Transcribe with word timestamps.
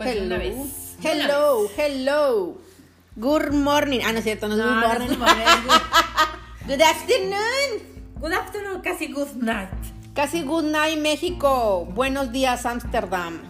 Pues 0.00 0.16
hello. 0.16 0.24
una 0.24 0.38
vez. 0.38 0.54
De 1.02 1.10
una 1.12 1.24
Hello, 1.24 1.70
hello. 1.76 2.58
Good 3.16 3.52
morning. 3.52 4.00
Ah, 4.02 4.12
no 4.12 4.18
es 4.20 4.24
cierto, 4.24 4.48
no 4.48 4.54
es 4.54 4.58
No, 4.60 4.64
good 4.66 4.74
no 4.80 4.88
morning. 4.88 5.08
es 5.10 5.18
good 6.66 6.80
afternoon. 6.80 8.00
Good 8.18 8.32
afternoon, 8.32 8.80
casi 8.80 9.08
good 9.12 9.34
night. 9.36 9.68
Casi 10.14 10.42
good 10.42 10.64
night, 10.64 10.96
México. 10.98 11.84
Buenos 11.84 12.32
días, 12.32 12.64
Ámsterdam. 12.64 13.42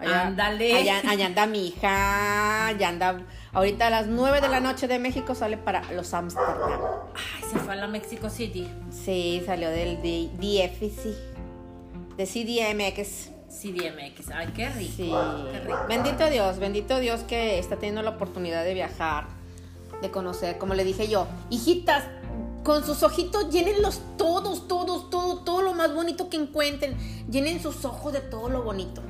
Ándale. 0.00 0.74
Allá, 0.76 1.02
allá 1.08 1.26
anda 1.26 1.46
mi 1.46 1.68
hija. 1.68 2.66
Allá 2.66 2.88
anda. 2.88 3.20
Ahorita 3.52 3.86
a 3.86 3.90
las 3.90 4.08
9 4.08 4.40
de 4.40 4.48
la 4.48 4.58
noche 4.58 4.88
de 4.88 4.98
México 4.98 5.36
sale 5.36 5.56
para 5.56 5.84
los 5.92 6.12
Ámsterdam. 6.14 6.80
Ay, 7.14 7.48
se 7.48 7.58
fue 7.60 7.74
a 7.74 7.76
la 7.76 7.86
Mexico 7.86 8.28
City. 8.28 8.68
Sí, 8.90 9.40
salió 9.46 9.70
del 9.70 9.98
DFC. 10.02 11.14
De 12.16 12.26
CDMX. 12.26 13.30
CDMX. 13.52 14.30
Ay, 14.34 14.48
qué 14.54 14.68
rico. 14.70 14.92
Sí. 14.96 15.12
Qué 15.52 15.60
rico. 15.60 15.86
Bendito 15.88 16.30
Dios, 16.30 16.58
bendito 16.58 16.98
Dios 16.98 17.20
que 17.20 17.58
está 17.58 17.76
teniendo 17.76 18.02
la 18.02 18.10
oportunidad 18.10 18.64
de 18.64 18.74
viajar, 18.74 19.26
de 20.00 20.10
conocer, 20.10 20.58
como 20.58 20.74
le 20.74 20.84
dije 20.84 21.08
yo, 21.08 21.26
hijitas, 21.50 22.04
con 22.64 22.84
sus 22.84 23.02
ojitos 23.02 23.50
llénenlos 23.50 24.00
todos, 24.16 24.68
todos, 24.68 25.10
todo, 25.10 25.40
todo 25.40 25.62
lo 25.62 25.74
más 25.74 25.94
bonito 25.94 26.28
que 26.28 26.36
encuentren. 26.36 26.96
Llenen 27.30 27.60
sus 27.60 27.84
ojos 27.84 28.12
de 28.12 28.20
todo 28.20 28.48
lo 28.48 28.62
bonito. 28.62 29.02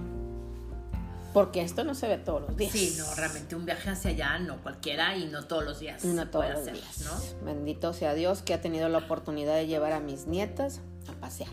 Porque 1.33 1.63
esto 1.63 1.83
no 1.85 1.95
se 1.95 2.09
ve 2.09 2.19
todos 2.19 2.43
los 2.43 2.57
días. 2.57 2.73
Sí, 2.73 2.95
no, 2.99 3.15
realmente 3.15 3.57
un 3.57 3.65
viaje 3.65 3.89
hacia 3.89 4.11
allá, 4.11 4.39
no 4.39 4.63
cualquiera 4.63 5.17
y 5.17 5.27
no 5.27 5.45
todos 5.45 5.65
los 5.65 5.81
días. 5.81 6.05
No 6.05 6.29
todos 6.29 6.51
los 6.51 6.65
días. 6.67 7.01
¿no? 7.01 7.47
Bendito 7.47 7.95
sea 7.95 8.13
Dios 8.13 8.43
que 8.43 8.53
ha 8.53 8.61
tenido 8.61 8.89
la 8.91 8.99
oportunidad 8.99 9.55
de 9.55 9.67
llevar 9.67 9.93
a 9.93 10.01
mis 10.01 10.27
nietas 10.27 10.81
a 11.09 11.13
pasear. 11.21 11.51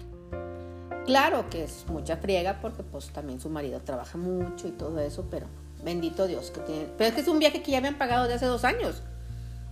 Claro 1.10 1.50
que 1.50 1.64
es 1.64 1.86
mucha 1.88 2.18
friega 2.18 2.60
porque 2.62 2.84
pues 2.84 3.10
también 3.10 3.42
su 3.42 3.50
marido 3.50 3.82
trabaja 3.82 4.16
mucho 4.16 4.68
y 4.68 4.72
todo 4.72 5.00
eso, 5.00 5.26
pero 5.32 5.48
bendito 5.84 6.28
Dios 6.28 6.52
que 6.52 6.60
tiene. 6.60 6.86
Pero 7.00 7.08
es 7.08 7.16
que 7.16 7.22
es 7.22 7.28
un 7.28 7.40
viaje 7.40 7.64
que 7.64 7.72
ya 7.72 7.80
habían 7.80 7.98
pagado 7.98 8.28
de 8.28 8.36
hace 8.36 8.46
dos 8.46 8.64
años. 8.64 9.02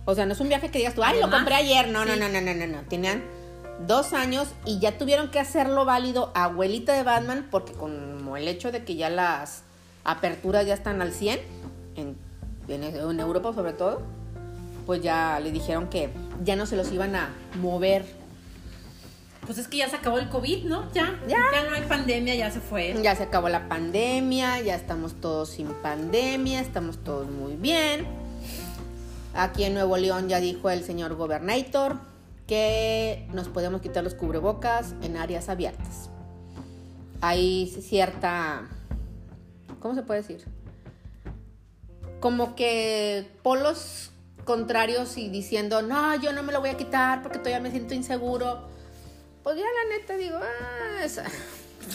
O 0.04 0.16
sea, 0.16 0.26
no 0.26 0.32
es 0.32 0.40
un 0.40 0.48
viaje 0.48 0.68
que 0.72 0.78
digas 0.78 0.96
tú, 0.96 1.04
ay, 1.04 1.20
lo 1.20 1.30
compré 1.30 1.54
ayer. 1.54 1.86
No, 1.90 2.04
no, 2.04 2.14
sí. 2.14 2.18
no, 2.18 2.28
no, 2.28 2.40
no, 2.40 2.54
no, 2.54 2.66
no. 2.66 2.80
Tenían 2.88 3.22
dos 3.86 4.14
años 4.14 4.48
y 4.64 4.80
ya 4.80 4.98
tuvieron 4.98 5.30
que 5.30 5.38
hacerlo 5.38 5.84
válido 5.84 6.32
abuelita 6.34 6.92
de 6.94 7.04
Batman 7.04 7.46
porque 7.52 7.72
como 7.72 8.36
el 8.36 8.48
hecho 8.48 8.72
de 8.72 8.82
que 8.84 8.96
ya 8.96 9.08
las 9.08 9.62
aperturas 10.02 10.66
ya 10.66 10.74
están 10.74 11.00
al 11.02 11.12
100, 11.12 11.38
en, 11.94 12.16
en, 12.66 12.82
en 12.82 13.20
Europa 13.20 13.52
sobre 13.52 13.74
todo, 13.74 14.02
pues 14.86 15.02
ya 15.02 15.38
le 15.38 15.52
dijeron 15.52 15.88
que 15.88 16.10
ya 16.42 16.56
no 16.56 16.66
se 16.66 16.74
los 16.74 16.90
iban 16.90 17.14
a 17.14 17.28
mover. 17.60 18.17
Pues 19.48 19.56
es 19.56 19.66
que 19.66 19.78
ya 19.78 19.88
se 19.88 19.96
acabó 19.96 20.18
el 20.18 20.28
COVID, 20.28 20.64
¿no? 20.64 20.92
Ya. 20.92 21.18
Ya. 21.26 21.38
no 21.66 21.74
hay 21.74 21.80
pandemia, 21.88 22.34
ya 22.34 22.50
se 22.50 22.60
fue. 22.60 22.94
Ya 23.02 23.16
se 23.16 23.22
acabó 23.22 23.48
la 23.48 23.66
pandemia, 23.66 24.60
ya 24.60 24.74
estamos 24.74 25.22
todos 25.22 25.48
sin 25.48 25.68
pandemia, 25.68 26.60
estamos 26.60 26.98
todos 26.98 27.30
muy 27.30 27.56
bien. 27.56 28.06
Aquí 29.32 29.64
en 29.64 29.72
Nuevo 29.72 29.96
León 29.96 30.28
ya 30.28 30.38
dijo 30.40 30.68
el 30.68 30.84
señor 30.84 31.14
gobernator 31.14 31.96
que 32.46 33.26
nos 33.32 33.48
podemos 33.48 33.80
quitar 33.80 34.04
los 34.04 34.12
cubrebocas 34.12 34.92
en 35.00 35.16
áreas 35.16 35.48
abiertas. 35.48 36.10
Hay 37.22 37.68
cierta, 37.68 38.68
¿cómo 39.80 39.94
se 39.94 40.02
puede 40.02 40.20
decir? 40.20 40.44
Como 42.20 42.54
que 42.54 43.26
polos 43.42 44.10
contrarios 44.44 45.16
y 45.16 45.30
diciendo, 45.30 45.80
no, 45.80 46.20
yo 46.20 46.34
no 46.34 46.42
me 46.42 46.52
lo 46.52 46.60
voy 46.60 46.68
a 46.68 46.76
quitar 46.76 47.22
porque 47.22 47.38
todavía 47.38 47.60
me 47.60 47.70
siento 47.70 47.94
inseguro. 47.94 48.76
Pues 49.48 49.56
la 49.60 49.96
neta 49.96 50.14
digo, 50.16 50.38
ah, 50.42 51.04
esa- 51.04 51.24
Yo 51.24 51.30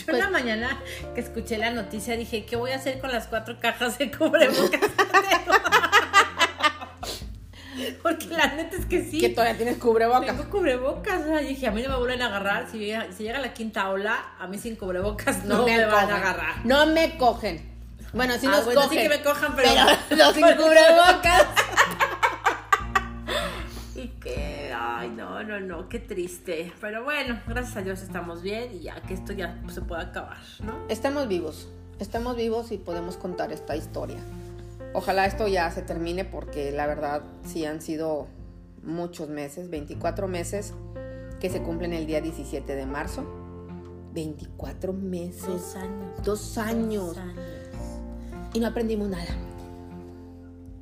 Pues- 0.05 0.09
en 0.09 0.17
la 0.19 0.29
mañana 0.31 0.81
que 1.13 1.21
escuché 1.21 1.57
la 1.59 1.69
noticia 1.69 2.17
dije, 2.17 2.45
¿qué 2.45 2.55
voy 2.55 2.71
a 2.71 2.77
hacer 2.77 2.99
con 2.99 3.11
las 3.11 3.27
cuatro 3.27 3.59
cajas 3.59 3.99
de 3.99 4.09
cubrebocas? 4.11 4.71
que 4.71 4.77
tengo?" 4.79 5.53
Porque 8.01 8.27
la 8.27 8.47
neta 8.47 8.75
es 8.77 8.85
que 8.87 9.03
sí. 9.03 9.19
que 9.19 9.29
todavía 9.29 9.55
tienes 9.57 9.77
cubrebocas. 9.77 10.25
Tengo 10.35 10.49
cubrebocas, 10.49 11.21
o 11.21 11.25
sea, 11.25 11.37
dije, 11.39 11.67
a 11.67 11.71
mí 11.71 11.81
no 11.83 11.89
me 11.89 11.97
vuelven 11.97 12.21
a 12.23 12.27
agarrar. 12.27 12.69
Si 12.71 12.79
llega, 12.79 13.07
si 13.15 13.23
llega 13.23 13.39
la 13.39 13.53
quinta 13.53 13.89
ola, 13.89 14.33
a 14.39 14.47
mí 14.47 14.57
sin 14.57 14.75
cubrebocas 14.75 15.43
no, 15.45 15.63
me, 15.65 15.85
van 15.85 15.91
cogen. 16.07 16.11
a 16.11 16.17
agarrar. 16.17 16.65
No 16.65 16.85
me 16.87 17.17
cogen. 17.17 17.71
Bueno, 18.13 18.33
sí 18.39 18.47
Ah, 18.47 18.51
nos 18.51 18.65
bueno, 18.65 18.81
sí 18.83 18.87
cogen. 18.89 19.03
que 19.03 19.09
me 19.17 19.21
cojan, 19.23 19.55
pero- 19.55 19.69
pero 20.09 20.25
no 20.25 20.33
sin 20.33 20.43
cubrebocas. 20.55 21.45
No, 25.43 25.59
no, 25.59 25.77
no, 25.77 25.89
qué 25.89 25.99
triste. 25.99 26.71
Pero 26.81 27.03
bueno, 27.03 27.39
gracias 27.47 27.77
a 27.77 27.81
Dios 27.81 28.01
estamos 28.01 28.41
bien 28.41 28.73
y 28.73 28.79
ya 28.81 29.01
que 29.01 29.13
esto 29.13 29.33
ya 29.33 29.61
se 29.69 29.81
puede 29.81 30.01
acabar, 30.01 30.37
¿no? 30.63 30.75
Estamos 30.89 31.27
vivos. 31.27 31.69
Estamos 31.99 32.35
vivos 32.35 32.71
y 32.71 32.77
podemos 32.77 33.17
contar 33.17 33.51
esta 33.51 33.75
historia. 33.75 34.17
Ojalá 34.93 35.25
esto 35.25 35.47
ya 35.47 35.69
se 35.71 35.81
termine 35.81 36.25
porque 36.25 36.71
la 36.71 36.87
verdad 36.87 37.23
sí 37.45 37.65
han 37.65 37.81
sido 37.81 38.27
muchos 38.83 39.29
meses, 39.29 39.69
24 39.69 40.27
meses 40.27 40.73
que 41.39 41.49
se 41.49 41.61
cumplen 41.61 41.93
el 41.93 42.05
día 42.05 42.21
17 42.21 42.75
de 42.75 42.85
marzo. 42.85 43.25
24 44.13 44.93
meses. 44.93 45.47
Dos 45.47 45.75
años. 45.75 46.23
Dos 46.23 46.57
años. 46.57 47.07
Dos 47.07 47.17
años. 47.17 47.37
Y 48.53 48.59
no 48.59 48.67
aprendimos 48.67 49.09
nada. 49.09 49.35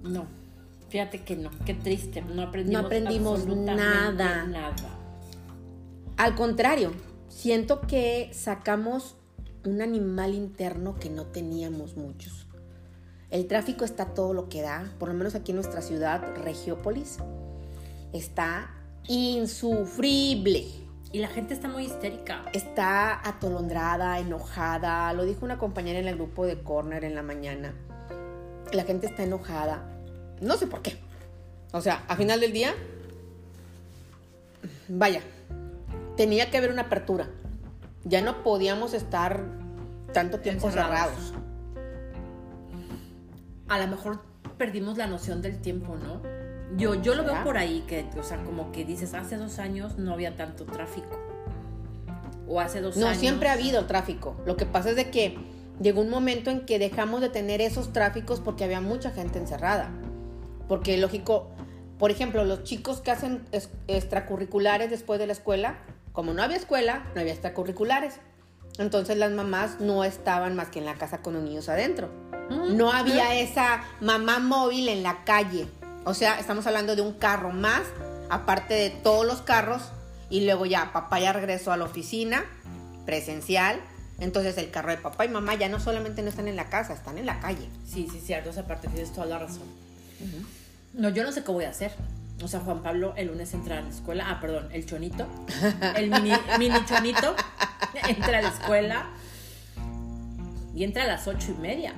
No, 0.03 0.25
fíjate 0.91 1.23
que 1.23 1.37
no, 1.37 1.49
qué 1.65 1.73
triste. 1.73 2.21
No 2.21 2.43
aprendimos, 2.43 2.81
No 2.81 2.87
aprendimos 2.87 3.47
nada. 3.47 4.45
nada. 4.45 4.75
Al 6.17 6.35
contrario, 6.35 6.91
siento 7.29 7.81
que 7.81 8.29
sacamos 8.33 9.15
un 9.65 9.81
animal 9.81 10.33
interno 10.35 10.95
que 10.99 11.09
no 11.09 11.27
teníamos 11.27 11.95
muchos. 11.95 12.45
El 13.29 13.47
tráfico 13.47 13.85
está 13.85 14.13
todo 14.13 14.33
lo 14.33 14.49
que 14.49 14.61
da, 14.61 14.91
por 14.99 15.07
lo 15.07 15.15
menos 15.15 15.33
aquí 15.33 15.51
en 15.51 15.55
nuestra 15.55 15.81
ciudad, 15.81 16.21
Regiópolis, 16.43 17.17
está 18.11 18.69
insufrible. 19.07 20.65
Y 21.13 21.19
la 21.19 21.29
gente 21.29 21.53
está 21.53 21.69
muy 21.69 21.85
histérica. 21.85 22.43
Está 22.53 23.27
atolondrada, 23.27 24.19
enojada. 24.19 25.11
Lo 25.13 25.25
dijo 25.25 25.45
una 25.45 25.57
compañera 25.57 25.99
en 25.99 26.07
el 26.07 26.15
grupo 26.15 26.45
de 26.45 26.61
Corner 26.61 27.03
en 27.05 27.15
la 27.15 27.23
mañana. 27.23 27.73
La 28.73 28.83
gente 28.83 29.07
está 29.07 29.23
enojada. 29.23 29.90
No 30.41 30.57
sé 30.57 30.67
por 30.67 30.81
qué. 30.81 30.97
O 31.71 31.79
sea, 31.81 32.03
a 32.09 32.15
final 32.17 32.39
del 32.41 32.51
día, 32.51 32.73
vaya, 34.89 35.21
tenía 36.17 36.49
que 36.51 36.57
haber 36.57 36.71
una 36.71 36.83
apertura. 36.83 37.29
Ya 38.03 38.21
no 38.21 38.43
podíamos 38.43 38.93
estar 38.93 39.43
tanto 40.13 40.39
tiempo 40.39 40.67
Encerrados. 40.67 41.13
cerrados. 41.15 41.33
A 43.69 43.79
lo 43.79 43.87
mejor 43.87 44.19
perdimos 44.57 44.97
la 44.97 45.07
noción 45.07 45.41
del 45.41 45.59
tiempo, 45.61 45.95
¿no? 45.95 46.21
Yo, 46.77 46.95
yo 46.95 47.15
lo 47.15 47.23
veo 47.23 47.43
por 47.43 47.57
ahí, 47.57 47.83
que, 47.87 48.05
o 48.17 48.23
sea, 48.23 48.43
como 48.43 48.71
que 48.71 48.85
dices, 48.85 49.13
hace 49.13 49.37
dos 49.37 49.59
años 49.59 49.97
no 49.97 50.13
había 50.13 50.35
tanto 50.35 50.65
tráfico. 50.65 51.19
O 52.47 52.59
hace 52.59 52.81
dos 52.81 52.97
No, 52.97 53.07
años. 53.07 53.19
siempre 53.19 53.49
ha 53.49 53.53
habido 53.53 53.85
tráfico. 53.85 54.35
Lo 54.45 54.57
que 54.57 54.65
pasa 54.65 54.89
es 54.91 54.95
de 54.95 55.09
que 55.09 55.37
llegó 55.81 56.01
un 56.01 56.09
momento 56.09 56.49
en 56.49 56.65
que 56.65 56.79
dejamos 56.79 57.21
de 57.21 57.29
tener 57.29 57.61
esos 57.61 57.93
tráficos 57.93 58.39
porque 58.41 58.63
había 58.63 58.81
mucha 58.81 59.11
gente 59.11 59.39
encerrada. 59.39 59.89
Porque 60.71 60.95
lógico, 60.95 61.49
por 61.99 62.11
ejemplo, 62.11 62.45
los 62.45 62.63
chicos 62.63 63.01
que 63.01 63.11
hacen 63.11 63.45
es- 63.51 63.67
extracurriculares 63.89 64.89
después 64.89 65.19
de 65.19 65.27
la 65.27 65.33
escuela, 65.33 65.75
como 66.13 66.33
no 66.33 66.41
había 66.41 66.55
escuela, 66.55 67.03
no 67.13 67.19
había 67.19 67.33
extracurriculares. 67.33 68.13
Entonces 68.77 69.17
las 69.17 69.33
mamás 69.33 69.81
no 69.81 70.05
estaban 70.05 70.55
más 70.55 70.69
que 70.69 70.79
en 70.79 70.85
la 70.85 70.93
casa 70.95 71.17
con 71.21 71.33
los 71.33 71.43
niños 71.43 71.67
adentro. 71.67 72.09
No 72.69 72.93
había 72.93 73.35
esa 73.35 73.83
mamá 73.99 74.39
móvil 74.39 74.87
en 74.87 75.03
la 75.03 75.25
calle. 75.25 75.67
O 76.05 76.13
sea, 76.13 76.39
estamos 76.39 76.65
hablando 76.67 76.95
de 76.95 77.01
un 77.01 77.15
carro 77.15 77.49
más, 77.51 77.81
aparte 78.29 78.73
de 78.73 78.91
todos 78.91 79.25
los 79.25 79.41
carros. 79.41 79.81
Y 80.29 80.45
luego 80.45 80.65
ya 80.65 80.93
papá 80.93 81.19
ya 81.19 81.33
regresó 81.33 81.73
a 81.73 81.77
la 81.77 81.83
oficina, 81.83 82.45
presencial. 83.05 83.81
Entonces 84.21 84.57
el 84.57 84.71
carro 84.71 84.91
de 84.91 84.97
papá 84.99 85.25
y 85.25 85.27
mamá 85.27 85.53
ya 85.55 85.67
no 85.67 85.81
solamente 85.81 86.21
no 86.21 86.29
están 86.29 86.47
en 86.47 86.55
la 86.55 86.69
casa, 86.69 86.93
están 86.93 87.17
en 87.17 87.25
la 87.25 87.41
calle. 87.41 87.67
Sí, 87.85 88.07
sí, 88.09 88.21
cierto, 88.21 88.51
esa 88.51 88.65
parte 88.65 88.87
tienes 88.87 89.11
toda 89.11 89.25
la 89.25 89.37
razón. 89.39 89.81
No, 90.93 91.09
yo 91.09 91.23
no 91.23 91.31
sé 91.31 91.43
qué 91.43 91.51
voy 91.51 91.65
a 91.65 91.69
hacer. 91.69 91.91
O 92.43 92.47
sea, 92.47 92.59
Juan 92.61 92.81
Pablo 92.81 93.13
el 93.17 93.27
lunes 93.27 93.53
entra 93.53 93.77
a 93.77 93.81
la 93.81 93.89
escuela. 93.89 94.25
Ah, 94.27 94.39
perdón, 94.41 94.67
el 94.71 94.85
chonito. 94.85 95.25
El 95.95 96.09
mini, 96.09 96.31
mini 96.59 96.85
chonito 96.85 97.35
entra 98.07 98.39
a 98.39 98.41
la 98.41 98.49
escuela. 98.49 99.05
Y 100.73 100.83
entra 100.83 101.03
a 101.03 101.07
las 101.07 101.27
ocho 101.27 101.51
y 101.57 101.61
media. 101.61 101.93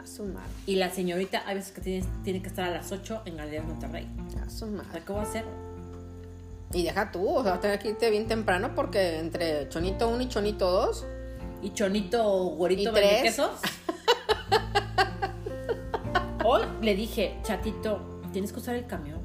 A 0.00 0.06
su 0.06 0.24
madre, 0.24 0.48
Y 0.66 0.76
la 0.76 0.90
señorita, 0.90 1.42
hay 1.46 1.56
veces 1.56 1.72
que 1.72 1.80
tiene, 1.80 2.06
tiene 2.22 2.40
que 2.40 2.48
estar 2.48 2.64
a 2.66 2.70
las 2.70 2.92
8 2.92 3.22
en 3.24 3.36
Galerías 3.36 3.64
Monterrey. 3.64 4.06
a 4.46 4.48
su 4.48 4.66
O 4.66 4.68
madre. 4.68 4.88
sea, 4.92 5.00
¿qué 5.04 5.12
voy 5.12 5.20
a 5.20 5.24
hacer? 5.24 5.44
Y 6.72 6.84
deja 6.84 7.10
tú, 7.10 7.28
o 7.28 7.42
sea, 7.42 7.52
vas 7.52 7.58
a 7.58 7.62
tener 7.62 7.78
que 7.80 7.88
irte 7.88 8.08
bien 8.10 8.28
temprano 8.28 8.74
porque 8.76 9.18
entre 9.18 9.68
Chonito 9.70 10.08
1 10.08 10.22
y 10.22 10.28
Chonito 10.28 10.70
2, 10.70 11.06
¿Y 11.62 11.70
chonito, 11.72 12.22
güerito, 12.50 12.90
¿Y 12.90 12.94
tres? 12.94 13.22
quesos? 13.22 13.50
Hoy 16.44 16.62
le 16.82 16.94
dije, 16.94 17.36
chatito, 17.42 18.17
tienes 18.32 18.52
que 18.52 18.58
usar 18.60 18.74
el 18.76 18.86
camión. 18.86 19.20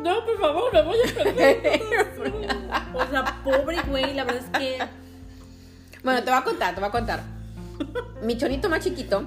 No, 0.00 0.24
por 0.24 0.40
favor, 0.40 0.72
me 0.72 0.82
voy 0.82 0.98
a 0.98 1.14
perder. 1.14 1.80
o 2.94 3.06
sea, 3.10 3.42
pobre 3.44 3.80
güey, 3.88 4.14
la 4.14 4.24
verdad 4.24 4.44
es 4.44 4.58
que. 4.58 4.78
Bueno, 6.04 6.22
te 6.22 6.30
voy 6.30 6.38
a 6.38 6.44
contar, 6.44 6.74
te 6.74 6.80
voy 6.80 6.88
a 6.88 6.92
contar. 6.92 7.22
Mi 8.22 8.36
chonito 8.36 8.68
más 8.68 8.80
chiquito 8.84 9.24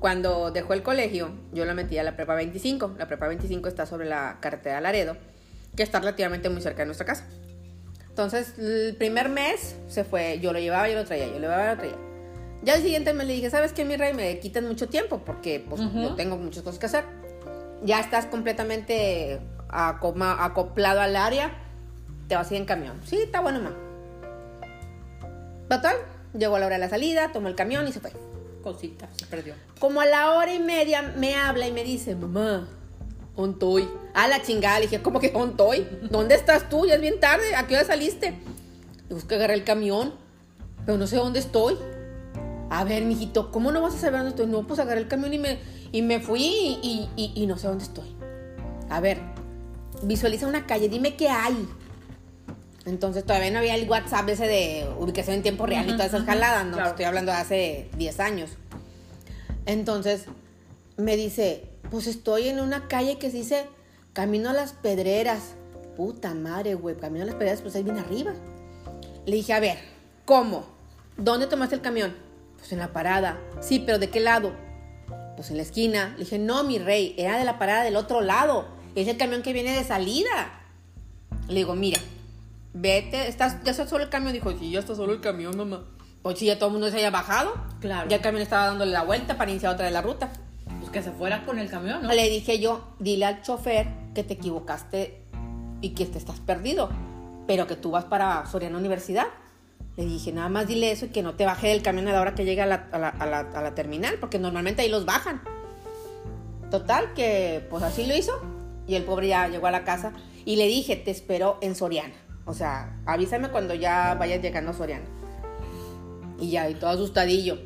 cuando 0.00 0.50
dejó 0.50 0.74
el 0.74 0.82
colegio, 0.82 1.30
yo 1.52 1.64
la 1.64 1.74
metí 1.74 1.98
a 1.98 2.02
la 2.02 2.14
prepa 2.16 2.34
25. 2.34 2.94
La 2.98 3.08
prepa 3.08 3.26
25 3.28 3.68
está 3.68 3.86
sobre 3.86 4.06
la 4.08 4.38
carretera 4.40 4.80
Laredo, 4.80 5.16
que 5.76 5.82
está 5.82 5.98
relativamente 5.98 6.48
muy 6.48 6.62
cerca 6.62 6.82
de 6.82 6.86
nuestra 6.86 7.06
casa. 7.06 7.26
Entonces, 8.08 8.58
el 8.58 8.96
primer 8.96 9.28
mes 9.28 9.76
se 9.88 10.04
fue, 10.04 10.38
yo 10.40 10.52
lo 10.52 10.58
llevaba, 10.58 10.88
yo 10.88 10.96
lo 10.96 11.04
traía, 11.04 11.26
yo 11.26 11.34
lo 11.34 11.40
llevaba, 11.40 11.64
yo 11.66 11.70
lo 11.70 11.78
traía. 11.78 11.96
Ya 12.62 12.74
el 12.74 12.82
siguiente 12.82 13.12
me 13.12 13.24
le 13.24 13.34
dije, 13.34 13.50
¿sabes 13.50 13.72
qué, 13.72 13.84
mi 13.84 13.96
rey? 13.96 14.12
Me 14.14 14.38
quitan 14.40 14.66
mucho 14.66 14.88
tiempo 14.88 15.22
porque 15.24 15.64
pues, 15.68 15.80
Ujú. 15.80 16.02
yo 16.02 16.14
tengo 16.14 16.36
muchas 16.36 16.62
cosas 16.62 16.78
que 16.80 16.86
hacer. 16.86 17.04
Ya 17.84 18.00
estás 18.00 18.26
completamente 18.26 19.40
acoma- 19.68 20.44
acoplado 20.44 21.00
al 21.00 21.16
área, 21.16 21.52
te 22.28 22.34
vas 22.36 22.50
a 22.50 22.54
ir 22.54 22.60
en 22.60 22.66
camión. 22.66 23.00
Sí, 23.04 23.16
está 23.16 23.40
bueno, 23.40 23.60
mamá. 23.60 23.76
Total, 25.68 25.96
llegó 26.36 26.58
la 26.58 26.66
hora 26.66 26.76
de 26.76 26.80
la 26.80 26.88
salida, 26.88 27.30
tomó 27.32 27.48
el 27.48 27.54
camión 27.54 27.86
y 27.86 27.92
se 27.92 28.00
fue. 28.00 28.12
Cosita, 28.62 29.08
se 29.16 29.26
perdió. 29.26 29.54
Como 29.78 30.00
a 30.00 30.06
la 30.06 30.32
hora 30.32 30.52
y 30.52 30.58
media 30.58 31.02
me 31.16 31.36
habla 31.36 31.68
y 31.68 31.72
me 31.72 31.84
dice, 31.84 32.14
mamá, 32.16 32.66
¿dónde 33.36 33.52
estoy? 33.52 33.88
A 34.14 34.26
la 34.28 34.42
chingada, 34.42 34.78
le 34.80 34.86
dije, 34.86 35.02
¿cómo 35.02 35.20
que 35.20 35.28
estoy? 35.28 35.86
¿Dónde 36.10 36.34
estás 36.34 36.68
tú? 36.68 36.86
Ya 36.86 36.94
es 36.94 37.00
bien 37.00 37.20
tarde, 37.20 37.54
¿a 37.54 37.66
qué 37.66 37.76
hora 37.76 37.84
saliste? 37.84 38.34
Es 39.10 39.24
que 39.24 39.36
agarré 39.36 39.54
el 39.54 39.64
camión, 39.64 40.12
pero 40.84 40.98
no 40.98 41.06
sé 41.06 41.16
dónde 41.16 41.38
estoy. 41.38 41.76
A 42.70 42.84
ver, 42.84 43.04
mijito, 43.04 43.50
¿cómo 43.50 43.72
no 43.72 43.80
vas 43.80 43.94
a 43.94 43.98
saber 43.98 44.20
dónde 44.20 44.30
estoy? 44.30 44.46
No, 44.46 44.66
pues 44.66 44.80
agarré 44.80 45.00
el 45.00 45.08
camión 45.08 45.32
y 45.32 45.38
me, 45.38 45.58
y 45.92 46.02
me 46.02 46.20
fui 46.20 46.42
y, 46.42 46.78
y- 46.82 47.10
y- 47.16 47.42
y 47.42 47.46
no 47.46 47.56
sé 47.58 47.66
dónde 47.68 47.84
estoy. 47.84 48.08
A 48.90 49.00
ver, 49.00 49.20
visualiza 50.02 50.46
una 50.46 50.66
calle, 50.66 50.88
dime 50.88 51.16
qué 51.16 51.28
hay. 51.28 51.68
Entonces 52.86 53.24
todavía 53.24 53.50
no 53.50 53.58
había 53.58 53.74
el 53.74 53.88
WhatsApp 53.88 54.28
ese 54.30 54.46
de 54.46 54.88
ubicación 54.98 55.36
en 55.36 55.42
tiempo 55.42 55.66
real 55.66 55.86
y 55.88 55.92
todas 55.92 56.06
esas 56.06 56.24
jaladas, 56.24 56.64
¿no? 56.64 56.72
Claro. 56.74 56.90
Estoy 56.90 57.04
hablando 57.04 57.32
de 57.32 57.38
hace 57.38 57.90
10 57.98 58.18
años. 58.20 58.50
Entonces 59.66 60.24
me 60.96 61.16
dice, 61.16 61.64
pues 61.90 62.06
estoy 62.06 62.48
en 62.48 62.60
una 62.60 62.88
calle 62.88 63.18
que 63.18 63.30
se 63.30 63.38
dice 63.38 63.66
Camino 64.14 64.50
a 64.50 64.52
las 64.54 64.72
Pedreras. 64.72 65.54
Puta 65.96 66.32
madre, 66.34 66.74
güey, 66.74 66.96
Camino 66.96 67.24
a 67.24 67.26
las 67.26 67.34
Pedreras, 67.34 67.60
pues 67.60 67.74
ahí 67.76 67.82
viene 67.82 68.00
arriba. 68.00 68.32
Le 69.26 69.36
dije, 69.36 69.52
a 69.52 69.60
ver, 69.60 69.78
¿cómo? 70.24 70.64
¿Dónde 71.18 71.46
tomaste 71.46 71.74
el 71.74 71.80
camión? 71.82 72.14
Pues 72.56 72.72
en 72.72 72.78
la 72.78 72.92
parada. 72.92 73.38
Sí, 73.60 73.80
pero 73.80 73.98
¿de 73.98 74.08
qué 74.08 74.20
lado? 74.20 74.52
Pues 75.38 75.50
en 75.50 75.56
la 75.56 75.62
esquina. 75.62 76.14
Le 76.16 76.24
dije, 76.24 76.36
no, 76.36 76.64
mi 76.64 76.80
rey, 76.80 77.14
era 77.16 77.38
de 77.38 77.44
la 77.44 77.60
parada 77.60 77.84
del 77.84 77.94
otro 77.94 78.22
lado. 78.22 78.66
Es 78.96 79.06
el 79.06 79.16
camión 79.16 79.42
que 79.42 79.52
viene 79.52 79.70
de 79.70 79.84
salida. 79.84 80.64
Le 81.46 81.54
digo, 81.54 81.76
mira, 81.76 82.00
vete, 82.74 83.28
estás, 83.28 83.62
ya 83.62 83.70
está 83.70 83.86
solo 83.86 84.02
el 84.02 84.10
camión. 84.10 84.32
Dijo, 84.32 84.50
sí, 84.58 84.72
ya 84.72 84.80
está 84.80 84.96
solo 84.96 85.12
el 85.12 85.20
camión, 85.20 85.56
mamá. 85.56 85.84
Pues 86.22 86.40
sí, 86.40 86.46
ya 86.46 86.58
todo 86.58 86.70
el 86.70 86.72
mundo 86.72 86.90
se 86.90 86.96
haya 86.96 87.10
bajado. 87.10 87.54
Claro. 87.78 88.10
Ya 88.10 88.16
el 88.16 88.22
camión 88.22 88.42
estaba 88.42 88.66
dándole 88.66 88.90
la 88.90 89.04
vuelta 89.04 89.38
para 89.38 89.52
iniciar 89.52 89.72
otra 89.72 89.86
de 89.86 89.92
la 89.92 90.02
ruta. 90.02 90.28
Pues 90.80 90.90
que 90.90 91.04
se 91.04 91.12
fuera 91.12 91.46
con 91.46 91.60
el 91.60 91.70
camión, 91.70 92.02
¿no? 92.02 92.12
Le 92.12 92.28
dije 92.28 92.58
yo, 92.58 92.96
dile 92.98 93.26
al 93.26 93.40
chofer 93.42 93.86
que 94.16 94.24
te 94.24 94.34
equivocaste 94.34 95.22
y 95.82 95.90
que 95.90 96.04
te 96.06 96.18
estás 96.18 96.40
perdido, 96.40 96.90
pero 97.46 97.68
que 97.68 97.76
tú 97.76 97.92
vas 97.92 98.06
para 98.06 98.44
Soriana 98.46 98.76
Universidad. 98.76 99.28
Le 99.98 100.04
dije, 100.06 100.32
nada 100.32 100.48
más 100.48 100.66
dile 100.66 100.90
eso 100.92 101.06
y 101.06 101.08
que 101.08 101.22
no 101.22 101.34
te 101.34 101.44
baje 101.44 101.68
del 101.68 101.82
camión 101.82 102.08
a 102.08 102.12
la 102.12 102.20
hora 102.20 102.34
que 102.34 102.44
llegue 102.46 102.62
a 102.62 102.66
la, 102.66 102.88
a 102.92 102.98
la- 102.98 103.08
a 103.08 103.26
la- 103.26 103.40
a 103.40 103.62
la 103.62 103.74
terminal, 103.74 104.14
porque 104.20 104.38
normalmente 104.38 104.80
ahí 104.80 104.88
los 104.88 105.04
bajan. 105.04 105.42
Total, 106.70 107.12
que 107.14 107.66
pues 107.68 107.82
así 107.82 108.06
lo 108.06 108.14
hizo 108.16 108.32
y 108.86 108.94
el 108.94 109.04
pobre 109.04 109.28
ya 109.28 109.48
llegó 109.48 109.66
a 109.66 109.70
la 109.70 109.84
casa 109.84 110.12
y 110.44 110.56
le 110.56 110.66
dije, 110.66 110.96
te 110.96 111.10
espero 111.10 111.58
en 111.62 111.74
Soriana. 111.74 112.14
O 112.44 112.54
sea, 112.54 112.96
avísame 113.06 113.48
cuando 113.50 113.74
ya 113.74 114.14
vayas 114.18 114.40
llegando 114.40 114.70
a 114.70 114.74
Soriana. 114.74 115.04
Y 116.38 116.50
ya, 116.50 116.70
y 116.70 116.74
todo 116.74 116.90
asustadillo. 116.90 117.58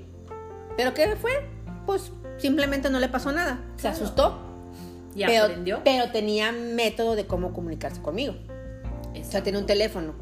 ¿Pero 0.77 0.95
qué 0.95 1.15
fue? 1.17 1.33
Pues 1.85 2.13
simplemente 2.39 2.89
no 2.91 2.99
le 2.99 3.09
pasó 3.09 3.31
nada. 3.33 3.61
Se 3.77 3.83
Claro. 3.83 3.97
asustó. 3.97 4.39
Y 5.15 5.25
pero, 5.27 5.45
aprendió. 5.45 5.81
pero 5.85 6.11
tenía 6.11 6.51
método 6.53 7.15
de 7.15 7.27
cómo 7.27 7.53
comunicarse 7.53 8.01
conmigo. 8.01 8.35
O 9.15 9.25
sea, 9.31 9.43
tenía 9.43 9.61
un 9.61 9.67
teléfono. 9.67 10.15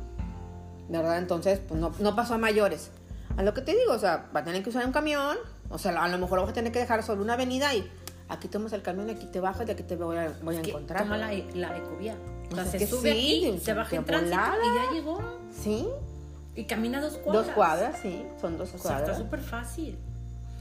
¿Verdad? 0.90 1.18
Entonces, 1.18 1.60
pues 1.66 1.80
no, 1.80 1.92
no 2.00 2.14
pasó 2.16 2.34
a 2.34 2.38
mayores. 2.38 2.90
A 3.36 3.42
lo 3.42 3.54
que 3.54 3.62
te 3.62 3.72
digo, 3.76 3.92
o 3.92 3.98
sea, 3.98 4.28
va 4.34 4.40
a 4.40 4.44
tener 4.44 4.62
que 4.62 4.70
usar 4.70 4.84
un 4.84 4.92
camión. 4.92 5.36
O 5.70 5.78
sea, 5.78 5.92
a 6.02 6.08
lo 6.08 6.18
mejor 6.18 6.40
vas 6.40 6.50
a 6.50 6.52
tener 6.52 6.72
que 6.72 6.80
dejar 6.80 7.02
solo 7.04 7.22
una 7.22 7.34
avenida 7.34 7.72
y 7.74 7.88
aquí 8.28 8.48
tomas 8.48 8.72
el 8.72 8.82
camión, 8.82 9.08
aquí 9.08 9.26
te 9.26 9.38
bajas 9.40 9.68
y 9.68 9.70
aquí 9.70 9.84
te 9.84 9.94
voy 9.96 10.16
a, 10.16 10.32
voy 10.42 10.56
a 10.56 10.60
encontrar. 10.60 11.02
Toma 11.02 11.16
la, 11.16 11.32
la 11.54 11.76
ecovía. 11.78 12.16
O 12.50 12.54
sea, 12.56 12.64
se 12.66 12.84
sube 12.88 13.12
sí, 13.12 13.44
aquí, 13.48 13.60
se 13.60 13.72
baja 13.74 13.94
en 13.96 14.04
tránsito 14.04 14.36
y 14.36 14.74
ya 14.76 14.92
llegó. 14.92 15.22
Sí, 15.56 15.86
Y 16.56 16.64
camina 16.64 17.00
dos 17.00 17.18
cuadras. 17.18 17.46
dos 17.46 17.54
cuadras, 17.54 17.98
sí, 18.02 18.26
son 18.40 18.58
dos 18.58 18.70
O 18.74 18.78
sea, 18.78 18.80
cuadras. 18.82 19.10
está 19.10 19.14
súper 19.22 19.40
fácil. 19.40 19.96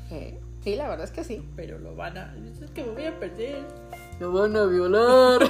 Sí, 0.07 0.37
sí, 0.63 0.75
la 0.75 0.87
verdad 0.87 1.05
es 1.05 1.11
que 1.11 1.23
sí. 1.23 1.43
Pero 1.55 1.79
lo 1.79 1.95
van 1.95 2.17
a. 2.19 2.35
Es 2.63 2.69
que 2.69 2.83
me 2.83 2.91
voy 2.91 3.05
a 3.05 3.19
perder. 3.19 3.63
Lo 4.19 4.31
van 4.31 4.55
a 4.55 4.65
violar. 4.65 5.39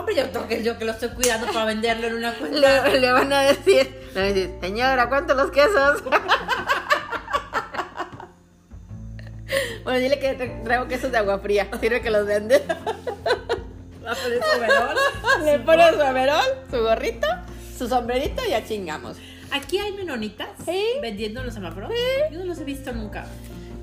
hombre, 0.00 0.14
yo 0.16 0.30
creo 0.30 0.48
que 0.48 0.62
yo 0.62 0.78
que 0.78 0.84
lo 0.84 0.92
estoy 0.92 1.08
cuidando 1.10 1.46
para 1.52 1.64
venderlo 1.66 2.06
en 2.08 2.14
una 2.14 2.32
cuenta. 2.34 2.88
le, 2.88 3.00
le 3.00 3.12
van 3.12 3.32
a 3.32 3.42
decir, 3.42 3.94
le 4.14 4.20
van 4.20 4.24
a 4.24 4.26
decir, 4.34 4.50
señora, 4.60 5.08
¿cuánto 5.08 5.34
los 5.34 5.50
quesos? 5.50 6.02
bueno, 9.84 9.98
dile 9.98 10.18
que 10.18 10.36
tra- 10.38 10.62
traigo 10.64 10.86
quesos 10.88 11.10
de 11.10 11.18
agua 11.18 11.38
fría. 11.40 11.68
Sirve 11.80 12.00
que 12.02 12.10
los 12.10 12.26
vende. 12.26 12.62
Va 14.04 14.12
a 14.12 14.14
poner 14.14 14.40
su 14.42 14.58
overol. 14.58 14.96
Le 15.44 15.58
pone 15.60 15.92
su 15.92 16.02
averol, 16.02 16.44
su 16.70 16.78
gorrito, 16.80 17.26
su 17.76 17.88
sombrerito 17.88 18.42
y 18.46 18.50
ya 18.50 18.64
chingamos. 18.64 19.16
Aquí 19.52 19.78
hay 19.78 19.92
menonitas 19.92 20.48
Sí. 20.64 20.84
vendiendo 21.02 21.42
los 21.42 21.54
semáforos. 21.54 21.90
Yo 22.30 22.38
no 22.38 22.44
los 22.44 22.58
he 22.58 22.64
visto 22.64 22.92
nunca. 22.92 23.26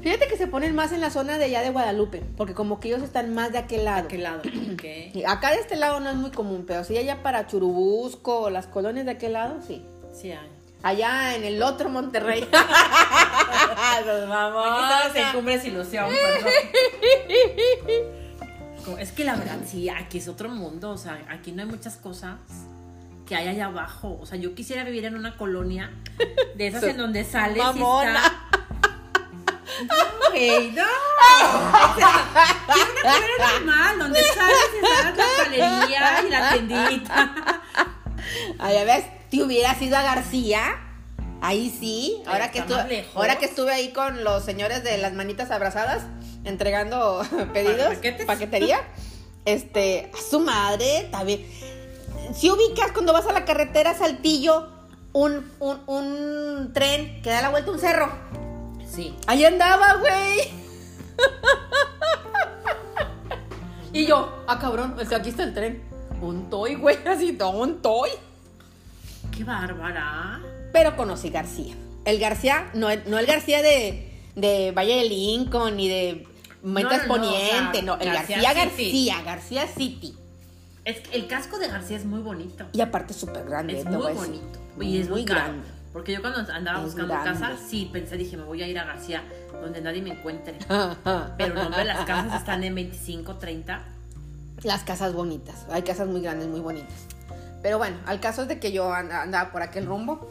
Fíjate 0.01 0.27
que 0.27 0.37
se 0.37 0.47
ponen 0.47 0.75
más 0.75 0.91
en 0.91 1.01
la 1.01 1.09
zona 1.09 1.37
de 1.37 1.45
allá 1.45 1.61
de 1.61 1.69
Guadalupe, 1.71 2.23
porque 2.37 2.53
como 2.53 2.79
que 2.79 2.87
ellos 2.89 3.01
están 3.01 3.33
más 3.33 3.51
de 3.51 3.57
aquel 3.57 3.85
lado. 3.85 4.05
¿A 4.05 4.07
qué 4.07 4.17
lado? 4.17 4.41
Ok. 4.73 4.83
Y 5.15 5.23
Acá 5.25 5.51
de 5.51 5.57
este 5.57 5.75
lado 5.75 5.99
no 5.99 6.09
es 6.09 6.15
muy 6.15 6.31
común, 6.31 6.63
pero 6.67 6.83
sí 6.83 6.97
allá 6.97 7.23
para 7.23 7.47
Churubusco 7.47 8.41
o 8.41 8.49
las 8.49 8.67
colonias 8.67 9.05
de 9.05 9.11
aquel 9.13 9.33
lado, 9.33 9.59
sí. 9.65 9.83
Sí 10.13 10.31
hay. 10.31 10.49
Allá 10.83 11.35
en 11.35 11.43
el 11.43 11.63
otro 11.63 11.89
Monterrey. 11.89 12.47
Aquí 12.51 14.07
estamos 14.07 15.15
en 15.15 15.31
Cumbres 15.33 15.65
Ilusión, 15.65 16.09
perdón. 16.09 16.51
Es 18.99 19.11
que 19.11 19.23
la 19.25 19.35
verdad, 19.35 19.57
sí, 19.65 19.89
aquí 19.89 20.19
es 20.19 20.27
otro 20.27 20.49
mundo. 20.49 20.91
O 20.91 20.97
sea, 20.97 21.19
aquí 21.29 21.51
no 21.51 21.61
hay 21.63 21.67
muchas 21.67 21.97
cosas 21.97 22.37
que 23.25 23.35
hay 23.35 23.47
allá 23.49 23.65
abajo. 23.65 24.17
O 24.21 24.25
sea, 24.25 24.37
yo 24.37 24.55
quisiera 24.55 24.83
vivir 24.83 25.05
en 25.05 25.15
una 25.15 25.35
colonia 25.35 25.91
de 26.55 26.67
esas 26.67 26.83
en 26.91 26.97
donde 26.97 27.23
sales 27.25 27.57
Mamona. 27.57 28.13
y 28.13 28.15
está. 28.15 28.66
No, 29.87 30.29
güey, 30.31 30.71
no. 30.71 30.83
O 30.83 31.95
sea, 31.99 32.55
quiero 32.73 32.91
una 32.91 33.01
colonia 33.01 33.49
normal, 33.59 33.99
donde 33.99 34.23
sales 34.23 34.69
y 34.73 34.85
está 34.85 35.11
la 35.11 35.43
palería 35.43 36.23
y 36.25 36.29
la 36.29 36.49
tiendita. 36.51 37.61
Ah, 38.59 38.71
ya 38.73 38.83
ves, 38.83 39.05
te 39.29 39.43
hubieras 39.43 39.81
ido 39.81 39.97
a 39.97 40.01
García. 40.03 40.83
Ahí 41.39 41.75
sí, 41.79 42.23
ahora 42.25 42.49
que, 42.49 42.59
estuve, 42.59 43.05
ahora 43.13 43.37
que 43.37 43.45
estuve 43.45 43.71
ahí 43.71 43.93
con 43.93 44.23
los 44.23 44.43
señores 44.43 44.83
de 44.83 44.97
las 44.97 45.13
manitas 45.13 45.51
abrazadas, 45.51 46.03
entregando 46.45 47.21
pedidos, 47.53 47.93
¿Paquetes? 47.93 48.25
paquetería, 48.25 48.79
este, 49.45 50.11
a 50.13 50.29
su 50.29 50.39
madre, 50.39 51.07
también. 51.11 51.45
Si 52.35 52.49
ubicas 52.49 52.91
cuando 52.91 53.13
vas 53.13 53.27
a 53.27 53.33
la 53.33 53.45
carretera 53.45 53.93
Saltillo, 53.95 54.67
un, 55.13 55.49
un, 55.59 55.81
un 55.87 56.71
tren 56.73 57.21
que 57.21 57.29
da 57.29 57.41
la 57.41 57.49
vuelta 57.49 57.69
a 57.69 57.73
un 57.73 57.79
cerro. 57.79 58.11
Sí. 58.97 59.13
Ahí 59.27 59.45
andaba, 59.45 59.97
güey. 59.97 60.39
y 63.93 64.07
yo, 64.07 64.43
ah, 64.47 64.57
cabrón, 64.57 64.95
o 64.99 65.05
sea, 65.05 65.19
aquí 65.19 65.29
está 65.29 65.43
el 65.43 65.53
tren. 65.53 65.83
Un 66.19 66.49
toy, 66.49 66.73
güey, 66.73 66.97
así, 67.07 67.33
todo 67.33 67.51
un 67.51 67.79
toy. 67.79 68.09
Qué 69.35 69.43
bárbara. 69.43 70.41
Pero 70.73 70.95
conocí 70.95 71.29
García. 71.29 71.75
El 72.05 72.17
García, 72.17 72.71
no, 72.73 72.89
el- 72.89 73.03
no 73.07 73.19
el 73.19 73.27
García 73.27 73.61
de, 73.61 74.19
de 74.35 74.71
Valle 74.71 74.95
de 74.95 75.09
Lincoln 75.09 75.77
ni 75.77 75.87
de 75.89 76.27
Metas 76.63 77.05
No, 77.07 77.17
no, 77.17 77.17
no, 77.17 77.29
Poniente, 77.29 77.69
o 77.69 77.73
sea, 77.73 77.81
no, 77.83 77.97
el 77.99 78.11
García 78.13 78.41
García 78.41 78.69
City. 78.71 79.05
García, 79.09 79.21
García 79.23 79.67
City. 79.67 80.17
Es 80.85 81.01
que 81.01 81.17
el 81.17 81.27
casco 81.27 81.59
de 81.59 81.67
García 81.67 81.97
es 81.97 82.05
muy 82.05 82.21
bonito. 82.21 82.65
Y 82.73 82.81
aparte 82.81 83.13
súper 83.13 83.45
grande. 83.45 83.77
Es 83.77 83.85
muy 83.85 84.11
bonito. 84.13 84.59
Y 84.81 84.99
es 85.01 85.07
muy, 85.07 85.23
grande. 85.23 85.67
Porque 85.97 86.13
yo 86.13 86.21
cuando 86.21 86.39
andaba 86.53 86.77
Es 86.77 86.85
buscando 86.85 87.11
grande. 87.15 87.31
casa, 87.39 87.55
sí 87.57 87.89
pensé, 87.91 88.17
dije, 88.17 88.37
me 88.37 88.43
voy 88.43 88.61
a 88.61 88.67
ir 88.67 88.77
a 88.77 88.83
García, 88.85 89.23
donde 89.51 89.81
nadie 89.81 89.99
me 90.03 90.11
encuentre. 90.11 90.53
Pero 91.39 91.55
no, 91.55 91.63
hombre, 91.65 91.85
las 91.85 92.05
casas 92.05 92.39
están 92.39 92.63
en 92.63 92.75
25, 92.75 93.37
30. 93.37 93.83
Las 94.61 94.83
casas 94.83 95.13
bonitas. 95.13 95.65
Hay 95.71 95.81
casas 95.81 96.07
muy 96.07 96.21
grandes, 96.21 96.49
muy 96.49 96.59
bonitas. 96.59 96.93
Pero 97.63 97.79
bueno, 97.79 97.97
al 98.05 98.19
caso 98.19 98.43
es 98.43 98.47
de 98.47 98.59
que 98.59 98.71
yo 98.71 98.93
and- 98.93 99.11
andaba 99.11 99.51
por 99.51 99.63
aquel 99.63 99.87
rumbo. 99.87 100.29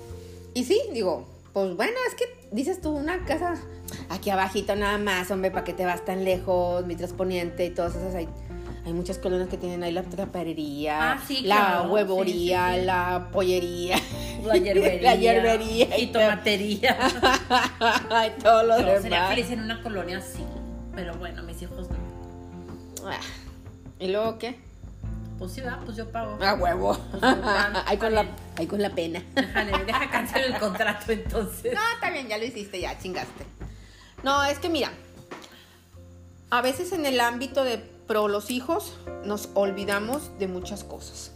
Y 0.55 0.63
sí, 0.63 0.81
digo, 0.93 1.29
pues 1.53 1.75
bueno, 1.75 1.95
es 2.09 2.15
que 2.15 2.49
dices 2.53 2.81
tú, 2.81 2.91
una 2.91 3.25
casa 3.25 3.57
aquí 4.09 4.31
abajito 4.31 4.77
nada 4.77 4.99
más, 4.99 5.33
hombre, 5.33 5.51
¿para 5.51 5.65
qué 5.65 5.73
te 5.73 5.85
vas 5.85 6.05
tan 6.05 6.23
lejos? 6.25 6.87
Mitras 6.87 7.13
Poniente 7.13 7.67
y 7.67 7.71
todas 7.71 7.97
esas. 7.97 8.15
Hay, 8.15 8.29
hay 8.87 8.93
muchas 8.93 9.19
colonias 9.19 9.49
que 9.49 9.57
tienen 9.59 9.83
ahí 9.83 9.91
la 9.93 10.05
traperería, 10.05 11.13
Ah, 11.13 11.19
sí, 11.27 11.43
la 11.43 11.57
claro. 11.57 11.93
huevoría, 11.93 12.69
Sí, 12.69 12.75
sí, 12.75 12.81
sí. 12.81 12.87
la 12.87 13.29
pollería. 13.33 13.97
La 14.45 14.57
hierbería. 14.57 15.03
La 15.03 15.15
hierbería. 15.17 15.99
Y 15.99 16.07
tomatería. 16.07 16.97
y 18.39 18.41
todo 18.43 18.63
lo 18.63 18.79
Yo 18.79 18.87
demás. 18.87 19.03
sería 19.03 19.29
feliz 19.29 19.51
en 19.51 19.61
una 19.63 19.83
colonia 19.83 20.19
así. 20.19 20.45
Pero 20.95 21.15
bueno, 21.17 21.43
mis 21.43 21.61
hijos 21.63 21.89
no. 21.91 21.97
Ah, 23.09 23.19
¿Y 23.99 24.09
luego 24.09 24.39
qué? 24.39 24.57
Pues 25.39 25.53
sí, 25.53 25.61
va, 25.61 25.81
pues 25.85 25.97
yo 25.97 26.11
pago. 26.11 26.39
A 26.43 26.55
huevo. 26.55 26.97
Pues, 27.11 27.23
ahí, 27.87 27.97
con 27.99 28.15
la, 28.15 28.25
ahí 28.57 28.67
con 28.69 28.81
la 28.81 28.91
pena. 28.91 29.23
Déjale, 29.35 29.85
deja 29.85 30.11
cancelar 30.11 30.45
el 30.49 30.59
contrato 30.59 31.11
entonces. 31.13 31.75
No, 31.75 31.81
está 31.95 32.11
bien, 32.11 32.29
ya 32.29 32.39
lo 32.39 32.45
hiciste, 32.45 32.81
ya 32.81 32.97
chingaste. 32.99 33.45
No, 34.23 34.45
es 34.45 34.59
que 34.61 34.69
mira, 34.71 34.91
a 36.51 36.63
veces 36.63 36.93
en 36.93 37.05
el 37.05 37.21
ámbito 37.21 37.65
de 37.65 37.79
pro 38.07 38.29
los 38.29 38.51
hijos 38.51 38.95
nos 39.25 39.49
olvidamos 39.55 40.39
de 40.39 40.49
muchas 40.49 40.85
cosas. 40.85 41.33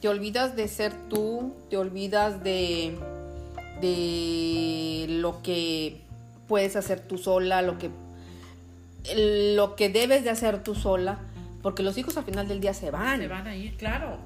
Te 0.00 0.08
olvidas 0.08 0.56
de 0.56 0.68
ser 0.68 0.92
tú, 1.08 1.54
te 1.70 1.76
olvidas 1.76 2.44
de, 2.44 2.98
de 3.80 5.06
lo 5.08 5.42
que 5.42 6.02
puedes 6.46 6.76
hacer 6.76 7.00
tú 7.00 7.18
sola, 7.18 7.62
lo 7.62 7.78
que, 7.78 7.90
lo 9.54 9.76
que 9.76 9.88
debes 9.88 10.24
de 10.24 10.30
hacer 10.30 10.62
tú 10.62 10.74
sola, 10.74 11.20
porque 11.62 11.82
los 11.82 11.96
hijos 11.96 12.16
al 12.16 12.24
final 12.24 12.46
del 12.48 12.60
día 12.60 12.74
se 12.74 12.90
van. 12.90 13.20
Se 13.20 13.28
van 13.28 13.46
a 13.46 13.56
ir, 13.56 13.76
claro. 13.76 14.18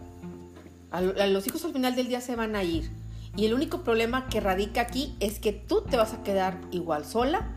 A, 0.91 0.99
a 0.99 1.27
los 1.27 1.47
hijos 1.47 1.65
al 1.65 1.73
final 1.73 1.95
del 1.95 2.09
día 2.09 2.21
se 2.21 2.35
van 2.35 2.57
a 2.57 2.65
ir. 2.65 2.91
Y 3.37 3.47
el 3.47 3.55
único 3.55 3.85
problema 3.85 4.29
que 4.29 4.41
radica 4.41 4.81
aquí 4.81 5.15
es 5.21 5.39
que 5.39 5.53
tú 5.53 5.83
te 5.83 5.97
vas 5.97 6.13
a 6.13 6.25
quedar 6.25 6.61
igual 6.73 7.05
sola 7.05 7.55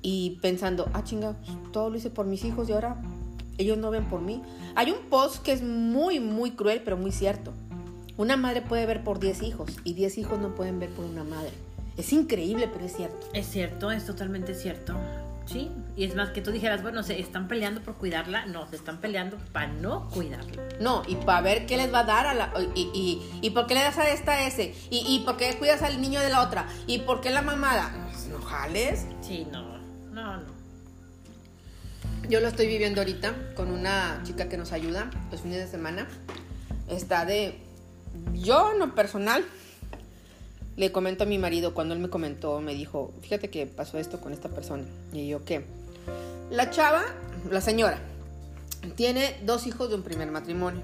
y 0.00 0.38
pensando, 0.40 0.88
ah, 0.94 1.04
chinga, 1.04 1.34
pues, 1.44 1.72
todo 1.72 1.90
lo 1.90 1.96
hice 1.96 2.08
por 2.08 2.24
mis 2.24 2.44
hijos 2.44 2.68
y 2.68 2.72
ahora 2.72 2.96
ellos 3.58 3.76
no 3.76 3.90
ven 3.90 4.08
por 4.08 4.20
mí. 4.20 4.42
Hay 4.74 4.90
un 4.90 5.00
post 5.10 5.42
que 5.42 5.52
es 5.52 5.62
muy, 5.62 6.20
muy 6.20 6.52
cruel, 6.52 6.80
pero 6.84 6.96
muy 6.96 7.12
cierto. 7.12 7.52
Una 8.16 8.36
madre 8.36 8.62
puede 8.62 8.86
ver 8.86 9.04
por 9.04 9.20
10 9.20 9.42
hijos 9.42 9.70
y 9.84 9.94
10 9.94 10.18
hijos 10.18 10.38
no 10.40 10.54
pueden 10.54 10.80
ver 10.80 10.90
por 10.90 11.04
una 11.04 11.24
madre. 11.24 11.52
Es 11.96 12.12
increíble, 12.12 12.68
pero 12.72 12.84
es 12.86 12.96
cierto. 12.96 13.28
Es 13.32 13.46
cierto, 13.46 13.90
es 13.90 14.06
totalmente 14.06 14.54
cierto. 14.54 14.94
Sí, 15.46 15.70
y 15.96 16.04
es 16.04 16.14
más 16.14 16.30
que 16.30 16.42
tú 16.42 16.50
dijeras, 16.50 16.82
bueno, 16.82 17.02
se 17.02 17.18
están 17.18 17.48
peleando 17.48 17.80
por 17.80 17.94
cuidarla. 17.94 18.44
No, 18.46 18.68
se 18.68 18.76
están 18.76 18.98
peleando 18.98 19.38
para 19.52 19.68
no 19.68 20.08
cuidarla. 20.10 20.62
No, 20.78 21.02
y 21.06 21.14
para 21.14 21.40
ver 21.40 21.66
qué 21.66 21.76
les 21.76 21.92
va 21.92 22.00
a 22.00 22.04
dar 22.04 22.26
a 22.26 22.34
la... 22.34 22.52
Y, 22.74 22.90
y, 22.92 23.40
y 23.40 23.50
por 23.50 23.66
qué 23.66 23.74
le 23.74 23.80
das 23.80 23.96
a 23.98 24.10
esta 24.10 24.32
a 24.32 24.46
ese. 24.46 24.74
Y, 24.90 24.98
y 25.06 25.20
por 25.24 25.36
qué 25.36 25.56
cuidas 25.58 25.82
al 25.82 26.00
niño 26.00 26.20
de 26.20 26.28
la 26.28 26.42
otra. 26.42 26.68
Y 26.86 26.98
por 26.98 27.20
qué 27.20 27.30
la 27.30 27.42
mamada. 27.42 27.90
No 28.30 28.42
jales. 28.42 29.06
Sí, 29.22 29.46
no. 29.50 29.77
Yo 32.28 32.40
lo 32.40 32.48
estoy 32.48 32.66
viviendo 32.66 33.00
ahorita 33.00 33.54
con 33.54 33.70
una 33.70 34.20
chica 34.22 34.50
que 34.50 34.58
nos 34.58 34.72
ayuda 34.72 35.10
los 35.30 35.40
fines 35.40 35.58
de 35.58 35.66
semana. 35.66 36.06
Está 36.86 37.24
de... 37.24 37.56
Yo 38.34 38.72
en 38.72 38.80
lo 38.80 38.94
personal 38.94 39.46
le 40.76 40.92
comento 40.92 41.24
a 41.24 41.26
mi 41.26 41.38
marido 41.38 41.72
cuando 41.72 41.94
él 41.94 42.00
me 42.00 42.10
comentó, 42.10 42.60
me 42.60 42.74
dijo, 42.74 43.14
fíjate 43.22 43.48
que 43.48 43.64
pasó 43.66 43.96
esto 43.96 44.20
con 44.20 44.34
esta 44.34 44.50
persona. 44.50 44.84
Y 45.14 45.28
yo, 45.28 45.42
¿qué? 45.46 45.64
La 46.50 46.68
chava, 46.68 47.02
la 47.50 47.62
señora, 47.62 47.98
tiene 48.94 49.40
dos 49.46 49.66
hijos 49.66 49.88
de 49.88 49.94
un 49.94 50.02
primer 50.02 50.30
matrimonio 50.30 50.82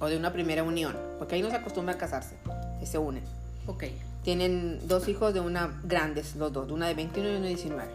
o 0.00 0.06
de 0.06 0.16
una 0.16 0.32
primera 0.32 0.62
unión, 0.62 0.96
porque 1.18 1.34
ahí 1.34 1.42
no 1.42 1.50
se 1.50 1.56
acostumbra 1.56 1.96
a 1.96 1.98
casarse, 1.98 2.36
que 2.80 2.86
se 2.86 2.96
unen. 2.96 3.24
Ok. 3.66 3.84
Tienen 4.24 4.80
dos 4.88 5.06
hijos 5.08 5.34
de 5.34 5.40
una 5.40 5.80
grandes, 5.84 6.34
los 6.36 6.50
dos, 6.50 6.66
de 6.66 6.72
una 6.72 6.88
de 6.88 6.94
21 6.94 7.28
y 7.28 7.32
una 7.32 7.42
de 7.42 7.48
19. 7.48 7.90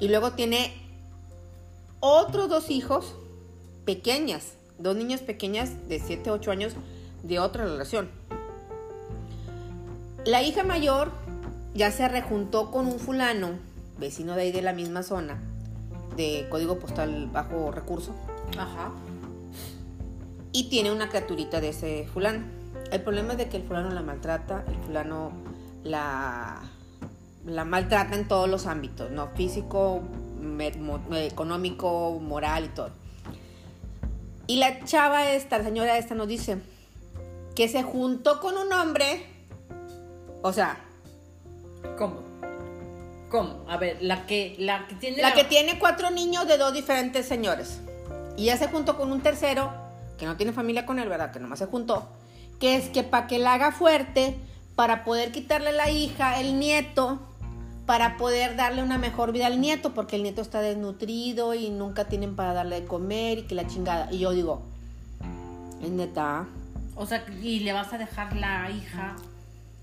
Y 0.00 0.08
luego 0.08 0.32
tiene 0.32 0.83
otros 2.06 2.50
dos 2.50 2.70
hijos 2.70 3.14
pequeñas, 3.86 4.56
dos 4.78 4.94
niñas 4.94 5.22
pequeñas 5.22 5.88
de 5.88 5.98
7, 5.98 6.30
8 6.30 6.50
años 6.50 6.74
de 7.22 7.38
otra 7.38 7.64
relación. 7.64 8.10
La 10.26 10.42
hija 10.42 10.64
mayor 10.64 11.12
ya 11.72 11.90
se 11.90 12.06
rejuntó 12.06 12.70
con 12.70 12.88
un 12.88 12.98
fulano, 12.98 13.52
vecino 13.98 14.34
de 14.34 14.42
ahí 14.42 14.52
de 14.52 14.60
la 14.60 14.74
misma 14.74 15.02
zona, 15.02 15.40
de 16.14 16.46
código 16.50 16.78
postal 16.78 17.30
bajo 17.32 17.70
recurso, 17.70 18.14
Ajá. 18.58 18.92
y 20.52 20.68
tiene 20.68 20.92
una 20.92 21.08
criaturita 21.08 21.62
de 21.62 21.70
ese 21.70 22.06
fulano. 22.12 22.44
El 22.92 23.00
problema 23.00 23.32
es 23.32 23.38
de 23.38 23.48
que 23.48 23.56
el 23.56 23.62
fulano 23.62 23.88
la 23.88 24.02
maltrata, 24.02 24.62
el 24.68 24.76
fulano 24.84 25.32
la, 25.82 26.60
la 27.46 27.64
maltrata 27.64 28.14
en 28.14 28.28
todos 28.28 28.46
los 28.46 28.66
ámbitos, 28.66 29.10
¿no? 29.10 29.28
Físico, 29.28 30.02
económico, 31.12 32.18
moral 32.20 32.66
y 32.66 32.68
todo. 32.68 32.90
Y 34.46 34.56
la 34.56 34.84
chava 34.84 35.30
esta, 35.30 35.58
la 35.58 35.64
señora 35.64 35.96
esta 35.98 36.14
nos 36.14 36.28
dice 36.28 36.58
que 37.54 37.68
se 37.68 37.82
juntó 37.82 38.40
con 38.40 38.58
un 38.58 38.72
hombre, 38.72 39.26
o 40.42 40.52
sea, 40.52 40.84
¿Cómo? 41.98 42.22
¿Cómo? 43.30 43.64
A 43.68 43.76
ver, 43.76 43.98
la 44.00 44.26
que, 44.26 44.56
la 44.58 44.86
que 44.88 44.94
tiene 44.96 45.22
la 45.22 45.32
que 45.32 45.44
tiene 45.44 45.78
cuatro 45.78 46.10
niños 46.10 46.46
de 46.48 46.56
dos 46.56 46.72
diferentes 46.72 47.26
señores. 47.26 47.80
Y 48.36 48.46
ya 48.46 48.56
se 48.56 48.68
juntó 48.68 48.96
con 48.96 49.12
un 49.12 49.20
tercero, 49.20 49.72
que 50.18 50.26
no 50.26 50.36
tiene 50.36 50.52
familia 50.52 50.86
con 50.86 50.98
él, 50.98 51.08
¿verdad? 51.08 51.30
Que 51.30 51.40
nomás 51.40 51.60
se 51.60 51.66
juntó. 51.66 52.08
Que 52.58 52.76
es 52.76 52.88
que 52.88 53.02
para 53.02 53.26
que 53.26 53.38
la 53.38 53.54
haga 53.54 53.70
fuerte, 53.72 54.36
para 54.74 55.04
poder 55.04 55.30
quitarle 55.30 55.72
la 55.72 55.90
hija, 55.90 56.40
el 56.40 56.58
nieto, 56.58 57.20
para 57.86 58.16
poder 58.16 58.56
darle 58.56 58.82
una 58.82 58.96
mejor 58.98 59.32
vida 59.32 59.46
al 59.46 59.60
nieto, 59.60 59.92
porque 59.94 60.16
el 60.16 60.22
nieto 60.22 60.40
está 60.40 60.60
desnutrido 60.60 61.52
y 61.54 61.70
nunca 61.70 62.04
tienen 62.06 62.34
para 62.36 62.52
darle 62.54 62.80
de 62.80 62.86
comer 62.86 63.38
y 63.38 63.42
que 63.42 63.54
la 63.54 63.66
chingada. 63.66 64.08
Y 64.10 64.20
yo 64.20 64.30
digo, 64.32 64.62
es 65.82 65.90
neta. 65.90 66.46
O 66.96 67.06
sea, 67.06 67.24
y 67.42 67.60
le 67.60 67.72
vas 67.72 67.92
a 67.92 67.98
dejar 67.98 68.34
la 68.36 68.70
hija 68.70 69.16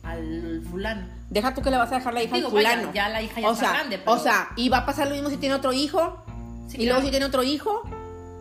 al 0.03 0.63
fulano. 0.69 1.07
Deja 1.29 1.53
tú 1.53 1.61
que 1.61 1.69
le 1.69 1.77
vas 1.77 1.91
a 1.91 1.95
dejar 1.95 2.13
la 2.13 2.23
hija 2.23 2.35
Digo, 2.35 2.47
al 2.47 2.51
fulano. 2.53 2.81
vaya, 2.87 2.93
ya 2.93 3.09
la 3.09 3.21
hija 3.21 3.39
ya 3.41 3.49
o 3.49 3.53
está 3.53 3.65
sea, 3.65 3.73
grande, 3.73 3.97
pero- 3.99 4.11
O 4.13 4.17
sea, 4.19 4.49
y 4.55 4.69
va 4.69 4.79
a 4.79 4.85
pasar 4.85 5.07
lo 5.07 5.13
mismo 5.13 5.29
si 5.29 5.37
tiene 5.37 5.53
otro 5.55 5.71
hijo. 5.73 6.23
Sí, 6.67 6.77
y 6.81 6.85
luego 6.85 7.01
si 7.01 7.11
tiene 7.11 7.25
otro 7.25 7.43
hijo. 7.43 7.83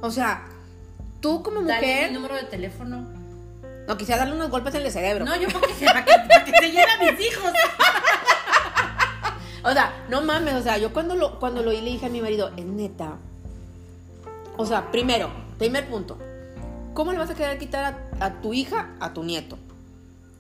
O 0.01 0.11
sea, 0.11 0.47
tú 1.21 1.43
como 1.43 1.61
Dale 1.63 1.87
mujer. 1.87 2.09
mi 2.09 2.15
número 2.15 2.37
de 2.37 2.45
teléfono. 2.45 3.07
No 3.87 3.97
quisiera 3.99 4.21
darle 4.21 4.37
unos 4.37 4.51
golpes 4.51 4.75
en 4.77 4.83
el 4.83 4.91
cerebro. 4.93 5.25
No, 5.25 5.37
yo 5.37 5.49
porque 5.49 5.75
para 5.85 6.05
que, 6.05 6.13
para 6.29 6.45
que 6.45 6.53
se 6.53 6.71
lleven 6.71 6.89
a 6.89 7.13
mis 7.13 7.21
hijos. 7.27 7.53
O 9.63 9.73
sea, 9.73 10.05
no 10.09 10.23
mames, 10.23 10.55
o 10.55 10.63
sea, 10.63 10.79
yo 10.79 10.93
cuando 10.93 11.15
lo, 11.15 11.39
cuando 11.39 11.63
lo 11.63 11.71
oí 11.71 11.81
le 11.81 11.91
dije 11.91 12.07
a 12.07 12.09
mi 12.09 12.21
marido, 12.21 12.51
es 12.57 12.65
neta. 12.65 13.17
O 14.57 14.67
sea, 14.67 14.91
primero, 14.91 15.31
primer 15.59 15.89
punto. 15.89 16.19
¿Cómo 16.95 17.13
le 17.13 17.19
vas 17.19 17.31
a 17.31 17.35
querer 17.35 17.59
quitar 17.59 18.11
a, 18.21 18.25
a 18.25 18.41
tu 18.41 18.53
hija 18.53 18.91
a 19.01 19.13
tu 19.13 19.23
nieto? 19.23 19.59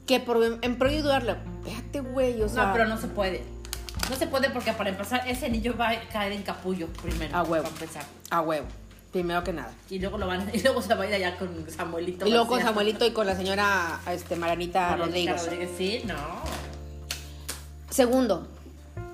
Que 0.06 0.20
por, 0.20 0.58
en 0.60 0.76
pro 0.76 0.88
ayudarle, 0.88 1.36
espérate, 1.64 2.00
güey, 2.00 2.42
o 2.42 2.48
sea. 2.48 2.66
No, 2.66 2.72
pero 2.72 2.86
no 2.86 2.98
se 2.98 3.08
puede. 3.08 3.44
No 4.10 4.16
se 4.16 4.26
puede 4.26 4.50
porque 4.50 4.72
para 4.72 4.90
empezar 4.90 5.22
ese 5.28 5.48
niño 5.48 5.74
va 5.78 5.90
a 5.90 6.08
caer 6.08 6.32
en 6.32 6.42
capullo 6.42 6.88
primero. 7.02 7.36
A 7.36 7.42
huevo. 7.42 7.64
Para 7.64 7.74
empezar. 7.76 8.04
A 8.30 8.40
huevo, 8.40 8.66
primero 9.12 9.44
que 9.44 9.52
nada. 9.52 9.72
Y 9.88 10.00
luego 10.00 10.18
lo 10.18 10.26
van 10.26 10.50
y 10.52 10.60
luego 10.62 10.82
se 10.82 10.94
va 10.94 11.04
a 11.04 11.06
ir 11.06 11.14
allá 11.14 11.38
con 11.38 11.70
Samuelito. 11.70 12.26
Y 12.26 12.30
luego 12.30 12.48
con. 12.48 12.60
Samuelito 12.60 13.06
y 13.06 13.12
con 13.12 13.26
la 13.26 13.36
señora 13.36 14.00
este, 14.10 14.34
Maranita 14.36 14.96
Rodríguez. 14.96 15.44
Rodríguez. 15.44 15.70
Sí, 15.76 16.02
no. 16.06 16.16
Segundo, 17.88 18.48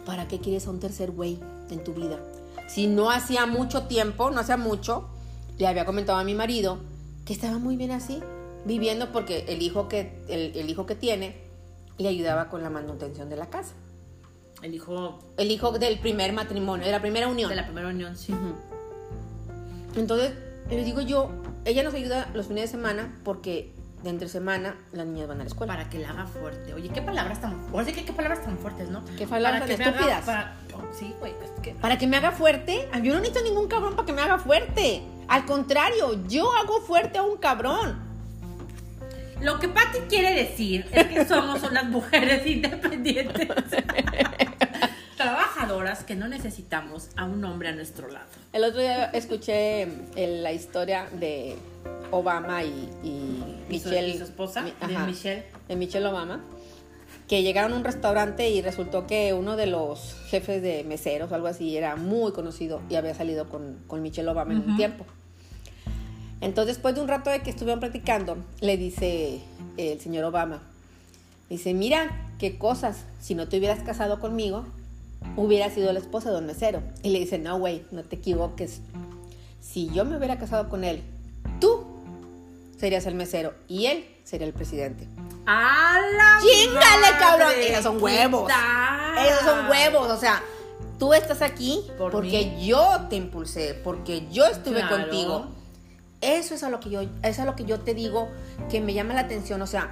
¿para 0.06 0.28
qué 0.28 0.38
quieres 0.38 0.66
a 0.66 0.70
un 0.70 0.80
tercer 0.80 1.10
güey 1.10 1.38
en 1.70 1.84
tu 1.84 1.92
vida? 1.92 2.18
Si 2.68 2.86
no 2.86 3.10
hacía 3.10 3.44
mucho 3.44 3.82
tiempo, 3.82 4.30
no 4.30 4.40
hacía 4.40 4.56
mucho, 4.56 5.08
le 5.58 5.66
había 5.66 5.84
comentado 5.84 6.18
a 6.18 6.24
mi 6.24 6.34
marido 6.34 6.78
que 7.24 7.32
estaba 7.32 7.58
muy 7.58 7.76
bien 7.76 7.90
así, 7.90 8.20
viviendo 8.64 9.12
porque 9.12 9.44
el 9.48 9.62
hijo 9.62 9.88
que, 9.88 10.22
el, 10.28 10.56
el 10.56 10.70
hijo 10.70 10.86
que 10.86 10.94
tiene 10.94 11.36
le 11.98 12.08
ayudaba 12.08 12.48
con 12.48 12.62
la 12.62 12.70
manutención 12.70 13.28
de 13.28 13.36
la 13.36 13.50
casa. 13.50 13.74
El 14.62 14.74
hijo 14.74 15.18
El 15.36 15.50
hijo 15.50 15.72
del 15.72 15.98
primer 15.98 16.32
matrimonio, 16.32 16.86
de 16.86 16.92
la 16.92 17.00
primera 17.00 17.28
unión. 17.28 17.50
de 17.50 17.56
la 17.56 17.64
primera 17.64 17.88
unión, 17.88 18.16
sí. 18.16 18.34
Entonces, 19.96 20.32
le 20.70 20.84
digo 20.84 21.00
yo, 21.00 21.30
ella 21.64 21.82
nos 21.82 21.94
ayuda 21.94 22.30
los 22.34 22.46
fines 22.46 22.64
de 22.64 22.68
semana 22.68 23.18
porque 23.24 23.72
de 24.02 24.10
entre 24.10 24.28
semana 24.28 24.76
las 24.92 25.06
niñas 25.06 25.26
van 25.28 25.40
a 25.40 25.44
la 25.44 25.48
escuela. 25.48 25.72
Para 25.74 25.88
que 25.88 25.98
la 25.98 26.10
haga 26.10 26.26
fuerte. 26.26 26.74
Oye, 26.74 26.88
qué 26.90 27.02
palabras 27.02 27.40
tan 27.40 27.60
fuertes. 27.68 27.94
¿Qué, 27.94 28.04
qué 28.04 28.12
palabras 28.12 28.42
tan 28.44 28.58
fuertes, 28.58 28.88
¿no? 28.88 29.02
Qué 29.18 29.26
palabras 29.26 29.62
Para 29.62 29.76
tan 29.76 29.76
que 29.76 29.76
me 29.78 29.84
haga- 29.84 30.18
estúpidas. 30.18 30.24
para- 30.24 30.56
oh, 30.74 30.94
sí, 30.98 31.14
güey. 31.18 31.32
Es 31.42 31.50
que... 31.62 31.72
Para 31.74 31.98
que 31.98 32.06
me 32.06 32.16
haga 32.16 32.32
fuerte, 32.32 32.88
yo 33.02 33.14
no 33.14 33.20
necesito 33.20 33.42
ningún 33.42 33.68
cabrón 33.68 33.94
para 33.96 34.06
que 34.06 34.12
me 34.12 34.22
haga 34.22 34.38
fuerte. 34.38 35.02
Al 35.28 35.44
contrario, 35.44 36.20
yo 36.28 36.52
hago 36.54 36.80
fuerte 36.82 37.18
a 37.18 37.22
un 37.22 37.36
cabrón. 37.38 38.04
Lo 39.40 39.58
que 39.58 39.68
Patti 39.68 39.98
quiere 40.08 40.32
decir 40.34 40.86
es 40.92 41.06
que 41.08 41.24
somos 41.26 41.62
unas 41.70 41.84
mujeres 41.86 42.46
independientes. 42.46 43.48
Trabajadoras 45.16 46.04
que 46.04 46.14
no 46.14 46.28
necesitamos 46.28 47.08
a 47.16 47.24
un 47.24 47.42
hombre 47.44 47.68
a 47.70 47.72
nuestro 47.72 48.08
lado. 48.08 48.26
El 48.52 48.64
otro 48.64 48.80
día 48.80 49.06
escuché 49.06 49.82
eh, 50.14 50.40
la 50.42 50.52
historia 50.52 51.08
de 51.12 51.56
Obama 52.10 52.62
y, 52.64 52.88
y 53.02 53.08
¿Y 53.70 53.78
su- 53.80 53.88
Michelle. 53.88 54.08
y 54.08 54.18
su 54.18 54.24
esposa? 54.24 54.62
Mi- 54.62 54.72
De 54.86 54.94
ajá, 54.96 55.06
Michelle. 55.06 55.44
de 55.68 55.76
Michelle 55.76 56.06
Obama. 56.06 56.44
Que 57.28 57.42
llegaron 57.42 57.72
a 57.72 57.76
un 57.76 57.84
restaurante 57.84 58.50
y 58.50 58.62
resultó 58.62 59.06
que 59.08 59.34
uno 59.34 59.56
de 59.56 59.66
los 59.66 60.14
jefes 60.28 60.62
de 60.62 60.84
meseros 60.84 61.32
o 61.32 61.34
algo 61.34 61.48
así 61.48 61.76
era 61.76 61.96
muy 61.96 62.30
conocido 62.32 62.80
y 62.88 62.94
había 62.94 63.14
salido 63.14 63.48
con, 63.48 63.78
con 63.88 64.00
Michelle 64.02 64.28
Obama 64.28 64.52
en 64.52 64.60
un 64.70 64.76
tiempo. 64.76 65.04
Entonces, 66.40 66.76
después 66.76 66.94
de 66.94 67.00
un 67.00 67.08
rato 67.08 67.30
de 67.30 67.40
que 67.40 67.50
estuvieron 67.50 67.80
platicando, 67.80 68.36
le 68.60 68.76
dice 68.76 69.40
el 69.76 70.00
señor 70.00 70.24
Obama, 70.24 70.62
Dice, 71.48 71.74
mira, 71.74 72.28
qué 72.40 72.58
cosas. 72.58 73.04
Si 73.20 73.36
no 73.36 73.46
te 73.46 73.58
hubieras 73.58 73.80
casado 73.84 74.18
conmigo, 74.18 74.64
hubiera 75.36 75.70
sido 75.70 75.92
la 75.92 76.00
esposa 76.00 76.32
de 76.32 76.38
un 76.38 76.46
mesero. 76.46 76.82
Y 77.04 77.10
le 77.10 77.20
dice, 77.20 77.38
no, 77.38 77.56
güey, 77.60 77.82
no 77.92 78.02
te 78.02 78.16
equivoques. 78.16 78.80
Si 79.60 79.88
yo 79.90 80.04
me 80.04 80.16
hubiera 80.16 80.38
casado 80.40 80.68
con 80.68 80.82
él, 80.82 81.02
tú 81.60 81.84
serías 82.78 83.06
el 83.06 83.14
mesero 83.14 83.54
y 83.68 83.86
él 83.86 84.06
sería 84.24 84.46
el 84.46 84.52
presidente. 84.52 85.08
¡A 85.46 85.98
la 86.16 86.38
¡Chíngale, 86.40 86.80
madre! 86.80 87.18
cabrón! 87.18 87.52
Esos 87.60 87.82
son 87.84 87.96
¿Qué 87.98 88.02
huevos. 88.04 88.52
Esos 89.26 89.40
son 89.44 89.70
huevos, 89.70 90.10
o 90.10 90.16
sea, 90.18 90.42
tú 90.98 91.14
estás 91.14 91.42
aquí 91.42 91.84
Por 91.96 92.10
porque 92.12 92.52
mí. 92.56 92.66
yo 92.66 93.06
te 93.08 93.16
impulsé, 93.16 93.74
porque 93.82 94.26
yo 94.30 94.44
estuve 94.46 94.80
Claro. 94.80 94.96
contigo. 94.98 95.46
Eso 96.20 96.54
es 96.54 96.62
a 96.62 96.70
lo 96.70 96.80
que 96.80 96.90
yo, 96.90 97.02
eso 97.02 97.10
es 97.22 97.38
a 97.38 97.44
lo 97.44 97.54
que 97.56 97.64
yo 97.64 97.80
te 97.80 97.94
digo 97.94 98.28
que 98.70 98.80
me 98.80 98.94
llama 98.94 99.14
la 99.14 99.20
atención, 99.20 99.60
o 99.62 99.66
sea, 99.66 99.90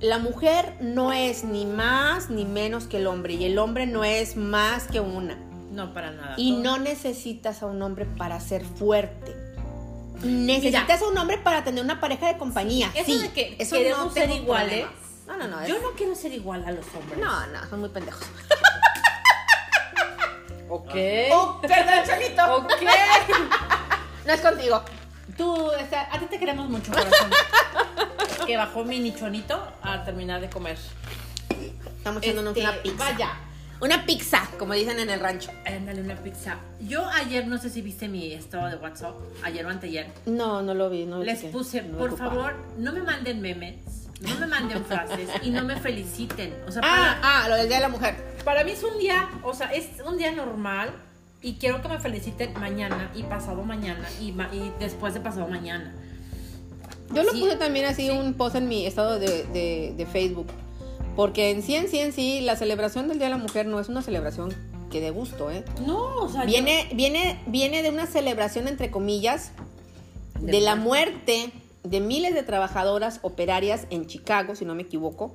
la 0.00 0.18
mujer 0.18 0.76
no 0.80 1.12
es 1.12 1.42
ni 1.44 1.66
más 1.66 2.30
ni 2.30 2.44
menos 2.44 2.84
que 2.84 2.98
el 2.98 3.06
hombre 3.08 3.34
y 3.34 3.44
el 3.44 3.58
hombre 3.58 3.86
no 3.86 4.04
es 4.04 4.36
más 4.36 4.84
que 4.86 5.00
una. 5.00 5.36
No, 5.72 5.92
para 5.92 6.10
nada. 6.12 6.34
Y 6.36 6.52
Todo- 6.52 6.62
no 6.62 6.78
necesitas 6.78 7.62
a 7.62 7.66
un 7.66 7.82
hombre 7.82 8.04
para 8.04 8.38
ser 8.40 8.64
fuerte. 8.64 9.34
Necesitas 10.22 11.00
a 11.02 11.06
un 11.06 11.16
hombre 11.18 11.38
para 11.38 11.62
tener 11.64 11.82
una 11.82 12.00
pareja 12.00 12.26
de 12.28 12.36
compañía. 12.38 12.90
Eso 12.94 13.06
sí, 13.06 13.18
de 13.18 13.32
que 13.32 13.56
eso 13.58 13.76
queremos 13.76 14.06
no 14.06 14.12
ser 14.12 14.30
iguales. 14.30 14.86
No, 15.26 15.36
no, 15.36 15.46
no. 15.46 15.66
Yo 15.66 15.78
no 15.80 15.90
quiero 15.92 16.14
ser 16.14 16.32
igual 16.32 16.64
a 16.66 16.72
los 16.72 16.86
hombres. 16.94 17.18
no, 17.18 17.46
no, 17.48 17.68
son 17.68 17.80
muy 17.80 17.88
pendejos. 17.90 18.22
Ok. 20.70 20.94
Oh, 21.32 21.58
perdón, 21.62 22.04
Cholito. 22.06 22.56
Ok. 22.56 22.72
No 24.26 24.32
es 24.34 24.40
contigo. 24.42 24.82
Tú, 25.36 25.50
o 25.50 25.88
sea, 25.88 26.08
a 26.12 26.18
ti 26.18 26.26
te 26.26 26.38
queremos 26.38 26.68
mucho, 26.68 26.92
corazón. 26.92 27.30
que 28.46 28.56
bajó 28.56 28.84
mi 28.84 29.00
nichonito 29.00 29.72
a 29.82 30.04
terminar 30.04 30.40
de 30.42 30.50
comer. 30.50 30.76
Estamos 31.96 32.22
echándonos 32.22 32.54
Este, 32.56 32.68
una 32.68 32.82
pizza. 32.82 32.96
Vaya. 32.98 33.30
Una 33.80 34.04
pizza, 34.04 34.48
como 34.58 34.74
dicen 34.74 34.98
en 34.98 35.08
el 35.08 35.20
rancho. 35.20 35.50
Ándale, 35.64 36.00
una 36.02 36.16
pizza. 36.16 36.56
Yo 36.80 37.06
ayer, 37.10 37.46
no 37.46 37.58
sé 37.58 37.70
si 37.70 37.80
viste 37.80 38.08
mi 38.08 38.32
estado 38.32 38.68
de 38.68 38.76
WhatsApp, 38.76 39.14
ayer 39.44 39.64
o 39.64 39.68
anteayer, 39.68 40.08
No, 40.26 40.62
no 40.62 40.74
lo 40.74 40.90
vi. 40.90 41.04
No 41.06 41.18
lo 41.18 41.24
les 41.24 41.40
chequé. 41.40 41.52
puse, 41.52 41.82
No 41.82 41.98
por 41.98 42.16
favor, 42.18 42.54
no 42.76 42.92
me 42.92 43.02
manden 43.02 43.40
memes, 43.40 43.76
no 44.20 44.34
me 44.40 44.46
manden 44.48 44.84
frases 44.84 45.28
y 45.42 45.50
no 45.50 45.62
me 45.64 45.76
feliciten. 45.76 46.54
O 46.66 46.72
sea, 46.72 46.82
Ah, 46.84 47.18
para, 47.20 47.44
ah, 47.44 47.48
lo 47.48 47.54
del 47.54 47.68
Día 47.68 47.76
de 47.76 47.82
la 47.82 47.88
Mujer. 47.88 48.16
para 48.44 48.64
mí 48.64 48.72
es 48.72 48.82
un 48.82 48.98
día, 48.98 49.28
o 49.44 49.54
sea, 49.54 49.72
es 49.72 49.86
un 50.04 50.18
día 50.18 50.32
normal 50.32 50.90
y 51.40 51.54
quiero 51.54 51.80
que 51.80 51.86
me 51.88 52.00
feliciten 52.00 52.52
mañana 52.58 53.12
y 53.14 53.22
pasado 53.22 53.62
mañana 53.62 54.08
y, 54.20 54.32
ma- 54.32 54.50
y 54.52 54.72
después 54.80 55.14
de 55.14 55.20
pasado 55.20 55.46
mañana. 55.46 55.94
Yo 57.14 57.22
lo 57.22 57.30
Sí. 57.30 57.40
puse 57.40 57.54
también 57.54 57.86
así 57.86 58.10
un 58.10 58.34
post 58.34 58.56
en 58.56 58.66
mi 58.68 58.86
estado 58.86 59.20
de, 59.20 59.44
de- 59.44 59.94
de 59.96 60.06
Facebook. 60.06 60.48
Porque 61.18 61.50
en 61.50 61.64
sí, 61.64 61.74
en 61.74 61.88
sí, 61.88 61.98
en 61.98 62.12
sí, 62.12 62.40
la 62.42 62.54
celebración 62.54 63.08
del 63.08 63.18
Día 63.18 63.26
de 63.26 63.34
la 63.34 63.38
Mujer 63.42 63.66
no 63.66 63.80
es 63.80 63.88
una 63.88 64.02
celebración 64.02 64.54
que 64.88 65.00
de 65.00 65.10
gusto, 65.10 65.50
¿eh? 65.50 65.64
No, 65.84 66.14
o 66.18 66.28
sea, 66.28 66.42
yo- 66.44 66.50
Viene, 66.50 66.88
viene, 66.94 67.40
viene 67.48 67.82
de 67.82 67.90
una 67.90 68.06
celebración, 68.06 68.68
entre 68.68 68.92
comillas, 68.92 69.50
De 70.38 70.52
de 70.52 70.60
la 70.60 70.76
muerte 70.76 71.50
de 71.82 71.98
miles 72.00 72.34
de 72.34 72.44
trabajadoras 72.44 73.18
operarias 73.22 73.88
en 73.90 74.06
Chicago, 74.06 74.54
si 74.54 74.64
no 74.64 74.76
me 74.76 74.82
equivoco, 74.82 75.34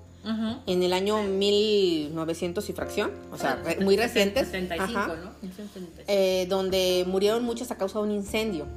en 0.67 0.83
el 0.83 0.93
año 0.93 1.21
1900 1.21 2.69
y 2.69 2.71
fracción, 2.71 3.11
o 3.33 3.37
sea, 3.37 3.61
muy 3.81 3.97
recientes. 4.05 4.47
75, 4.47 4.97
Ajá. 4.97 5.07
¿no? 5.17 5.31
75. 5.49 6.03
eh, 6.07 6.45
donde 6.47 7.03
murieron 7.09 7.43
muchas 7.43 7.71
a 7.71 7.77
causa 7.77 7.99
de 7.99 8.05
un 8.05 8.11
incendio, 8.11 8.67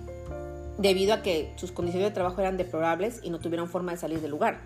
debido 0.79 1.15
a 1.15 1.23
que 1.23 1.53
sus 1.55 1.71
condiciones 1.71 2.09
de 2.09 2.15
trabajo 2.15 2.41
eran 2.41 2.57
deplorables 2.57 3.21
y 3.23 3.31
no 3.31 3.39
tuvieron 3.39 3.69
forma 3.69 3.93
de 3.93 3.99
salir 3.99 4.21
del 4.21 4.33
lugar. 4.33 4.59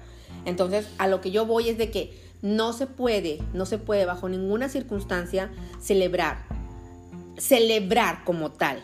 Entonces, 0.46 0.88
a 0.96 1.06
lo 1.06 1.20
que 1.20 1.30
yo 1.30 1.44
voy 1.44 1.68
es 1.68 1.76
de 1.76 1.90
que 1.90 2.29
no 2.42 2.72
se 2.72 2.86
puede, 2.86 3.42
no 3.52 3.66
se 3.66 3.78
puede 3.78 4.06
bajo 4.06 4.28
ninguna 4.28 4.68
circunstancia 4.68 5.50
celebrar, 5.80 6.38
celebrar 7.36 8.24
como 8.24 8.50
tal. 8.50 8.82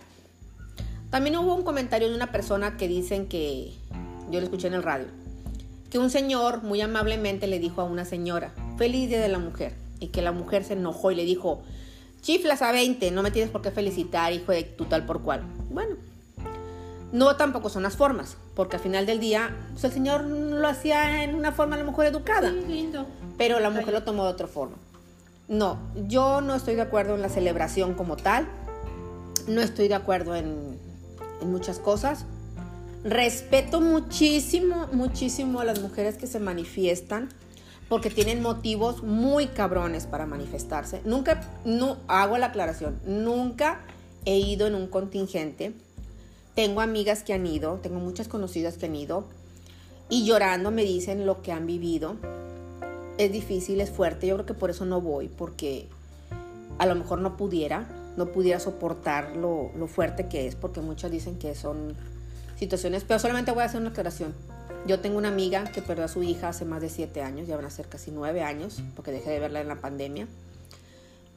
También 1.10 1.36
hubo 1.36 1.54
un 1.54 1.62
comentario 1.62 2.08
de 2.08 2.14
una 2.14 2.32
persona 2.32 2.76
que 2.76 2.88
dicen 2.88 3.26
que, 3.26 3.72
yo 4.30 4.40
lo 4.40 4.44
escuché 4.44 4.66
en 4.66 4.74
el 4.74 4.82
radio, 4.82 5.06
que 5.90 5.98
un 5.98 6.10
señor 6.10 6.62
muy 6.62 6.80
amablemente 6.80 7.46
le 7.46 7.58
dijo 7.58 7.80
a 7.80 7.84
una 7.84 8.04
señora, 8.04 8.52
feliz 8.76 9.08
día 9.08 9.20
de 9.20 9.28
la 9.28 9.38
mujer, 9.38 9.74
y 10.00 10.08
que 10.08 10.22
la 10.22 10.32
mujer 10.32 10.64
se 10.64 10.74
enojó 10.74 11.10
y 11.10 11.14
le 11.14 11.24
dijo, 11.24 11.62
chiflas 12.20 12.60
a 12.62 12.72
20, 12.72 13.10
no 13.12 13.22
me 13.22 13.30
tienes 13.30 13.50
por 13.50 13.62
qué 13.62 13.70
felicitar, 13.70 14.32
hijo 14.32 14.52
de 14.52 14.64
tu 14.64 14.84
tal 14.84 15.06
por 15.06 15.22
cual. 15.22 15.42
Bueno, 15.70 15.96
no 17.12 17.36
tampoco 17.36 17.68
son 17.68 17.84
las 17.84 17.96
formas, 17.96 18.36
porque 18.54 18.76
al 18.76 18.82
final 18.82 19.06
del 19.06 19.20
día, 19.20 19.56
pues 19.72 19.84
el 19.84 19.92
señor 19.92 20.24
lo 20.24 20.66
hacía 20.66 21.24
en 21.24 21.34
una 21.34 21.52
forma 21.52 21.76
a 21.76 21.78
lo 21.78 21.86
mejor 21.86 22.06
educada, 22.06 22.50
Sí, 22.50 22.66
lindo. 22.66 23.06
Pero 23.36 23.60
la 23.60 23.70
mujer 23.70 23.92
lo 23.92 24.02
tomó 24.02 24.24
de 24.24 24.30
otra 24.30 24.46
forma. 24.46 24.76
No, 25.48 25.78
yo 26.08 26.40
no 26.40 26.54
estoy 26.54 26.74
de 26.74 26.82
acuerdo 26.82 27.14
en 27.14 27.22
la 27.22 27.28
celebración 27.28 27.94
como 27.94 28.16
tal, 28.16 28.48
no 29.46 29.60
estoy 29.60 29.88
de 29.88 29.94
acuerdo 29.94 30.34
en, 30.34 30.78
en 31.40 31.50
muchas 31.50 31.78
cosas. 31.78 32.24
Respeto 33.04 33.80
muchísimo, 33.80 34.88
muchísimo 34.92 35.60
a 35.60 35.64
las 35.64 35.80
mujeres 35.80 36.16
que 36.16 36.26
se 36.26 36.40
manifiestan 36.40 37.28
porque 37.88 38.10
tienen 38.10 38.42
motivos 38.42 39.02
muy 39.02 39.46
cabrones 39.46 40.06
para 40.06 40.26
manifestarse. 40.26 41.00
Nunca, 41.04 41.40
no, 41.64 41.98
hago 42.08 42.38
la 42.38 42.46
aclaración, 42.46 42.98
nunca 43.06 43.80
he 44.24 44.38
ido 44.38 44.66
en 44.66 44.74
un 44.74 44.88
contingente. 44.88 45.72
Tengo 46.54 46.80
amigas 46.80 47.22
que 47.22 47.32
han 47.32 47.46
ido, 47.46 47.78
tengo 47.82 48.00
muchas 48.00 48.28
conocidas 48.28 48.76
que 48.76 48.86
han 48.86 48.96
ido 48.96 49.24
y 50.08 50.24
llorando 50.24 50.70
me 50.70 50.82
dicen 50.82 51.26
lo 51.26 51.42
que 51.42 51.52
han 51.52 51.66
vivido. 51.66 52.16
Es 53.18 53.32
difícil, 53.32 53.80
es 53.80 53.90
fuerte, 53.90 54.26
yo 54.26 54.34
creo 54.34 54.46
que 54.46 54.54
por 54.54 54.70
eso 54.70 54.84
no 54.84 55.00
voy, 55.00 55.28
porque 55.28 55.88
a 56.78 56.86
lo 56.86 56.94
mejor 56.94 57.20
no 57.20 57.36
pudiera, 57.36 57.86
no 58.16 58.26
pudiera 58.26 58.60
soportar 58.60 59.36
lo, 59.36 59.70
lo 59.76 59.86
fuerte 59.86 60.28
que 60.28 60.46
es, 60.46 60.54
porque 60.54 60.80
muchas 60.80 61.10
dicen 61.10 61.38
que 61.38 61.54
son 61.54 61.94
situaciones, 62.58 63.04
pero 63.04 63.18
solamente 63.18 63.52
voy 63.52 63.62
a 63.62 63.66
hacer 63.66 63.80
una 63.80 63.90
aclaración. 63.90 64.34
Yo 64.86 65.00
tengo 65.00 65.18
una 65.18 65.28
amiga 65.28 65.64
que 65.64 65.82
perdió 65.82 66.04
a 66.04 66.08
su 66.08 66.22
hija 66.22 66.48
hace 66.48 66.64
más 66.64 66.80
de 66.80 66.88
siete 66.88 67.22
años, 67.22 67.48
ya 67.48 67.56
van 67.56 67.64
a 67.64 67.70
ser 67.70 67.88
casi 67.88 68.10
nueve 68.10 68.42
años, 68.42 68.82
porque 68.94 69.10
dejé 69.10 69.30
de 69.30 69.40
verla 69.40 69.60
en 69.60 69.68
la 69.68 69.76
pandemia. 69.76 70.28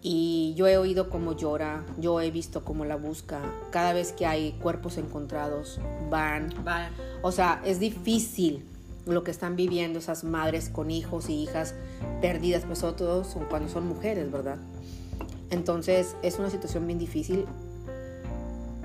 Y 0.01 0.53
yo 0.55 0.67
he 0.67 0.77
oído 0.77 1.09
cómo 1.09 1.35
llora, 1.35 1.83
yo 1.97 2.21
he 2.21 2.31
visto 2.31 2.63
cómo 2.63 2.85
la 2.85 2.95
busca. 2.95 3.41
Cada 3.71 3.91
vez 3.91 4.13
que 4.13 4.25
hay 4.25 4.53
cuerpos 4.61 4.97
encontrados, 4.97 5.79
van. 6.09 6.53
Vaya. 6.63 6.91
O 7.21 7.31
sea, 7.31 7.61
es 7.65 7.79
difícil 7.79 8.65
lo 9.10 9.24
que 9.24 9.32
están 9.32 9.56
viviendo 9.56 10.00
esas 10.00 10.24
madres 10.24 10.69
con 10.69 10.91
hijos 10.91 11.30
y 11.30 11.43
hijas 11.43 11.74
perdidas, 12.22 12.63
pues 12.65 12.80
son 12.80 12.95
cuando 13.50 13.69
son 13.69 13.88
mujeres, 13.88 14.32
¿verdad? 14.32 14.58
Entonces 15.50 16.15
es 16.22 16.39
una 16.39 16.50
situación 16.50 16.86
bien 16.86 17.00
difícil 17.00 17.45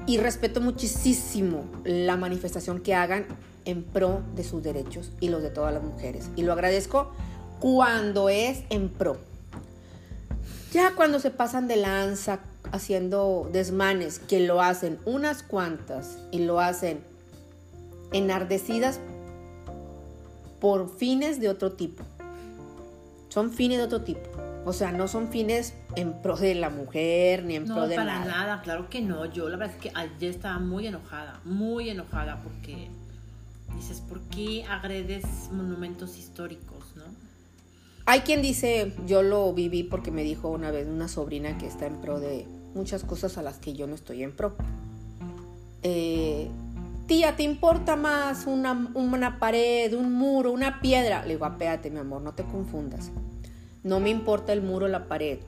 y 0.06 0.18
respeto 0.18 0.60
muchísimo 0.60 1.64
la 1.84 2.16
manifestación 2.16 2.80
que 2.80 2.94
hagan 2.94 3.26
en 3.64 3.82
pro 3.82 4.22
de 4.34 4.44
sus 4.44 4.62
derechos 4.62 5.10
y 5.20 5.28
los 5.28 5.42
de 5.42 5.50
todas 5.50 5.72
las 5.72 5.82
mujeres. 5.82 6.28
Y 6.36 6.42
lo 6.42 6.52
agradezco 6.52 7.10
cuando 7.60 8.28
es 8.28 8.64
en 8.70 8.88
pro. 8.88 9.16
Ya 10.72 10.94
cuando 10.94 11.20
se 11.20 11.30
pasan 11.30 11.68
de 11.68 11.76
lanza 11.76 12.40
haciendo 12.72 13.48
desmanes, 13.52 14.18
que 14.18 14.40
lo 14.40 14.60
hacen 14.60 14.98
unas 15.04 15.42
cuantas 15.42 16.18
y 16.30 16.40
lo 16.40 16.60
hacen 16.60 17.00
enardecidas 18.12 19.00
por 20.64 20.88
fines 20.96 21.40
de 21.40 21.50
otro 21.50 21.72
tipo. 21.72 22.04
Son 23.28 23.50
fines 23.50 23.76
de 23.76 23.84
otro 23.84 24.00
tipo. 24.00 24.30
O 24.64 24.72
sea, 24.72 24.92
no 24.92 25.08
son 25.08 25.28
fines 25.28 25.74
en 25.94 26.22
pro 26.22 26.38
de 26.38 26.54
la 26.54 26.70
mujer 26.70 27.44
ni 27.44 27.56
en 27.56 27.66
No, 27.66 27.74
pro 27.74 27.86
de 27.86 27.96
para 27.96 28.20
nada. 28.20 28.24
nada, 28.24 28.62
claro 28.62 28.88
que 28.88 29.02
no. 29.02 29.26
Yo 29.26 29.50
la 29.50 29.58
verdad 29.58 29.76
es 29.76 29.82
que 29.82 29.90
ayer 29.94 30.30
estaba 30.30 30.58
muy 30.60 30.86
enojada, 30.86 31.38
muy 31.44 31.90
enojada 31.90 32.40
porque 32.42 32.88
dices, 33.76 34.00
¿por 34.00 34.22
qué 34.22 34.64
agredes 34.64 35.26
monumentos 35.52 36.16
históricos, 36.16 36.96
no? 36.96 37.02
Hay 38.06 38.20
quien 38.20 38.40
dice, 38.40 38.94
yo 39.06 39.22
lo 39.22 39.52
viví 39.52 39.82
porque 39.82 40.10
me 40.10 40.22
dijo 40.22 40.48
una 40.48 40.70
vez 40.70 40.88
una 40.88 41.08
sobrina 41.08 41.58
que 41.58 41.66
está 41.66 41.84
en 41.84 42.00
pro 42.00 42.20
de 42.20 42.46
muchas 42.74 43.04
cosas 43.04 43.36
a 43.36 43.42
las 43.42 43.58
que 43.58 43.74
yo 43.74 43.86
no 43.86 43.94
estoy 43.94 44.22
en 44.22 44.34
pro. 44.34 44.56
Eh, 45.82 46.48
Tía, 47.06 47.36
¿te 47.36 47.42
importa 47.42 47.96
más 47.96 48.46
una, 48.46 48.90
una 48.94 49.38
pared, 49.38 49.92
un 49.94 50.12
muro, 50.14 50.52
una 50.52 50.80
piedra? 50.80 51.22
Le 51.22 51.34
digo, 51.34 51.44
apéate, 51.44 51.90
mi 51.90 51.98
amor, 51.98 52.22
no 52.22 52.32
te 52.32 52.44
confundas. 52.44 53.10
No 53.82 54.00
me 54.00 54.08
importa 54.08 54.54
el 54.54 54.62
muro 54.62 54.86
o 54.86 54.88
la 54.88 55.06
pared. 55.06 55.38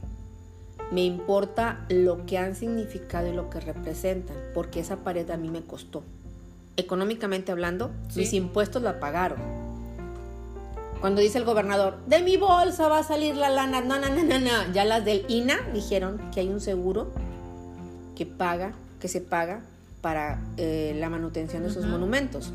Me 0.92 1.02
importa 1.04 1.86
lo 1.88 2.26
que 2.26 2.36
han 2.36 2.54
significado 2.54 3.28
y 3.28 3.32
lo 3.32 3.48
que 3.48 3.60
representan, 3.60 4.36
porque 4.52 4.80
esa 4.80 4.96
pared 4.96 5.30
a 5.30 5.38
mí 5.38 5.48
me 5.48 5.62
costó. 5.62 6.02
Económicamente 6.76 7.52
hablando, 7.52 7.90
Sí. 8.10 8.20
mis 8.20 8.34
impuestos 8.34 8.82
la 8.82 9.00
pagaron. 9.00 9.38
Cuando 11.00 11.22
dice 11.22 11.38
el 11.38 11.44
gobernador, 11.44 11.98
de 12.06 12.20
mi 12.22 12.36
bolsa 12.36 12.88
va 12.88 12.98
a 12.98 13.02
salir 13.02 13.34
la 13.34 13.48
lana, 13.48 13.80
no, 13.80 13.98
no, 13.98 14.08
no, 14.10 14.22
no, 14.22 14.38
no. 14.38 14.72
Ya 14.74 14.84
las 14.84 15.04
del 15.06 15.24
INA 15.28 15.56
dijeron 15.72 16.20
que 16.34 16.40
hay 16.40 16.48
un 16.48 16.60
seguro 16.60 17.12
que 18.14 18.26
paga, 18.26 18.72
que 19.00 19.08
se 19.08 19.22
paga 19.22 19.62
para 20.06 20.38
eh, 20.56 20.94
la 21.00 21.10
manutención 21.10 21.64
de 21.64 21.68
esos 21.68 21.82
Ujú. 21.82 21.90
monumentos. 21.94 22.52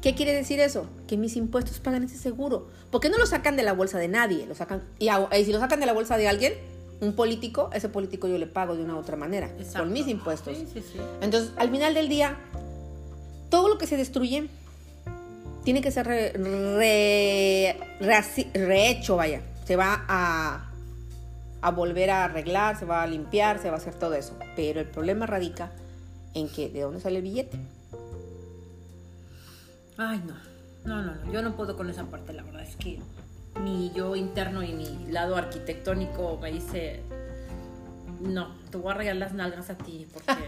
¿Qué 0.00 0.14
quiere 0.14 0.32
decir 0.32 0.58
eso? 0.58 0.86
Que 1.06 1.18
mis 1.18 1.36
impuestos 1.36 1.80
pagan 1.80 2.02
ese 2.04 2.16
seguro. 2.16 2.68
¿Por 2.90 3.02
qué 3.02 3.10
no 3.10 3.18
lo 3.18 3.26
sacan 3.26 3.56
de 3.56 3.62
la 3.62 3.74
bolsa 3.74 3.98
de 3.98 4.08
nadie? 4.08 4.46
Lo 4.46 4.54
sacan, 4.54 4.82
y, 4.98 5.10
y 5.10 5.44
si 5.44 5.52
lo 5.52 5.58
sacan 5.60 5.80
de 5.80 5.84
la 5.86 5.92
bolsa 5.92 6.16
de 6.16 6.28
alguien, 6.28 6.54
un 7.02 7.12
político, 7.12 7.68
ese 7.74 7.90
político 7.90 8.26
yo 8.26 8.38
le 8.38 8.46
pago 8.46 8.74
de 8.74 8.82
una 8.84 8.94
u 8.94 8.98
otra 9.00 9.16
manera, 9.18 9.48
Exacto. 9.58 9.80
con 9.80 9.92
mis 9.92 10.08
impuestos. 10.08 10.56
Sí, 10.56 10.66
sí, 10.72 10.80
sí. 10.80 10.98
Entonces, 11.20 11.52
al 11.58 11.70
final 11.70 11.92
del 11.92 12.08
día, 12.08 12.36
todo 13.50 13.68
lo 13.68 13.76
que 13.76 13.86
se 13.86 13.98
destruye 13.98 14.48
tiene 15.62 15.82
que 15.82 15.90
ser 15.90 16.06
re- 16.06 16.32
re- 16.32 17.76
rehaci- 18.00 18.50
rehecho, 18.54 19.16
vaya. 19.16 19.42
Se 19.66 19.76
va 19.76 20.06
a, 20.08 20.70
a 21.60 21.70
volver 21.70 22.08
a 22.08 22.24
arreglar, 22.24 22.78
se 22.78 22.86
va 22.86 23.02
a 23.02 23.06
limpiar, 23.06 23.60
se 23.60 23.68
va 23.68 23.74
a 23.74 23.78
hacer 23.78 23.92
todo 23.94 24.14
eso. 24.14 24.32
Pero 24.56 24.80
el 24.80 24.86
problema 24.86 25.26
radica 25.26 25.70
en 26.34 26.48
que, 26.48 26.68
¿de 26.68 26.80
dónde 26.80 27.00
sale 27.00 27.16
el 27.16 27.22
billete? 27.22 27.58
Ay, 29.96 30.22
no. 30.26 30.34
No, 30.84 31.02
no, 31.02 31.14
no. 31.14 31.32
Yo 31.32 31.42
no 31.42 31.54
puedo 31.54 31.76
con 31.76 31.88
esa 31.90 32.04
parte, 32.04 32.32
la 32.32 32.42
verdad. 32.42 32.62
Es 32.62 32.76
que 32.76 32.98
mi 33.62 33.92
yo 33.94 34.16
interno 34.16 34.62
y 34.62 34.72
mi 34.72 35.06
lado 35.10 35.36
arquitectónico 35.36 36.38
me 36.40 36.52
dice. 36.52 37.02
No, 38.20 38.54
te 38.70 38.78
voy 38.78 38.92
a 38.92 38.94
rayar 38.94 39.16
las 39.16 39.32
nalgas 39.32 39.70
a 39.70 39.74
ti. 39.74 40.06
Porque. 40.12 40.32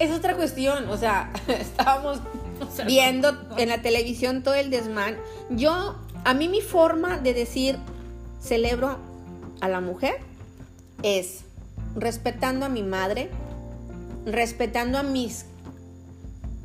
Es 0.00 0.10
otra 0.10 0.34
cuestión, 0.34 0.88
o 0.88 0.96
sea, 0.96 1.32
estábamos 1.48 2.18
o 2.60 2.74
sea, 2.74 2.84
viendo 2.84 3.36
en 3.56 3.68
la 3.68 3.80
televisión 3.80 4.42
todo 4.42 4.54
el 4.54 4.70
desmán. 4.70 5.16
Yo, 5.50 5.96
a 6.24 6.34
mí 6.34 6.48
mi 6.48 6.60
forma 6.60 7.18
de 7.18 7.32
decir 7.32 7.78
celebro 8.40 8.98
a 9.60 9.68
la 9.68 9.80
mujer 9.80 10.16
es 11.02 11.44
respetando 11.94 12.66
a 12.66 12.68
mi 12.68 12.82
madre, 12.82 13.30
respetando 14.24 14.98
a 14.98 15.02
mis 15.02 15.46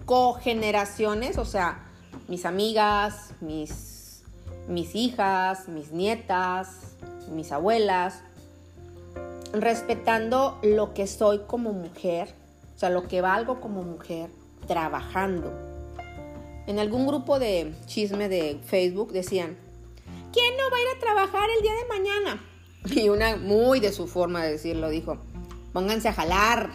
cogeneraciones, 0.05 1.37
o 1.37 1.45
sea, 1.45 1.85
mis 2.27 2.45
amigas, 2.45 3.33
mis, 3.41 4.23
mis 4.67 4.95
hijas, 4.95 5.67
mis 5.67 5.91
nietas, 5.91 6.95
mis 7.31 7.51
abuelas, 7.51 8.21
respetando 9.53 10.57
lo 10.61 10.93
que 10.93 11.07
soy 11.07 11.41
como 11.47 11.73
mujer, 11.73 12.33
o 12.75 12.79
sea, 12.79 12.89
lo 12.89 13.07
que 13.07 13.21
valgo 13.21 13.59
como 13.59 13.83
mujer, 13.83 14.29
trabajando. 14.67 15.51
En 16.67 16.79
algún 16.79 17.07
grupo 17.07 17.39
de 17.39 17.73
chisme 17.87 18.29
de 18.29 18.59
Facebook 18.63 19.11
decían, 19.11 19.57
¿quién 20.31 20.55
no 20.57 20.69
va 20.69 20.77
a 20.77 20.81
ir 20.81 20.87
a 20.95 20.99
trabajar 20.99 21.49
el 21.55 21.61
día 21.63 21.73
de 21.73 21.87
mañana? 21.87 22.45
Y 22.95 23.09
una 23.09 23.35
muy 23.35 23.79
de 23.79 23.91
su 23.91 24.07
forma 24.07 24.43
de 24.43 24.51
decirlo 24.51 24.89
dijo, 24.89 25.17
pónganse 25.73 26.07
a 26.07 26.13
jalar. 26.13 26.69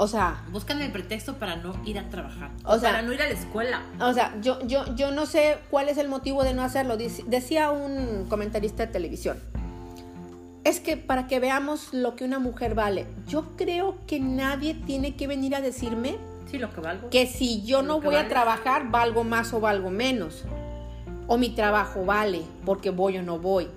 O 0.00 0.06
sea, 0.06 0.44
Buscan 0.52 0.80
el 0.80 0.92
pretexto 0.92 1.38
para 1.38 1.56
no 1.56 1.74
ir 1.84 1.98
a 1.98 2.08
trabajar. 2.08 2.50
O 2.64 2.78
sea- 2.78 2.90
para 2.92 3.02
no 3.02 3.12
ir 3.12 3.20
a 3.20 3.26
la 3.26 3.32
escuela. 3.32 3.82
O 4.00 4.12
sea, 4.14 4.32
yo, 4.40 4.60
yo, 4.64 4.94
yo 4.94 5.10
no 5.10 5.26
sé 5.26 5.58
cuál 5.70 5.88
es 5.88 5.98
el 5.98 6.08
motivo 6.08 6.44
de 6.44 6.54
no 6.54 6.62
hacerlo. 6.62 6.96
Decía 6.96 7.70
un 7.70 8.26
comentarista 8.28 8.86
de 8.86 8.92
televisión. 8.92 9.38
Es 10.62 10.78
que 10.80 10.96
para 10.96 11.26
que 11.26 11.40
veamos 11.40 11.92
lo 11.92 12.14
que 12.14 12.24
una 12.24 12.38
mujer 12.38 12.74
vale, 12.76 13.06
yo 13.26 13.56
creo 13.56 13.96
que 14.06 14.20
nadie 14.20 14.74
tiene 14.74 15.16
que 15.16 15.26
venir 15.26 15.54
a 15.56 15.60
decirme 15.60 16.16
Sí, 16.50 16.58
lo 16.58 16.70
que 16.72 16.80
valgo. 16.80 17.10
que 17.10 17.26
si 17.26 17.62
yo 17.64 17.82
Lo 17.82 17.88
no 17.88 18.00
voy 18.00 18.14
a 18.16 18.28
trabajar, 18.28 18.90
valgo 18.90 19.24
más 19.24 19.52
o 19.52 19.60
valgo 19.60 19.90
menos. 19.90 20.44
O 21.26 21.38
mi 21.38 21.50
trabajo 21.50 22.04
vale 22.04 22.42
porque 22.64 22.90
voy 22.90 23.18
o 23.18 23.22
no 23.22 23.38
voy. 23.38 23.68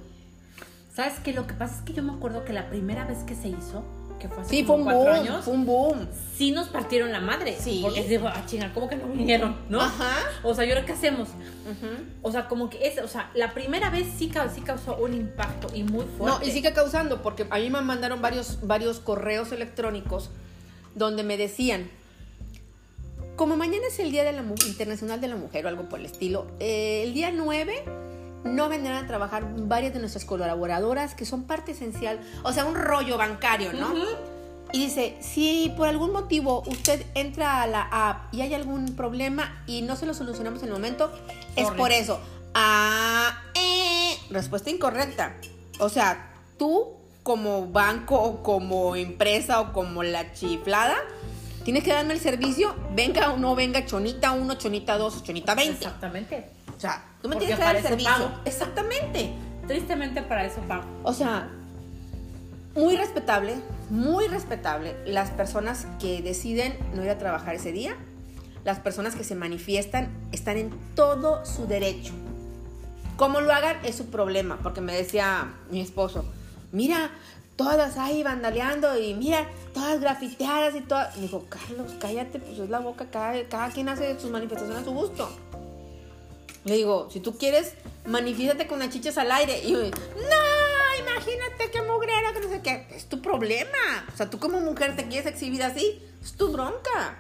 ¿Sabes 0.94 1.14
qué? 1.24 1.34
Lo 1.34 1.48
que 1.48 1.54
pasa 1.54 1.76
es 1.78 1.82
que 1.82 1.94
yo 1.94 2.04
me 2.04 2.14
acuerdo 2.14 2.46
que 2.46 2.54
la 2.54 2.68
primera 2.70 3.06
vez 3.06 3.20
que 3.24 3.36
se 3.36 3.48
hizo, 3.48 3.84
que 4.22 4.28
fue 4.30 4.42
hace 4.44 4.50
Sí, 4.52 4.64
fue 4.64 4.76
un 4.76 4.84
cuatro 4.84 5.02
boom, 5.02 5.14
años, 5.14 5.44
fue 5.46 5.54
un 5.54 5.66
boom. 5.66 6.08
sí 6.38 6.52
nos 6.52 6.68
partieron 6.70 7.12
la 7.12 7.20
madre. 7.20 7.58
Sí. 7.60 7.80
Porque 7.82 8.04
digo, 8.04 8.28
ah, 8.28 8.44
chinga, 8.46 8.72
¿cómo 8.74 8.88
que 8.88 8.96
no 8.96 9.08
vinieron? 9.08 9.56
¿No? 9.70 9.82
Ajá. 9.82 10.16
O 10.44 10.54
sea, 10.54 10.66
¿y 10.66 10.70
ahora 10.70 10.86
qué 10.86 10.92
hacemos? 10.94 11.30
Ujú. 11.30 11.88
O 12.22 12.32
sea, 12.32 12.48
como 12.48 12.70
que 12.70 12.88
es, 12.88 13.00
o 13.00 13.08
sea, 13.08 13.32
la 13.34 13.54
primera 13.54 13.90
vez 13.90 14.08
sí, 14.18 14.30
ca- 14.30 14.50
sí 14.50 14.62
causó 14.62 14.96
un 14.98 15.14
impacto 15.14 15.68
y 15.74 15.84
muy 15.84 16.06
fuerte. 16.18 16.40
No, 16.40 16.48
y 16.48 16.52
sigue 16.52 16.72
causando, 16.74 17.22
porque 17.22 17.46
a 17.50 17.58
mí 17.58 17.70
me 17.70 17.82
mandaron 17.82 18.22
varios, 18.22 18.60
varios 18.66 19.00
correos 19.00 19.52
electrónicos 19.52 20.30
donde 20.96 21.24
me 21.24 21.38
decían, 21.38 21.90
como 23.36 23.56
mañana 23.58 23.88
es 23.88 23.98
el 24.00 24.12
Día 24.12 24.24
de 24.24 24.34
la 24.34 24.44
Mu- 24.44 24.56
Internacional 24.68 25.20
de 25.20 25.28
la 25.28 25.36
Mujer 25.36 25.66
o 25.66 25.70
algo 25.70 25.90
por 25.90 26.00
el 26.00 26.06
estilo, 26.06 26.48
eh, 26.60 27.04
el 27.04 27.14
día 27.14 27.32
9 27.32 27.84
no 28.44 28.70
vendrán 28.70 29.04
a 29.04 29.08
trabajar 29.08 29.46
varias 29.56 29.94
de 29.94 30.00
nuestras 30.00 30.26
colaboradoras 30.26 31.16
que 31.16 31.26
son 31.26 31.44
parte 31.44 31.72
esencial, 31.72 32.20
o 32.44 32.54
sea, 32.54 32.66
un 32.66 32.76
rollo 32.76 33.18
bancario, 33.18 33.74
¿no? 33.74 33.94
Y 34.74 34.86
dice, 34.86 35.18
si 35.22 35.74
por 35.76 35.88
algún 35.88 36.14
motivo 36.14 36.64
usted 36.66 37.06
entra 37.14 37.62
a 37.62 37.68
la 37.68 37.82
app 37.92 38.34
y 38.34 38.42
hay 38.42 38.54
algún 38.54 38.96
problema 38.96 39.64
y 39.68 39.82
no 39.82 39.96
se 39.96 40.06
lo 40.06 40.14
solucionamos 40.14 40.62
en 40.62 40.70
el 40.70 40.74
momento, 40.74 41.12
es 41.56 41.70
por 41.72 41.92
eso. 41.92 42.20
Ah, 42.54 43.44
eh. 43.54 44.18
Respuesta 44.30 44.70
incorrecta. 44.70 45.36
O 45.80 45.90
sea, 45.90 46.34
tú 46.58 46.94
como 47.24 47.68
banco 47.68 48.16
o 48.16 48.44
como 48.44 48.96
empresa 48.96 49.60
o 49.60 49.74
como 49.74 50.04
la 50.04 50.34
chiflada, 50.34 50.96
tienes 51.64 51.84
que 51.84 51.92
darme 51.92 52.14
el 52.14 52.20
servicio, 52.20 52.74
venga 52.96 53.34
o 53.34 53.38
no 53.38 53.56
venga 53.56 53.86
chonita 53.86 54.32
1, 54.32 54.56
chonita 54.56 54.98
2, 54.98 55.24
chonita 55.24 55.54
20. 55.54 55.74
Exactamente. 55.74 56.50
O 56.82 56.84
sea, 56.84 57.04
tú 57.22 57.30
me 57.30 57.36
Porque 57.36 57.46
tienes 57.46 57.60
que 57.60 57.64
dar 57.64 57.76
el 57.76 57.84
servicio. 57.84 58.12
pago. 58.12 58.32
Exactamente. 58.44 59.32
Tristemente 59.68 60.24
para 60.24 60.46
eso 60.46 60.62
pago. 60.62 60.84
O 61.04 61.14
sea, 61.14 61.48
muy 62.74 62.98
respetable, 62.98 63.58
muy 63.92 64.28
respetable 64.28 64.96
las 65.06 65.30
personas 65.30 65.86
que 66.00 66.24
deciden 66.24 66.76
no 66.96 67.04
ir 67.04 67.12
a 67.12 67.20
trabajar 67.20 67.54
ese 67.54 67.72
día, 67.72 67.96
las 68.64 68.80
personas 68.80 69.14
que 69.14 69.24
se 69.24 69.36
manifiestan 69.36 70.10
están 70.32 70.58
en 70.58 70.72
todo 70.96 71.46
su 71.46 71.68
derecho. 71.68 72.14
Cómo 73.16 73.42
lo 73.42 73.54
hagan 73.54 73.78
es 73.86 73.96
su 73.96 74.08
problema, 74.08 74.58
porque 74.64 74.82
me 74.82 74.96
decía 74.96 75.54
mi 75.70 75.82
esposo, 75.82 76.26
mira, 76.72 77.12
todas 77.58 77.98
ahí 77.98 78.24
vandaleando 78.24 78.98
y 78.98 79.14
mira, 79.14 79.46
todas 79.76 80.00
grafiteadas 80.00 80.74
y 80.76 80.82
todas. 80.82 81.16
Me 81.18 81.22
dijo, 81.22 81.46
Carlos, 81.48 81.94
cállate, 82.00 82.40
pues 82.40 82.58
es 82.58 82.72
la 82.72 82.80
boca, 82.80 83.06
cada, 83.12 83.44
cada 83.44 83.70
quien 83.70 83.88
hace 83.88 84.20
sus 84.20 84.32
manifestaciones 84.32 84.82
a 84.82 84.86
su 84.86 84.94
gusto. 84.94 85.30
Le 86.64 86.76
digo, 86.76 87.10
si 87.12 87.20
tú 87.20 87.38
quieres, 87.38 87.74
manifiéstate 88.06 88.68
con 88.68 88.80
las 88.80 88.90
chichas 88.90 89.18
al 89.18 89.32
aire. 89.32 89.62
Y 89.64 89.72
yo, 89.72 89.80
no, 89.80 89.90
imagínate 91.00 91.72
qué 91.72 91.82
mugrera, 91.82 92.34
que 92.34 92.40
no 92.40 92.50
sé 92.50 92.62
qué. 92.62 92.88
Es 92.92 93.06
tu 93.06 93.22
problema. 93.22 93.70
O 94.14 94.18
sea, 94.18 94.30
tú 94.30 94.40
como 94.40 94.60
mujer 94.60 94.96
te 94.96 95.08
quieres 95.08 95.26
exhibir 95.26 95.64
así, 95.64 96.02
es 96.24 96.34
tu 96.34 96.52
bronca. 96.52 97.18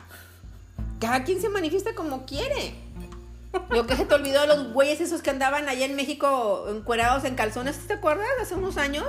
Cada 0.99 1.23
quien 1.23 1.41
se 1.41 1.49
manifiesta 1.49 1.95
como 1.95 2.25
quiere. 2.25 2.75
Lo 3.69 3.85
que 3.85 3.95
se 3.95 4.05
te 4.05 4.13
olvidó 4.13 4.41
de 4.41 4.47
los 4.47 4.71
güeyes 4.71 5.01
esos 5.01 5.21
que 5.21 5.29
andaban 5.29 5.67
allá 5.67 5.85
en 5.85 5.95
México 5.95 6.67
encuerados 6.69 7.25
en 7.25 7.35
calzones, 7.35 7.77
¿te 7.87 7.93
acuerdas? 7.93 8.27
Hace 8.41 8.55
unos 8.55 8.77
años. 8.77 9.07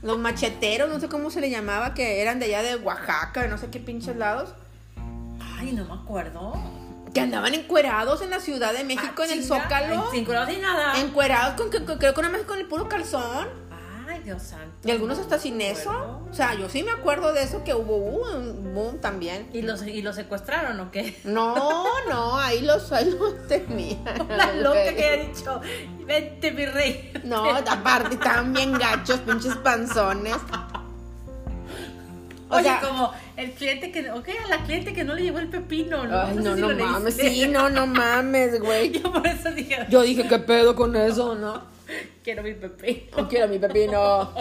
Los 0.00 0.18
macheteros, 0.18 0.88
no 0.88 1.00
sé 1.00 1.08
cómo 1.08 1.30
se 1.30 1.40
le 1.40 1.50
llamaba, 1.50 1.92
que 1.92 2.22
eran 2.22 2.38
de 2.38 2.46
allá 2.46 2.62
de 2.62 2.76
Oaxaca, 2.76 3.48
no 3.48 3.58
sé 3.58 3.68
qué 3.68 3.80
pinches 3.80 4.16
lados. 4.16 4.50
Ay, 5.58 5.72
no 5.72 5.84
me 5.84 5.94
acuerdo. 5.94 6.54
Que 7.18 7.24
andaban 7.24 7.54
encuerados 7.54 8.22
en 8.22 8.30
la 8.30 8.40
Ciudad 8.40 8.72
de 8.72 8.84
México, 8.84 9.22
Ah, 9.22 9.24
en 9.24 9.30
el 9.32 9.42
chinga. 9.42 9.62
Zócalo. 9.62 10.04
Color 10.26 10.48
ni 10.48 10.56
nada. 10.56 11.00
Encuerados 11.00 11.54
con, 11.60 11.70
que- 11.70 11.84
creo 11.84 12.14
que 12.14 12.20
una 12.20 12.28
vez 12.30 12.42
con 12.44 12.58
el 12.58 12.66
puro 12.66 12.88
calzón. 12.88 13.48
Ay, 14.10 14.20
Dios 14.20 14.42
santo. 14.42 14.88
Y 14.88 14.90
algunos 14.90 15.18
no 15.18 15.22
hasta 15.24 15.38
sin 15.38 15.60
eso. 15.60 15.90
O 16.30 16.32
sea, 16.34 16.54
yo 16.54 16.68
sí 16.70 16.82
me 16.82 16.90
acuerdo 16.92 17.32
de 17.34 17.42
eso 17.42 17.62
que 17.62 17.74
hubo 17.74 17.96
un 17.96 18.72
boom 18.74 19.00
también. 19.00 19.50
¿Y 19.52 19.60
los, 19.62 19.82
¿Y 19.86 20.00
los 20.00 20.14
secuestraron 20.16 20.80
o 20.80 20.90
qué? 20.90 21.20
No, 21.24 21.84
no, 22.08 22.38
ahí 22.38 22.62
los, 22.62 22.90
ahí 22.92 23.10
los 23.10 23.46
tenían. 23.48 24.02
La 24.30 24.52
loca 24.54 24.94
que 24.94 25.04
había 25.04 25.24
dicho, 25.26 25.60
vente 26.06 26.52
mi 26.52 26.64
rey. 26.64 27.12
No, 27.24 27.44
aparte 27.54 28.14
estaban 28.14 28.52
bien 28.54 28.72
gachos, 28.78 29.20
pinches 29.20 29.56
panzones. 29.56 30.36
O 32.50 32.54
Oye, 32.56 32.64
sea, 32.64 32.80
como 32.80 33.12
el 33.36 33.52
cliente 33.52 33.90
que, 33.92 34.10
ok, 34.10 34.28
a 34.44 34.48
la 34.48 34.64
cliente 34.64 34.94
que 34.94 35.04
no 35.04 35.14
le 35.14 35.22
llegó 35.22 35.38
el 35.38 35.48
pepino, 35.48 36.06
¿no? 36.06 36.18
ay, 36.20 36.36
sé 36.36 36.42
no, 36.42 36.54
si 36.54 36.60
no 36.60 36.68
mames, 36.74 37.14
sí, 37.14 37.48
no, 37.48 37.68
no 37.68 37.86
mames, 37.86 38.60
güey. 38.60 38.90
Yo 39.02 39.12
por 39.12 39.26
eso 39.26 39.50
dije, 39.50 39.86
Yo 39.90 40.02
dije, 40.02 40.26
¿qué 40.26 40.38
pedo 40.38 40.74
con 40.74 40.96
eso, 40.96 41.34
no? 41.34 41.62
quiero 42.24 42.42
mi 42.42 42.54
pepino. 42.54 43.16
No 43.16 43.28
quiero 43.28 43.48
mi 43.48 43.58
pepino. 43.58 44.32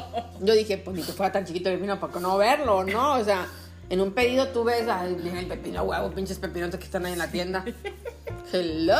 Yo 0.41 0.53
dije, 0.53 0.77
pues 0.77 0.95
ni 0.95 1.03
que 1.03 1.11
fuera 1.11 1.31
tan 1.31 1.45
chiquito 1.45 1.69
el 1.69 1.75
pepino 1.75 1.99
para 1.99 2.19
no 2.19 2.37
verlo, 2.37 2.83
¿no? 2.83 3.13
O 3.13 3.23
sea, 3.23 3.47
en 3.89 4.01
un 4.01 4.11
pedido 4.11 4.47
tú 4.49 4.63
ves, 4.63 4.87
ay, 4.89 5.17
el 5.37 5.47
pepino, 5.47 5.83
huevo, 5.83 6.11
pinches 6.11 6.39
pepinotes 6.39 6.79
que 6.79 6.85
están 6.85 7.05
ahí 7.05 7.13
en 7.13 7.19
la 7.19 7.31
tienda. 7.31 7.63
Hello. 8.51 8.95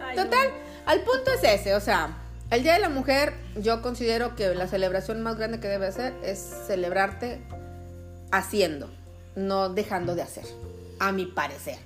Ay, 0.00 0.16
Total, 0.16 0.48
no. 0.48 0.90
al 0.90 1.00
punto 1.00 1.30
es 1.32 1.44
ese, 1.44 1.74
o 1.74 1.80
sea, 1.80 2.16
el 2.54 2.62
Día 2.62 2.74
de 2.74 2.80
la 2.80 2.88
Mujer, 2.88 3.34
yo 3.56 3.82
considero 3.82 4.36
que 4.36 4.54
la 4.54 4.66
celebración 4.66 5.22
más 5.22 5.36
grande 5.36 5.60
que 5.60 5.68
debe 5.68 5.86
hacer 5.86 6.14
es 6.22 6.38
celebrarte 6.66 7.40
haciendo, 8.30 8.90
no 9.36 9.68
dejando 9.68 10.14
de 10.14 10.22
hacer, 10.22 10.44
a 10.98 11.12
mi 11.12 11.26
parecer. 11.26 11.78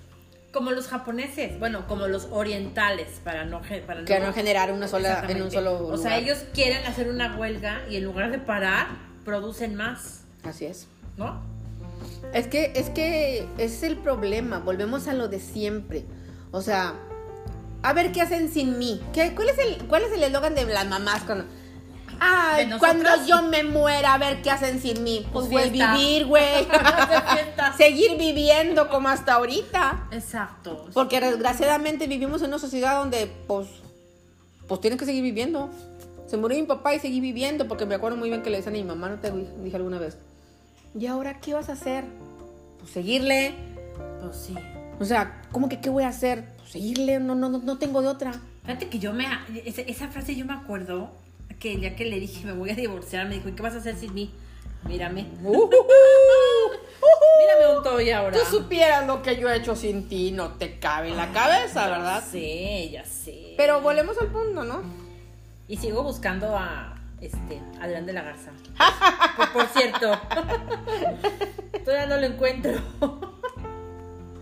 Como 0.52 0.70
los 0.72 0.88
japoneses, 0.88 1.58
bueno, 1.58 1.86
como 1.86 2.06
los 2.08 2.28
orientales, 2.30 3.20
para 3.22 3.44
no, 3.44 3.60
para 3.86 4.04
Que 4.04 4.18
no 4.18 4.32
generar 4.32 4.72
una 4.72 4.88
sola, 4.88 5.24
en 5.28 5.42
un 5.42 5.50
solo 5.50 5.86
O 5.86 5.96
sea, 5.96 6.18
lugar. 6.18 6.22
ellos 6.22 6.38
quieren 6.54 6.84
hacer 6.86 7.08
una 7.08 7.36
huelga 7.36 7.82
y 7.88 7.96
en 7.96 8.04
lugar 8.04 8.30
de 8.30 8.38
parar, 8.38 8.86
producen 9.24 9.74
más, 9.74 10.22
Así 10.44 10.64
es. 10.64 10.86
¿no? 11.16 11.42
Es 12.32 12.46
que, 12.46 12.72
es 12.74 12.90
que 12.90 13.46
ese 13.58 13.64
es 13.64 13.82
el 13.82 13.96
problema. 13.96 14.60
Volvemos 14.60 15.08
a 15.08 15.14
lo 15.14 15.28
de 15.28 15.40
siempre. 15.40 16.04
O 16.50 16.62
sea, 16.62 16.94
a 17.82 17.92
ver 17.92 18.12
qué 18.12 18.22
hacen 18.22 18.50
sin 18.50 18.78
mí. 18.78 19.00
¿Qué, 19.12 19.34
cuál 19.34 19.48
es 19.48 19.58
el 19.58 19.86
cuál 19.86 20.02
es 20.02 20.12
el 20.12 20.22
eslogan 20.22 20.54
de 20.54 20.64
las 20.66 20.86
mamás 20.86 21.22
cuando 21.22 21.44
Ay, 22.20 22.66
¿De 22.66 22.78
cuando 22.78 23.08
yo 23.26 23.42
me 23.42 23.62
muera, 23.62 24.14
a 24.14 24.18
ver 24.18 24.42
qué 24.42 24.50
hacen 24.50 24.80
sin 24.80 25.02
mí. 25.04 25.26
Pues, 25.32 25.46
Pues 25.46 25.50
güey, 25.50 25.70
vivir, 25.70 26.26
güey. 26.26 26.66
Seguir 27.76 28.18
viviendo 28.18 28.88
como 28.88 29.08
hasta 29.08 29.34
ahorita. 29.34 30.08
Exacto. 30.10 30.86
Porque 30.92 31.20
desgraciadamente 31.20 32.06
vivimos 32.06 32.42
en 32.42 32.48
una 32.48 32.58
sociedad 32.58 32.98
donde, 32.98 33.30
pues, 33.46 33.68
pues 34.66 34.80
tienes 34.80 34.98
que 34.98 35.06
seguir 35.06 35.22
viviendo. 35.22 35.70
Se 36.26 36.36
murió 36.36 36.58
mi 36.58 36.66
papá 36.66 36.94
y 36.94 36.98
seguí 36.98 37.20
viviendo 37.20 37.68
porque 37.68 37.86
me 37.86 37.94
acuerdo 37.94 38.16
muy 38.16 38.28
bien 38.28 38.42
que 38.42 38.50
le 38.50 38.58
decían 38.58 38.74
a 38.74 38.78
mi 38.78 38.84
mamá, 38.84 39.08
no 39.08 39.18
te 39.18 39.30
dije 39.30 39.76
alguna 39.76 39.98
vez. 39.98 40.18
¿Y 40.98 41.06
ahora 41.06 41.40
qué 41.40 41.54
vas 41.54 41.68
a 41.68 41.72
hacer? 41.72 42.04
Pues 42.78 42.90
seguirle. 42.90 43.54
Pues 44.20 44.36
sí. 44.36 44.54
O 45.00 45.04
sea, 45.04 45.40
¿cómo 45.52 45.68
que 45.68 45.80
qué 45.80 45.88
voy 45.88 46.02
a 46.02 46.08
hacer? 46.08 46.57
Seguirle, 46.70 47.18
no, 47.20 47.34
no, 47.34 47.48
no, 47.48 47.58
no 47.58 47.78
tengo 47.78 48.02
de 48.02 48.08
otra. 48.08 48.32
Fíjate 48.64 48.88
que 48.88 48.98
yo 48.98 49.12
me. 49.12 49.26
Esa, 49.64 49.80
esa 49.82 50.08
frase 50.08 50.36
yo 50.36 50.44
me 50.44 50.52
acuerdo 50.52 51.10
que 51.58 51.74
el 51.74 51.80
día 51.80 51.96
que 51.96 52.04
le 52.04 52.20
dije 52.20 52.44
me 52.46 52.52
voy 52.52 52.70
a 52.70 52.74
divorciar, 52.74 53.26
me 53.28 53.36
dijo, 53.36 53.48
¿y 53.48 53.52
qué 53.52 53.62
vas 53.62 53.74
a 53.74 53.78
hacer 53.78 53.96
sin 53.96 54.12
mí? 54.14 54.32
Mírame. 54.86 55.26
Uh, 55.44 55.70
Mírame 57.40 57.76
un 57.78 57.82
todo 57.84 58.00
y 58.00 58.10
ahora. 58.10 58.36
Tú 58.36 58.44
supieras 58.44 59.06
lo 59.06 59.22
que 59.22 59.36
yo 59.38 59.48
he 59.48 59.56
hecho 59.56 59.76
sin 59.76 60.08
ti, 60.08 60.32
no 60.32 60.54
te 60.54 60.78
cabe 60.78 61.08
en 61.10 61.16
la 61.16 61.32
cabeza, 61.32 61.86
Ya 61.86 61.88
¿verdad? 61.88 62.24
sé, 62.28 62.90
ya 62.90 63.04
sé. 63.04 63.54
Pero 63.56 63.80
volvemos 63.80 64.16
al 64.20 64.26
punto, 64.28 64.64
¿no? 64.64 64.82
Y 65.68 65.76
sigo 65.76 66.02
buscando 66.02 66.56
a 66.56 66.98
este 67.20 67.60
Adrián 67.80 68.04
de 68.06 68.12
la 68.12 68.22
Garza. 68.22 68.50
por, 69.36 69.52
por 69.52 69.66
cierto. 69.68 70.10
Todavía 71.84 72.06
no 72.06 72.16
lo 72.16 72.26
encuentro. 72.26 72.72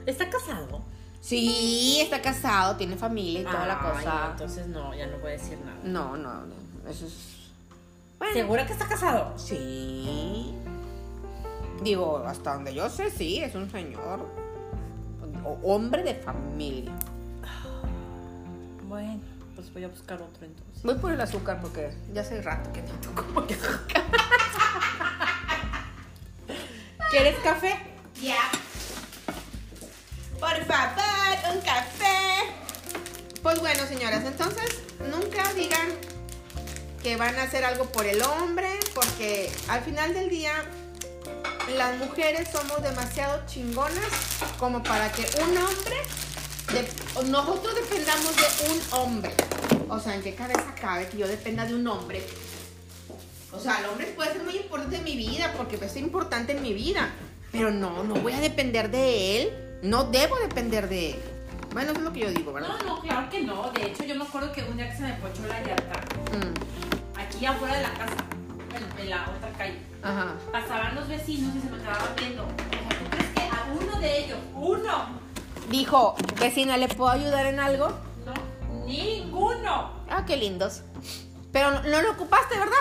¿Está 0.07 0.31
casado? 0.31 0.83
Sí, 1.27 1.99
está 2.01 2.23
casado, 2.23 2.77
tiene 2.77 2.95
familia 2.97 3.41
y 3.41 3.45
toda 3.45 3.67
la 3.67 3.81
Ay, 3.81 4.05
cosa. 4.05 4.29
entonces 4.31 4.69
no, 4.69 4.95
ya 4.95 5.09
no 5.09 5.19
voy 5.19 5.31
a 5.31 5.33
decir 5.33 5.59
nada. 5.59 5.77
No, 5.83 6.17
no, 6.17 6.33
no, 6.43 6.55
eso 6.89 7.05
es... 7.07 7.15
Bueno, 8.19 8.33
¿Segura 8.33 8.65
que 8.65 8.73
está 8.73 8.87
casado? 8.87 9.37
Sí. 9.37 10.55
Digo, 11.83 12.19
hasta 12.25 12.55
donde 12.55 12.73
yo 12.75 12.89
sé, 12.89 13.11
sí, 13.11 13.43
es 13.43 13.57
un 13.57 13.69
señor. 13.71 14.21
o- 15.45 15.59
hombre 15.75 16.05
de 16.05 16.15
familia. 16.15 16.93
Bueno, 18.89 19.21
pues 19.57 19.73
voy 19.73 19.83
a 19.83 19.89
buscar 19.89 20.23
otro 20.23 20.47
entonces. 20.47 20.83
Voy 20.85 20.95
por 20.95 21.11
el 21.11 21.21
azúcar 21.21 21.61
porque 21.61 21.93
ya 22.15 22.21
hace 22.21 22.41
rato 22.41 22.73
que 22.73 22.83
no 22.83 23.15
como 23.17 23.41
azúcar. 23.41 23.81
¿Quieres 27.11 27.37
café? 27.41 27.75
Ya. 28.23 28.37
Por 30.41 30.65
favor, 30.67 31.55
un 31.55 31.61
café. 31.61 32.53
Pues 33.43 33.59
bueno, 33.61 33.87
señoras, 33.87 34.25
entonces 34.25 34.81
nunca 35.11 35.53
digan 35.55 35.89
que 37.03 37.17
van 37.17 37.37
a 37.37 37.45
hacer 37.45 37.65
algo 37.65 37.87
por 37.87 38.07
el 38.07 38.21
hombre, 38.23 38.69
porque 38.95 39.51
al 39.69 39.83
final 39.83 40.13
del 40.13 40.29
día 40.29 40.53
las 41.77 41.97
mujeres 41.99 42.49
somos 42.51 42.83
demasiado 42.83 43.43
chingonas 43.47 44.11
como 44.59 44.83
para 44.83 45.11
que 45.13 45.23
un 45.43 45.57
hombre, 45.57 45.97
nosotros 47.31 47.75
dependamos 47.75 48.35
de 48.37 48.71
un 48.71 48.81
hombre. 49.01 49.33
O 49.89 50.01
sea, 50.01 50.17
¿en 50.17 50.23
qué 50.23 50.35
cabeza 50.35 50.75
cabe 50.81 51.09
que 51.09 51.19
yo 51.19 51.29
dependa 51.29 51.65
de 51.65 51.75
un 51.75 51.87
hombre? 51.87 52.27
O 53.53 53.61
sea, 53.61 53.79
el 53.79 53.87
hombre 53.87 54.09
puede 54.09 54.33
ser 54.33 54.43
muy 54.43 54.57
importante 54.57 54.97
en 54.97 55.05
mi 55.05 55.17
vida 55.17 55.55
porque 55.57 55.77
es 55.77 55.97
importante 55.97 56.53
en 56.53 56.63
mi 56.63 56.75
vida. 56.75 57.11
Pero 57.53 57.71
no, 57.71 58.03
no 58.03 58.17
voy 58.17 58.33
a 58.33 58.41
depender 58.41 58.91
de 58.91 59.43
él. 59.43 59.66
No 59.83 60.05
debo 60.05 60.37
depender 60.37 60.89
de 60.89 61.11
él. 61.11 61.23
Bueno, 61.73 61.91
eso 61.93 62.01
es 62.01 62.05
lo 62.07 62.13
que 62.13 62.21
yo 62.21 62.31
digo, 62.31 62.53
¿verdad? 62.53 62.71
No, 62.85 62.95
no, 62.97 63.01
claro 63.03 63.29
que 63.31 63.43
no. 63.43 63.71
De 63.73 63.87
hecho, 63.87 64.05
yo 64.05 64.15
me 64.15 64.25
acuerdo 64.25 64.53
que 64.53 64.63
un 64.65 64.77
día 64.77 64.89
que 64.91 64.97
se 64.97 65.03
me 65.03 65.13
pochó 65.15 65.47
la 65.47 65.61
llanta, 65.61 66.01
Mm, 66.33 67.19
aquí 67.19 67.47
afuera 67.47 67.77
de 67.77 67.83
la 67.83 67.93
casa, 67.95 68.15
en, 68.75 69.01
en 69.01 69.11
la 69.11 69.23
otra 69.37 69.51
calle, 69.59 69.79
Ajá. 70.03 70.35
pasaban 70.51 70.95
los 70.95 71.07
vecinos 71.09 71.55
y 71.57 71.61
se 71.61 71.71
me 71.71 71.79
quedaban 71.79 72.15
viendo. 72.17 72.43
O 72.45 72.47
sea, 72.49 72.99
¿tú 72.99 73.11
crees 73.11 73.31
que 73.35 73.41
a 73.43 73.67
uno 73.81 74.01
de 74.01 74.25
ellos, 74.25 74.39
uno, 74.55 75.27
Dijo, 75.71 76.15
vecina, 76.39 76.77
¿le 76.77 76.89
puedo 76.89 77.11
ayudar 77.11 77.47
en 77.47 77.59
algo? 77.61 77.89
no, 78.25 78.87
ninguno? 78.87 79.91
Ah, 80.09 80.25
qué 80.27 80.37
lindos. 80.37 80.83
Pero 81.53 81.71
no, 81.73 81.83
no 81.83 82.03
lo 82.03 82.13
ocupaste, 82.13 82.57
¿verdad? 82.59 82.75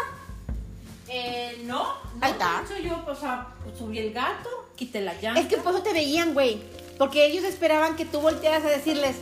Eh, 1.07 1.63
no, 1.65 1.83
no, 1.83 1.95
Ahí 2.21 2.31
está. 2.31 2.63
yo, 2.83 3.03
o 3.07 3.15
sea, 3.15 3.47
subí 3.77 3.99
el 3.99 4.13
gato, 4.13 4.49
quité 4.75 5.01
la 5.01 5.13
llanta. 5.19 5.39
Es 5.39 5.47
que 5.47 5.57
por 5.57 5.73
eso 5.73 5.83
te 5.83 5.93
veían, 5.93 6.33
güey. 6.33 6.61
Porque 6.97 7.25
ellos 7.25 7.43
esperaban 7.43 7.95
que 7.95 8.05
tú 8.05 8.21
voltearas 8.21 8.63
a 8.63 8.69
decirles, 8.69 9.15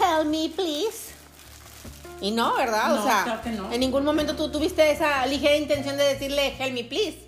Help 0.00 0.26
me, 0.28 0.48
please. 0.54 1.12
Y 2.20 2.30
no, 2.30 2.54
¿verdad? 2.56 2.98
o 2.98 3.02
sea, 3.02 3.24
claro 3.24 3.42
que 3.42 3.50
no. 3.50 3.72
en 3.72 3.80
ningún 3.80 4.04
momento 4.04 4.36
tú 4.36 4.50
tuviste 4.50 4.90
esa 4.92 5.26
ligera 5.26 5.56
intención 5.56 5.96
de 5.96 6.04
decirle, 6.04 6.54
Help 6.58 6.72
me, 6.74 6.84
please. 6.84 7.18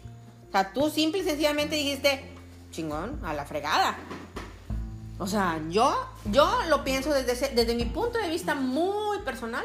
O 0.48 0.52
sea, 0.52 0.72
tú 0.72 0.88
simple 0.88 1.20
y 1.20 1.24
sencillamente 1.24 1.74
dijiste, 1.74 2.30
chingón, 2.70 3.20
a 3.24 3.32
la 3.34 3.44
fregada. 3.44 3.96
O 5.18 5.26
sea, 5.26 5.60
yo, 5.68 5.96
yo 6.26 6.48
lo 6.68 6.84
pienso 6.84 7.12
desde, 7.12 7.32
ese- 7.32 7.48
desde 7.54 7.74
mi 7.74 7.84
punto 7.86 8.18
de 8.18 8.28
vista 8.28 8.54
muy 8.54 9.18
personal. 9.20 9.64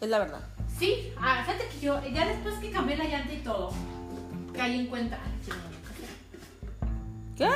Es 0.00 0.08
la 0.08 0.18
verdad. 0.18 0.40
Sí, 0.78 1.12
ah, 1.20 1.42
fíjate 1.44 1.68
que 1.68 1.80
yo, 1.80 2.00
ya 2.12 2.26
después 2.26 2.54
que 2.56 2.70
cambié 2.70 2.96
la 2.96 3.04
llanta 3.04 3.32
y 3.32 3.38
todo, 3.42 3.70
caí 4.56 4.78
en 4.80 4.86
cuenta. 4.86 5.18
Ay. 5.22 5.52
¿Qué? 7.36 7.48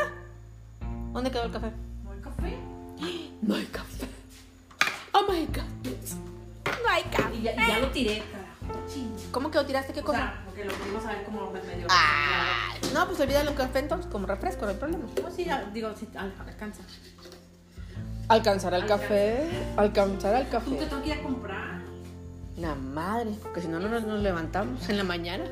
¿Dónde 1.15 1.31
quedó 1.31 1.45
el 1.45 1.51
café? 1.53 1.71
¿No 2.05 2.13
hay 2.13 2.21
café? 2.21 2.59
No 3.43 3.55
hay 3.55 3.65
café. 3.67 4.07
Oh 5.13 5.23
my 5.31 5.47
God. 5.47 5.63
No 6.83 6.89
hay 6.91 7.03
café. 7.05 7.35
Y 7.37 7.43
ya, 7.43 7.53
y 7.53 7.57
ya 7.69 7.79
lo 7.79 7.89
tiré, 7.89 8.19
carajo. 8.31 8.81
¿Cómo 9.33 9.51
que 9.51 9.59
lo 9.59 9.67
tiraste? 9.67 9.93
¿Qué 9.93 10.01
O 10.01 10.05
cosa? 10.05 10.19
sea, 10.19 10.43
porque 10.47 10.65
lo 10.65 10.73
pudimos 10.73 11.03
saber 11.03 11.25
como 11.25 11.51
medio. 11.51 11.87
Ah, 11.91 12.75
no, 12.93 13.07
pues 13.07 13.21
olvídalo 13.21 13.51
el 13.51 13.57
café 13.57 13.79
entonces, 13.81 14.11
como 14.11 14.27
refresco, 14.27 14.63
no 14.65 14.71
hay 14.73 14.77
problema. 14.77 15.05
No, 15.23 15.31
sí, 15.31 15.45
ya, 15.45 15.65
digo, 15.73 15.93
sí, 15.99 16.09
al- 16.17 16.35
alcanza. 16.47 16.83
Alcanzar 18.29 18.75
al 18.75 18.87
café, 18.87 19.47
alcanzar 19.77 20.35
al 20.35 20.47
Tú 20.47 20.53
café. 20.53 20.71
te 20.77 20.87
tengo 20.87 21.03
que 21.03 21.09
ir 21.09 21.15
a 21.15 21.23
comprar. 21.23 21.81
La 22.57 22.75
madre, 22.75 23.31
porque 23.43 23.61
si 23.61 23.69
no, 23.69 23.79
no 23.79 23.89
nos, 23.89 24.05
nos 24.05 24.21
levantamos 24.21 24.89
en 24.89 24.97
la 24.97 25.05
mañana. 25.05 25.45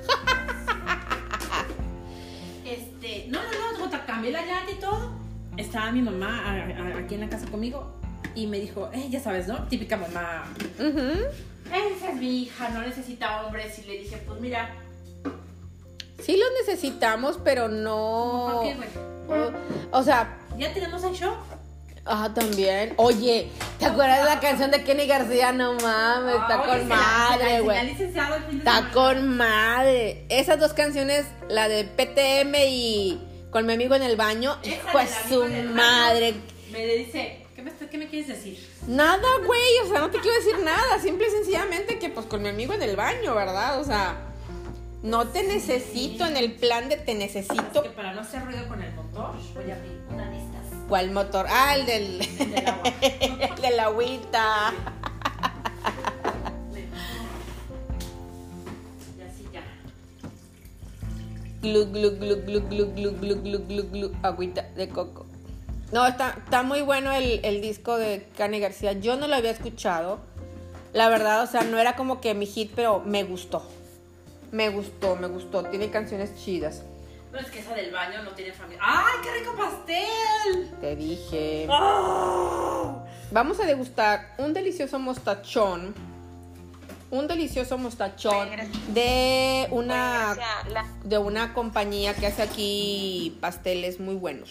Este, 2.64 3.26
no, 3.28 3.38
no, 3.42 3.86
no, 3.86 4.06
cambié 4.06 4.30
la 4.30 4.42
llanta 4.46 4.70
y 4.70 4.76
todo. 4.80 5.21
Estaba 5.56 5.92
mi 5.92 6.02
mamá 6.02 6.42
a- 6.46 6.52
a- 6.96 6.98
aquí 6.98 7.14
en 7.14 7.20
la 7.22 7.28
casa 7.28 7.46
conmigo 7.46 7.92
y 8.34 8.46
me 8.46 8.58
dijo, 8.58 8.88
eh, 8.92 9.06
ya 9.10 9.20
sabes, 9.20 9.46
¿no? 9.48 9.62
Típica 9.68 9.96
mamá. 9.96 10.44
Esa 10.78 12.08
es 12.10 12.14
mi 12.16 12.42
hija, 12.42 12.68
no 12.70 12.80
necesita 12.80 13.42
hombres. 13.42 13.78
Y 13.78 13.82
le 13.82 13.98
dije, 13.98 14.16
pues 14.26 14.40
mira, 14.40 14.70
Sí 16.22 16.36
lo 16.36 16.44
necesitamos, 16.64 17.38
pero 17.42 17.68
no... 17.68 18.60
O, 18.60 18.64
o 19.90 20.02
sea, 20.04 20.38
Ya 20.56 20.72
tenemos 20.72 21.02
el 21.02 21.14
show. 21.14 21.34
ah, 22.06 22.30
también. 22.32 22.94
Oye, 22.96 23.48
¿te 23.80 23.86
acuerdas 23.86 24.18
de 24.20 24.24
la 24.26 24.38
canción 24.38 24.70
de 24.70 24.84
Kenny 24.84 25.08
García? 25.08 25.50
No 25.52 25.74
mames, 25.74 26.36
está 26.36 26.62
con 26.64 26.86
madre, 26.88 27.60
güey. 27.62 27.78
Está 28.56 28.90
con 28.94 29.36
madre. 29.36 30.24
Esas 30.28 30.60
dos 30.60 30.72
canciones, 30.74 31.26
la 31.48 31.66
de 31.68 31.84
PTM 31.84 32.54
y 32.68 33.20
con 33.52 33.66
mi 33.66 33.74
amigo 33.74 33.94
en 33.94 34.02
el 34.02 34.16
baño, 34.16 34.56
hijo 34.64 34.98
de 34.98 35.06
su 35.28 35.44
madre. 35.74 36.34
Me 36.72 36.86
dice, 36.96 37.46
¿qué 37.54 37.62
me, 37.62 37.70
¿qué 37.70 37.98
me 37.98 38.08
quieres 38.08 38.28
decir? 38.28 38.58
Nada, 38.88 39.28
güey, 39.44 39.78
o 39.84 39.88
sea, 39.88 40.00
no 40.00 40.10
te 40.10 40.18
quiero 40.20 40.36
decir 40.38 40.58
nada. 40.64 40.98
Simple 40.98 41.28
y 41.28 41.30
sencillamente 41.30 41.98
que 41.98 42.08
pues 42.08 42.24
con 42.26 42.42
mi 42.42 42.48
amigo 42.48 42.72
en 42.72 42.82
el 42.82 42.96
baño, 42.96 43.34
¿verdad? 43.34 43.78
O 43.78 43.84
sea, 43.84 44.16
no 45.02 45.28
te 45.28 45.42
necesito 45.42 46.24
en 46.24 46.38
el 46.38 46.52
plan 46.52 46.88
de 46.88 46.96
te 46.96 47.14
necesito. 47.14 47.82
Que 47.82 47.90
para 47.90 48.14
no 48.14 48.22
hacer 48.22 48.42
ruido 48.42 48.66
con 48.68 48.82
el 48.82 48.92
motor, 48.94 49.34
voy 49.54 49.70
a 49.70 49.76
abrir 49.76 50.00
una 50.10 50.30
de 50.30 50.38
estas. 50.38 50.78
¿Cuál 50.88 51.10
motor? 51.10 51.46
Ah, 51.50 51.76
el 51.76 51.84
del, 51.84 52.18
Del 52.38 52.66
agua. 52.66 52.82
el 53.02 53.62
de 53.62 53.70
la 53.70 53.84
agüita. 53.84 54.72
Glu, 61.62 61.86
glu, 61.92 62.10
glu, 62.18 62.36
glu, 62.44 62.60
glu, 62.68 62.86
glu, 62.92 63.12
glu, 63.20 63.36
glu, 63.36 63.58
glu, 63.68 63.82
glu, 63.84 64.12
agüita 64.24 64.62
de 64.74 64.88
coco. 64.88 65.26
No, 65.92 66.04
está, 66.06 66.36
está 66.44 66.64
muy 66.64 66.82
bueno 66.82 67.12
el, 67.12 67.40
el 67.44 67.60
disco 67.60 67.96
de 67.98 68.26
Cani 68.36 68.58
García. 68.58 68.94
Yo 68.94 69.16
no 69.16 69.28
lo 69.28 69.36
había 69.36 69.52
escuchado. 69.52 70.18
La 70.92 71.08
verdad, 71.08 71.42
o 71.42 71.46
sea, 71.46 71.62
no 71.62 71.78
era 71.78 71.94
como 71.94 72.20
que 72.20 72.34
mi 72.34 72.46
hit, 72.46 72.72
pero 72.74 73.00
me 73.00 73.22
gustó. 73.22 73.62
Me 74.50 74.70
gustó, 74.70 75.14
me 75.14 75.28
gustó. 75.28 75.62
Tiene 75.64 75.88
canciones 75.90 76.34
chidas. 76.36 76.82
No 77.30 77.38
es 77.38 77.50
que 77.50 77.60
esa 77.60 77.74
del 77.74 77.92
baño 77.92 78.22
no 78.24 78.32
tiene 78.32 78.52
familia. 78.52 78.82
¡Ay, 78.82 79.14
qué 79.22 79.38
rico 79.38 79.56
pastel! 79.56 80.70
Te 80.80 80.96
dije. 80.96 81.66
¡Oh! 81.70 83.04
Vamos 83.30 83.60
a 83.60 83.66
degustar 83.66 84.34
un 84.36 84.52
delicioso 84.52 84.98
mostachón 84.98 85.94
un 87.12 87.28
delicioso 87.28 87.76
mostachón 87.76 88.48
de 88.94 89.68
una 89.70 90.34
de 91.04 91.18
una 91.18 91.52
compañía 91.52 92.14
que 92.14 92.26
hace 92.26 92.40
aquí 92.42 93.36
pasteles 93.40 94.00
muy 94.00 94.14
buenos. 94.14 94.50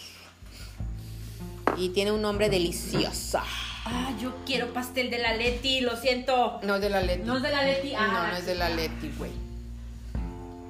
Y 1.76 1.90
tiene 1.90 2.12
un 2.12 2.22
nombre 2.22 2.50
delicioso. 2.50 3.40
Ah, 3.86 4.12
yo 4.22 4.32
quiero 4.46 4.74
pastel 4.74 5.10
de 5.10 5.18
la 5.18 5.34
Leti, 5.34 5.82
lo 5.82 5.98
siento. 5.98 6.60
No 6.62 6.76
es 6.76 6.82
de 6.82 6.90
la 6.92 7.02
Leti. 7.02 7.24
No 7.24 7.38
es 7.38 7.44
de 7.44 7.50
la 7.52 7.64
Leti. 7.64 7.94
Ah, 7.96 8.08
no, 8.08 8.28
no 8.28 8.38
es 8.38 8.46
de 8.46 8.56
la 8.56 8.70
Leti, 8.70 9.12
güey. 9.18 9.32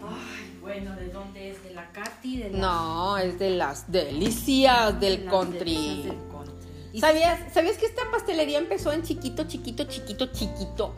Ay, 0.01 0.57
bueno, 0.61 0.95
¿de 0.95 1.09
dónde 1.09 1.49
es? 1.51 1.61
¿De 1.61 1.71
la 1.73 1.91
Katy? 1.91 2.37
De 2.37 2.49
la... 2.51 2.57
No, 2.57 3.17
es 3.17 3.37
de 3.37 3.49
las 3.49 3.91
delicias 3.91 4.97
del 5.01 5.25
Las 5.25 5.33
country. 5.33 5.75
delicias 5.75 6.05
del 6.05 6.31
country. 6.31 6.99
¿Sabías, 7.01 7.53
¿Sabías 7.53 7.77
que 7.77 7.85
esta 7.87 8.03
pastelería 8.11 8.59
empezó 8.59 8.93
en 8.93 9.03
chiquito, 9.03 9.43
chiquito, 9.45 9.83
chiquito, 9.85 10.27
chiquito? 10.27 10.95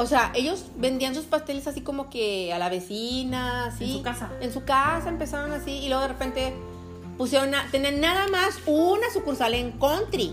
O 0.00 0.06
sea, 0.06 0.30
ellos 0.36 0.66
vendían 0.76 1.12
sus 1.16 1.24
pasteles 1.24 1.66
así 1.66 1.80
como 1.80 2.08
que 2.08 2.52
a 2.52 2.58
la 2.60 2.68
vecina, 2.68 3.64
así. 3.66 3.84
En 3.84 3.92
su 3.96 4.02
casa. 4.02 4.30
En 4.40 4.52
su 4.52 4.64
casa 4.64 5.08
empezaron 5.08 5.50
así 5.52 5.72
y 5.72 5.88
luego 5.88 6.02
de 6.02 6.08
repente 6.08 6.54
pusieron, 7.18 7.52
a- 7.56 7.66
tenían 7.72 8.00
nada 8.00 8.28
más 8.28 8.60
una 8.66 9.10
sucursal 9.12 9.54
en 9.54 9.72
country. 9.72 10.32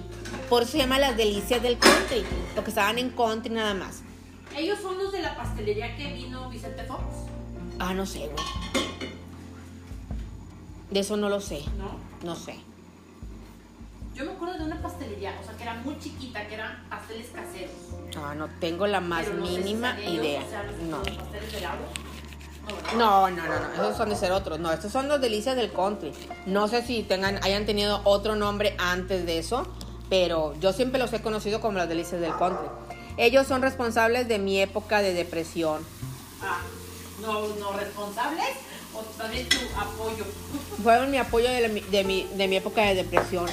Por 0.49 0.61
eso 0.61 0.73
se 0.73 0.77
llama 0.77 0.99
las 0.99 1.17
delicias 1.17 1.63
del 1.63 1.79
country. 1.79 2.23
Porque 2.53 2.69
estaban 2.69 2.99
en 2.99 3.09
country 3.09 3.49
nada 3.55 3.73
más. 3.73 4.03
Ellos 4.55 4.77
son 4.83 4.99
los 4.99 5.11
de 5.11 5.23
la 5.23 5.35
pastelería 5.35 5.95
que 5.97 6.13
vino 6.13 6.47
Vicente 6.51 6.83
Fox, 6.83 7.01
Ah, 7.79 7.93
no 7.95 8.05
sé, 8.05 8.19
güey. 8.19 8.85
De 10.91 10.99
eso 10.99 11.17
no 11.17 11.27
lo 11.27 11.41
sé. 11.41 11.61
¿no? 11.77 11.97
No 12.23 12.35
sé. 12.35 12.55
Yo 14.15 14.23
me 14.23 14.31
acuerdo 14.31 14.57
de 14.57 14.63
una 14.63 14.81
pastelería, 14.81 15.37
o 15.41 15.45
sea, 15.45 15.55
que 15.57 15.63
era 15.63 15.73
muy 15.75 15.99
chiquita, 15.99 16.47
que 16.47 16.53
eran 16.55 16.87
pasteles 16.89 17.27
caseros. 17.33 17.71
Ah, 18.17 18.33
no 18.35 18.47
tengo 18.61 18.87
la 18.87 19.01
más 19.01 19.27
no 19.27 19.41
mínima 19.45 19.99
idea. 20.01 20.41
O 20.41 20.49
sea, 20.49 20.63
No. 20.89 20.97
los 20.99 21.09
pasteles 21.09 21.51
de. 21.51 21.61
No, 21.61 22.75
¿verdad? 22.75 22.93
No, 22.97 23.29
no, 23.29 23.43
no, 23.45 23.59
no, 23.77 23.83
esos 23.83 23.97
son 23.97 24.09
de 24.09 24.15
ser 24.15 24.31
otros. 24.31 24.59
No, 24.59 24.71
estos 24.71 24.91
son 24.91 25.07
los 25.09 25.19
delicias 25.21 25.55
del 25.57 25.71
country. 25.71 26.13
No 26.45 26.67
sé 26.67 26.81
si 26.81 27.03
tengan, 27.03 27.43
hayan 27.43 27.65
tenido 27.65 28.01
otro 28.05 28.35
nombre 28.35 28.75
antes 28.79 29.25
de 29.25 29.37
eso, 29.37 29.67
pero 30.09 30.55
yo 30.61 30.71
siempre 30.73 30.97
los 30.97 31.11
he 31.13 31.21
conocido 31.21 31.59
como 31.59 31.77
las 31.77 31.89
delicias 31.89 32.21
del 32.21 32.35
country. 32.37 32.67
Ellos 33.17 33.45
son 33.47 33.61
responsables 33.61 34.27
de 34.27 34.39
mi 34.39 34.59
época 34.61 35.01
de 35.01 35.13
depresión. 35.13 35.81
Ah, 36.41 36.59
no, 37.21 37.47
no 37.55 37.73
responsables 37.73 38.47
o 38.95 39.01
también 39.17 39.47
tu 39.49 39.57
apoyo. 39.77 40.23
Fueron 40.81 41.11
mi 41.11 41.17
apoyo 41.17 41.49
de, 41.49 41.67
la- 41.67 41.73
de 41.91 42.03
mi, 42.05 42.23
de 42.33 42.47
mi 42.47 42.55
época 42.55 42.81
de 42.83 42.95
depresión. 42.95 43.45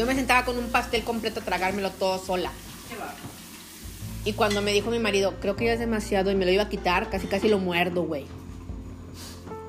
Yo 0.00 0.06
me 0.06 0.14
sentaba 0.14 0.46
con 0.46 0.56
un 0.56 0.70
pastel 0.70 1.04
completo 1.04 1.40
a 1.40 1.42
tragármelo 1.42 1.90
todo 1.90 2.16
sola. 2.16 2.50
Y 4.24 4.32
cuando 4.32 4.62
me 4.62 4.72
dijo 4.72 4.90
mi 4.90 4.98
marido, 4.98 5.34
creo 5.40 5.56
que 5.56 5.66
ya 5.66 5.74
es 5.74 5.78
demasiado 5.78 6.30
y 6.30 6.34
me 6.34 6.46
lo 6.46 6.52
iba 6.52 6.62
a 6.62 6.68
quitar, 6.70 7.10
casi 7.10 7.26
casi 7.26 7.50
lo 7.50 7.58
muerdo, 7.58 8.04
güey. 8.04 8.24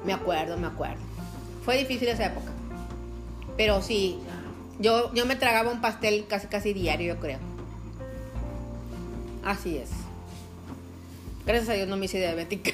Me 0.05 0.13
acuerdo, 0.13 0.55
me 0.55 0.67
acuerdo. 0.67 1.01
Fue 1.65 1.77
difícil 1.77 2.07
esa 2.07 2.27
época. 2.27 2.49
Pero 3.57 3.81
sí, 3.81 4.19
yo, 4.79 5.13
yo 5.13 5.25
me 5.25 5.35
tragaba 5.35 5.69
un 5.69 5.81
pastel 5.81 6.25
casi 6.29 6.47
casi 6.47 6.71
diario, 6.71 7.15
yo 7.15 7.19
creo. 7.19 7.39
Así 9.43 9.79
es. 9.79 9.89
Gracias 11.45 11.67
a 11.67 11.73
Dios 11.73 11.89
no 11.89 11.97
me 11.97 12.05
hice 12.05 12.19
diabética. 12.19 12.71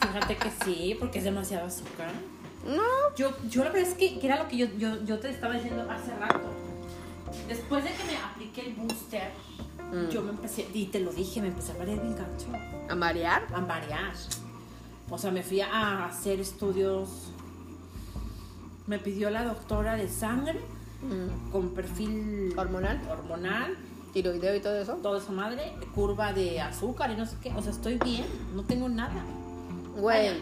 Fíjate 0.00 0.36
que 0.36 0.50
sí, 0.64 0.96
porque 1.00 1.18
es 1.18 1.24
demasiado 1.24 1.66
azúcar. 1.66 2.12
No. 2.68 2.82
Yo, 3.16 3.30
yo 3.48 3.64
la 3.64 3.70
verdad 3.70 3.88
es 3.90 3.94
que, 3.96 4.18
que 4.18 4.26
era 4.26 4.42
lo 4.42 4.48
que 4.48 4.56
yo, 4.58 4.66
yo, 4.78 5.02
yo 5.04 5.18
te 5.18 5.30
estaba 5.30 5.54
diciendo 5.54 5.86
hace 5.90 6.14
rato. 6.16 6.40
Después 7.48 7.84
de 7.84 7.90
que 7.92 8.04
me 8.04 8.16
apliqué 8.16 8.66
el 8.68 8.74
booster, 8.74 9.30
Mm. 9.90 10.10
yo 10.10 10.20
me 10.20 10.30
empecé, 10.32 10.68
y 10.74 10.84
te 10.86 11.00
lo 11.00 11.10
dije, 11.12 11.40
me 11.40 11.48
empecé 11.48 11.72
a 11.72 11.78
marear 11.78 12.02
bien 12.02 12.14
gacho. 12.14 12.46
¿A 12.90 12.94
marear? 12.94 13.46
A 13.54 13.60
marear. 13.62 14.12
O 15.08 15.16
sea, 15.16 15.30
me 15.30 15.42
fui 15.42 15.62
a 15.62 16.04
hacer 16.04 16.40
estudios. 16.40 17.08
Me 18.86 18.98
pidió 18.98 19.30
la 19.30 19.44
doctora 19.44 19.96
de 19.96 20.06
sangre 20.08 20.60
Mm. 21.00 21.50
con 21.52 21.70
perfil 21.70 22.52
¿Hormonal? 22.58 23.00
hormonal, 23.10 23.76
¿Tiroideo 24.12 24.56
y 24.56 24.60
todo 24.60 24.76
eso? 24.76 24.94
toda 24.96 25.18
esa 25.20 25.32
madre, 25.32 25.72
curva 25.94 26.32
de 26.34 26.60
azúcar 26.60 27.10
y 27.12 27.16
no 27.16 27.24
sé 27.24 27.36
qué. 27.42 27.52
O 27.54 27.62
sea, 27.62 27.70
estoy 27.72 27.98
bien, 27.98 28.26
no 28.54 28.64
tengo 28.64 28.88
nada. 28.90 29.24
Güey. 29.98 30.40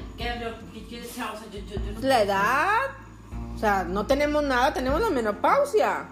La 2.03 2.23
edad. 2.23 2.79
O 3.55 3.59
sea, 3.59 3.85
no 3.85 4.07
tenemos 4.07 4.43
nada, 4.43 4.73
tenemos 4.75 5.01
la 5.01 5.11
menopausia. 5.11 6.09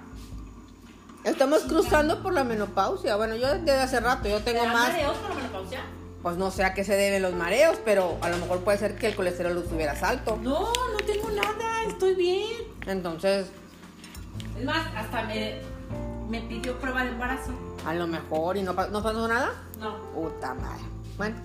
Estamos 1.25 1.61
cruzando 1.63 2.23
por 2.23 2.33
la 2.33 2.45
menopausia. 2.45 3.17
Bueno, 3.17 3.35
yo 3.37 3.49
desde 3.55 3.73
hace 3.81 4.01
rato, 4.01 4.29
yo 4.29 4.39
¿Te 4.41 4.53
tengo 4.53 4.67
más. 4.67 4.89
mareos 4.91 5.17
por 5.19 5.31
la 5.31 5.37
menopausia? 5.37 5.81
Pues 6.23 6.37
no 6.39 6.51
sé 6.51 6.65
a 6.65 6.73
qué 6.73 6.85
se 6.85 6.97
deben 6.97 7.21
los 7.23 7.35
mareos, 7.35 7.77
pero 7.85 8.17
a 8.23 8.31
lo 8.31 8.39
mejor 8.39 8.61
puede 8.61 8.79
ser 8.79 8.97
que 8.97 9.09
el 9.09 9.15
colesterol 9.15 9.57
estuvieras 9.59 10.03
alto. 10.03 10.39
No, 10.43 10.61
no 10.73 10.97
tengo 11.07 11.31
nada, 11.31 11.85
estoy 11.87 12.15
bien. 12.15 12.49
Entonces, 12.87 13.49
Es 14.59 14.65
más, 14.65 14.87
hasta 14.97 15.23
me, 15.25 15.61
me 16.31 16.41
pidió 16.43 16.79
prueba 16.79 17.05
de 17.05 17.11
embarazo. 17.11 17.53
a 17.87 17.93
lo 17.95 18.07
mejor, 18.07 18.57
¿y 18.57 18.63
no 18.63 18.75
pasó 18.75 19.29
nada? 19.29 19.53
No. 19.79 19.97
Puta 20.15 20.55
madre. 20.55 20.83
Bueno, 21.19 21.37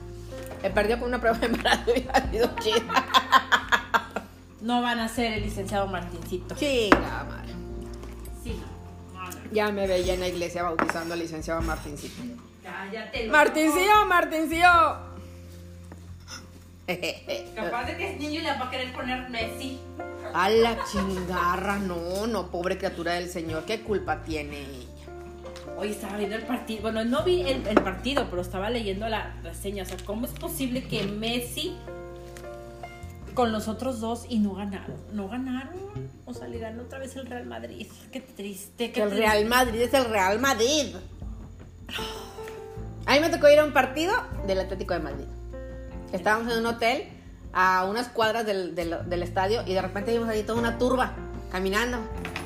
he 0.63 0.69
perdido 0.69 0.99
con 0.99 1.09
una 1.09 1.19
prueba 1.19 1.38
de 1.38 1.47
embarazo 1.47 1.91
y 1.95 2.07
ha 2.13 2.29
sido 2.29 2.49
chida. 2.59 3.05
No 4.62 4.81
van 4.81 4.99
a 4.99 5.07
ser 5.07 5.33
el 5.33 5.43
licenciado 5.43 5.88
Martincito. 5.88 6.55
Chinga 6.55 7.23
madre. 7.23 7.53
Sí. 8.43 8.62
Ya 9.51 9.71
me 9.71 9.88
veía 9.88 10.13
en 10.13 10.19
la 10.19 10.27
iglesia 10.27 10.63
bautizando 10.63 11.13
al 11.13 11.19
licenciado 11.19 11.62
Martincito. 11.62 12.21
Cállate. 12.63 13.27
¡Martincillo, 13.29 14.05
Martincillo! 14.05 15.09
Capaz 17.55 17.85
de 17.85 17.97
que 17.97 18.12
es 18.12 18.19
niño 18.19 18.39
y 18.39 18.43
le 18.43 18.49
va 18.49 18.65
a 18.65 18.69
querer 18.71 18.91
poner 18.93 19.29
Messi. 19.29 19.79
A 20.33 20.49
la 20.49 20.77
chingarra, 20.85 21.77
no, 21.77 22.27
no, 22.27 22.49
pobre 22.49 22.77
criatura 22.77 23.13
del 23.13 23.29
Señor, 23.29 23.65
¿qué 23.65 23.81
culpa 23.81 24.23
tiene? 24.23 24.65
Hoy 25.79 25.89
estaba 25.91 26.17
viendo 26.17 26.35
el 26.35 26.43
partido. 26.43 26.81
Bueno, 26.81 27.05
no 27.05 27.23
vi 27.23 27.41
el, 27.41 27.65
el 27.65 27.81
partido, 27.81 28.27
pero 28.29 28.41
estaba 28.41 28.69
leyendo 28.69 29.07
la 29.07 29.35
reseña. 29.43 29.83
O 29.83 29.85
sea, 29.85 29.97
¿cómo 30.05 30.25
es 30.25 30.31
posible 30.33 30.83
que 30.83 31.03
Messi 31.03 31.75
con 33.33 33.51
los 33.53 33.67
otros 33.69 34.01
dos 34.01 34.25
y 34.27 34.39
no 34.39 34.53
ganaron? 34.55 34.97
No 35.13 35.29
ganaron. 35.29 35.77
O 36.25 36.33
sea, 36.33 36.47
le 36.47 36.59
ganó 36.59 36.83
otra 36.83 36.99
vez 36.99 37.15
el 37.15 37.25
Real 37.25 37.45
Madrid. 37.45 37.87
Qué 38.11 38.19
triste. 38.19 38.91
Qué 38.91 39.01
el 39.03 39.09
triste. 39.09 39.25
Real 39.27 39.45
Madrid 39.45 39.81
es 39.81 39.93
el 39.93 40.05
Real 40.05 40.39
Madrid. 40.39 40.95
A 43.05 43.13
mí 43.13 43.19
me 43.21 43.29
tocó 43.29 43.49
ir 43.49 43.59
a 43.59 43.63
un 43.65 43.73
partido 43.73 44.13
del 44.45 44.59
Atlético 44.59 44.93
de 44.93 44.99
Madrid. 44.99 45.25
Estábamos 46.11 46.51
en 46.51 46.59
un 46.59 46.65
hotel 46.65 47.03
a 47.53 47.85
unas 47.85 48.09
cuadras 48.09 48.45
del, 48.45 48.75
del- 48.75 49.09
del 49.09 49.23
estadio 49.23 49.63
y 49.65 49.73
de 49.73 49.81
repente 49.81 50.11
vimos 50.11 50.27
ahí 50.29 50.43
toda 50.43 50.59
una 50.59 50.77
turba 50.77 51.13
caminando. 51.51 51.97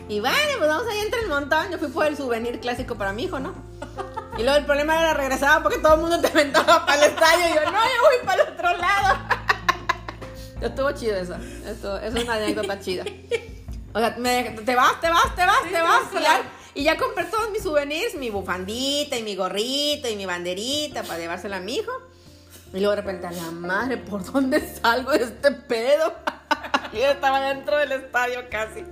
Y 0.10 0.20
bueno, 0.20 0.38
pues 0.58 0.70
vamos 0.70 0.86
ahí 0.92 1.00
entre 1.00 1.22
el 1.22 1.28
montón. 1.28 1.72
Yo 1.72 1.78
fui 1.80 1.88
por 1.88 2.06
el 2.06 2.18
souvenir 2.18 2.60
clásico 2.60 2.96
para 2.96 3.14
mi 3.14 3.24
hijo, 3.24 3.40
¿no? 3.40 3.54
Y 4.38 4.44
luego 4.44 4.58
el 4.58 4.66
problema 4.66 5.00
era 5.00 5.14
regresar 5.14 5.62
porque 5.64 5.78
todo 5.80 5.96
el 5.96 6.02
mundo 6.02 6.20
te 6.20 6.28
aventaba 6.28 6.86
para 6.86 7.06
el 7.06 7.12
estadio. 7.12 7.46
Y 7.50 7.54
yo, 7.56 7.72
no, 7.72 7.72
yo 7.72 8.02
voy 8.02 8.26
para 8.26 8.44
el 8.44 8.50
otro 8.54 8.78
lado. 8.78 9.18
Estuvo 10.62 10.92
chido 10.92 11.16
eso. 11.18 11.36
Eso 11.66 11.98
es 12.00 12.14
una 12.16 12.34
anécdota 12.36 12.80
chida. 12.80 13.04
O 13.94 14.00
sea, 14.00 14.16
me- 14.18 14.44
te 14.66 14.76
vas, 14.76 15.00
te 15.02 15.10
vas, 15.10 15.36
te 15.36 15.46
vas, 15.46 15.60
Sí, 15.64 15.70
te 15.72 15.82
vas. 15.82 16.02
Y 16.14 16.22
ya, 16.24 16.42
y 16.76 16.84
ya 16.84 16.98
compré 16.98 17.26
todos 17.26 17.52
mis 17.52 17.62
souvenirs, 17.64 18.16
mi 18.16 18.30
bufandita 18.30 19.18
y 19.18 19.24
mi 19.24 19.36
gorrito 19.36 20.08
y 20.10 20.16
mi 20.16 20.26
banderita 20.26 21.04
para 21.04 21.20
llevársela 21.20 21.58
a 21.58 21.60
mi 21.60 21.76
hijo. 21.76 21.92
Y 22.74 22.78
luego 22.80 22.92
de 22.96 23.02
repente, 23.02 23.28
a 23.28 23.32
la 23.32 23.52
madre, 23.52 23.98
¿por 23.98 24.24
dónde 24.32 24.60
salgo 24.82 25.12
de 25.12 25.24
este 25.24 25.52
pedo? 25.52 26.14
Yo 26.94 27.00
estaba 27.12 27.40
dentro 27.42 27.78
del 27.78 27.92
estadio 27.92 28.40
casi. 28.50 28.84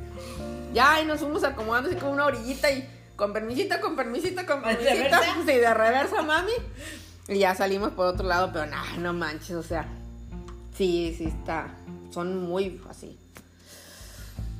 Ya, 0.73 1.01
y 1.01 1.05
nos 1.05 1.19
fuimos 1.19 1.43
acomodando 1.43 1.89
así 1.89 1.97
como 1.99 2.11
una 2.11 2.25
orillita 2.25 2.71
y 2.71 2.87
con 3.15 3.33
permisita, 3.33 3.79
con 3.81 3.95
permisita, 3.95 4.45
con 4.45 4.61
¿De 4.61 4.75
permisita. 4.75 5.19
reversa? 5.19 5.35
Sí, 5.45 5.51
de 5.57 5.73
reversa, 5.73 6.21
mami. 6.21 6.51
Y 7.27 7.39
ya 7.39 7.53
salimos 7.55 7.91
por 7.91 8.07
otro 8.07 8.27
lado, 8.27 8.49
pero 8.51 8.65
nah, 8.65 8.97
no 8.99 9.13
manches, 9.13 9.51
o 9.55 9.63
sea. 9.63 9.85
Sí, 10.75 11.13
sí 11.17 11.25
está. 11.25 11.67
Son 12.11 12.37
muy 12.47 12.81
así. 12.89 13.17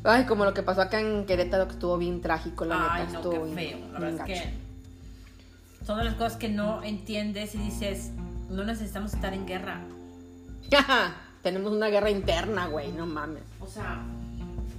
Ay, 0.04 0.26
como 0.26 0.46
lo 0.46 0.54
que 0.54 0.64
pasó 0.64 0.82
acá 0.82 1.00
en 1.00 1.26
Querétaro, 1.26 1.68
que 1.68 1.74
estuvo 1.74 1.98
bien 1.98 2.22
trágico, 2.22 2.66
la 2.66 2.94
Ay, 2.96 3.02
neta. 3.08 3.14
no, 3.14 3.20
estuvo 3.20 3.34
qué 3.34 3.56
bien- 3.56 3.80
feo. 3.80 3.92
La 3.94 4.00
verdad 4.00 4.30
es 4.30 4.38
gacho. 4.40 4.50
que 4.50 5.86
son 5.86 5.98
de 5.98 6.04
las 6.06 6.16
cosas 6.16 6.36
que 6.38 6.50
no 6.50 6.84
entiendes 6.84 7.56
y 7.56 7.58
dices, 7.60 8.12
no 8.50 8.64
necesitamos 8.64 9.14
estar 9.14 9.34
en 9.34 9.46
guerra. 9.48 9.82
Tenemos 11.44 11.72
una 11.72 11.88
guerra 11.88 12.10
interna, 12.12 12.68
güey, 12.68 12.92
no 12.92 13.06
mames. 13.08 13.44
O 13.60 13.68
sea, 13.68 14.02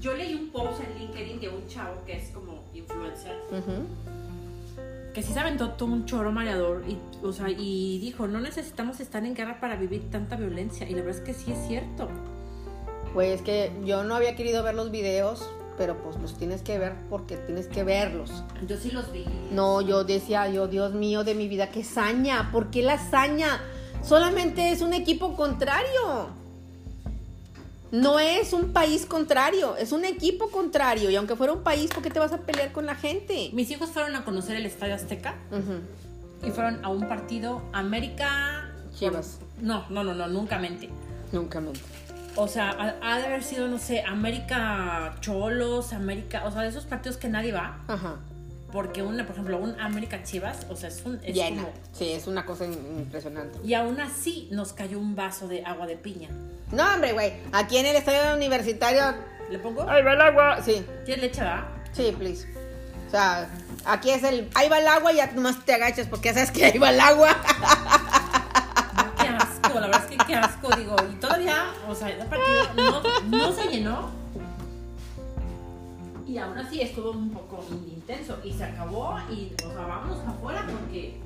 yo 0.02 0.14
leí 0.14 0.34
un 0.34 0.50
post 0.50 0.80
en 0.82 0.98
LinkedIn 0.98 1.40
de 1.40 1.48
un 1.48 1.66
chavo 1.68 2.04
que 2.04 2.16
es 2.16 2.30
como 2.30 2.64
influencer, 2.74 3.36
que 5.14 5.22
sí 5.22 5.32
se 5.32 5.38
aventó 5.38 5.70
todo 5.70 5.92
un 5.92 6.06
choro 6.06 6.32
mareador 6.32 6.82
y, 6.88 6.98
o 7.24 7.32
sea, 7.32 7.48
y 7.48 7.98
dijo, 8.00 8.26
no 8.26 8.40
necesitamos 8.40 8.98
estar 8.98 9.24
en 9.24 9.34
guerra 9.34 9.60
para 9.60 9.76
vivir 9.76 10.10
tanta 10.10 10.36
violencia. 10.36 10.88
Y 10.88 10.94
la 10.94 11.02
verdad 11.02 11.20
es 11.20 11.20
que 11.20 11.34
sí 11.34 11.52
es 11.52 11.68
cierto. 11.68 12.08
Güey, 13.14 13.30
es 13.32 13.42
que 13.42 13.70
yo 13.84 14.02
no 14.04 14.16
había 14.16 14.34
querido 14.34 14.62
ver 14.62 14.74
los 14.74 14.90
videos 14.90 15.48
pero 15.78 15.96
pues 16.02 16.16
los 16.20 16.36
tienes 16.36 16.62
que 16.62 16.78
ver 16.78 16.94
porque 17.08 17.36
tienes 17.36 17.66
que 17.66 17.82
verlos. 17.82 18.44
Yo 18.66 18.76
sí 18.76 18.90
los 18.90 19.10
vi. 19.10 19.24
No, 19.50 19.80
yo 19.80 20.04
decía, 20.04 20.48
yo, 20.48 20.68
Dios 20.68 20.92
mío 20.92 21.24
de 21.24 21.34
mi 21.34 21.48
vida, 21.48 21.70
qué 21.70 21.82
saña, 21.82 22.50
¿por 22.52 22.70
qué 22.70 22.82
la 22.82 22.98
saña? 22.98 23.60
Solamente 24.02 24.70
es 24.70 24.82
un 24.82 24.92
equipo 24.92 25.34
contrario. 25.34 26.41
No 27.92 28.18
es 28.18 28.54
un 28.54 28.72
país 28.72 29.04
contrario, 29.04 29.76
es 29.76 29.92
un 29.92 30.06
equipo 30.06 30.50
contrario. 30.50 31.10
Y 31.10 31.16
aunque 31.16 31.36
fuera 31.36 31.52
un 31.52 31.62
país, 31.62 31.90
¿por 31.92 32.02
qué 32.02 32.10
te 32.10 32.18
vas 32.18 32.32
a 32.32 32.38
pelear 32.38 32.72
con 32.72 32.86
la 32.86 32.94
gente? 32.94 33.50
Mis 33.52 33.70
hijos 33.70 33.90
fueron 33.90 34.16
a 34.16 34.24
conocer 34.24 34.56
el 34.56 34.64
Estadio 34.64 34.94
Azteca 34.94 35.34
y 36.42 36.50
fueron 36.50 36.82
a 36.82 36.88
un 36.88 37.06
partido 37.06 37.62
América. 37.74 38.72
Chivas. 38.98 39.40
No, 39.60 39.84
no, 39.90 40.02
no, 40.02 40.14
no, 40.14 40.26
nunca 40.26 40.58
mente. 40.58 40.88
Nunca 41.32 41.60
me. 41.60 41.70
O 42.34 42.48
sea, 42.48 42.70
ha, 42.70 43.12
ha 43.12 43.18
de 43.18 43.26
haber 43.26 43.44
sido, 43.44 43.68
no 43.68 43.78
sé, 43.78 44.02
América 44.02 45.16
Cholos, 45.20 45.92
América, 45.92 46.44
o 46.46 46.50
sea, 46.50 46.62
de 46.62 46.68
esos 46.68 46.86
partidos 46.86 47.18
que 47.18 47.28
nadie 47.28 47.52
va. 47.52 47.78
Ajá. 47.88 48.16
Porque 48.72 49.02
una, 49.02 49.24
por 49.26 49.32
ejemplo, 49.34 49.58
un 49.58 49.78
América 49.80 50.22
Chivas, 50.22 50.66
o 50.70 50.76
sea, 50.76 50.88
es 50.88 51.02
un. 51.04 51.20
es 51.22 51.34
Llena. 51.34 51.62
como- 51.62 51.74
Sí, 51.92 52.10
es 52.12 52.26
una 52.26 52.46
cosa 52.46 52.64
impresionante. 52.64 53.58
y 53.62 53.74
aún 53.74 54.00
así 54.00 54.48
nos 54.50 54.72
cayó 54.72 54.98
un 54.98 55.14
vaso 55.14 55.46
de 55.48 55.62
agua 55.64 55.86
de 55.86 55.96
piña. 55.96 56.28
No, 56.70 56.94
hombre, 56.94 57.12
güey. 57.12 57.34
Aquí 57.52 57.76
en 57.76 57.84
el 57.86 57.96
estadio 57.96 58.34
universitario. 58.34 59.14
¿Le 59.50 59.58
pongo? 59.58 59.82
¡Ahí 59.88 60.02
va 60.02 60.14
el 60.14 60.20
agua! 60.22 60.62
Sí, 60.64 60.84
¿Tienes 61.04 61.22
leche, 61.24 61.44
va? 61.44 61.68
sí, 61.92 62.14
please. 62.18 62.46
O 63.08 63.10
sea, 63.10 63.46
aquí 63.84 64.08
es 64.10 64.22
el. 64.22 64.48
Ahí 64.54 64.70
va 64.70 64.78
el 64.78 64.88
agua 64.88 65.12
y 65.12 65.16
ya 65.16 65.30
nomás 65.32 65.62
te 65.66 65.74
agachas 65.74 66.06
porque 66.06 66.30
ya 66.30 66.34
sabes 66.34 66.50
que 66.50 66.64
ahí 66.64 66.78
va 66.78 66.88
el 66.88 67.00
agua. 67.00 67.28
Qué 69.20 69.28
asco, 69.28 69.74
la 69.80 69.86
verdad 69.88 70.04
es 70.10 70.16
que 70.16 70.24
qué 70.26 70.34
asco, 70.34 70.74
digo. 70.76 70.96
Y 71.12 71.14
todavía, 71.16 71.66
o 71.88 71.94
sea, 71.94 72.08
el 72.08 72.26
partido 72.26 72.72
no, 72.74 73.02
no 73.28 73.52
se 73.52 73.66
llenó. 73.68 74.10
Y 76.32 76.38
aún 76.38 76.56
así 76.56 76.80
estuvo 76.80 77.10
un 77.10 77.28
poco 77.28 77.62
intenso. 77.70 78.38
Y 78.42 78.54
se 78.54 78.64
acabó 78.64 79.18
y, 79.30 79.52
o 79.66 79.70
sea, 79.70 79.86
vámonos 79.86 80.18
afuera 80.26 80.66
porque... 80.66 81.20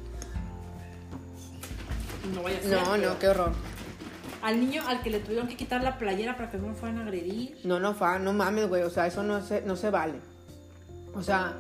No 2.35 2.43
vaya 2.43 2.59
a 2.59 2.61
ser. 2.61 2.71
No, 2.73 2.97
no, 2.97 3.17
qué 3.21 3.29
horror. 3.29 3.53
Al 4.43 4.59
niño 4.59 4.83
al 4.85 5.03
que 5.03 5.11
le 5.11 5.21
tuvieron 5.21 5.47
que 5.47 5.57
quitar 5.57 5.81
la 5.85 5.97
playera 5.97 6.37
para 6.37 6.51
que 6.51 6.59
no 6.59 6.75
fueran 6.75 6.99
a 6.99 7.03
agredir. 7.03 7.57
No, 7.63 7.79
no, 7.79 7.95
fa, 7.95 8.19
no 8.19 8.33
mames, 8.33 8.69
güey. 8.69 8.83
O 8.83 8.91
sea, 8.91 9.07
eso 9.07 9.23
no 9.23 9.41
se, 9.43 9.61
no 9.61 9.77
se 9.77 9.91
vale. 9.91 10.19
O 11.15 11.23
sea, 11.23 11.55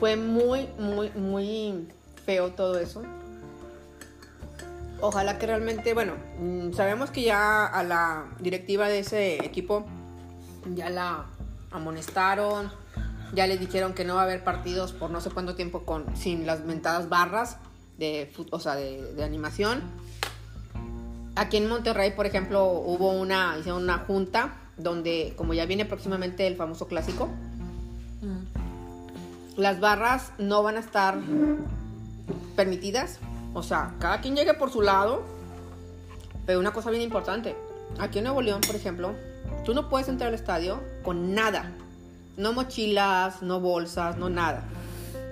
fue 0.00 0.16
muy, 0.16 0.68
muy, 0.76 1.10
muy 1.10 1.86
feo 2.26 2.54
todo 2.54 2.80
eso. 2.80 3.04
Ojalá 5.00 5.38
que 5.38 5.46
realmente, 5.46 5.94
bueno, 5.94 6.14
mm, 6.40 6.72
sabemos 6.72 7.12
que 7.12 7.22
ya 7.22 7.66
a 7.66 7.84
la 7.84 8.24
directiva 8.40 8.88
de 8.88 8.98
ese 8.98 9.36
equipo 9.44 9.86
ya 10.74 10.90
la 10.90 11.26
amonestaron, 11.74 12.72
ya 13.34 13.46
les 13.46 13.60
dijeron 13.60 13.92
que 13.92 14.04
no 14.04 14.14
va 14.14 14.22
a 14.22 14.24
haber 14.24 14.42
partidos 14.42 14.92
por 14.92 15.10
no 15.10 15.20
sé 15.20 15.30
cuánto 15.30 15.54
tiempo 15.54 15.84
con 15.84 16.16
sin 16.16 16.46
las 16.46 16.64
mentadas 16.64 17.08
barras 17.08 17.58
de, 17.98 18.32
o 18.50 18.60
sea, 18.60 18.74
de, 18.76 19.12
de 19.14 19.24
animación. 19.24 19.82
Aquí 21.36 21.56
en 21.56 21.68
Monterrey, 21.68 22.12
por 22.12 22.26
ejemplo, 22.26 22.64
hubo 22.64 23.10
una, 23.10 23.58
hicieron 23.58 23.82
una 23.82 23.98
junta 23.98 24.54
donde, 24.76 25.34
como 25.36 25.52
ya 25.52 25.66
viene 25.66 25.84
próximamente 25.84 26.46
el 26.46 26.56
famoso 26.56 26.86
clásico, 26.86 27.28
las 29.56 29.80
barras 29.80 30.32
no 30.38 30.62
van 30.62 30.76
a 30.76 30.80
estar 30.80 31.18
permitidas. 32.56 33.18
O 33.52 33.62
sea, 33.62 33.94
cada 33.98 34.20
quien 34.20 34.36
llegue 34.36 34.54
por 34.54 34.70
su 34.70 34.82
lado. 34.82 35.22
Pero 36.46 36.60
una 36.60 36.72
cosa 36.72 36.90
bien 36.90 37.02
importante. 37.02 37.56
Aquí 37.98 38.18
en 38.18 38.24
Nuevo 38.24 38.42
León, 38.42 38.60
por 38.66 38.76
ejemplo, 38.76 39.14
tú 39.64 39.74
no 39.74 39.88
puedes 39.88 40.08
entrar 40.08 40.28
al 40.28 40.34
estadio 40.34 40.80
con 41.02 41.34
nada. 41.34 41.70
No 42.36 42.52
mochilas, 42.52 43.42
no 43.42 43.60
bolsas, 43.60 44.16
no 44.16 44.28
nada. 44.28 44.64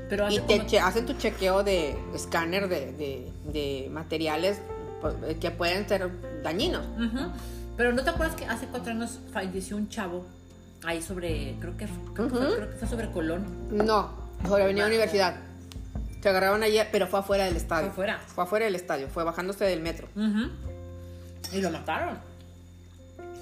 Pero 0.08 0.30
Y 0.30 0.38
te 0.40 0.58
como- 0.66 0.86
hacen 0.86 1.06
tu 1.06 1.14
chequeo 1.14 1.62
de 1.62 1.96
escáner 2.14 2.68
de, 2.68 2.92
de- 2.92 3.32
de 3.52 3.88
materiales 3.90 4.60
pues, 5.00 5.14
que 5.40 5.50
pueden 5.50 5.88
ser 5.88 6.10
dañinos. 6.42 6.84
Pero 7.76 7.92
¿no 7.92 8.04
te 8.04 8.10
acuerdas 8.10 8.36
que 8.36 8.44
hace 8.44 8.66
cuatro 8.66 8.92
años 8.92 9.18
falleció 9.32 9.76
un 9.76 9.88
chavo 9.88 10.24
ahí 10.84 11.00
sobre, 11.02 11.56
creo 11.60 11.76
que, 11.76 11.86
creo 12.14 12.28
que 12.28 12.34
fue, 12.34 12.46
Ujú. 12.46 12.54
creo 12.56 12.70
que 12.70 12.76
fue 12.76 12.88
sobre 12.88 13.10
Colón? 13.10 13.46
No, 13.70 14.10
sobre 14.46 14.64
Avenida 14.64 14.86
Universidad. 14.86 15.36
Se 16.22 16.28
agarraron 16.28 16.62
allí, 16.62 16.78
pero 16.92 17.08
fue 17.08 17.18
afuera 17.20 17.44
del 17.46 17.56
estadio. 17.56 17.86
Fue 17.86 17.90
afuera. 18.06 18.20
Fue 18.28 18.44
afuera 18.44 18.64
del 18.66 18.74
estadio, 18.76 19.08
fue 19.08 19.24
bajándose 19.24 19.64
del 19.64 19.80
metro. 19.80 20.06
Y 21.52 21.60
lo 21.60 21.70
mataron. 21.70 22.18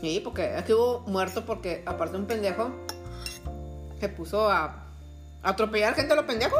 Sí, 0.00 0.20
porque 0.24 0.54
aquí 0.56 0.72
hubo 0.72 1.00
muerto 1.06 1.44
porque 1.44 1.82
aparte 1.86 2.16
un 2.16 2.26
pendejo 2.26 2.70
se 4.00 4.08
puso 4.08 4.50
a, 4.50 4.86
atropellar 5.42 5.94
gente 5.94 6.12
a 6.12 6.16
lo 6.16 6.26
pendejo. 6.26 6.56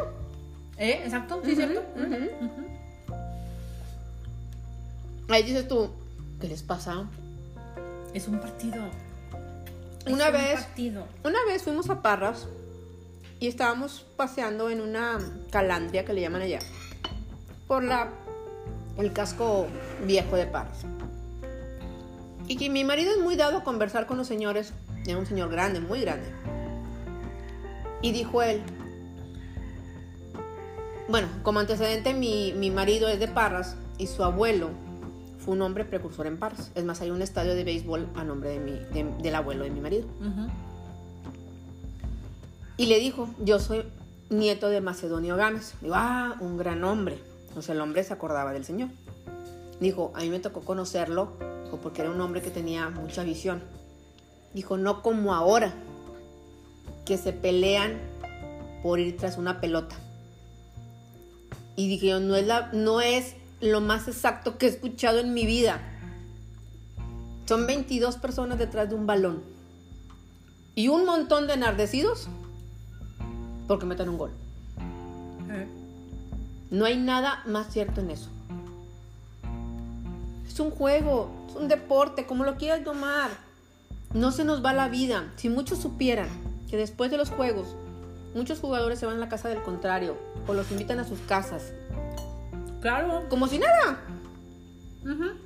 ¿Eh? 0.76 1.02
Exacto, 1.04 1.40
sí, 1.44 1.54
cierto. 1.54 1.82
Ahí 5.28 5.42
dices 5.42 5.68
tú, 5.68 5.90
¿qué 6.40 6.48
les 6.48 6.62
pasa? 6.62 7.04
Es 8.14 8.26
un 8.28 8.40
partido. 8.40 8.82
Una 10.06 10.26
es 10.28 10.32
vez- 10.32 10.54
Un 10.58 10.64
partido. 10.64 11.04
Una 11.24 11.38
vez 11.46 11.62
fuimos 11.62 11.88
a 11.90 12.02
Parras 12.02 12.46
y 13.38 13.46
estábamos 13.46 14.04
paseando 14.16 14.70
en 14.70 14.80
una 14.80 15.18
calandria 15.50 16.04
que 16.04 16.12
le 16.12 16.20
llaman 16.22 16.42
allá 16.42 16.58
por 17.68 17.84
la 17.84 18.08
el 18.98 19.12
casco 19.12 19.66
viejo 20.04 20.36
de 20.36 20.46
Parras. 20.46 20.84
Y 22.50 22.56
que 22.56 22.68
mi 22.68 22.82
marido 22.82 23.12
es 23.12 23.18
muy 23.20 23.36
dado 23.36 23.58
a 23.58 23.62
conversar 23.62 24.06
con 24.08 24.16
los 24.18 24.26
señores, 24.26 24.72
era 25.06 25.16
un 25.16 25.24
señor 25.26 25.50
grande, 25.50 25.78
muy 25.78 26.00
grande. 26.00 26.26
Y 28.02 28.10
dijo 28.10 28.42
él, 28.42 28.60
bueno, 31.08 31.28
como 31.44 31.60
antecedente 31.60 32.12
mi, 32.12 32.52
mi 32.56 32.72
marido 32.72 33.06
es 33.08 33.20
de 33.20 33.28
Parras 33.28 33.76
y 33.98 34.08
su 34.08 34.24
abuelo 34.24 34.70
fue 35.38 35.54
un 35.54 35.62
hombre 35.62 35.84
precursor 35.84 36.26
en 36.26 36.38
Parras. 36.38 36.72
Es 36.74 36.84
más, 36.84 37.00
hay 37.00 37.10
un 37.12 37.22
estadio 37.22 37.54
de 37.54 37.62
béisbol 37.62 38.08
a 38.16 38.24
nombre 38.24 38.50
de 38.50 38.58
mi, 38.58 38.72
de- 38.72 39.22
del 39.22 39.34
abuelo 39.36 39.62
de 39.62 39.70
mi 39.70 39.80
marido. 39.80 40.08
Y 42.76 42.86
le 42.86 42.98
dijo, 42.98 43.28
yo 43.44 43.60
soy 43.60 43.84
nieto 44.28 44.68
de 44.70 44.80
Macedonio 44.80 45.36
Gámez. 45.36 45.74
Digo, 45.82 45.94
ah, 45.96 46.34
un 46.40 46.56
gran 46.56 46.82
hombre. 46.82 47.16
O 47.56 47.62
sea, 47.62 47.76
el 47.76 47.80
hombre 47.80 48.02
se 48.02 48.12
acordaba 48.12 48.52
del 48.52 48.64
Señor. 48.64 48.88
Dijo, 49.80 50.10
a 50.16 50.20
mí 50.20 50.30
me 50.30 50.40
tocó 50.40 50.62
conocerlo 50.62 51.32
dijo, 51.70 51.80
porque 51.82 52.02
era 52.02 52.10
un 52.10 52.20
hombre 52.20 52.42
que 52.42 52.50
tenía 52.50 52.90
mucha 52.90 53.22
visión. 53.22 53.62
Dijo, 54.54 54.76
no 54.76 55.02
como 55.02 55.34
ahora, 55.34 55.72
que 57.04 57.16
se 57.16 57.32
pelean 57.32 57.98
por 58.82 58.98
ir 58.98 59.16
tras 59.16 59.38
una 59.38 59.60
pelota. 59.60 59.96
Y 61.76 61.88
dije, 61.88 62.08
yo, 62.08 62.20
no 62.20 62.34
es, 62.34 62.46
la, 62.46 62.70
no 62.72 63.00
es 63.00 63.36
lo 63.60 63.80
más 63.80 64.08
exacto 64.08 64.58
que 64.58 64.66
he 64.66 64.68
escuchado 64.68 65.20
en 65.20 65.32
mi 65.32 65.46
vida. 65.46 65.80
Son 67.46 67.66
22 67.66 68.16
personas 68.16 68.58
detrás 68.58 68.88
de 68.88 68.96
un 68.96 69.06
balón. 69.06 69.42
Y 70.74 70.88
un 70.88 71.04
montón 71.04 71.46
de 71.46 71.54
enardecidos 71.54 72.28
porque 73.68 73.86
metan 73.86 74.08
un 74.08 74.18
gol. 74.18 74.32
Eh. 75.50 75.68
No 76.70 76.84
hay 76.84 76.96
nada 76.96 77.42
más 77.46 77.72
cierto 77.72 78.00
en 78.00 78.10
eso. 78.10 78.28
Es 80.46 80.58
un 80.58 80.70
juego, 80.70 81.30
es 81.50 81.56
un 81.56 81.68
deporte, 81.68 82.26
como 82.26 82.44
lo 82.44 82.56
quieras 82.56 82.84
tomar. 82.84 83.30
No 84.14 84.32
se 84.32 84.44
nos 84.44 84.64
va 84.64 84.72
la 84.72 84.88
vida. 84.88 85.32
Si 85.36 85.48
muchos 85.48 85.78
supieran 85.78 86.28
que 86.68 86.76
después 86.76 87.10
de 87.10 87.16
los 87.16 87.30
juegos, 87.30 87.68
muchos 88.34 88.60
jugadores 88.60 88.98
se 88.98 89.06
van 89.06 89.16
a 89.16 89.20
la 89.20 89.28
casa 89.28 89.48
del 89.48 89.62
contrario 89.62 90.16
o 90.46 90.54
los 90.54 90.70
invitan 90.70 90.98
a 90.98 91.04
sus 91.04 91.18
casas, 91.20 91.72
Claro. 92.80 93.24
como 93.28 93.46
si 93.46 93.58
nada. 93.58 94.00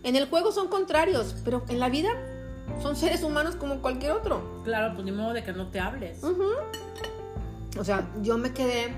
En 0.02 0.16
el 0.16 0.28
juego 0.28 0.50
son 0.52 0.68
contrarios, 0.68 1.36
pero 1.44 1.62
en 1.68 1.78
la 1.78 1.88
vida 1.88 2.10
son 2.82 2.96
seres 2.96 3.22
humanos 3.22 3.54
como 3.56 3.80
cualquier 3.82 4.12
otro. 4.12 4.62
Claro, 4.64 4.94
pues 4.94 5.04
ni 5.04 5.12
modo 5.12 5.32
de 5.32 5.44
que 5.44 5.52
no 5.52 5.68
te 5.68 5.78
hables. 5.80 6.22
O 7.78 7.84
sea, 7.84 8.08
yo 8.22 8.36
me 8.38 8.52
quedé 8.52 8.92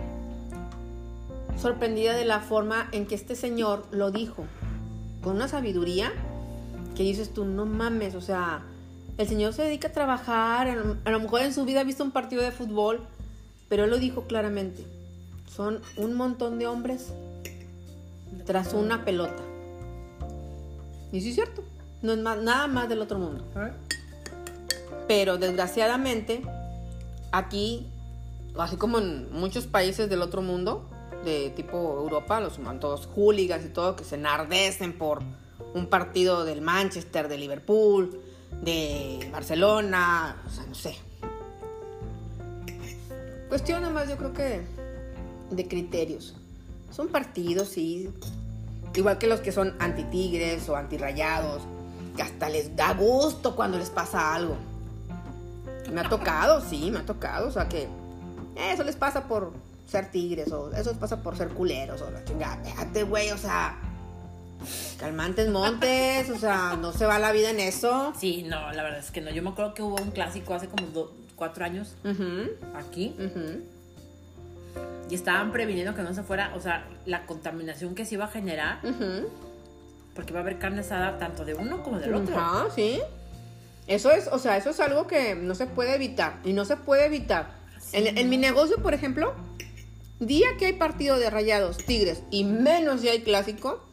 sorprendida 1.61 2.15
de 2.15 2.25
la 2.25 2.41
forma 2.41 2.89
en 2.93 3.07
que 3.07 3.15
este 3.15 3.35
señor 3.37 3.87
lo 3.91 4.11
dijo. 4.11 4.45
Con 5.23 5.37
una 5.37 5.49
sabiduría 5.49 6.13
que 6.97 7.03
dices 7.03 7.33
tú, 7.33 7.45
no 7.45 7.67
mames, 7.67 8.15
o 8.15 8.21
sea, 8.21 8.63
el 9.19 9.29
señor 9.29 9.53
se 9.53 9.63
dedica 9.63 9.89
a 9.89 9.93
trabajar, 9.93 10.69
a 10.69 11.11
lo, 11.11 11.21
mejor 11.21 11.43
en 11.43 11.53
su 11.53 11.65
vida 11.65 11.81
ha 11.81 11.85
visto 11.85 12.03
un 12.03 12.11
partido 12.11 12.43
de 12.43 12.53
fútbol, 12.53 13.01
pero 13.69 13.85
él 13.85 13.91
lo 13.91 13.99
dijo 13.99 14.23
claramente. 14.23 14.85
Son 15.55 15.81
un 15.97 16.15
montón 16.15 16.59
de 16.59 16.67
hombres 16.67 17.09
tras 18.47 18.73
una 18.73 19.05
pelota. 19.05 19.43
Y 21.13 21.21
sí 21.21 21.31
es 21.31 21.35
cierto, 21.35 21.63
no 22.03 22.13
es 22.13 22.19
más- 22.19 22.39
nada 22.39 22.67
más 22.67 22.89
del 22.89 23.01
otro 23.01 23.19
mundo. 23.19 23.45
Pero 25.07 25.37
desgraciadamente, 25.39 26.43
aquí, 27.31 27.87
así 28.59 28.77
como 28.77 28.99
en 28.99 29.33
muchos 29.33 29.67
países 29.67 30.09
del 30.09 30.23
otro 30.23 30.43
mundo, 30.43 30.89
de 31.25 31.51
tipo 31.51 31.77
Europa, 31.77 32.41
los 32.41 32.59
humanos, 32.59 32.81
todos 32.81 33.07
hooligans 33.15 33.65
y 33.67 33.69
todo, 33.69 33.97
que 33.97 34.05
se 34.05 34.15
enardecen 34.17 34.97
por 34.97 35.23
un 35.75 35.87
partido 35.87 36.45
del 36.45 36.61
Manchester, 36.61 37.29
de 37.29 37.39
Liverpool, 37.39 38.21
de 38.63 39.29
Barcelona, 39.33 40.43
o 40.47 40.51
sea, 40.51 40.67
no 40.67 40.75
sé. 40.75 40.97
cuestión 43.49 43.83
nomás 43.83 44.09
yo 44.09 44.17
creo 44.17 44.33
que 44.33 44.63
de 45.51 45.69
criterios. 45.69 46.35
Son 46.91 47.09
partidos, 47.09 47.69
sí. 47.69 48.11
Igual 48.95 49.19
que 49.19 49.27
los 49.27 49.41
que 49.41 49.53
son 49.53 49.75
anti-tigres 49.79 50.69
o 50.69 50.77
anti-rayados, 50.77 51.63
que 52.17 52.23
hasta 52.23 52.49
les 52.49 52.75
da 52.75 52.95
gusto 52.95 53.55
cuando 53.55 53.79
les 53.79 53.91
pasa 53.91 54.35
algo. 54.35 54.57
Me 55.93 56.01
ha 56.01 56.09
tocado, 56.09 56.63
sí, 56.63 56.91
me 56.91 57.01
ha 57.01 57.07
tocado. 57.07 57.49
O 57.49 57.51
sea 57.51 57.69
que 57.69 57.89
eso 58.57 58.83
les 58.85 58.97
pasa 58.97 59.29
por 59.29 59.53
ser 59.87 60.11
tigres 60.11 60.51
o 60.51 60.73
eso 60.73 60.91
les 60.91 60.99
pasa 60.99 61.23
por 61.23 61.37
ser 61.37 61.49
culeros 61.49 62.01
o 62.01 62.11
la 62.11 62.25
chingada. 62.25 62.57
Déjate, 62.63 63.03
güey, 63.03 63.31
o 63.31 63.39
sea. 63.39 63.79
Calmantes 64.99 65.49
montes, 65.51 66.31
o 66.31 66.39
sea, 66.39 66.77
no 66.81 66.93
se 66.93 67.05
va 67.07 67.19
la 67.19 67.33
vida 67.33 67.51
en 67.51 67.61
eso. 67.61 68.13
Sí, 68.19 68.45
no, 68.49 68.73
la 68.73 68.83
verdad 68.83 68.99
es 69.01 69.11
que 69.11 69.21
no. 69.21 69.31
Yo 69.31 69.43
me 69.43 69.51
acuerdo 69.51 69.75
que 69.75 69.83
hubo 69.83 69.97
un 69.97 70.11
clásico 70.11 70.55
hace 70.55 70.69
como 70.69 70.87
do- 70.89 71.15
cuatro 71.37 71.65
años 71.65 71.95
aquí 72.75 73.15
y 75.11 75.15
estaban 75.15 75.53
previniendo 75.53 75.95
que 75.95 76.03
no 76.03 76.15
se 76.15 76.23
fuera, 76.23 76.53
o 76.57 76.61
sea, 76.61 76.87
la 77.05 77.27
contaminación 77.27 77.95
que 77.95 78.05
se 78.05 78.15
iba 78.15 78.25
a 78.25 78.29
generar, 78.29 78.81
porque 80.15 80.33
va 80.33 80.41
a 80.41 80.43
haber 80.43 80.59
carne 80.59 80.81
asada 80.81 81.19
tanto 81.19 81.45
de 81.45 81.55
uno 81.55 81.83
como 81.83 81.99
del 82.01 82.15
otro. 82.15 82.37
Ajá, 82.37 82.67
sí. 82.75 83.01
Eso 83.87 84.11
es, 84.11 84.27
o 84.33 84.39
sea, 84.41 84.57
eso 84.57 84.71
es 84.71 84.81
algo 84.81 85.07
que 85.07 85.37
no 85.37 85.55
se 85.55 85.67
puede 85.67 85.95
evitar. 85.95 86.41
Y 86.45 86.53
no 86.55 86.65
se 86.65 86.77
puede 86.77 87.07
evitar. 87.07 87.51
Sí, 87.79 87.99
en, 87.99 88.19
en 88.19 88.29
mi 88.29 88.37
negocio, 88.37 88.79
por 88.83 88.95
ejemplo, 88.95 89.33
día 90.19 90.49
que 90.59 90.67
hay 90.67 90.73
partido 90.73 91.19
de 91.21 91.31
rayados, 91.31 91.77
tigres, 91.77 92.23
y 92.33 92.43
menos 92.45 93.03
si 93.03 93.09
hay 93.09 93.21
clásico, 93.23 93.86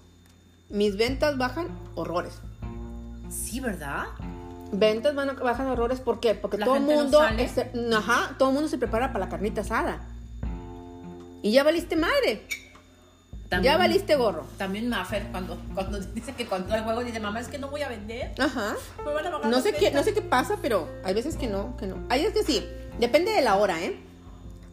mis 0.74 0.98
ventas 0.98 1.38
bajan 1.38 1.68
horrores. 1.96 2.34
Sí, 3.30 3.60
¿verdad? 3.62 4.08
Ventas 4.72 5.14
van 5.16 5.30
a- 5.30 5.34
bajan 5.34 5.68
horrores, 5.68 6.00
¿por 6.02 6.20
qué? 6.20 6.36
Porque 6.36 6.58
La 6.58 6.66
todo 6.66 6.76
el 6.78 6.86
no 6.86 6.92
mundo, 6.92 7.24
este, 7.38 7.72
ajá, 7.96 8.36
todo 8.38 8.52
mundo 8.52 8.68
se 8.68 8.78
prepara 8.78 9.14
para 9.14 9.26
la 9.26 9.30
carnita 9.30 9.62
asada. 9.62 10.02
Y 11.42 11.52
ya 11.52 11.64
valiste 11.64 11.96
madre. 11.96 12.48
ya 13.62 13.78
valiste 13.78 14.16
gorro. 14.16 14.46
También 14.58 14.90
Maffer, 14.90 15.28
cuando, 15.32 15.58
cuando 15.76 16.00
dice 16.00 16.34
que 16.34 16.48
cuando 16.48 16.74
el 16.74 16.82
juego 16.84 17.04
dice, 17.04 17.20
mamá, 17.20 17.40
es 17.40 17.50
que 17.50 17.60
no 17.60 17.68
voy 17.70 17.84
a 17.84 17.90
vender. 17.90 18.34
Ajá. 18.40 18.74
Me 19.06 19.14
van 19.14 19.28
a 19.28 19.30
bajar 19.30 19.52
No 19.52 19.62
sé 19.62 19.74
qué, 19.74 19.92
no 19.92 19.98
ventas". 19.98 20.06
sé 20.06 20.14
qué 20.16 20.22
pasa, 20.24 20.58
pero 20.62 20.90
hay 21.04 21.14
veces 21.14 21.36
que 21.38 21.48
no, 21.48 21.78
que 21.78 21.86
no. 21.86 21.98
Hay 22.10 22.24
veces 22.26 22.46
que 22.46 22.52
sí. 22.52 22.66
Depende 23.00 23.32
de 23.32 23.42
la 23.42 23.56
hora, 23.58 23.80
¿eh? 23.84 24.00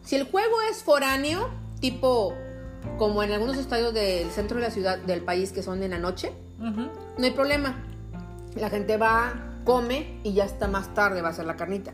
Si 0.03 0.15
el 0.15 0.23
juego 0.23 0.55
es 0.71 0.81
foráneo, 0.83 1.47
tipo 1.79 2.33
como 2.97 3.23
en 3.23 3.31
algunos 3.31 3.57
estadios 3.57 3.93
del 3.93 4.29
centro 4.31 4.57
de 4.57 4.63
la 4.63 4.71
ciudad 4.71 4.97
del 4.99 5.21
país 5.21 5.51
que 5.51 5.63
son 5.63 5.81
en 5.83 5.91
la 5.91 5.99
noche, 5.99 6.31
no 6.59 7.23
hay 7.23 7.31
problema. 7.31 7.83
La 8.55 8.69
gente 8.69 8.97
va, 8.97 9.33
come 9.65 10.19
y 10.23 10.33
ya 10.33 10.45
está 10.45 10.67
más 10.67 10.93
tarde 10.93 11.21
va 11.21 11.29
a 11.29 11.33
ser 11.33 11.45
la 11.45 11.55
carnita. 11.55 11.93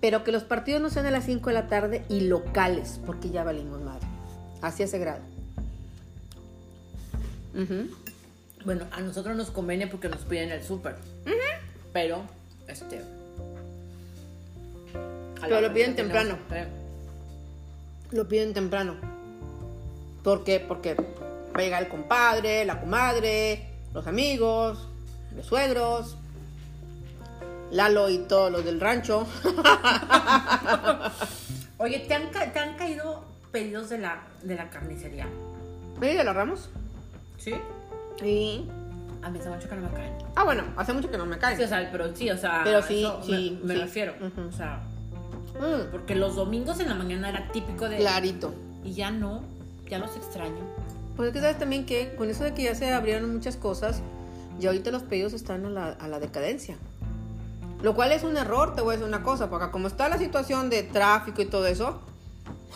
Pero 0.00 0.22
que 0.24 0.30
los 0.32 0.44
partidos 0.44 0.80
no 0.82 0.90
sean 0.90 1.06
a 1.06 1.10
las 1.10 1.24
5 1.24 1.48
de 1.50 1.54
la 1.54 1.66
tarde 1.68 2.04
y 2.08 2.20
locales, 2.20 3.00
porque 3.04 3.30
ya 3.30 3.42
valimos 3.44 3.80
madre. 3.80 4.06
Así 4.62 4.82
ese 4.82 4.98
grado. 4.98 5.20
Bueno, 8.64 8.84
a 8.92 9.00
nosotros 9.00 9.36
nos 9.36 9.50
conviene 9.50 9.86
porque 9.86 10.08
nos 10.08 10.20
piden 10.20 10.50
el 10.50 10.62
súper. 10.62 10.96
Pero, 11.92 12.22
este. 12.68 13.00
Pero 15.40 15.60
la 15.60 15.68
lo 15.68 15.72
piden 15.74 15.94
tenemos- 15.96 16.12
temprano. 16.16 16.38
eh, 16.52 16.66
Lo 18.12 18.28
piden 18.28 18.52
temprano. 18.54 18.94
¿Por 20.26 20.42
qué? 20.42 20.58
Porque 20.58 20.94
va 20.94 21.04
a 21.54 21.62
llegar 21.62 21.84
el 21.84 21.88
compadre, 21.88 22.64
la 22.64 22.80
comadre, 22.80 23.64
los 23.94 24.08
amigos, 24.08 24.88
los 25.36 25.46
suegros, 25.46 26.16
Lalo 27.70 28.10
y 28.10 28.18
todos 28.18 28.50
los 28.50 28.64
del 28.64 28.80
rancho. 28.80 29.24
Oye, 31.78 32.00
¿te 32.00 32.14
han, 32.14 32.32
te 32.32 32.58
han 32.58 32.76
caído 32.76 33.22
pedidos 33.52 33.88
de 33.88 33.98
la, 33.98 34.24
de 34.42 34.56
la 34.56 34.68
carnicería? 34.68 35.28
¿Oye, 36.00 36.16
de 36.16 36.24
los 36.24 36.34
ramos? 36.34 36.70
¿Sí? 37.38 37.54
Sí. 38.18 38.68
A 39.22 39.30
mí 39.30 39.38
hace 39.38 39.48
mucho 39.48 39.68
que 39.68 39.76
no 39.76 39.82
me 39.82 39.90
caen. 39.96 40.12
Ah, 40.34 40.42
bueno, 40.42 40.64
hace 40.76 40.92
mucho 40.92 41.08
que 41.08 41.18
no 41.18 41.26
me 41.26 41.38
caen. 41.38 41.56
Sí, 41.56 41.62
o 41.62 41.68
sea, 41.68 41.88
pero 41.92 42.16
sí, 42.16 42.28
o 42.30 42.36
sea. 42.36 42.62
Pero 42.64 42.82
sí, 42.82 43.04
eso 43.04 43.20
sí, 43.22 43.60
Me, 43.62 43.68
me 43.68 43.74
sí. 43.74 43.80
refiero. 43.80 44.14
O 44.48 44.52
sea, 44.52 44.80
Mm, 45.54 45.92
porque 45.92 46.16
los 46.16 46.34
domingos 46.34 46.80
en 46.80 46.88
la 46.88 46.96
mañana 46.96 47.28
era 47.28 47.46
típico 47.52 47.88
de. 47.88 47.98
clarito. 47.98 48.52
Y 48.84 48.92
ya 48.92 49.10
no, 49.12 49.42
ya 49.88 49.98
los 49.98 50.16
extraño. 50.16 50.58
Pues 51.16 51.28
es 51.28 51.32
que 51.34 51.40
sabes 51.40 51.58
también 51.58 51.86
que 51.86 52.14
con 52.16 52.28
eso 52.30 52.44
de 52.44 52.52
que 52.54 52.62
ya 52.64 52.74
se 52.74 52.92
abrieron 52.92 53.32
muchas 53.32 53.56
cosas, 53.56 54.00
ya 54.58 54.68
ahorita 54.70 54.90
los 54.90 55.02
pedidos 55.02 55.32
están 55.32 55.64
a 55.66 55.70
la, 55.70 55.88
a 55.92 56.08
la 56.08 56.18
decadencia. 56.20 56.76
Lo 57.82 57.94
cual 57.94 58.12
es 58.12 58.22
un 58.22 58.36
error, 58.36 58.74
te 58.74 58.82
voy 58.82 58.94
a 58.94 58.96
decir 58.96 59.06
una 59.08 59.22
cosa, 59.22 59.48
porque 59.50 59.70
como 59.70 59.86
está 59.88 60.08
la 60.08 60.18
situación 60.18 60.70
de 60.70 60.82
tráfico 60.82 61.42
y 61.42 61.46
todo 61.46 61.66
eso, 61.66 62.00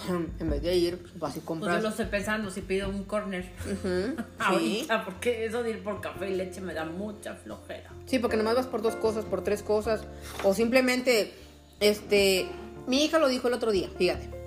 en 0.38 0.48
vez 0.50 0.62
de 0.62 0.74
ir, 0.76 1.10
vas 1.16 1.32
y 1.32 1.40
Pues 1.40 1.44
compras. 1.46 1.76
yo 1.76 1.82
lo 1.82 1.88
estoy 1.88 2.06
pensando 2.06 2.50
si 2.50 2.60
pido 2.62 2.88
un 2.88 3.04
corner. 3.04 3.50
Ujú, 3.66 4.16
sí. 4.16 4.22
Ahorita, 4.38 5.04
porque 5.04 5.44
eso 5.46 5.62
de 5.62 5.70
ir 5.70 5.82
por 5.82 6.00
café 6.00 6.30
y 6.30 6.34
leche 6.36 6.60
me 6.60 6.72
da 6.74 6.84
mucha 6.84 7.34
flojera. 7.34 7.90
Sí, 8.06 8.18
porque 8.18 8.36
nomás 8.36 8.54
vas 8.56 8.66
por 8.66 8.82
dos 8.82 8.96
cosas, 8.96 9.24
por 9.24 9.42
tres 9.42 9.62
cosas. 9.62 10.02
O 10.44 10.54
simplemente, 10.54 11.34
este, 11.80 12.46
mi 12.86 13.04
hija 13.04 13.18
lo 13.18 13.28
dijo 13.28 13.48
el 13.48 13.54
otro 13.54 13.70
día, 13.72 13.88
fíjate. 13.98 14.39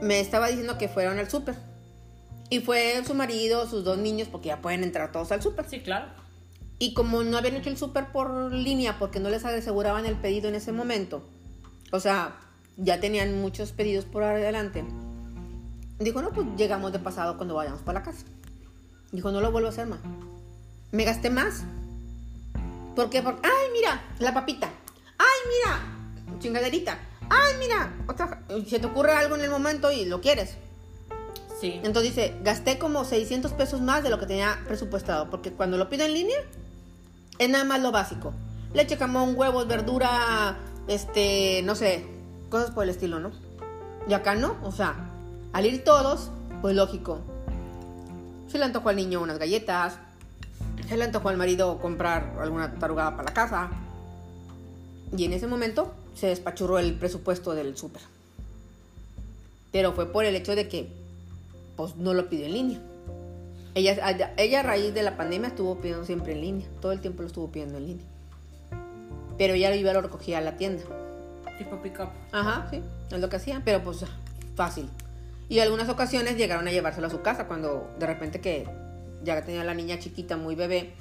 Me 0.00 0.20
estaba 0.20 0.48
diciendo 0.48 0.78
que 0.78 0.88
fueron 0.88 1.18
al 1.18 1.30
súper. 1.30 1.56
Y 2.48 2.60
fue 2.60 3.02
su 3.04 3.14
marido, 3.14 3.68
sus 3.68 3.84
dos 3.84 3.98
niños, 3.98 4.28
porque 4.28 4.48
ya 4.48 4.60
pueden 4.60 4.84
entrar 4.84 5.10
todos 5.10 5.32
al 5.32 5.42
súper. 5.42 5.68
Sí, 5.68 5.80
claro. 5.80 6.06
Y 6.78 6.94
como 6.94 7.22
no 7.22 7.38
habían 7.38 7.56
hecho 7.56 7.70
el 7.70 7.78
súper 7.78 8.12
por 8.12 8.52
línea, 8.52 8.98
porque 8.98 9.18
no 9.18 9.30
les 9.30 9.44
aseguraban 9.44 10.06
el 10.06 10.16
pedido 10.16 10.48
en 10.48 10.54
ese 10.54 10.72
momento. 10.72 11.26
O 11.90 12.00
sea, 12.00 12.38
ya 12.76 13.00
tenían 13.00 13.40
muchos 13.40 13.72
pedidos 13.72 14.04
por 14.04 14.22
adelante. 14.22 14.84
Dijo, 15.98 16.20
no, 16.20 16.30
pues 16.30 16.46
llegamos 16.56 16.92
de 16.92 16.98
pasado 16.98 17.36
cuando 17.36 17.54
vayamos 17.54 17.80
para 17.80 18.00
la 18.00 18.04
casa. 18.04 18.26
Dijo, 19.12 19.32
no 19.32 19.40
lo 19.40 19.50
vuelvo 19.50 19.68
a 19.68 19.70
hacer 19.70 19.86
más. 19.86 20.00
Me 20.92 21.04
gasté 21.04 21.30
más. 21.30 21.64
¿Por 22.94 23.08
qué? 23.08 23.22
Porque, 23.22 23.40
ay, 23.46 23.72
mira, 23.72 24.02
la 24.18 24.34
papita. 24.34 24.68
Ay, 25.18 25.40
mira, 25.48 26.38
chingaderita. 26.38 26.98
Ay, 27.30 27.54
mira, 27.58 27.94
otra. 28.08 28.42
Se 28.68 28.78
te 28.78 28.86
ocurre 28.86 29.12
algo 29.12 29.36
en 29.36 29.42
el 29.42 29.50
momento 29.50 29.90
y 29.90 30.04
lo 30.04 30.20
quieres. 30.20 30.56
Sí. 31.60 31.80
Entonces 31.82 32.14
dice, 32.14 32.34
gasté 32.42 32.78
como 32.78 33.04
600 33.04 33.52
pesos 33.52 33.80
más 33.80 34.02
de 34.02 34.10
lo 34.10 34.18
que 34.18 34.26
tenía 34.26 34.58
presupuestado. 34.66 35.30
Porque 35.30 35.52
cuando 35.52 35.76
lo 35.78 35.88
pido 35.88 36.04
en 36.04 36.14
línea, 36.14 36.38
es 37.38 37.48
nada 37.48 37.64
más 37.64 37.80
lo 37.80 37.92
básico. 37.92 38.32
Leche, 38.74 38.96
jamón, 38.96 39.34
huevos, 39.36 39.66
verdura, 39.66 40.58
este, 40.86 41.62
no 41.64 41.74
sé, 41.74 42.06
cosas 42.50 42.70
por 42.70 42.84
el 42.84 42.90
estilo, 42.90 43.20
¿no? 43.20 43.30
Y 44.08 44.14
acá 44.14 44.34
no, 44.34 44.56
o 44.62 44.70
sea, 44.70 44.94
al 45.52 45.66
ir 45.66 45.82
todos, 45.82 46.30
pues 46.60 46.76
lógico. 46.76 47.20
Se 48.48 48.58
le 48.58 48.64
antojó 48.64 48.90
al 48.90 48.96
niño 48.96 49.20
unas 49.20 49.38
galletas, 49.38 49.98
se 50.88 50.96
le 50.96 51.04
antojó 51.04 51.30
al 51.30 51.36
marido 51.36 51.78
comprar 51.80 52.36
alguna 52.40 52.74
tarugada 52.74 53.12
para 53.12 53.24
la 53.24 53.34
casa. 53.34 53.70
Y 55.16 55.24
en 55.24 55.32
ese 55.32 55.46
momento 55.46 55.94
se 56.16 56.26
despachurró 56.28 56.78
el 56.78 56.94
presupuesto 56.94 57.54
del 57.54 57.76
súper. 57.76 58.02
Pero 59.70 59.92
fue 59.92 60.10
por 60.10 60.24
el 60.24 60.34
hecho 60.34 60.56
de 60.56 60.66
que, 60.68 60.88
pues, 61.76 61.96
no 61.96 62.14
lo 62.14 62.28
pidió 62.28 62.46
en 62.46 62.52
línea. 62.54 62.80
Ella, 63.74 64.32
ella 64.38 64.60
a 64.60 64.62
raíz 64.62 64.94
de 64.94 65.02
la 65.02 65.18
pandemia 65.18 65.48
estuvo 65.48 65.76
pidiendo 65.76 66.06
siempre 66.06 66.32
en 66.32 66.40
línea. 66.40 66.66
Todo 66.80 66.92
el 66.92 67.00
tiempo 67.00 67.22
lo 67.22 67.28
estuvo 67.28 67.52
pidiendo 67.52 67.76
en 67.76 67.86
línea. 67.86 68.06
Pero 69.36 69.52
ella 69.52 69.68
lo 69.68 69.76
iba 69.76 69.92
lo 69.92 70.00
recogía 70.00 70.38
a 70.38 70.40
la 70.40 70.56
tienda. 70.56 70.82
Tipo 71.58 71.82
pick 71.82 72.00
up. 72.00 72.08
Ajá, 72.32 72.68
sí, 72.70 72.80
es 73.10 73.20
lo 73.20 73.28
que 73.28 73.36
hacían, 73.36 73.62
pero 73.62 73.82
pues 73.82 74.02
fácil. 74.54 74.88
Y 75.50 75.58
algunas 75.58 75.90
ocasiones 75.90 76.38
llegaron 76.38 76.66
a 76.66 76.72
llevárselo 76.72 77.06
a 77.06 77.10
su 77.10 77.20
casa 77.20 77.46
cuando 77.46 77.90
de 77.98 78.06
repente 78.06 78.40
que 78.40 78.66
ya 79.22 79.44
tenía 79.44 79.62
la 79.64 79.74
niña 79.74 79.98
chiquita, 79.98 80.38
muy 80.38 80.54
bebé, 80.54 80.94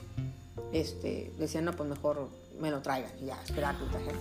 este, 0.74 1.32
decían, 1.40 1.66
no, 1.66 1.72
pues 1.72 1.90
mejor 1.90 2.30
me 2.60 2.72
lo 2.72 2.82
traigan. 2.82 3.12
Y 3.22 3.28
ya, 3.28 3.42
esperar 3.42 3.78
tu 3.78 3.86
traje. 3.86 4.12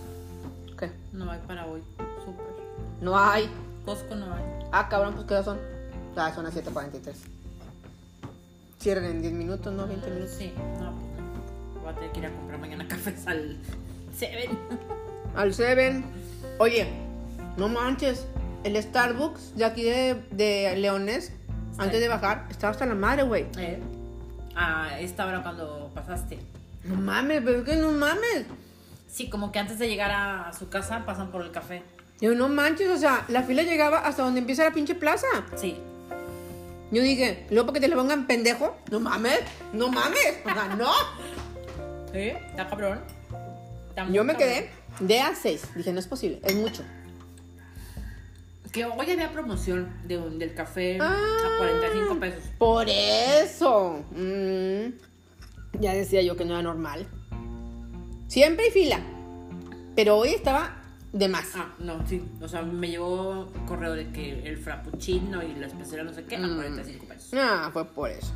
¿Qué? 0.87 1.17
No 1.17 1.31
hay 1.31 1.41
para 1.47 1.67
hoy. 1.67 1.83
Súper. 2.25 2.47
No 3.01 3.19
hay. 3.19 3.49
Costco 3.85 4.15
no 4.15 4.33
hay. 4.35 4.43
Ah, 4.73 4.89
cabrón, 4.89 5.15
pues 5.15 5.27
¿qué 5.27 5.35
hora 5.35 5.45
son? 5.45 5.59
Ah, 6.17 6.33
son 6.35 6.45
las 6.45 6.55
7.43. 6.55 7.15
Cierran 8.79 9.05
en 9.05 9.23
10 9.23 9.35
minutos, 9.35 9.73
¿no? 9.73 9.87
20 9.87 10.11
minutos. 10.11 10.35
Sí, 10.37 10.53
no, 10.81 10.91
pues 10.91 11.75
no. 11.75 11.81
Voy 11.83 11.93
a 11.93 11.95
tener 11.95 12.13
que 12.13 12.19
ir 12.21 12.27
a 12.27 12.31
comprar 12.31 12.61
mañana 12.61 12.87
cafés 12.89 13.27
al 13.27 13.59
Seven. 14.17 14.59
Al 15.37 15.55
Seven. 15.55 16.05
Oye, 16.59 16.89
no 17.57 17.69
manches. 17.69 18.27
El 18.63 18.83
Starbucks 18.83 19.57
de 19.57 19.65
aquí 19.67 19.83
de, 19.83 20.23
de 20.31 20.75
Leones, 20.77 21.33
antes 21.77 22.01
de 22.01 22.09
bajar, 22.09 22.47
estaba 22.51 22.71
hasta 22.71 22.87
la 22.87 22.95
madre, 22.95 23.25
güey. 23.25 23.47
Eh, 23.59 23.79
a 24.57 24.99
esta 25.01 25.27
hora 25.27 25.43
cuando 25.43 25.91
pasaste. 25.95 26.39
No 26.85 26.97
mames, 26.97 27.43
pero 27.45 27.59
es 27.59 27.65
que 27.65 27.77
no 27.77 27.91
mames. 27.91 28.47
Sí, 29.15 29.31
como 29.31 29.53
que 29.53 29.61
antes 29.61 29.79
de 29.79 29.87
llegar 29.87 30.11
a 30.11 30.53
su 30.59 30.69
casa 30.69 31.05
pasan 31.07 31.31
por 31.31 31.43
el 31.43 31.53
café. 31.53 31.85
Yo 32.21 32.35
no 32.35 32.49
manches, 32.49 32.89
o 32.91 32.97
sea, 32.97 33.25
la 33.29 33.45
fila 33.45 33.63
llegaba 33.63 33.99
hasta 34.01 34.25
donde 34.25 34.41
empieza 34.41 34.65
la 34.65 34.73
pinche 34.73 34.97
plaza. 34.97 35.29
Sí. 35.55 35.77
Yo 36.91 37.01
dije, 37.01 37.47
luego 37.51 37.67
porque 37.67 37.79
te 37.81 37.87
le 37.87 37.95
pongan 37.95 38.27
pendejo. 38.27 38.77
No 38.91 38.99
mames, 38.99 39.39
no 39.73 39.89
mames. 39.89 40.41
O 40.45 40.49
sea, 40.53 40.75
no. 40.77 40.91
¿Sí? 42.13 42.19
Está 42.51 42.69
cabrón. 42.69 43.01
Está 43.91 44.05
Yo 44.11 44.25
me 44.25 44.33
cabrón. 44.33 44.37
quedé 44.51 44.71
de 44.99 45.21
a 45.21 45.33
6. 45.33 45.63
Dije, 45.77 45.93
no 45.93 46.01
es 46.01 46.09
posible, 46.09 46.41
es 46.43 46.57
mucho. 46.57 46.83
Que 48.73 48.85
hoy 48.85 49.09
había 49.09 49.31
promoción 49.33 49.93
de 50.09 50.19
del 50.19 50.55
café 50.55 50.99
Ah. 51.01 51.15
a 51.55 51.59
45 51.59 52.19
pesos. 52.19 52.43
Por 52.59 52.89
eso. 52.89 54.05
Mm, 54.11 55.79
ya 55.81 55.95
decía 55.95 56.21
yo 56.23 56.37
que 56.37 56.45
no 56.45 56.55
era 56.55 56.63
normal. 56.63 57.07
Siempre 58.35 58.65
hay 58.65 58.71
fila. 58.73 58.99
Pero 59.95 60.17
hoy 60.17 60.31
estaba 60.31 60.75
de 61.13 61.29
más. 61.29 61.45
Ah, 61.55 61.69
no, 61.79 62.05
sí. 62.05 62.21
O 62.41 62.49
sea, 62.49 62.63
me 62.63 62.89
llegó 62.89 63.49
correo 63.69 63.93
de 63.93 64.11
que 64.11 64.49
el 64.49 64.57
frappuccino 64.59 65.41
y 65.41 65.55
la 65.55 65.69
especial 65.69 66.05
no 66.05 66.13
sé 66.13 66.25
qué 66.25 66.35
a 66.35 66.41
Mm. 66.41 66.57
45 66.57 67.07
pesos. 67.07 67.31
Ah, 67.35 67.71
fue 67.73 67.85
por 67.85 68.11
eso. 68.11 68.33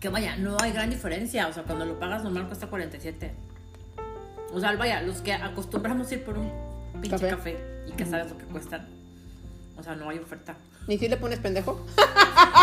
Que 0.00 0.08
vaya, 0.08 0.36
no 0.38 0.56
hay 0.62 0.72
gran 0.72 0.88
diferencia. 0.88 1.46
O 1.48 1.52
sea, 1.52 1.64
cuando 1.64 1.84
lo 1.84 1.98
pagas 2.00 2.22
normal 2.24 2.46
cuesta 2.46 2.68
47. 2.68 3.34
O 4.54 4.58
sea, 4.60 4.74
vaya, 4.76 5.02
los 5.02 5.20
que 5.20 5.34
acostumbramos 5.34 6.10
ir 6.12 6.24
por 6.24 6.38
un 6.38 6.50
pinche 7.02 7.10
Café. 7.10 7.28
café, 7.28 7.58
y 7.86 7.92
que 7.92 8.06
sabes 8.06 8.30
lo 8.30 8.38
que 8.38 8.44
cuestan. 8.46 8.88
O 9.76 9.82
sea, 9.82 9.94
no 9.94 10.08
hay 10.08 10.16
oferta. 10.20 10.56
¿Ni 10.88 10.96
si 10.96 11.06
le 11.08 11.18
pones 11.18 11.38
pendejo? 11.38 11.84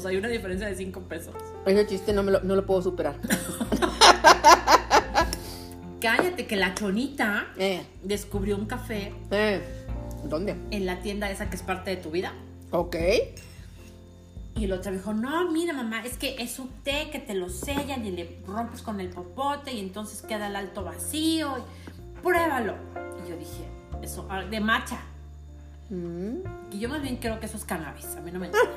O 0.00 0.02
sea, 0.02 0.12
hay 0.12 0.16
una 0.16 0.28
diferencia 0.28 0.66
de 0.66 0.74
5 0.74 1.00
pesos. 1.02 1.34
Ese 1.66 1.86
chiste 1.86 2.14
no, 2.14 2.22
me 2.22 2.32
lo, 2.32 2.40
no 2.40 2.56
lo 2.56 2.64
puedo 2.64 2.80
superar. 2.80 3.16
Cállate 6.00 6.46
que 6.46 6.56
la 6.56 6.74
chonita 6.74 7.48
Eh, 7.58 7.82
descubrió 8.02 8.56
un 8.56 8.64
café 8.64 9.12
eh. 9.30 9.60
¿Dónde? 10.24 10.56
en 10.70 10.86
la 10.86 11.02
tienda 11.02 11.30
esa 11.30 11.50
que 11.50 11.56
es 11.56 11.62
parte 11.62 11.90
de 11.90 11.96
tu 11.98 12.10
vida. 12.10 12.32
Ok. 12.70 12.96
Y 14.56 14.64
el 14.64 14.72
otro 14.72 14.90
dijo, 14.90 15.12
no, 15.12 15.52
mira 15.52 15.74
mamá, 15.74 16.02
es 16.02 16.16
que 16.16 16.36
es 16.38 16.58
un 16.58 16.70
té 16.82 17.10
que 17.12 17.18
te 17.18 17.34
lo 17.34 17.50
sellan 17.50 18.06
y 18.06 18.10
le 18.12 18.38
rompes 18.46 18.80
con 18.80 19.00
el 19.00 19.10
popote 19.10 19.70
y 19.74 19.80
entonces 19.80 20.22
queda 20.22 20.46
el 20.46 20.56
alto 20.56 20.82
vacío. 20.82 21.58
y 21.58 22.22
pruébalo. 22.22 22.74
Y 23.26 23.30
yo 23.30 23.36
dije, 23.36 23.64
eso, 24.00 24.26
ah, 24.30 24.44
de 24.44 24.60
matcha. 24.60 24.98
Mm. 25.90 26.36
Y 26.72 26.78
yo 26.78 26.88
más 26.88 27.02
bien 27.02 27.18
creo 27.18 27.38
que 27.38 27.44
eso 27.44 27.58
es 27.58 27.66
cannabis, 27.66 28.06
a 28.16 28.22
mí 28.22 28.30
no 28.30 28.40
me 28.40 28.46
entiende. 28.50 28.70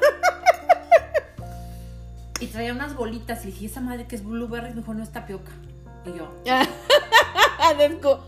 Y 2.39 2.47
traía 2.47 2.73
unas 2.73 2.95
bolitas 2.95 3.43
y 3.43 3.47
dije, 3.47 3.65
¿esa 3.67 3.81
madre 3.81 4.07
que 4.07 4.15
es 4.15 4.23
blueberry? 4.23 4.69
Me 4.69 4.75
dijo, 4.77 4.93
no 4.93 5.03
es 5.03 5.11
tapioca. 5.11 5.51
Y 6.05 6.17
yo, 6.17 6.34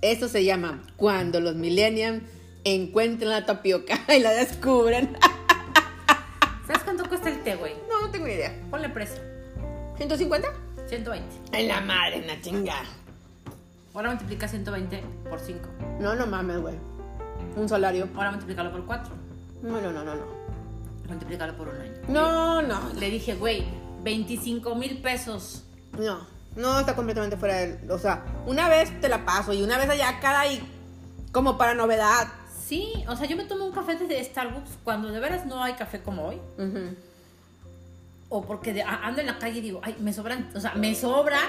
Eso 0.00 0.28
se 0.28 0.44
llama 0.44 0.82
cuando 0.96 1.40
los 1.40 1.56
millennials 1.56 2.22
encuentran 2.64 3.30
la 3.30 3.46
tapioca 3.46 3.98
y 4.16 4.20
la 4.20 4.30
descubren. 4.32 5.16
¿sabes 6.66 6.82
cuánto 6.84 7.08
cuesta 7.08 7.30
el 7.30 7.42
té, 7.42 7.56
güey? 7.56 7.74
No, 7.88 8.02
no 8.02 8.10
tengo 8.10 8.28
idea. 8.28 8.54
Ponle 8.70 8.90
precio, 8.90 9.20
¿150? 9.98 10.44
120. 10.86 11.58
En 11.58 11.68
la 11.68 11.80
madre, 11.80 12.18
en 12.18 12.26
la 12.26 12.40
chinga. 12.40 12.82
Ahora 13.94 14.10
multiplica 14.10 14.46
120 14.46 15.02
por 15.28 15.40
5. 15.40 15.68
No, 16.00 16.14
no 16.14 16.26
mames, 16.26 16.60
güey. 16.60 16.74
Un 17.56 17.68
salario. 17.68 18.08
Ahora 18.14 18.30
multiplícalo 18.30 18.70
por 18.70 18.86
4. 18.86 19.14
No, 19.62 19.80
no, 19.80 19.92
no, 19.92 20.04
no, 20.04 20.14
no. 20.14 20.24
Multiplícalo 21.08 21.56
por 21.56 21.68
un 21.68 21.80
año. 21.80 21.97
No, 22.08 22.62
no, 22.62 22.92
Le 22.94 23.10
dije, 23.10 23.34
güey, 23.34 23.64
25 24.02 24.74
mil 24.74 24.98
pesos. 25.02 25.64
no. 25.92 26.26
No, 26.56 26.80
está 26.80 26.96
completamente 26.96 27.36
fuera 27.36 27.54
de... 27.58 27.92
O 27.92 27.98
sea, 27.98 28.24
una 28.46 28.68
vez 28.68 29.00
te 29.00 29.08
la 29.08 29.24
paso 29.24 29.52
y 29.52 29.62
una 29.62 29.78
vez 29.78 29.88
allá 29.90 30.18
cada 30.20 30.44
y... 30.50 30.60
Como 31.30 31.56
para 31.56 31.74
novedad. 31.74 32.26
Sí, 32.66 33.04
o 33.06 33.14
sea, 33.14 33.26
yo 33.28 33.36
me 33.36 33.44
tomo 33.44 33.64
un 33.64 33.70
café 33.70 33.94
de 33.94 34.24
Starbucks 34.24 34.70
cuando 34.82 35.08
de 35.12 35.20
veras 35.20 35.46
no 35.46 35.62
hay 35.62 35.74
café 35.74 36.00
como 36.02 36.26
hoy. 36.26 36.38
O 38.28 38.42
porque 38.44 38.72
de- 38.72 38.82
ando 38.82 39.20
en 39.20 39.26
la 39.28 39.38
calle 39.38 39.58
y 39.58 39.60
digo, 39.62 39.80
ay, 39.84 39.94
me 40.00 40.12
sobran, 40.12 40.50
o 40.54 40.58
sea, 40.58 40.74
me 40.74 40.94
sobran 40.96 41.44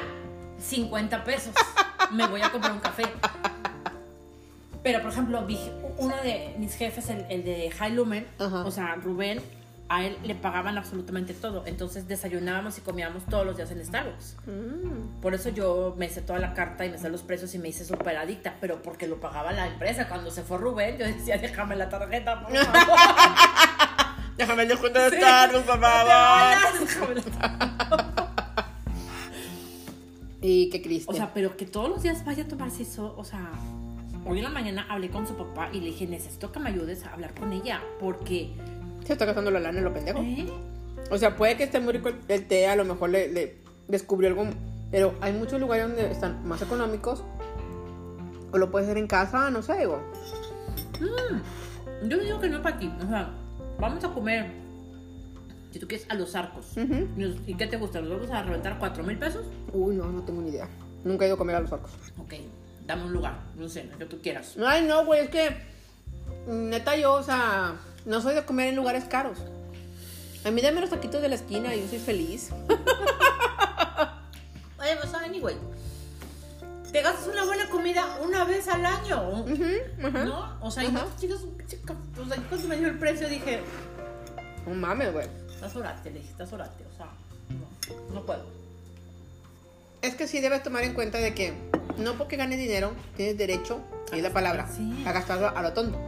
50 0.60 1.24
pesos. 1.24 1.56
Me 2.12 2.28
voy 2.28 2.42
a 2.42 2.52
comprar 2.52 2.74
un 2.74 2.80
café. 2.80 3.04
Pero, 4.84 5.02
por 5.02 5.12
ejemplo, 5.12 5.46
uno 5.98 6.16
de 6.24 6.56
mis 6.60 6.76
jefes, 6.76 7.10
el, 7.10 7.26
el 7.30 7.44
de 7.44 7.72
High 7.72 7.94
Lumen, 7.96 8.28
Ajá. 8.38 8.64
o 8.66 8.70
sea, 8.72 8.96
Rubén, 8.96 9.42
a 9.90 10.06
él 10.06 10.18
le 10.24 10.36
pagaban 10.36 10.78
absolutamente 10.78 11.34
todo. 11.34 11.64
Entonces 11.66 12.08
desayunábamos 12.08 12.78
y 12.78 12.82
comíamos 12.82 13.26
todos 13.26 13.46
los 13.46 13.58
días 13.58 13.72
en 13.72 13.84
Starbucks. 13.84 14.38
Mm. 14.46 15.20
Por 15.22 15.34
eso 15.34 15.50
yo 15.50 15.96
me 15.98 16.06
hice 16.06 16.22
toda 16.22 16.38
la 16.40 16.54
carta 16.54 16.86
y 16.86 16.92
me 16.92 16.98
sé 17.00 17.10
los 17.10 17.24
precios 17.24 17.54
y 17.56 17.60
me 17.60 17.70
hice 17.70 17.84
súper 17.84 18.16
adicta, 18.18 18.56
pero 18.62 18.82
porque 18.84 19.08
lo 19.08 19.20
pagaba 19.20 19.52
la 19.52 19.68
empresa. 19.68 20.08
Cuando 20.08 20.30
se 20.30 20.44
fue 20.44 20.60
Rubén, 20.60 20.98
yo 21.00 21.06
decía, 21.06 21.38
déjame 21.40 21.76
la 21.76 21.90
tarjeta, 21.90 22.42
por 22.44 22.56
favor. 22.56 23.00
Déjame 24.38 24.64
el 24.64 24.70
descuento 24.70 25.00
de 25.02 25.10
Sí. 25.10 25.16
Starbucks, 25.18 25.66
por 25.66 25.80
favor. 25.80 26.80
déjame 26.80 27.16
la 27.16 28.26
Y 30.42 30.70
qué 30.70 30.80
triste. 30.80 31.12
O 31.12 31.16
sea, 31.16 31.34
pero 31.34 31.58
que 31.58 31.66
todos 31.66 31.90
los 31.90 32.04
días 32.04 32.24
vaya 32.24 32.44
a 32.44 32.48
tomarse 32.48 32.84
eso, 32.84 33.14
o 33.18 33.26
sea, 33.26 33.50
hoy 34.26 34.38
en 34.38 34.46
la 34.46 34.50
mañana 34.50 34.86
hablé 34.90 35.10
con 35.10 35.28
su 35.28 35.36
papá 35.36 35.70
y 35.74 35.80
le 35.82 35.88
dije, 35.88 36.08
necesito 36.08 36.52
que 36.54 36.60
me 36.60 36.70
ayudes 36.70 37.04
a 37.06 37.14
hablar 37.14 37.34
con 37.34 37.52
ella, 37.52 37.82
porque... 38.00 38.54
se 39.10 39.14
está 39.14 39.26
gastando 39.26 39.52
la 39.52 39.60
lana 39.60 39.80
en 39.80 39.84
lo 39.84 39.94
pendejo. 39.94 40.20
¿eh? 40.22 40.48
O 41.12 41.18
sea, 41.18 41.36
puede 41.36 41.58
que 41.58 41.64
esté 41.64 41.80
muy 41.80 41.94
rico 41.94 42.10
el- 42.28 42.48
té, 42.48 42.68
a 42.68 42.76
lo 42.76 42.86
mejor 42.86 43.10
le, 43.10 43.28
le 43.30 43.58
descubrió 43.88 44.30
algo. 44.30 44.46
Pero 44.92 45.14
hay 45.22 45.34
muchos 45.34 45.60
lugares 45.60 45.88
donde 45.88 46.12
están 46.12 46.48
más 46.48 46.62
económicos. 46.62 47.24
O 48.52 48.58
lo 48.58 48.72
puedes 48.72 48.88
hacer 48.88 48.98
en 48.98 49.08
casa, 49.08 49.50
no 49.52 49.62
sé, 49.62 49.78
digo. 49.80 50.02
Yo 52.04 52.18
digo 52.18 52.40
que 52.40 52.50
no 52.50 52.62
para 52.62 52.78
ti, 52.80 52.92
o 53.04 53.08
sea, 53.08 53.30
vamos 53.80 54.04
a 54.04 54.10
comer, 54.14 54.52
si 55.72 55.80
tú 55.80 55.88
quieres, 55.88 56.08
a 56.10 56.16
los 56.16 56.34
arcos. 56.36 56.72
Ujú. 56.78 57.08
¿Y 57.18 57.20
nos- 57.22 57.38
¿Y 57.48 57.54
qué 57.56 57.68
te 57.68 57.78
gusta? 57.78 58.02
¿Nos 58.02 58.10
vamos 58.12 58.30
a 58.32 58.44
reventar 58.44 58.80
cuatro 58.80 59.04
mil 59.04 59.18
pesos? 59.18 59.46
Uy, 59.74 59.96
no, 59.96 60.06
no 60.06 60.22
tengo 60.24 60.42
ni 60.42 60.50
idea. 60.50 60.68
Nunca 61.04 61.26
he 61.26 61.28
ido 61.28 61.36
a 61.36 61.38
comer 61.38 61.56
a 61.56 61.60
los 61.62 61.72
arcos. 61.72 61.92
Ok, 62.18 62.34
dame 62.86 63.06
un 63.06 63.14
lugar, 63.14 63.40
no 63.58 63.68
sé, 63.70 63.84
lo 63.86 63.98
que 63.98 64.06
tú 64.06 64.22
quieras. 64.22 64.56
Ay, 64.66 64.86
no, 64.86 65.06
güey, 65.06 65.22
es 65.26 65.30
que. 65.30 65.50
Neta, 66.48 66.96
yo, 66.98 67.14
o 67.14 67.24
sea, 67.24 67.76
no 68.06 68.22
soy 68.22 68.36
de 68.36 68.46
comer 68.46 68.68
en 68.70 68.76
lugares 68.76 69.06
caros. 69.06 69.38
A 70.46 70.52
mí 70.52 70.62
dame 70.62 70.82
los 70.82 70.90
taquitos 70.90 71.22
de 71.22 71.30
la 71.30 71.36
esquina 71.36 71.76
y 71.76 71.82
yo 71.82 71.88
soy 71.90 72.00
feliz. 72.00 72.50
Oye, 74.80 74.96
pues 75.02 75.14
anyway, 75.14 75.56
te 76.92 77.02
gastas 77.02 77.28
una 77.28 77.44
buena 77.46 77.70
comida 77.70 78.18
una 78.24 78.46
vez 78.46 78.68
al 78.70 78.86
año. 78.86 79.46
¿no? 80.26 80.58
O 80.62 80.72
sea, 80.72 80.84
y 80.84 80.88
Ajá. 80.88 81.00
no, 81.04 81.08
chicas, 81.20 81.40
chica, 81.68 81.94
o 82.18 82.26
sea, 82.26 82.38
cuando 82.48 82.68
me 82.70 82.78
dio 82.78 82.88
el 82.88 82.98
precio 82.98 83.28
dije, 83.28 83.60
No 84.66 84.74
mames, 84.74 85.12
güey. 85.12 85.28
estás 85.54 85.76
orate, 85.76 86.10
le 86.12 86.20
dije, 86.20 86.32
estás 86.32 86.54
orate, 86.54 86.86
o 86.86 86.98
sea, 86.98 87.08
no, 87.50 88.14
no 88.16 88.26
puedo. 88.26 88.46
Es 90.02 90.16
que 90.16 90.28
sí 90.28 90.40
debes 90.40 90.64
tomar 90.64 90.84
en 90.84 90.94
cuenta 90.94 91.18
de 91.18 91.34
que 91.36 91.54
no 91.98 92.14
porque 92.14 92.38
ganes 92.38 92.58
dinero 92.58 92.94
tienes 93.18 93.38
derecho, 93.38 93.82
y 94.14 94.18
es 94.18 94.24
la 94.24 94.32
palabra, 94.32 94.70
Sí. 94.74 95.04
a 95.06 95.12
gastarlo 95.12 95.50
a 95.50 95.62
lo 95.62 95.74
tonto. 95.74 96.00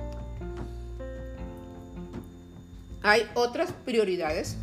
Hay 3.03 3.29
otras 3.33 3.71
prioridades 3.85 4.57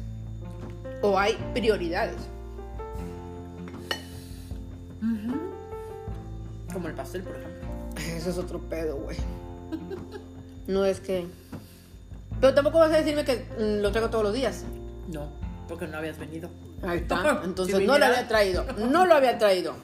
o 1.03 1.19
hay 1.19 1.35
prioridades. 1.55 2.17
Como 6.73 6.89
el 6.89 6.95
pastel, 6.95 7.23
por 7.23 7.37
ejemplo. 7.37 7.69
Eso 8.17 8.31
es 8.31 8.39
otro 8.39 8.61
pedo, 8.61 8.97
güey. 8.97 9.17
No 10.67 10.85
es 10.85 11.01
que... 11.01 11.27
Pero 12.41 12.55
tampoco 12.55 12.79
vas 12.79 12.93
a 12.93 12.99
decirme 12.99 13.25
que 13.25 13.47
mm, 13.59 13.83
lo 13.83 13.91
traigo 13.91 14.11
todos 14.11 14.23
los 14.23 14.35
días. 14.35 14.65
No, 15.09 15.29
porque 15.67 15.89
no 15.89 15.97
habías 15.97 16.19
venido. 16.19 16.51
Ahí 16.83 16.99
está. 16.99 17.41
Entonces 17.43 17.77
Si 17.77 17.87
no 17.87 17.99
lo 17.99 18.05
había 18.05 18.29
traído. 18.29 18.65
No 18.91 19.07
lo 19.07 19.15
había 19.15 19.39
traído. 19.39 19.75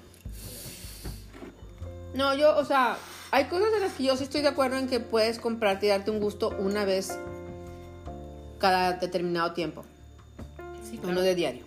No, 2.15 2.35
yo, 2.35 2.57
o 2.57 2.65
sea, 2.65 2.97
hay 3.33 3.47
cosas 3.47 3.73
de 3.73 3.81
las 3.81 3.95
que 3.95 4.05
yo 4.05 4.17
sí 4.17 4.25
estoy 4.25 4.43
de 4.43 4.49
acuerdo 4.49 4.77
en 4.77 4.87
que 4.87 5.01
puedes 5.01 5.41
comprarte 5.41 5.87
y 5.87 5.89
darte 5.89 6.13
un 6.13 6.21
gusto 6.21 6.55
una 6.59 6.85
vez 6.85 7.19
cada 8.65 8.95
determinado 8.95 9.53
tiempo. 9.53 9.85
Sí, 10.89 10.99
No 11.03 11.21
de 11.21 11.35
diario. 11.35 11.65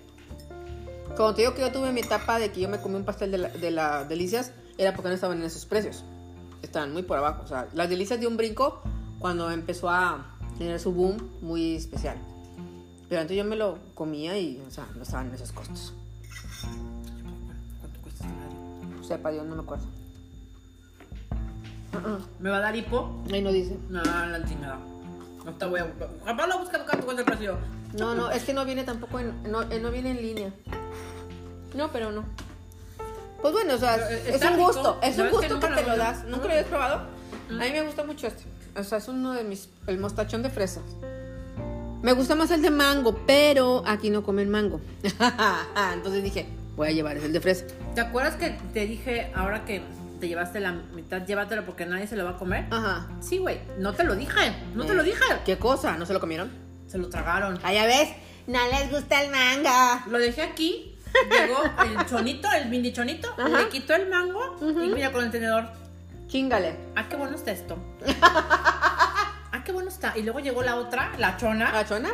Como 1.15 1.35
te 1.35 1.43
digo 1.43 1.53
que 1.53 1.61
yo 1.61 1.71
tuve 1.71 1.91
mi 1.91 1.99
etapa 1.99 2.39
de 2.39 2.51
que 2.51 2.59
yo 2.59 2.69
me 2.69 2.79
comí 2.79 2.95
un 2.95 3.03
pastel 3.03 3.29
de 3.29 3.37
la, 3.37 3.49
de 3.49 3.69
la 3.69 4.03
Delicias, 4.03 4.51
era 4.79 4.95
porque 4.95 5.09
no 5.09 5.13
estaban 5.13 5.37
en 5.37 5.43
esos 5.43 5.67
precios. 5.67 6.03
Estaban 6.63 6.93
muy 6.93 7.03
por 7.03 7.19
abajo. 7.19 7.43
O 7.43 7.47
sea, 7.47 7.67
las 7.75 7.87
Delicias 7.87 8.19
dio 8.19 8.27
un 8.27 8.35
brinco 8.35 8.81
cuando 9.19 9.51
empezó 9.51 9.91
a 9.91 10.25
tener 10.57 10.79
su 10.79 10.91
boom 10.91 11.17
muy 11.41 11.75
especial. 11.75 12.17
Pero 13.09 13.21
antes 13.21 13.37
yo 13.37 13.45
me 13.45 13.55
lo 13.55 13.77
comía 13.93 14.35
y, 14.39 14.59
o 14.67 14.71
sea, 14.71 14.87
no 14.95 15.03
estaban 15.03 15.27
en 15.27 15.35
esos 15.35 15.51
costos. 15.51 15.93
¿Cuánto 17.79 18.01
cuesta 18.01 18.25
este 18.25 18.37
radio? 18.39 19.03
Sepa 19.03 19.29
Dios, 19.29 19.45
no 19.45 19.55
me 19.55 19.61
acuerdo. 19.61 19.85
¿Me 22.39 22.49
va 22.49 22.57
a 22.57 22.61
dar 22.61 22.75
hipo? 22.75 23.21
Ahí 23.31 23.43
no 23.43 23.51
dice. 23.51 23.77
No, 23.87 24.01
la 24.03 24.43
chingada. 24.47 24.79
No 24.79 24.96
te 25.53 25.65
voy 25.65 25.79
a. 25.79 25.87
Jamás 26.25 26.47
lo 26.47 26.59
busca 26.59 26.83
cuánto 26.85 27.05
cuesta 27.05 27.21
el 27.21 27.25
precio. 27.25 27.57
No, 27.97 28.15
no, 28.15 28.31
es 28.31 28.43
que 28.43 28.53
no 28.53 28.65
viene 28.65 28.83
tampoco 28.83 29.19
en, 29.19 29.43
no, 29.49 29.63
eh, 29.63 29.79
no 29.79 29.91
viene 29.91 30.11
en 30.11 30.17
línea. 30.17 30.53
No, 31.75 31.91
pero 31.91 32.11
no. 32.11 32.25
Pues 33.41 33.53
bueno, 33.53 33.75
o 33.75 33.77
sea, 33.77 33.95
eh, 34.09 34.33
es 34.33 34.43
un 34.43 34.57
gusto, 34.57 34.99
es 35.01 35.09
un 35.11 35.29
¿Sabes 35.29 35.31
que 35.31 35.47
gusto 35.47 35.59
que, 35.59 35.75
te 35.75 35.83
lo 35.83 35.97
das. 35.97 36.23
¿Nunca 36.25 36.45
lo 36.45 36.51
habías 36.51 36.65
probado? 36.65 36.95
A 37.49 37.53
mí 37.53 37.71
me 37.71 37.81
gusta 37.83 38.03
mucho 38.03 38.27
este. 38.27 38.43
O 38.75 38.83
sea, 38.83 38.97
es 38.97 39.07
uno 39.07 39.33
de 39.33 39.43
mis, 39.43 39.69
el 39.87 39.97
mostachón 39.97 40.43
de 40.43 40.49
fresas. 40.49 40.83
Me 42.01 42.13
gusta 42.13 42.35
más 42.35 42.51
el 42.51 42.61
de 42.61 42.69
mango, 42.69 43.19
pero 43.25 43.83
aquí 43.85 44.09
no 44.09 44.23
comen 44.23 44.49
mango. 44.49 44.81
Entonces 45.93 46.23
dije, 46.23 46.47
voy 46.75 46.89
a 46.89 46.91
llevar 46.91 47.17
el 47.17 47.33
de 47.33 47.41
fresa. 47.41 47.65
¿Te 47.95 48.01
acuerdas 48.01 48.35
que 48.35 48.51
te 48.73 48.85
dije 48.85 49.31
ahora 49.35 49.65
que 49.65 49.81
te 50.19 50.27
llevaste 50.27 50.59
la 50.59 50.71
mitad, 50.71 51.25
llévatelo 51.25 51.65
porque 51.65 51.85
nadie 51.85 52.07
se 52.07 52.15
lo 52.15 52.25
va 52.25 52.31
a 52.31 52.37
comer. 52.37 52.65
Ajá. 52.71 53.07
Sí, 53.21 53.37
güey, 53.37 53.59
no 53.77 53.93
te 53.93 54.03
lo 54.03 54.15
dije, 54.15 54.53
no 54.75 54.85
te 54.85 54.91
Eh, 54.93 54.95
lo 54.95 55.03
dije. 55.03 55.19
¿Qué 55.45 55.57
cosa? 55.57 55.97
¿No 55.97 56.05
se 56.05 56.13
lo 56.13 56.19
comieron? 56.19 56.51
Se 56.87 56.97
lo 56.97 57.09
tragaron. 57.09 57.59
Ah, 57.63 57.73
ya 57.73 57.85
ves. 57.85 58.09
No 58.47 58.59
les 58.71 58.89
gusta 58.91 59.21
el 59.23 59.31
manga. 59.31 60.03
Lo 60.09 60.17
dejé 60.19 60.41
aquí, 60.41 60.95
llegó 61.29 61.61
el 61.83 62.05
chonito, 62.05 62.47
el 62.51 62.69
mini 62.69 62.93
chonito, 62.93 63.29
Ajá. 63.37 63.49
le 63.49 63.69
quitó 63.69 63.93
el 63.95 64.09
mango 64.09 64.57
y 64.61 64.87
mira 64.87 65.11
con 65.11 65.23
el 65.25 65.31
tenedor. 65.31 65.65
Chingale. 66.27 66.75
Ah, 66.95 67.07
qué 67.09 67.15
bueno 67.15 67.35
está 67.35 67.51
esto. 67.51 67.77
ah, 68.31 69.61
qué 69.65 69.71
bueno 69.71 69.89
está. 69.89 70.17
Y 70.17 70.23
luego 70.23 70.39
llegó 70.39 70.61
la 70.63 70.75
otra, 70.75 71.11
la 71.17 71.37
chona, 71.37 71.71
¿La 71.71 71.85
chona? 71.85 72.09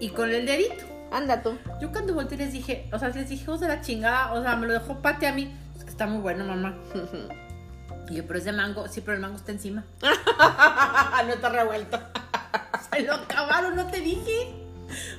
y 0.00 0.10
con 0.10 0.30
el 0.30 0.46
dedito. 0.46 0.84
Anda 1.12 1.42
tú. 1.42 1.58
Yo 1.80 1.92
cuando 1.92 2.14
volteé 2.14 2.38
les 2.38 2.52
dije, 2.52 2.88
o 2.92 2.98
sea, 2.98 3.08
les 3.10 3.28
dije, 3.28 3.42
hijos 3.44 3.60
de 3.60 3.68
la 3.68 3.80
chingada, 3.82 4.32
o 4.32 4.42
sea, 4.42 4.56
me 4.56 4.66
lo 4.66 4.72
dejó 4.72 5.02
Pate 5.02 5.26
a 5.26 5.32
mí. 5.32 5.54
Está 6.02 6.10
muy 6.12 6.20
bueno, 6.20 6.44
mamá. 6.44 6.74
Y 8.10 8.16
yo, 8.16 8.26
pero 8.26 8.40
es 8.40 8.44
de 8.44 8.50
mango, 8.50 8.88
sí, 8.88 9.00
pero 9.00 9.14
el 9.14 9.20
mango 9.20 9.36
está 9.36 9.52
encima. 9.52 9.84
no 10.02 11.32
está 11.32 11.48
revuelto. 11.48 11.96
Se 12.92 13.02
lo 13.02 13.14
acabaron, 13.14 13.76
no 13.76 13.86
te 13.86 14.00
dije. 14.00 14.52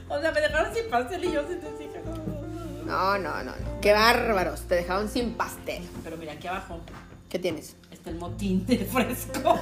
O 0.09 0.19
sea, 0.19 0.33
me 0.33 0.41
dejaron 0.41 0.75
sin 0.75 0.89
pastel 0.89 1.23
y 1.23 1.31
yo 1.31 1.41
sí 1.47 1.55
te 1.55 1.71
dije, 1.81 2.01
no, 2.85 3.17
no, 3.17 3.41
no. 3.41 3.55
No. 3.55 3.81
Qué 3.81 3.93
bárbaros. 3.93 4.63
Te 4.63 4.75
dejaron 4.75 5.07
sin 5.07 5.35
pastel. 5.35 5.87
Pero 6.03 6.17
mira, 6.17 6.33
aquí 6.33 6.47
abajo 6.47 6.81
¿Qué 7.29 7.39
tienes? 7.39 7.77
está 7.89 8.09
el 8.09 8.17
motín 8.17 8.65
de 8.65 8.79
fresco. 8.79 9.57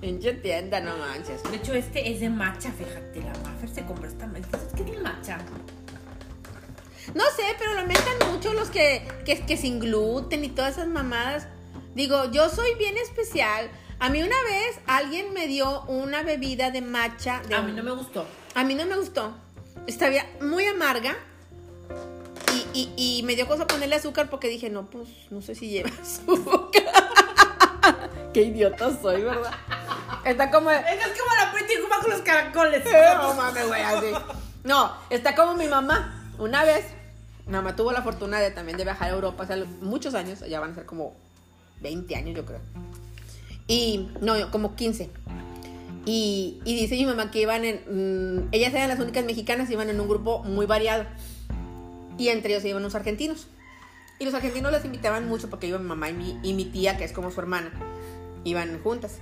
Pinche 0.00 0.32
tienda, 0.34 0.80
no 0.80 0.96
manches. 0.98 1.40
De 1.44 1.56
hecho, 1.56 1.72
este 1.72 2.10
es 2.12 2.18
de 2.18 2.28
matcha, 2.28 2.72
fíjate. 2.72 3.22
La 3.22 3.32
Maffer 3.48 3.68
se 3.68 3.86
compró 3.86 4.08
esta. 4.08 4.28
¿Qué 4.74 4.82
es 4.82 4.90
de 4.90 4.98
matcha? 5.00 5.38
No 7.14 7.24
sé, 7.36 7.44
pero 7.58 7.74
lo 7.74 7.84
mucho 8.32 8.52
los 8.52 8.70
que, 8.70 9.06
que, 9.24 9.46
que 9.46 9.56
sin 9.56 9.78
gluten 9.80 10.44
y 10.44 10.48
todas 10.48 10.72
esas 10.72 10.88
mamadas. 10.88 11.46
Digo, 11.94 12.30
yo 12.30 12.48
soy 12.48 12.74
bien 12.74 12.96
especial. 12.98 13.70
A 14.00 14.10
mí 14.10 14.22
una 14.22 14.36
vez 14.42 14.78
alguien 14.86 15.32
me 15.32 15.46
dio 15.46 15.82
una 15.82 16.22
bebida 16.22 16.70
de 16.70 16.80
matcha. 16.80 17.40
De 17.48 17.54
A 17.54 17.62
mí 17.62 17.72
no 17.72 17.82
me 17.82 17.92
gustó. 17.92 18.26
A 18.54 18.64
mí 18.64 18.74
no 18.74 18.84
me 18.86 18.96
gustó. 18.96 19.32
Estaba 19.86 20.16
muy 20.40 20.66
amarga. 20.66 21.16
Y, 22.52 22.66
y, 22.96 23.18
y 23.18 23.22
me 23.22 23.36
dio 23.36 23.46
cosa 23.46 23.66
ponerle 23.66 23.96
azúcar 23.96 24.28
porque 24.28 24.48
dije, 24.48 24.68
no, 24.70 24.90
pues 24.90 25.08
no 25.30 25.40
sé 25.40 25.54
si 25.54 25.68
lleva 25.68 25.90
azúcar. 26.02 26.84
Qué 28.32 28.42
idiota 28.42 28.90
soy, 29.00 29.22
¿verdad? 29.22 29.52
Está 30.24 30.50
como... 30.50 30.70
Es 30.70 30.82
como 30.82 31.34
la 31.38 31.52
Pretty 31.52 31.76
Kuma 31.80 32.00
con 32.00 32.10
los 32.10 32.20
caracoles. 32.22 32.82
No 33.22 33.34
mames, 33.34 33.68
güey, 33.68 33.82
así. 33.82 34.06
No, 34.64 34.96
está 35.10 35.36
como 35.36 35.54
mi 35.54 35.68
mamá. 35.68 36.32
Una 36.38 36.64
vez, 36.64 36.86
mamá 37.46 37.76
tuvo 37.76 37.92
la 37.92 38.02
fortuna 38.02 38.40
de 38.40 38.50
también 38.50 38.78
de 38.78 38.84
viajar 38.84 39.10
a 39.10 39.14
Europa 39.14 39.44
hace 39.44 39.64
muchos 39.80 40.14
años. 40.14 40.40
Ya 40.48 40.60
van 40.60 40.72
a 40.72 40.74
ser 40.74 40.86
como 40.86 41.14
20 41.80 42.16
años, 42.16 42.36
yo 42.36 42.44
creo. 42.44 42.60
Y, 43.66 44.10
no, 44.20 44.50
como 44.50 44.74
15. 44.74 45.10
Y, 46.06 46.60
y 46.64 46.76
dice 46.76 46.96
mi 46.96 47.06
mamá 47.06 47.30
que 47.30 47.40
iban 47.40 47.64
en. 47.64 47.80
mm, 47.86 48.48
ellas 48.52 48.74
eran 48.74 48.88
las 48.88 49.00
únicas 49.00 49.24
mexicanas, 49.24 49.70
iban 49.70 49.88
en 49.88 50.00
un 50.00 50.08
grupo 50.08 50.42
muy 50.44 50.66
variado. 50.66 51.06
Y 52.18 52.28
entre 52.28 52.52
ellos 52.52 52.64
iban 52.64 52.82
los 52.82 52.94
argentinos. 52.94 53.48
Y 54.18 54.24
los 54.24 54.34
argentinos 54.34 54.70
les 54.70 54.84
invitaban 54.84 55.26
mucho 55.28 55.50
porque 55.50 55.66
iban 55.66 55.82
mi 55.82 55.88
mamá 55.88 56.10
y 56.10 56.12
mi, 56.12 56.38
y 56.42 56.52
mi 56.54 56.66
tía, 56.66 56.96
que 56.96 57.04
es 57.04 57.12
como 57.12 57.30
su 57.30 57.40
hermana. 57.40 57.72
Iban 58.44 58.80
juntas. 58.82 59.18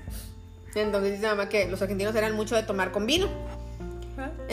Entonces 0.74 1.12
dice 1.12 1.26
mamá 1.26 1.48
que 1.48 1.68
los 1.68 1.80
argentinos 1.82 2.14
eran 2.14 2.34
mucho 2.34 2.56
de 2.56 2.62
tomar 2.62 2.92
con 2.92 3.06
vino. 3.06 3.28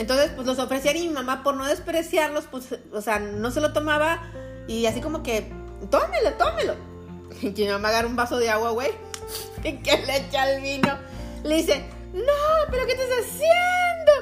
Entonces, 0.00 0.32
pues 0.34 0.46
los 0.46 0.58
ofrecían 0.58 0.96
y 0.96 1.08
mi 1.08 1.12
mamá, 1.12 1.42
por 1.42 1.54
no 1.56 1.66
despreciarlos, 1.66 2.46
pues, 2.50 2.74
o 2.90 3.02
sea, 3.02 3.18
no 3.18 3.50
se 3.50 3.60
lo 3.60 3.74
tomaba 3.74 4.22
y 4.66 4.86
así 4.86 5.02
como 5.02 5.22
que, 5.22 5.52
tómelo, 5.90 6.32
tómelo. 6.38 6.74
Y 7.42 7.50
mi 7.50 7.68
mamá 7.68 7.90
agarra 7.90 8.08
un 8.08 8.16
vaso 8.16 8.38
de 8.38 8.48
agua, 8.48 8.70
güey, 8.70 8.92
y 9.62 9.76
que 9.82 9.98
le 9.98 10.16
echa 10.16 10.50
el 10.50 10.62
vino. 10.62 10.98
Le 11.44 11.56
dice, 11.56 11.84
no, 12.14 12.32
pero 12.70 12.86
¿qué 12.86 12.92
estás 12.92 13.10
haciendo? 13.10 14.12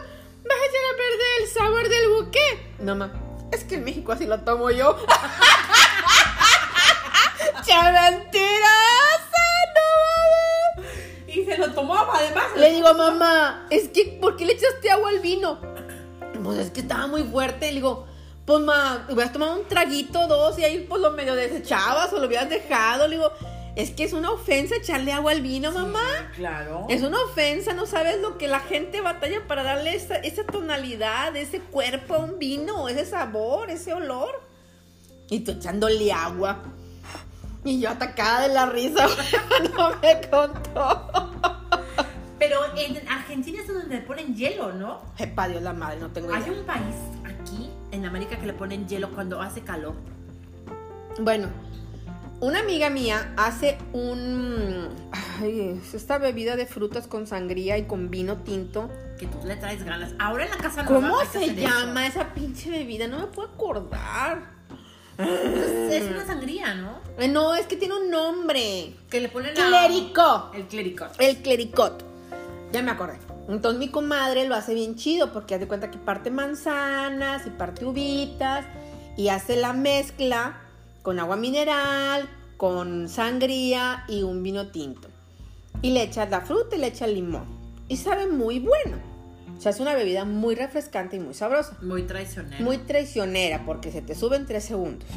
Vas 0.49 0.59
a 0.59 0.67
echar 0.67 0.83
a 0.83 0.97
perder 0.97 1.43
el 1.43 1.49
sabor 1.49 1.89
del 1.89 2.09
buque. 2.09 2.75
No, 2.81 2.97
mamá, 2.97 3.13
es 3.53 3.63
que 3.63 3.77
en 3.77 3.85
México 3.85 4.11
así 4.11 4.27
lo 4.27 4.41
tomo 4.41 4.71
yo. 4.71 4.97
¡Che 7.65 7.75
mentirosa! 7.93 8.98
Se 11.49 11.59
lo 11.59 11.73
tomaba, 11.73 12.19
además. 12.19 12.45
Le 12.57 12.73
digo, 12.73 12.93
mamá, 12.95 13.67
es 13.71 13.89
que, 13.89 14.19
¿por 14.21 14.37
qué 14.37 14.45
le 14.45 14.53
echaste 14.53 14.91
agua 14.91 15.11
al 15.11 15.21
vino? 15.21 15.59
Pues 16.43 16.59
es 16.59 16.71
que 16.71 16.81
estaba 16.81 17.07
muy 17.07 17.25
fuerte. 17.25 17.69
Le 17.69 17.77
digo, 17.77 18.07
pues, 18.45 18.61
ma, 18.61 19.07
hubieras 19.11 19.33
tomado 19.33 19.59
un 19.61 19.67
traguito, 19.67 20.27
dos, 20.27 20.59
y 20.59 20.65
ahí 20.65 20.87
pues 20.89 21.01
lo 21.01 21.11
medio 21.13 21.35
desechabas 21.35 22.13
o 22.13 22.19
lo 22.19 22.27
hubieras 22.27 22.49
dejado. 22.49 23.09
Le 23.09 23.17
digo, 23.17 23.33
es 23.77 23.91
que 23.93 24.05
es 24.05 24.13
una 24.13 24.31
ofensa 24.31 24.75
echarle 24.75 25.13
agua 25.13 25.33
al 25.33 25.41
vino, 25.41 25.71
mamá. 25.71 26.33
Claro. 26.35 26.87
Es 26.89 27.03
una 27.03 27.23
ofensa, 27.23 27.75
no 27.75 27.87
sabes 27.87 28.21
lo 28.21 28.37
que 28.37 28.49
la 28.49 28.61
gente 28.61 29.01
batalla 29.01 29.47
para 29.47 29.63
darle 29.63 29.95
esa, 29.95 30.17
esa 30.17 30.45
tonalidad, 30.45 31.37
ese 31.37 31.61
cuerpo 31.61 32.15
a 32.15 32.19
un 32.19 32.39
vino, 32.39 32.89
ese 32.89 33.07
sabor, 33.07 33.71
ese 33.71 33.95
olor. 33.95 34.41
Y 35.31 35.41
tú 35.41 35.53
echándole 35.53 36.11
agua. 36.13 36.63
Y 37.69 37.81
yo 37.81 37.91
atacada 37.91 38.49
de 38.49 38.55
la 38.55 38.65
risa, 38.65 39.07
no 39.77 39.91
me 40.01 40.21
contó. 40.31 41.11
Pero 42.39 42.61
en 42.75 43.07
Argentina 43.07 43.61
es 43.61 43.69
donde 43.69 43.97
le 43.97 44.01
ponen 44.01 44.35
hielo, 44.35 44.73
¿no? 44.73 45.03
Jepa 45.17 45.49
Dios 45.49 45.63
la 45.63 45.75
madre, 45.75 46.01
no 46.01 46.09
tengo 46.09 46.33
Hay 46.33 46.41
idea. 46.45 46.53
un 46.53 46.65
país 46.65 46.95
aquí 47.27 47.69
en 47.93 48.07
América 48.07 48.39
que 48.39 48.47
le 48.47 48.55
ponen 48.55 48.89
hielo 48.89 49.11
cuando 49.11 49.43
hace 49.43 49.61
calor. 49.61 49.93
Bueno, 51.21 51.49
una 52.41 52.61
amiga 52.61 52.89
mía 52.89 53.35
hace 53.37 53.77
un. 53.93 54.89
Ay, 55.39 55.79
es 55.83 55.93
esta 55.93 56.17
bebida 56.17 56.57
de 56.57 56.65
frutas 56.65 57.07
con 57.07 57.27
sangría 57.27 57.77
y 57.77 57.85
con 57.85 58.09
vino 58.11 58.39
tinto. 58.39 58.89
Que 59.19 59.27
tú 59.27 59.41
le 59.45 59.57
traes 59.57 59.85
ganas. 59.85 60.15
Ahora 60.19 60.45
en 60.45 60.51
la 60.51 60.57
casa 60.57 60.85
nueva 60.85 61.01
¿Cómo 61.01 61.19
hay 61.21 61.27
se 61.27 61.55
llama 61.55 62.07
esa 62.07 62.33
pinche 62.33 62.71
bebida? 62.71 63.09
No 63.09 63.19
me 63.19 63.27
puedo 63.27 63.49
acordar. 63.49 64.57
Eso. 65.19 66.05
Es, 66.05 66.11
una 66.11 66.27
sangría, 66.27 66.75
¿no? 66.75 66.99
Eh, 67.19 67.29
No, 67.29 67.55
es 67.55 67.67
que 67.67 67.77
tiene 67.77 67.95
un 67.95 68.11
nombre. 68.11 68.95
Que 69.11 69.21
le 69.21 69.29
ponen 69.29 69.55
Clérico. 69.55 70.51
El 70.55 70.67
clérico. 70.67 71.07
El 71.19 71.39
clericot. 71.39 72.05
Ya 72.73 72.83
me 72.83 72.91
acordé. 72.91 73.19
Entonces 73.49 73.79
mi 73.79 73.89
comadre 73.89 74.47
lo 74.47 74.55
hace 74.55 74.75
bien 74.75 74.97
chido 74.97 75.33
porque 75.33 75.55
hace 75.55 75.67
cuenta 75.67 75.91
que 75.91 75.99
parte 75.99 76.31
manzanas 76.31 77.47
y 77.47 77.51
parte 77.51 77.87
uvitas 77.87 78.67
y 79.17 79.29
hace 79.29 79.57
la 79.57 79.73
mezcla 79.73 80.61
con 81.03 81.19
agua 81.19 81.37
mineral, 81.37 82.29
con 82.59 83.09
sangría 83.09 84.05
y 84.07 84.23
un 84.23 84.43
vino 84.43 84.69
tinto. 84.69 85.09
Y 85.81 85.93
le 85.93 86.03
echa 86.03 86.27
la 86.27 86.43
fruta 86.43 86.77
y 86.77 86.79
le 86.79 86.89
echa 86.89 87.07
el 87.07 87.15
limón. 87.15 87.47
Y 87.89 87.97
sabe 87.97 88.27
muy 88.27 88.59
bueno. 88.59 89.08
O 89.59 89.61
sea, 89.61 89.73
es 89.73 89.81
una 89.81 89.95
bebida 89.95 90.25
muy 90.25 90.55
refrescante 90.55 91.17
y 91.17 91.19
muy 91.19 91.35
sabrosa. 91.35 91.77
Muy 91.83 92.05
traicionero. 92.05 92.63
Muy 92.65 92.79
traicionera 92.79 93.65
porque 93.67 93.91
se 93.91 94.03
te 94.03 94.15
sube 94.15 94.37
en 94.37 94.47
tres 94.47 94.65
segundos. 94.65 95.09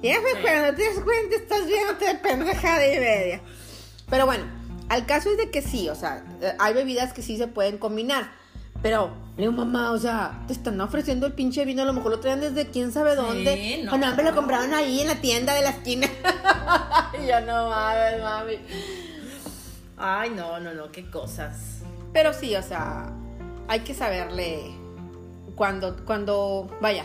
Y 0.00 0.08
ya 0.08 0.20
fue 0.20 0.30
Sí. 0.30 0.38
cuando 0.42 0.74
te 0.76 0.84
das 0.84 1.00
cuenta 1.04 1.36
estás 1.36 1.66
viéndote 1.66 2.04
de 2.06 2.14
pendejada 2.14 2.86
y 2.86 2.98
media. 3.00 3.40
Pero 4.08 4.26
bueno, 4.26 4.44
al 4.88 5.06
caso 5.06 5.30
es 5.32 5.38
de 5.38 5.50
que 5.50 5.60
sí, 5.60 5.88
o 5.88 5.94
sea, 5.96 6.24
eh, 6.40 6.54
hay 6.60 6.72
bebidas 6.72 7.12
que 7.12 7.22
sí 7.22 7.36
se 7.36 7.48
pueden 7.48 7.78
combinar. 7.78 8.30
Pero, 8.82 9.10
le 9.36 9.42
digo, 9.42 9.52
mamá, 9.52 9.90
o 9.92 9.98
sea, 9.98 10.40
te 10.46 10.52
están 10.54 10.80
ofreciendo 10.80 11.26
el 11.26 11.32
pinche 11.34 11.64
vino, 11.64 11.82
a 11.82 11.84
lo 11.84 11.92
mejor 11.92 12.12
lo 12.12 12.20
traen 12.20 12.40
desde 12.40 12.70
quién 12.70 12.92
sabe 12.92 13.14
dónde. 13.16 13.82
no. 13.84 13.94
O 13.94 13.98
no, 13.98 14.14
me 14.16 14.22
lo 14.22 14.34
compraron 14.34 14.72
ahí 14.72 15.00
en 15.00 15.08
la 15.08 15.16
tienda 15.20 15.52
de 15.52 15.62
la 15.62 15.70
esquina. 15.70 16.06
y 17.22 17.26
yo 17.26 17.40
no 17.40 17.68
mames, 17.68 18.22
mami. 18.22 18.54
Ay, 19.98 20.30
no, 20.30 20.60
no, 20.60 20.72
no, 20.72 20.90
qué 20.92 21.10
cosas. 21.10 21.80
Pero 22.12 22.32
sí, 22.32 22.56
o 22.56 22.62
sea, 22.62 23.12
hay 23.70 23.80
que 23.80 23.94
saberle 23.94 24.72
cuando, 25.54 26.04
cuando, 26.04 26.68
vaya, 26.80 27.04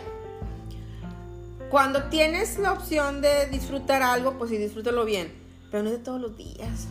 cuando 1.69 2.05
tienes 2.05 2.57
la 2.57 2.73
opción 2.73 3.21
de 3.21 3.45
disfrutar 3.51 4.01
algo, 4.01 4.39
pues 4.39 4.49
sí, 4.49 4.57
disfrútalo 4.57 5.05
bien, 5.05 5.31
pero 5.69 5.83
no 5.83 5.89
es 5.91 5.97
de 5.99 6.03
todos 6.03 6.19
los 6.19 6.35
días. 6.35 6.87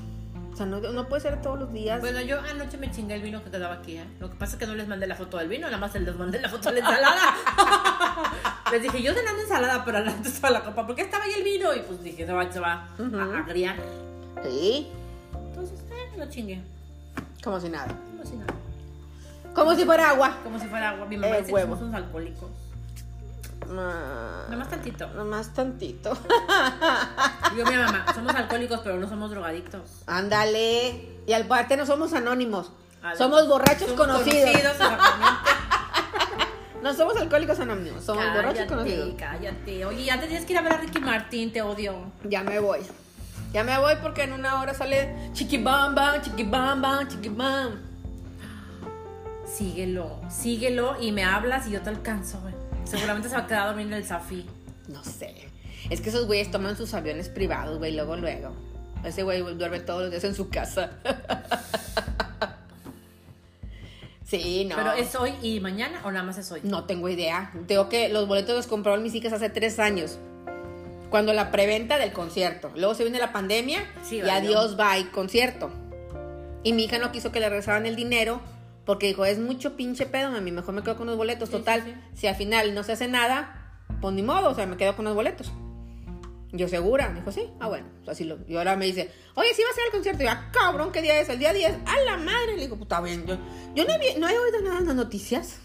O 0.52 0.56
sea, 0.56 0.64
no, 0.66 0.78
no 0.78 1.08
puede 1.08 1.22
ser 1.22 1.42
todos 1.42 1.58
los 1.58 1.72
días. 1.72 2.00
Bueno, 2.00 2.20
yo 2.20 2.38
anoche 2.38 2.78
me 2.78 2.88
chingué 2.92 3.16
el 3.16 3.22
vino 3.22 3.42
que 3.42 3.50
quedaba 3.50 3.74
aquí, 3.74 3.96
¿eh? 3.96 4.04
Lo 4.20 4.30
que 4.30 4.36
pasa 4.36 4.52
es 4.52 4.60
que 4.60 4.66
no 4.68 4.76
les 4.76 4.86
mandé 4.86 5.08
la 5.08 5.16
foto 5.16 5.38
del 5.38 5.48
vino, 5.48 5.66
nada 5.66 5.78
más 5.78 5.92
les 5.92 6.16
mandé 6.16 6.40
la 6.40 6.48
foto 6.48 6.70
de 6.70 6.80
la 6.80 6.88
ensalada. 6.88 7.34
les 8.70 8.80
dije, 8.80 9.02
yo 9.02 9.12
cenando 9.12 9.42
ensalada, 9.42 9.84
pero 9.84 9.96
adelante 9.98 10.28
estaba 10.28 10.52
la 10.60 10.62
copa, 10.62 10.86
porque 10.86 11.02
estaba 11.02 11.24
ahí 11.24 11.32
el 11.36 11.42
vino. 11.42 11.74
Y 11.74 11.80
pues 11.80 12.00
dije, 12.00 12.24
se 12.24 12.32
va, 12.32 12.52
se 12.52 12.60
va 12.60 12.90
a 12.96 13.38
agriar. 13.40 13.74
Sí, 14.44 14.86
Entonces, 15.48 15.80
eh, 15.90 16.16
lo 16.16 16.30
chingué. 16.30 16.62
como 17.42 17.58
si 17.58 17.68
nada. 17.68 17.88
Como 18.12 18.24
si 18.24 18.36
nada. 18.36 18.53
Como 19.54 19.74
si 19.74 19.84
fuera 19.84 20.10
agua. 20.10 20.36
Como 20.42 20.58
si 20.58 20.66
fuera 20.66 20.90
agua. 20.90 21.06
Mi 21.06 21.16
mamá 21.16 21.36
Eh, 21.36 21.40
dice 21.42 21.52
huevo. 21.52 21.74
que 21.74 21.78
somos 21.80 21.88
unos 21.88 21.94
alcohólicos. 22.02 22.50
Ah, 23.66 24.42
Nada 24.44 24.56
más 24.56 24.68
tantito. 24.68 25.06
Nomás 25.14 25.54
tantito. 25.54 26.10
Yo, 27.56 27.64
mi 27.64 27.76
mamá, 27.76 28.04
somos 28.14 28.34
alcohólicos, 28.34 28.80
pero 28.84 28.96
no 28.98 29.08
somos 29.08 29.30
drogadictos. 29.30 30.02
Ándale. 30.06 31.20
Y 31.26 31.32
al 31.32 31.46
parte 31.46 31.76
no 31.76 31.86
somos 31.86 32.12
anónimos. 32.12 32.70
Somos 33.16 33.46
borrachos 33.48 33.88
Somos 33.90 34.06
conocidos. 34.06 34.50
exactamente. 34.54 35.04
No 36.82 36.92
somos 36.92 37.16
alcohólicos 37.16 37.58
anónimos, 37.60 38.04
somos 38.04 38.22
borrachos 38.34 38.66
conocidos. 38.66 39.14
Cállate, 39.18 39.86
Oye, 39.86 40.04
ya 40.04 40.20
te 40.20 40.26
tienes 40.26 40.44
que 40.44 40.52
ir 40.52 40.58
a 40.58 40.62
ver 40.62 40.74
a 40.74 40.76
Ricky 40.76 40.98
Martín, 41.00 41.50
te 41.50 41.62
odio. 41.62 42.12
Ya 42.24 42.42
me 42.42 42.58
voy. 42.58 42.80
Ya 43.54 43.64
me 43.64 43.78
voy 43.78 43.94
porque 44.02 44.24
en 44.24 44.34
una 44.34 44.60
hora 44.60 44.74
sale 44.74 45.30
chiquibamba, 45.32 46.20
chiquibamba, 46.20 47.08
chiquibam. 47.08 47.80
Síguelo, 49.56 50.20
síguelo 50.28 50.96
y 51.00 51.12
me 51.12 51.22
hablas 51.24 51.68
y 51.68 51.70
yo 51.70 51.82
te 51.82 51.90
alcanzo, 51.90 52.40
güey. 52.40 52.54
Seguramente 52.84 53.28
se 53.28 53.36
va 53.36 53.42
a 53.42 53.46
quedar 53.46 53.68
dormido 53.68 53.96
el 53.96 54.04
Safi. 54.04 54.44
No 54.88 55.02
sé. 55.04 55.48
Es 55.90 56.00
que 56.00 56.08
esos 56.08 56.26
güeyes 56.26 56.50
toman 56.50 56.76
sus 56.76 56.92
aviones 56.94 57.28
privados, 57.28 57.78
güey, 57.78 57.94
luego, 57.94 58.16
luego. 58.16 58.52
Ese 59.04 59.22
güey 59.22 59.42
duerme 59.56 59.80
todos 59.80 60.02
los 60.02 60.10
días 60.10 60.24
en 60.24 60.34
su 60.34 60.48
casa. 60.48 60.92
sí, 64.24 64.64
no. 64.64 64.76
¿Pero 64.76 64.92
es 64.92 65.14
hoy 65.14 65.32
y 65.42 65.60
mañana 65.60 66.00
o 66.04 66.10
nada 66.10 66.24
más 66.24 66.38
es 66.38 66.50
hoy? 66.50 66.60
No 66.64 66.84
tengo 66.84 67.08
idea. 67.08 67.52
Tengo 67.66 67.88
que 67.88 68.08
los 68.08 68.26
boletos 68.26 68.56
los 68.56 68.66
compraron 68.66 69.02
mis 69.02 69.14
hijas 69.14 69.32
hace 69.32 69.50
tres 69.50 69.78
años. 69.78 70.18
Cuando 71.10 71.32
la 71.32 71.52
preventa 71.52 71.98
del 71.98 72.12
concierto. 72.12 72.72
Luego 72.74 72.94
se 72.94 73.04
viene 73.04 73.18
la 73.18 73.32
pandemia 73.32 73.84
Sí, 74.02 74.16
y 74.16 74.22
valió. 74.22 74.58
adiós, 74.58 74.76
bye, 74.76 75.10
concierto. 75.12 75.70
Y 76.64 76.72
mi 76.72 76.84
hija 76.84 76.98
no 76.98 77.12
quiso 77.12 77.30
que 77.30 77.40
le 77.40 77.48
regresaran 77.48 77.86
el 77.86 77.94
dinero 77.94 78.40
porque 78.84 79.06
dijo, 79.08 79.24
es 79.24 79.38
mucho 79.38 79.76
pinche 79.76 80.06
pedo, 80.06 80.30
mami, 80.30 80.52
mejor 80.52 80.74
me 80.74 80.82
quedo 80.82 80.96
con 80.96 81.06
los 81.06 81.16
boletos. 81.16 81.48
Sí, 81.48 81.56
Total, 81.56 81.82
sí, 81.84 81.90
sí. 81.92 82.18
si 82.20 82.26
al 82.26 82.36
final 82.36 82.74
no 82.74 82.82
se 82.82 82.92
hace 82.92 83.08
nada, 83.08 83.78
pues 84.00 84.14
ni 84.14 84.22
modo, 84.22 84.50
o 84.50 84.54
sea, 84.54 84.66
me 84.66 84.76
quedo 84.76 84.94
con 84.96 85.04
los 85.04 85.14
boletos. 85.14 85.52
Yo 86.52 86.68
segura, 86.68 87.08
me 87.08 87.18
dijo, 87.18 87.32
sí, 87.32 87.50
ah, 87.58 87.66
bueno, 87.66 87.88
pues 88.04 88.10
así 88.10 88.22
lo. 88.24 88.38
Y 88.46 88.54
ahora 88.56 88.76
me 88.76 88.84
dice, 88.86 89.10
oye, 89.34 89.48
sí 89.54 89.62
va 89.64 89.70
a 89.70 89.74
ser 89.74 89.84
el 89.86 89.90
concierto. 89.90 90.22
Y 90.22 90.26
yo, 90.26 90.32
ah, 90.32 90.50
cabrón, 90.52 90.92
¿qué 90.92 91.02
día 91.02 91.18
es? 91.18 91.28
El 91.28 91.40
día 91.40 91.52
10. 91.52 91.78
A 91.84 92.00
la 92.02 92.16
madre. 92.16 92.54
Le 92.56 92.62
digo, 92.62 92.76
está 92.80 93.00
bien. 93.00 93.26
Yo, 93.26 93.36
yo 93.74 93.84
no, 93.84 93.98
vi- 93.98 94.20
no 94.20 94.28
he 94.28 94.38
oído 94.38 94.60
nada 94.62 94.78
en 94.78 94.86
las 94.86 94.94
noticias. 94.94 95.58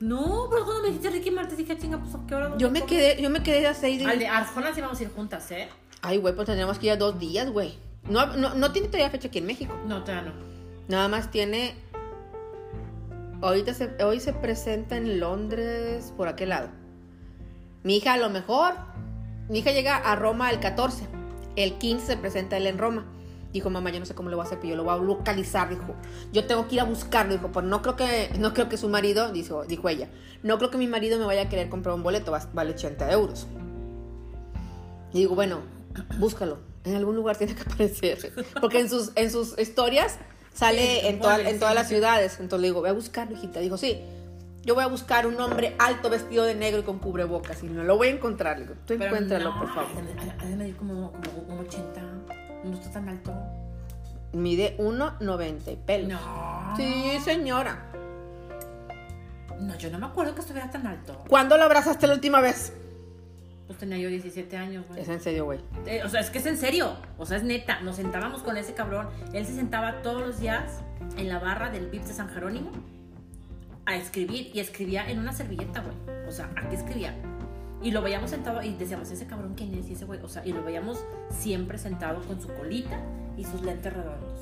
No, 0.00 0.48
pero 0.50 0.64
cuando 0.66 0.82
me 0.82 0.88
dijiste 0.88 1.08
Ricky 1.08 1.30
Martín 1.30 1.56
dije, 1.56 1.78
chinga, 1.78 1.98
pues 1.98 2.14
a 2.14 2.20
qué 2.28 2.34
hora. 2.34 2.52
Yo 2.58 2.70
me 2.70 2.82
quedé, 2.82 3.22
yo 3.22 3.30
me 3.30 3.42
quedé 3.42 3.66
a 3.66 3.72
seis 3.72 3.98
días. 3.98 4.10
Al 4.10 4.18
de 4.18 4.26
Arjona 4.26 4.74
sí 4.74 4.82
vamos 4.82 5.00
a 5.00 5.02
ir 5.04 5.10
juntas, 5.14 5.50
¿eh? 5.50 5.66
Ay, 6.02 6.18
güey, 6.18 6.34
pues 6.34 6.44
tendríamos 6.44 6.78
que 6.78 6.86
ir 6.88 6.92
a 6.92 6.96
dos 6.96 7.18
días, 7.18 7.48
güey. 7.50 7.78
No, 8.10 8.26
no, 8.36 8.54
no 8.54 8.70
tiene 8.72 8.88
todavía 8.88 9.08
fecha 9.08 9.28
aquí 9.28 9.38
en 9.38 9.46
México. 9.46 9.74
No, 9.86 10.04
todavía 10.04 10.30
no. 10.30 10.34
Nada 10.88 11.08
más 11.08 11.30
tiene. 11.30 11.74
Ahorita 13.44 13.72
hoy 14.04 14.20
se 14.20 14.32
presenta 14.32 14.96
en 14.96 15.20
Londres, 15.20 16.12
por 16.16 16.28
aquel 16.28 16.48
lado. 16.48 16.68
Mi 17.82 17.96
hija, 17.96 18.14
a 18.14 18.16
lo 18.16 18.30
mejor. 18.30 18.72
Mi 19.50 19.58
hija 19.58 19.72
llega 19.72 19.96
a 19.96 20.16
Roma 20.16 20.50
el 20.50 20.60
14. 20.60 21.06
El 21.54 21.74
15 21.74 22.06
se 22.06 22.16
presenta 22.16 22.56
él 22.56 22.66
en 22.66 22.78
Roma. 22.78 23.04
Dijo, 23.52 23.68
mamá, 23.68 23.90
yo 23.90 24.00
no 24.00 24.06
sé 24.06 24.14
cómo 24.14 24.30
lo 24.30 24.36
voy 24.36 24.44
a 24.44 24.46
hacer, 24.46 24.58
pero 24.58 24.70
yo 24.70 24.76
lo 24.76 24.84
voy 24.84 24.94
a 24.94 24.96
localizar, 24.96 25.68
dijo. 25.68 25.94
Yo 26.32 26.46
tengo 26.46 26.66
que 26.66 26.76
ir 26.76 26.80
a 26.80 26.84
buscarlo, 26.84 27.34
dijo, 27.34 27.52
pues 27.52 27.64
no 27.66 27.82
creo 27.82 27.96
que, 27.96 28.30
no 28.38 28.54
creo 28.54 28.68
que 28.70 28.76
su 28.78 28.88
marido, 28.88 29.30
dijo, 29.30 29.64
dijo 29.64 29.88
ella, 29.90 30.08
no 30.42 30.56
creo 30.58 30.70
que 30.70 30.78
mi 30.78 30.88
marido 30.88 31.18
me 31.18 31.26
vaya 31.26 31.42
a 31.42 31.48
querer 31.48 31.68
comprar 31.68 31.94
un 31.94 32.02
boleto, 32.02 32.32
va- 32.32 32.48
vale 32.54 32.70
80 32.70 33.12
euros. 33.12 33.46
Y 35.12 35.18
digo, 35.18 35.34
bueno, 35.34 35.60
búscalo. 36.18 36.58
En 36.84 36.96
algún 36.96 37.14
lugar 37.14 37.36
tiene 37.36 37.54
que 37.54 37.62
aparecer. 37.62 38.32
Porque 38.60 38.80
en 38.80 38.88
sus, 38.88 39.12
en 39.14 39.30
sus 39.30 39.56
historias 39.58 40.18
sale 40.54 41.00
Sí, 41.00 41.06
en, 41.06 41.20
toda- 41.20 41.36
goles, 41.36 41.52
en 41.52 41.58
todas 41.58 41.72
sí, 41.74 41.78
las 41.78 41.88
ciudades. 41.88 42.32
Entonces 42.40 42.60
le 42.62 42.68
digo, 42.68 42.80
voy 42.80 42.88
a 42.88 42.94
buscarlo, 42.94 43.36
hijita. 43.36 43.60
Dijo, 43.60 43.76
sí. 43.76 44.00
Yo 44.62 44.74
voy 44.74 44.84
a 44.84 44.86
buscar 44.86 45.26
un 45.26 45.38
hombre 45.38 45.74
alto 45.78 46.08
vestido 46.08 46.44
de 46.44 46.54
negro 46.54 46.80
y 46.80 46.84
con 46.84 46.98
cubrebocas. 46.98 47.62
Y 47.62 47.66
no 47.66 47.84
lo 47.84 47.98
voy 47.98 48.08
a 48.08 48.10
encontrar. 48.12 48.58
Le 48.58 48.64
digo, 48.64 48.74
tú 48.86 48.94
Pero 48.96 49.04
encuéntralo, 49.06 49.52
no, 49.52 49.58
por 49.58 49.68
favor. 49.74 49.90
Ha 50.38 50.42
ha 50.42 50.46
de 50.46 50.56
medir 50.56 50.76
como, 50.76 51.12
como 51.12 51.54
un 51.54 51.66
80. 51.66 52.00
No 52.64 52.72
está 52.74 52.90
tan 52.92 53.10
alto. 53.10 53.34
Mide 54.32 54.74
1,90 54.78 55.70
y 55.72 55.76
pelos. 55.76 56.08
No. 56.20 56.74
Sí, 56.78 57.18
señora. 57.22 57.90
No, 59.60 59.76
yo 59.76 59.90
no 59.90 59.98
me 59.98 60.06
acuerdo 60.06 60.34
que 60.34 60.40
estuviera 60.40 60.70
tan 60.70 60.86
alto. 60.86 61.22
¿Cuándo 61.28 61.56
lo 61.58 61.64
abrazaste 61.64 62.06
la 62.06 62.14
última 62.14 62.40
vez? 62.40 62.72
Pues 63.66 63.78
tenía 63.78 63.96
yo 63.96 64.08
17 64.10 64.56
años, 64.56 64.84
güey. 64.86 65.00
Es 65.00 65.08
en 65.08 65.20
serio, 65.20 65.46
güey. 65.46 65.58
Eh, 65.86 66.02
o 66.04 66.08
sea, 66.08 66.20
es 66.20 66.30
que 66.30 66.38
es 66.38 66.46
en 66.46 66.58
serio. 66.58 66.96
O 67.16 67.24
sea, 67.24 67.38
es 67.38 67.44
neta. 67.44 67.80
Nos 67.80 67.96
sentábamos 67.96 68.42
con 68.42 68.56
ese 68.56 68.74
cabrón. 68.74 69.08
Él 69.32 69.46
se 69.46 69.54
sentaba 69.54 70.02
todos 70.02 70.20
los 70.20 70.40
días 70.40 70.80
en 71.16 71.28
la 71.28 71.38
barra 71.38 71.70
del 71.70 71.86
VIP 71.86 72.02
de 72.02 72.12
San 72.12 72.28
Jerónimo 72.28 72.70
a 73.86 73.96
escribir. 73.96 74.50
Y 74.52 74.60
escribía 74.60 75.10
en 75.10 75.18
una 75.18 75.32
servilleta, 75.32 75.80
güey. 75.80 76.26
O 76.28 76.30
sea, 76.30 76.50
aquí 76.56 76.74
escribía. 76.74 77.14
Y 77.82 77.90
lo 77.90 78.02
veíamos 78.02 78.30
sentado 78.30 78.62
y 78.62 78.74
decíamos, 78.74 79.10
ese 79.10 79.26
cabrón, 79.26 79.54
¿quién 79.54 79.74
es? 79.74 79.88
Y 79.88 79.94
ese 79.94 80.04
güey. 80.04 80.20
O 80.20 80.28
sea, 80.28 80.44
y 80.44 80.52
lo 80.52 80.62
veíamos 80.62 81.02
siempre 81.30 81.78
sentado 81.78 82.20
con 82.22 82.40
su 82.42 82.48
colita 82.48 83.00
y 83.36 83.44
sus 83.44 83.62
lentes 83.62 83.92
redondos. 83.92 84.40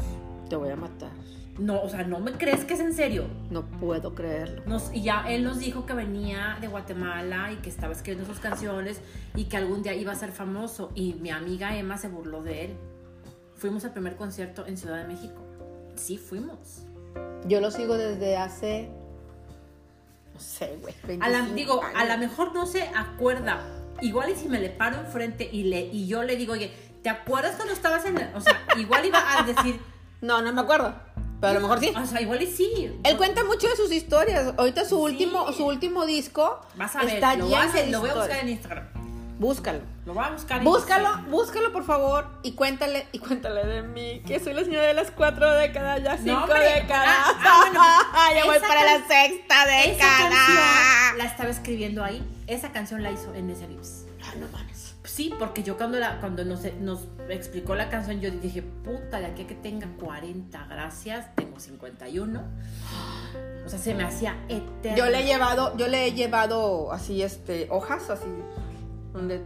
Te 0.48 0.56
voy 0.56 0.70
a 0.70 0.76
matar. 0.76 1.10
No, 1.58 1.82
o 1.82 1.88
sea, 1.88 2.04
no 2.04 2.18
me 2.18 2.32
crees 2.32 2.64
que 2.64 2.74
es 2.74 2.80
en 2.80 2.94
serio. 2.94 3.26
No 3.50 3.66
puedo 3.66 4.14
creerlo. 4.14 4.62
Nos, 4.64 4.90
y 4.94 5.02
ya 5.02 5.24
él 5.28 5.44
nos 5.44 5.58
dijo 5.58 5.84
que 5.84 5.92
venía 5.92 6.56
de 6.60 6.68
Guatemala 6.68 7.52
y 7.52 7.56
que 7.56 7.68
estaba 7.68 7.92
escribiendo 7.92 8.26
sus 8.32 8.40
canciones 8.40 9.00
y 9.34 9.44
que 9.44 9.58
algún 9.58 9.82
día 9.82 9.94
iba 9.94 10.12
a 10.12 10.14
ser 10.14 10.32
famoso. 10.32 10.90
Y 10.94 11.14
mi 11.14 11.30
amiga 11.30 11.76
Emma 11.76 11.98
se 11.98 12.08
burló 12.08 12.42
de 12.42 12.64
él. 12.66 12.76
Fuimos 13.56 13.84
al 13.84 13.92
primer 13.92 14.16
concierto 14.16 14.66
en 14.66 14.76
Ciudad 14.78 14.96
de 14.96 15.08
México. 15.08 15.42
Sí, 15.94 16.16
fuimos. 16.16 16.84
Yo 17.46 17.60
lo 17.60 17.70
sigo 17.70 17.98
desde 17.98 18.36
hace. 18.38 18.88
No 20.32 20.40
sé, 20.40 20.78
güey. 20.80 20.94
A 21.20 21.28
la, 21.28 21.42
25 21.42 21.54
digo, 21.54 21.82
a 21.82 22.04
lo 22.04 22.12
años. 22.12 22.18
mejor 22.30 22.54
no 22.54 22.64
se 22.64 22.84
acuerda. 22.96 23.60
Igual 24.00 24.30
y 24.30 24.36
si 24.36 24.48
me 24.48 24.58
le 24.58 24.70
paro 24.70 24.96
enfrente 24.96 25.48
y, 25.52 25.64
le, 25.64 25.82
y 25.82 26.06
yo 26.06 26.22
le 26.22 26.36
digo, 26.36 26.54
oye, 26.54 26.72
¿te 27.02 27.10
acuerdas 27.10 27.56
cuando 27.56 27.74
estabas 27.74 28.06
en 28.06 28.16
el-?" 28.16 28.34
O 28.34 28.40
sea, 28.40 28.58
igual 28.78 29.04
iba 29.04 29.38
a 29.38 29.42
decir, 29.42 29.78
No, 30.22 30.40
no 30.40 30.52
me 30.52 30.60
acuerdo. 30.60 30.94
Pero 31.42 31.50
a 31.50 31.54
lo 31.54 31.60
mejor 31.60 31.80
sí. 31.80 31.92
o 31.94 32.06
sea, 32.06 32.20
igual 32.20 32.40
y 32.40 32.46
sí. 32.46 33.00
Él 33.02 33.16
cuenta 33.16 33.42
mucho 33.42 33.68
de 33.68 33.74
sus 33.74 33.90
historias. 33.90 34.54
Ahorita 34.56 34.84
su 34.84 35.02
último, 35.02 35.52
su 35.52 35.66
último 35.66 36.06
disco 36.06 36.60
Vas 36.76 36.94
a 36.94 37.00
ver, 37.04 37.14
está 37.16 37.34
lo, 37.34 37.48
lleno 37.48 37.72
de 37.72 37.86
lo 37.88 38.00
voy 38.00 38.10
a 38.10 38.14
buscar 38.14 38.38
en 38.38 38.48
Instagram. 38.48 38.84
Búscalo. 39.40 39.80
Lo 40.06 40.14
voy 40.14 40.24
a 40.24 40.30
buscar 40.30 40.58
en 40.58 40.64
Búscalo, 40.64 41.04
Instagram. 41.04 41.30
búscalo 41.32 41.72
por 41.72 41.84
favor 41.84 42.26
y 42.44 42.52
cuéntale, 42.52 43.08
y 43.10 43.18
cuéntale 43.18 43.66
de 43.66 43.82
mí, 43.82 44.22
que 44.24 44.38
soy 44.38 44.54
la 44.54 44.62
señora 44.62 44.84
de 44.86 44.94
las 44.94 45.10
cuatro 45.10 45.52
décadas, 45.54 46.00
ya 46.04 46.16
cinco 46.16 46.46
décadas. 46.54 47.08
Ah, 47.08 47.34
ah, 47.44 47.60
bueno, 47.66 47.80
ya 48.36 48.44
voy 48.44 48.56
esa 48.58 48.68
para 48.68 48.84
la 48.84 48.98
sexta 49.08 49.64
Esa 49.64 49.88
década. 49.90 50.28
canción 50.30 51.18
la 51.18 51.24
estaba 51.24 51.50
escribiendo 51.50 52.04
ahí. 52.04 52.22
Esa 52.46 52.70
canción 52.70 53.02
la 53.02 53.10
hizo 53.10 53.34
en 53.34 53.50
ese 53.50 53.66
Vips. 53.66 54.04
Ah, 54.24 54.34
no 54.38 54.46
mames. 54.52 54.71
Sí, 55.14 55.30
porque 55.38 55.62
yo 55.62 55.76
cuando, 55.76 55.98
la, 55.98 56.20
cuando 56.20 56.42
nos, 56.42 56.60
nos 56.80 57.00
explicó 57.28 57.74
la 57.74 57.90
canción, 57.90 58.22
yo 58.22 58.30
dije, 58.30 58.62
puta, 58.62 59.20
de 59.20 59.26
aquí 59.26 59.42
a 59.42 59.46
que 59.46 59.54
tenga 59.54 59.86
40, 60.00 60.66
gracias, 60.70 61.34
tengo 61.34 61.60
51. 61.60 62.42
O 63.66 63.68
sea, 63.68 63.78
se 63.78 63.94
me 63.94 64.04
hacía 64.04 64.38
eterno. 64.48 64.96
Yo 64.96 65.10
le 65.10 65.20
he 65.20 65.24
llevado, 65.24 65.76
yo 65.76 65.86
le 65.88 66.06
he 66.06 66.12
llevado 66.12 66.92
así, 66.92 67.22
este, 67.22 67.66
hojas, 67.68 68.08
así, 68.08 68.24
donde, 69.12 69.42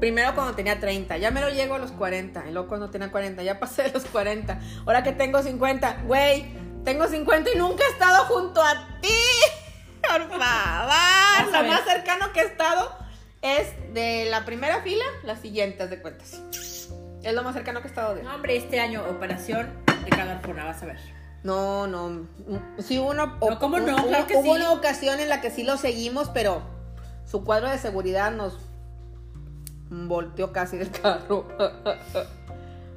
primero 0.00 0.34
cuando 0.34 0.56
tenía 0.56 0.80
30, 0.80 1.18
ya 1.18 1.30
me 1.30 1.40
lo 1.40 1.50
llego 1.50 1.76
a 1.76 1.78
los 1.78 1.92
40, 1.92 2.48
y 2.48 2.52
luego 2.52 2.66
cuando 2.66 2.90
tenía 2.90 3.12
40, 3.12 3.44
ya 3.44 3.60
pasé 3.60 3.92
los 3.92 4.04
40, 4.06 4.58
ahora 4.86 5.04
que 5.04 5.12
tengo 5.12 5.40
50, 5.40 6.02
güey, 6.04 6.46
tengo 6.84 7.06
50 7.06 7.52
y 7.54 7.58
nunca 7.58 7.84
he 7.84 7.92
estado 7.92 8.24
junto 8.24 8.60
a 8.60 8.98
ti, 9.00 9.08
por 10.02 10.28
favor, 10.30 11.52
lo 11.52 11.62
más 11.62 11.84
cercano 11.84 12.32
que 12.32 12.40
he 12.40 12.46
estado 12.46 13.03
es 13.44 13.68
de 13.94 14.26
la 14.30 14.44
primera 14.44 14.80
fila, 14.82 15.04
las 15.22 15.38
siguientes 15.40 15.90
de 15.90 16.00
cuentas, 16.00 16.40
es 17.22 17.34
lo 17.34 17.42
más 17.42 17.54
cercano 17.54 17.80
que 17.80 17.86
he 17.86 17.90
estado 17.90 18.14
de 18.14 18.22
No, 18.22 18.34
hombre, 18.34 18.56
este 18.56 18.80
año, 18.80 19.04
operación 19.08 19.68
de 20.04 20.10
cada 20.10 20.38
Arjona, 20.38 20.64
vas 20.64 20.82
a 20.82 20.86
ver. 20.86 20.98
No, 21.42 21.86
no. 21.86 22.26
Sí 22.78 22.98
hubo 22.98 23.10
una, 23.10 23.26
No, 23.26 23.58
¿cómo 23.58 23.78
no? 23.78 23.94
hubo- 23.96 24.08
Claro 24.08 24.26
que 24.26 24.34
hubo 24.36 24.42
sí. 24.54 24.60
una 24.62 24.72
ocasión 24.72 25.20
en 25.20 25.28
la 25.28 25.42
que 25.42 25.50
sí 25.50 25.62
lo 25.62 25.76
seguimos, 25.76 26.30
pero 26.30 26.62
su 27.26 27.44
cuadro 27.44 27.68
de 27.68 27.76
seguridad 27.78 28.32
nos 28.32 28.58
volteó 29.90 30.52
casi 30.52 30.76
del 30.78 30.90
carro. 30.90 31.46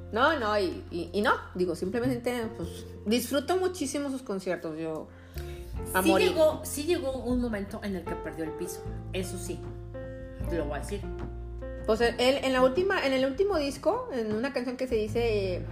No, 0.09 0.39
no, 0.39 0.57
y, 0.57 0.85
y- 0.89 1.09
y 1.11 1.21
no, 1.21 1.33
digo, 1.53 1.75
simplemente 1.75 2.47
pues, 2.55 2.85
disfruto 3.05 3.57
muchísimo 3.57 4.09
sus 4.09 4.21
conciertos. 4.21 4.77
Yo 4.79 5.09
Sí 6.01 6.13
llegó, 6.17 6.61
sí 6.63 6.83
llegó 6.85 7.11
un 7.11 7.41
momento 7.41 7.81
en 7.83 7.97
el 7.97 8.05
que 8.05 8.15
perdió 8.15 8.45
el 8.45 8.51
piso. 8.51 8.81
Eso 9.11 9.37
sí, 9.37 9.59
lo 10.55 10.65
voy 10.65 10.77
a 10.77 10.81
decir. 10.81 11.01
Pues 11.85 12.01
él 12.01 12.15
en 12.19 12.53
la 12.53 12.61
última, 12.61 13.05
en 13.05 13.13
el 13.13 13.25
último 13.25 13.57
disco, 13.57 14.09
en 14.11 14.33
una 14.33 14.51
canción 14.53 14.75
que 14.75 14.87
se 14.87 14.95
dice 14.95 15.55
eh, 15.55 15.65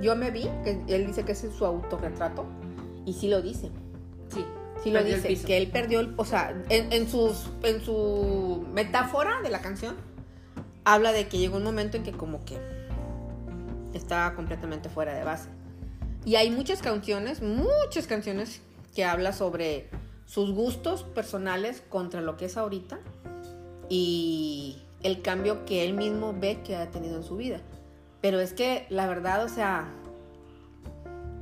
Yo 0.00 0.14
me 0.14 0.30
vi, 0.30 0.48
que 0.62 0.80
él 0.88 1.06
dice 1.06 1.24
que 1.24 1.32
ese 1.32 1.48
es 1.48 1.54
su 1.54 1.66
autorretrato, 1.66 2.46
y 3.04 3.12
sí 3.12 3.28
lo 3.28 3.42
dice. 3.42 3.70
Sí, 4.32 4.44
Sí 4.82 4.90
lo 4.90 5.02
dice, 5.02 5.34
que 5.44 5.56
él 5.56 5.68
perdió 5.68 6.00
el, 6.00 6.14
o 6.16 6.24
sea, 6.24 6.50
en, 6.68 6.92
en 6.92 7.08
sus, 7.08 7.50
en 7.62 7.80
su 7.82 8.64
metáfora 8.72 9.40
de 9.42 9.50
la 9.50 9.60
canción, 9.60 9.96
habla 10.84 11.12
de 11.12 11.26
que 11.26 11.38
llegó 11.38 11.56
un 11.56 11.64
momento 11.64 11.96
en 11.96 12.04
que 12.04 12.12
como 12.12 12.44
que 12.44 12.58
estaba 13.94 14.34
completamente 14.34 14.88
fuera 14.88 15.14
de 15.14 15.24
base. 15.24 15.48
Y 16.24 16.36
hay 16.36 16.50
muchas 16.50 16.82
canciones, 16.82 17.42
muchas 17.42 18.06
canciones 18.06 18.60
que 18.94 19.04
habla 19.04 19.32
sobre 19.32 19.88
sus 20.26 20.52
gustos 20.52 21.02
personales 21.02 21.82
contra 21.88 22.20
lo 22.20 22.36
que 22.36 22.46
es 22.46 22.56
ahorita 22.56 22.98
y 23.88 24.78
el 25.02 25.22
cambio 25.22 25.64
que 25.64 25.84
él 25.84 25.94
mismo 25.94 26.34
ve 26.38 26.60
que 26.64 26.76
ha 26.76 26.90
tenido 26.90 27.16
en 27.16 27.24
su 27.24 27.36
vida. 27.36 27.60
Pero 28.20 28.40
es 28.40 28.52
que 28.52 28.86
la 28.88 29.06
verdad, 29.06 29.44
o 29.44 29.48
sea, 29.48 29.88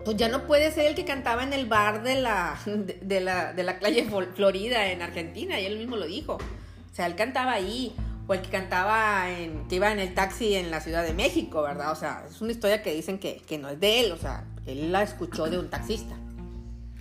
pues 0.04 0.16
ya 0.16 0.28
no 0.28 0.46
puede 0.46 0.70
ser 0.70 0.86
el 0.86 0.94
que 0.94 1.04
cantaba 1.04 1.42
en 1.42 1.52
el 1.52 1.66
bar 1.66 2.02
de 2.02 2.16
la, 2.16 2.58
de, 2.66 3.20
la, 3.20 3.52
de 3.52 3.62
la 3.62 3.78
calle 3.78 4.06
Florida 4.34 4.90
en 4.90 5.02
Argentina, 5.02 5.60
y 5.60 5.66
él 5.66 5.78
mismo 5.78 5.96
lo 5.96 6.06
dijo. 6.06 6.34
O 6.34 6.94
sea, 6.94 7.06
él 7.06 7.16
cantaba 7.16 7.52
ahí, 7.52 7.94
o 8.26 8.34
el 8.34 8.42
que 8.42 8.50
cantaba 8.50 9.30
en, 9.30 9.66
que 9.68 9.76
iba 9.76 9.90
en 9.90 9.98
el 9.98 10.14
taxi 10.14 10.54
en 10.54 10.70
la 10.70 10.80
Ciudad 10.80 11.02
de 11.02 11.12
México, 11.12 11.62
¿verdad? 11.62 11.92
O 11.92 11.96
sea, 11.96 12.24
es 12.28 12.40
una 12.40 12.52
historia 12.52 12.82
que 12.82 12.94
dicen 12.94 13.18
que, 13.18 13.38
que 13.46 13.58
no 13.58 13.68
es 13.68 13.80
de 13.80 14.00
él, 14.00 14.12
o 14.12 14.16
sea, 14.16 14.44
él 14.66 14.92
la 14.92 15.02
escuchó 15.02 15.46
de 15.46 15.58
un 15.58 15.70
taxista. 15.70 16.14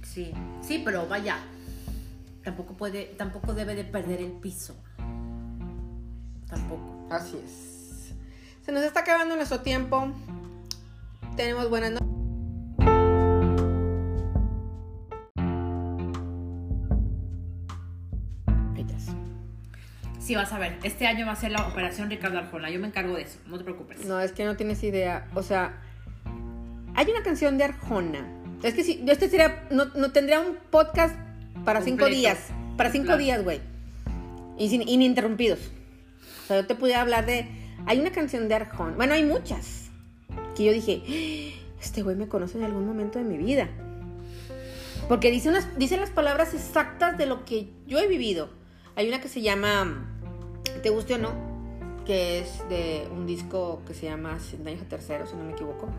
Sí, 0.03 0.31
sí, 0.61 0.81
pero 0.83 1.07
vaya. 1.07 1.37
Tampoco 2.43 2.73
puede, 2.75 3.05
tampoco 3.05 3.53
debe 3.53 3.73
de 3.73 3.85
perder 3.85 4.19
el 4.19 4.31
piso. 4.31 4.75
Tampoco. 6.53 7.07
Así 7.09 7.37
es. 7.43 8.13
Se 8.65 8.71
nos 8.71 8.83
está 8.83 9.01
acabando 9.01 9.35
nuestro 9.35 9.59
tiempo. 9.61 10.11
Tenemos 11.35 11.69
buenas 11.69 11.91
noches. 11.91 12.03
Sí, 20.19 20.35
vas 20.35 20.53
a 20.53 20.59
ver. 20.59 20.77
Este 20.83 21.05
año 21.05 21.25
va 21.25 21.33
a 21.33 21.35
ser 21.35 21.51
la 21.51 21.67
operación 21.67 22.09
Ricardo 22.09 22.37
Arjona. 22.39 22.69
Yo 22.69 22.79
me 22.79 22.87
encargo 22.87 23.15
de 23.15 23.23
eso. 23.23 23.39
No 23.47 23.57
te 23.57 23.63
preocupes. 23.65 24.05
No, 24.05 24.19
es 24.21 24.31
que 24.31 24.45
no 24.45 24.55
tienes 24.55 24.81
idea. 24.83 25.27
O 25.35 25.43
sea, 25.43 25.73
hay 26.95 27.09
una 27.11 27.23
canción 27.23 27.57
de 27.57 27.65
Arjona. 27.65 28.25
Es 28.63 28.73
que 28.73 28.83
si, 28.85 29.03
este 29.05 29.29
sería, 29.29 29.67
no, 29.69 29.85
no 29.95 30.11
tendría 30.11 30.39
un 30.39 30.55
podcast 30.69 31.15
para 31.65 31.81
cinco 31.81 32.05
días. 32.05 32.37
Para 32.77 32.89
cinco 32.89 33.07
Claro. 33.07 33.19
días, 33.19 33.43
güey. 33.43 33.59
Y 34.57 34.69
sin 34.69 34.87
ininterrumpidos. 34.87 35.59
O 36.43 36.47
sea, 36.47 36.61
yo 36.61 36.67
te 36.67 36.75
pudiera 36.75 37.01
hablar 37.01 37.25
de. 37.25 37.47
Hay 37.85 37.99
una 37.99 38.11
canción 38.11 38.47
de 38.47 38.55
Arjona. 38.55 38.95
Bueno, 38.95 39.13
hay 39.13 39.23
muchas. 39.23 39.89
Que 40.55 40.65
yo 40.65 40.71
dije, 40.71 41.01
"Ah, 41.07 41.63
este 41.81 42.01
güey 42.03 42.15
me 42.15 42.27
conoce 42.27 42.57
en 42.57 42.63
algún 42.63 42.85
momento 42.85 43.19
de 43.19 43.25
mi 43.25 43.37
vida. 43.37 43.69
Porque 45.09 45.31
dice, 45.31 45.49
unas, 45.49 45.77
dice 45.77 45.97
las 45.97 46.09
palabras 46.09 46.53
exactas 46.53 47.17
de 47.17 47.25
lo 47.25 47.45
que 47.45 47.69
yo 47.87 47.99
he 47.99 48.07
vivido. 48.07 48.49
Hay 48.95 49.07
una 49.07 49.19
que 49.19 49.27
se 49.27 49.41
llama 49.41 50.09
Te 50.81 50.89
guste 50.89 51.15
o 51.15 51.17
no, 51.17 51.31
que 52.05 52.39
es 52.39 52.67
de 52.69 53.07
un 53.11 53.25
disco 53.25 53.81
que 53.85 53.93
se 53.93 54.05
llama 54.05 54.39
Sin 54.39 54.63
Daños 54.63 54.81
a 54.81 54.85
Terceros, 54.85 55.29
si 55.29 55.35
no 55.35 55.43
me 55.43 55.51
equivoco. 55.51 55.89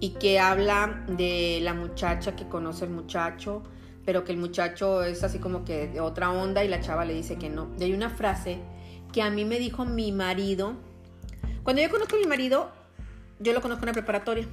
Y 0.00 0.10
que 0.10 0.40
habla 0.40 1.04
de 1.08 1.60
la 1.62 1.74
muchacha 1.74 2.36
que 2.36 2.48
conoce 2.48 2.84
al 2.84 2.90
muchacho, 2.90 3.62
pero 4.04 4.24
que 4.24 4.32
el 4.32 4.38
muchacho 4.38 5.04
es 5.04 5.22
así 5.22 5.38
como 5.38 5.64
que 5.64 5.86
de 5.88 6.00
otra 6.00 6.30
onda 6.32 6.64
y 6.64 6.68
la 6.68 6.80
chava 6.80 7.04
le 7.04 7.14
dice 7.14 7.36
que 7.36 7.48
no. 7.48 7.68
Y 7.78 7.84
hay 7.84 7.92
una 7.94 8.10
frase 8.10 8.58
que 9.12 9.22
a 9.22 9.30
mí 9.30 9.44
me 9.44 9.58
dijo 9.58 9.84
mi 9.84 10.12
marido. 10.12 10.74
Cuando 11.62 11.82
yo 11.82 11.90
conozco 11.90 12.16
a 12.16 12.18
mi 12.18 12.26
marido, 12.26 12.70
yo 13.38 13.52
lo 13.52 13.60
conozco 13.60 13.84
en 13.84 13.88
la 13.88 13.92
preparatoria. 13.92 14.46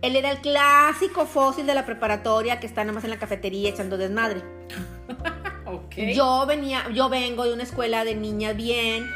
Él 0.00 0.16
era 0.16 0.30
el 0.30 0.38
clásico 0.38 1.26
fósil 1.26 1.66
de 1.66 1.74
la 1.74 1.84
preparatoria 1.84 2.58
que 2.58 2.66
está 2.66 2.82
nada 2.82 2.94
más 2.94 3.04
en 3.04 3.10
la 3.10 3.18
cafetería 3.18 3.68
echando 3.68 3.98
desmadre. 3.98 4.42
Yo 6.14 6.44
venía, 6.46 6.88
yo 6.90 7.08
vengo 7.08 7.44
de 7.44 7.54
una 7.54 7.62
escuela 7.62 8.04
de 8.04 8.14
niña 8.14 8.52
bien 8.52 9.06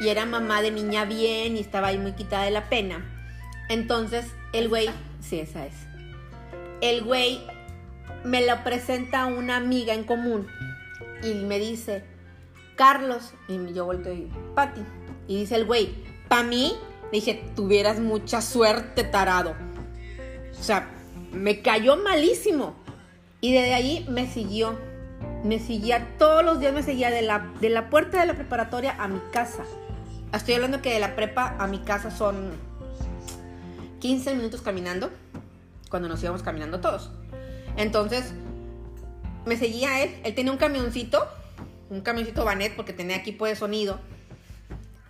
y 0.00 0.08
era 0.08 0.26
mamá 0.26 0.62
de 0.62 0.70
niña 0.70 1.04
bien 1.04 1.56
y 1.56 1.60
estaba 1.60 1.88
ahí 1.88 1.98
muy 1.98 2.12
quitada 2.12 2.44
de 2.44 2.50
la 2.50 2.68
pena. 2.68 3.04
Entonces, 3.68 4.26
el 4.52 4.68
güey, 4.68 4.90
sí, 5.20 5.40
esa 5.40 5.66
es. 5.66 5.74
El 6.80 7.02
güey 7.02 7.40
me 8.24 8.46
lo 8.46 8.62
presenta 8.62 9.22
a 9.22 9.26
una 9.26 9.56
amiga 9.56 9.94
en 9.94 10.04
común 10.04 10.46
y 11.22 11.34
me 11.34 11.58
dice, 11.58 12.04
Carlos, 12.76 13.32
y 13.48 13.72
yo 13.72 13.84
volteo 13.84 14.12
y 14.12 14.30
Pati. 14.54 14.80
Y 15.26 15.40
dice 15.40 15.56
el 15.56 15.64
güey, 15.64 15.94
pa' 16.28 16.42
mí, 16.42 16.74
dije, 17.12 17.44
tuvieras 17.54 18.00
mucha 18.00 18.42
suerte, 18.42 19.04
tarado. 19.04 19.54
O 20.58 20.62
sea, 20.62 20.90
me 21.32 21.62
cayó 21.62 21.96
malísimo. 21.96 22.74
Y 23.40 23.52
desde 23.52 23.74
ahí 23.74 24.06
me 24.08 24.26
siguió. 24.26 24.78
Me 25.44 25.58
seguía, 25.58 26.16
todos 26.18 26.42
los 26.42 26.58
días 26.58 26.72
me 26.72 26.82
seguía 26.82 27.10
de 27.10 27.22
la, 27.22 27.52
de 27.60 27.68
la 27.68 27.90
puerta 27.90 28.18
de 28.18 28.26
la 28.26 28.34
preparatoria 28.34 28.96
a 28.98 29.08
mi 29.08 29.20
casa. 29.30 29.64
Estoy 30.32 30.54
hablando 30.54 30.80
que 30.80 30.92
de 30.92 31.00
la 31.00 31.14
prepa 31.14 31.54
a 31.58 31.66
mi 31.66 31.80
casa 31.80 32.10
son 32.10 32.52
15 34.00 34.34
minutos 34.34 34.62
caminando, 34.62 35.10
cuando 35.90 36.08
nos 36.08 36.22
íbamos 36.22 36.42
caminando 36.42 36.80
todos. 36.80 37.10
Entonces, 37.76 38.32
me 39.44 39.56
seguía 39.56 40.02
él. 40.02 40.14
Él 40.24 40.34
tenía 40.34 40.52
un 40.52 40.58
camioncito, 40.58 41.26
un 41.90 42.00
camioncito 42.00 42.44
Vanet, 42.44 42.76
porque 42.76 42.92
tenía 42.92 43.16
equipo 43.16 43.46
de 43.46 43.56
sonido. 43.56 44.00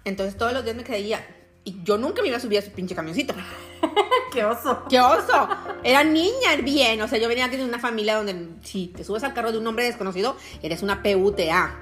Entonces, 0.04 0.36
todos 0.36 0.52
los 0.52 0.64
días 0.64 0.76
me 0.76 0.84
seguía. 0.84 1.24
Y 1.64 1.82
yo 1.82 1.96
nunca 1.96 2.20
me 2.20 2.28
iba 2.28 2.36
a 2.36 2.40
subir 2.40 2.58
a 2.58 2.62
su 2.62 2.70
pinche 2.70 2.94
camioncito. 2.94 3.34
¡Qué 4.32 4.44
oso! 4.44 4.84
¡Qué 4.88 5.00
oso! 5.00 5.48
Era 5.82 6.04
niña, 6.04 6.56
bien. 6.62 7.00
O 7.00 7.08
sea, 7.08 7.18
yo 7.18 7.28
venía 7.28 7.48
de 7.48 7.64
una 7.64 7.78
familia 7.78 8.16
donde 8.16 8.48
si 8.62 8.88
te 8.88 9.04
subes 9.04 9.24
al 9.24 9.32
carro 9.32 9.52
de 9.52 9.58
un 9.58 9.66
hombre 9.66 9.84
desconocido, 9.84 10.36
eres 10.62 10.82
una 10.82 11.02
PUTA. 11.02 11.74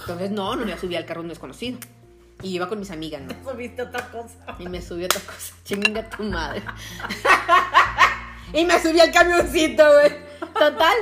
Entonces, 0.00 0.30
no, 0.30 0.54
no 0.54 0.62
me 0.62 0.68
iba 0.68 0.76
a 0.76 0.80
subir 0.80 0.98
al 0.98 1.06
carro 1.06 1.22
de 1.22 1.24
un 1.24 1.28
desconocido. 1.30 1.78
Y 2.42 2.50
iba 2.50 2.68
con 2.68 2.78
mis 2.78 2.90
amigas, 2.90 3.22
¿no? 3.22 3.50
Subiste 3.50 3.82
otra 3.82 4.08
cosa. 4.10 4.36
Y 4.58 4.68
me 4.68 4.82
subí 4.82 5.04
otra 5.04 5.20
cosa. 5.20 5.54
Chinga 5.64 6.08
tu 6.10 6.22
madre. 6.22 6.62
y 8.52 8.64
me 8.64 8.80
subí 8.80 9.00
al 9.00 9.10
camioncito, 9.10 9.82
güey. 9.90 10.12
Total. 10.52 10.96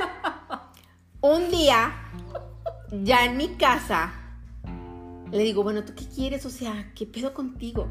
Un 1.21 1.51
día, 1.51 1.93
ya 3.03 3.25
en 3.25 3.37
mi 3.37 3.49
casa, 3.55 4.13
le 5.31 5.43
digo, 5.43 5.63
bueno, 5.63 5.83
¿tú 5.83 5.93
qué 5.95 6.05
quieres? 6.05 6.45
O 6.45 6.49
sea, 6.49 6.91
¿qué 6.95 7.05
pedo 7.05 7.33
contigo? 7.33 7.87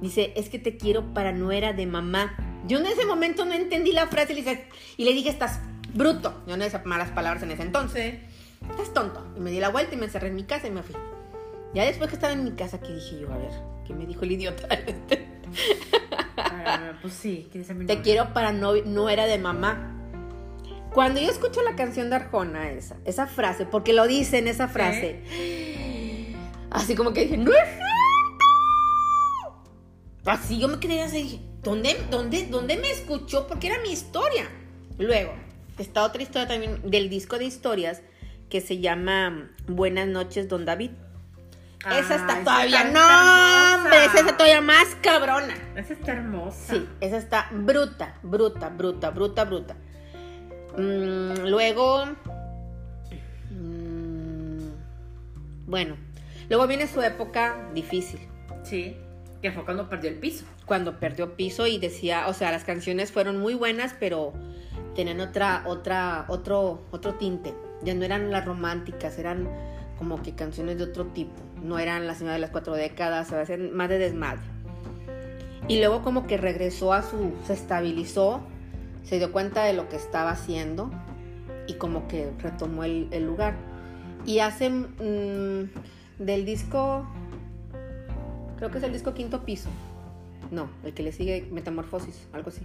Dice, 0.00 0.32
es 0.36 0.48
que 0.48 0.58
te 0.58 0.76
quiero 0.76 1.14
para 1.14 1.32
nuera 1.32 1.72
de 1.72 1.86
mamá. 1.86 2.36
Yo 2.66 2.78
en 2.78 2.86
ese 2.86 3.06
momento 3.06 3.44
no 3.44 3.54
entendí 3.54 3.92
la 3.92 4.06
frase 4.08 4.32
y 4.32 4.36
le 4.36 4.42
dije, 4.42 4.68
y 4.96 5.04
le 5.04 5.12
dije 5.12 5.30
estás 5.30 5.60
bruto. 5.94 6.42
Yo 6.46 6.56
no 6.56 6.64
decía 6.64 6.82
malas 6.84 7.10
palabras 7.10 7.42
en 7.42 7.50
ese 7.50 7.62
entonces. 7.62 8.16
Estás 8.70 8.92
tonto. 8.92 9.26
Y 9.36 9.40
me 9.40 9.50
di 9.50 9.60
la 9.60 9.70
vuelta 9.70 9.94
y 9.94 9.98
me 9.98 10.06
encerré 10.06 10.28
en 10.28 10.34
mi 10.34 10.44
casa 10.44 10.68
y 10.68 10.70
me 10.70 10.82
fui. 10.82 10.96
Ya 11.74 11.84
después 11.84 12.08
que 12.10 12.16
estaba 12.16 12.32
en 12.32 12.44
mi 12.44 12.52
casa, 12.52 12.80
que 12.80 12.92
dije 12.92 13.20
yo, 13.20 13.32
a 13.32 13.38
ver, 13.38 13.50
¿qué 13.86 13.94
me 13.94 14.06
dijo 14.06 14.22
el 14.22 14.32
idiota 14.32 14.66
este? 14.74 15.26
Ah, 16.38 16.92
pues 17.00 17.14
sí, 17.14 17.48
¿quieres 17.50 17.68
ser 17.68 17.76
mi 17.76 17.86
Te 17.86 18.02
quiero 18.02 18.32
para 18.34 18.50
no, 18.52 18.74
no 18.84 19.08
era 19.08 19.26
de 19.26 19.38
mamá. 19.38 19.95
Cuando 20.96 21.20
yo 21.20 21.28
escucho 21.28 21.60
la 21.60 21.76
canción 21.76 22.08
de 22.08 22.16
Arjona, 22.16 22.70
esa, 22.70 22.96
esa 23.04 23.26
frase, 23.26 23.66
porque 23.66 23.92
lo 23.92 24.06
dice 24.06 24.38
en 24.38 24.48
esa 24.48 24.66
frase, 24.66 25.20
así 26.70 26.94
como 26.94 27.12
que 27.12 27.24
dije, 27.24 27.36
¡No 27.36 27.52
es 27.52 27.68
cierto! 27.68 28.44
Así 30.24 30.58
yo 30.58 30.68
me 30.68 30.80
quedé 30.80 31.02
así, 31.02 31.22
dije, 31.22 31.40
¿dónde, 31.62 32.02
dónde, 32.10 32.46
¿dónde 32.46 32.78
me 32.78 32.90
escuchó? 32.90 33.46
Porque 33.46 33.66
era 33.66 33.78
mi 33.82 33.92
historia. 33.92 34.48
Luego, 34.96 35.34
está 35.76 36.02
otra 36.02 36.22
historia 36.22 36.48
también 36.48 36.80
del 36.90 37.10
disco 37.10 37.36
de 37.36 37.44
historias 37.44 38.00
que 38.48 38.62
se 38.62 38.78
llama 38.78 39.50
Buenas 39.66 40.08
noches, 40.08 40.48
don 40.48 40.64
David. 40.64 40.92
Ah, 41.84 41.98
esa 41.98 42.14
está 42.14 42.32
esa 42.32 42.42
todavía, 42.42 42.82
está 42.84 42.90
no, 42.92 43.74
hombre, 43.74 44.04
esa 44.06 44.20
está 44.20 44.32
todavía 44.34 44.62
más 44.62 44.96
cabrona. 45.02 45.54
Esa 45.76 45.92
está 45.92 46.12
hermosa. 46.12 46.72
Sí, 46.72 46.88
esa 47.02 47.18
está 47.18 47.50
bruta, 47.52 48.18
bruta, 48.22 48.70
bruta, 48.70 49.10
bruta, 49.10 49.44
bruta. 49.44 49.76
Mm, 50.76 51.48
luego. 51.48 52.04
mm, 53.50 54.68
bueno, 55.66 55.96
luego 56.48 56.66
viene 56.66 56.86
su 56.86 57.00
época 57.02 57.68
difícil. 57.74 58.20
Sí. 58.62 58.96
Que 59.42 59.52
fue 59.52 59.64
cuando 59.64 59.88
perdió 59.88 60.10
el 60.10 60.16
piso. 60.16 60.44
Cuando 60.64 60.98
perdió 60.98 61.36
piso 61.36 61.66
y 61.66 61.78
decía, 61.78 62.26
o 62.28 62.32
sea, 62.32 62.50
las 62.50 62.64
canciones 62.64 63.12
fueron 63.12 63.38
muy 63.38 63.54
buenas, 63.54 63.94
pero 63.98 64.32
tenían 64.94 65.20
otra, 65.20 65.62
otra, 65.66 66.24
otro, 66.28 66.82
otro 66.90 67.14
tinte. 67.14 67.54
Ya 67.82 67.94
no 67.94 68.04
eran 68.04 68.30
las 68.30 68.44
románticas, 68.44 69.18
eran 69.18 69.48
como 69.98 70.22
que 70.22 70.34
canciones 70.34 70.78
de 70.78 70.84
otro 70.84 71.06
tipo. 71.06 71.34
No 71.62 71.78
eran 71.78 72.06
la 72.06 72.14
señora 72.14 72.34
de 72.34 72.40
las 72.40 72.50
cuatro 72.50 72.74
décadas, 72.74 73.32
a 73.32 73.38
veces 73.38 73.72
más 73.72 73.88
de 73.88 73.98
desmadre. 73.98 74.42
Y 75.68 75.78
luego 75.78 76.02
como 76.02 76.26
que 76.26 76.36
regresó 76.36 76.92
a 76.92 77.02
su, 77.02 77.32
se 77.46 77.52
estabilizó, 77.52 78.40
se 79.06 79.18
dio 79.18 79.32
cuenta 79.32 79.64
de 79.64 79.72
lo 79.72 79.88
que 79.88 79.96
estaba 79.96 80.30
haciendo 80.30 80.90
y 81.66 81.74
como 81.74 82.08
que 82.08 82.30
retomó 82.38 82.84
el, 82.84 83.24
lugar. 83.24 83.54
Y 84.24 84.40
hace 84.40 84.68
mm, 84.68 85.70
del 86.18 86.44
disco, 86.44 87.06
creo 88.58 88.70
que 88.70 88.78
es 88.78 88.84
el 88.84 88.92
disco 88.92 89.14
Quinto 89.14 89.44
Piso. 89.44 89.70
No, 90.50 90.68
el 90.84 90.92
que 90.92 91.02
le 91.02 91.12
sigue 91.12 91.48
Metamorfosis, 91.50 92.26
algo 92.32 92.50
así. 92.50 92.62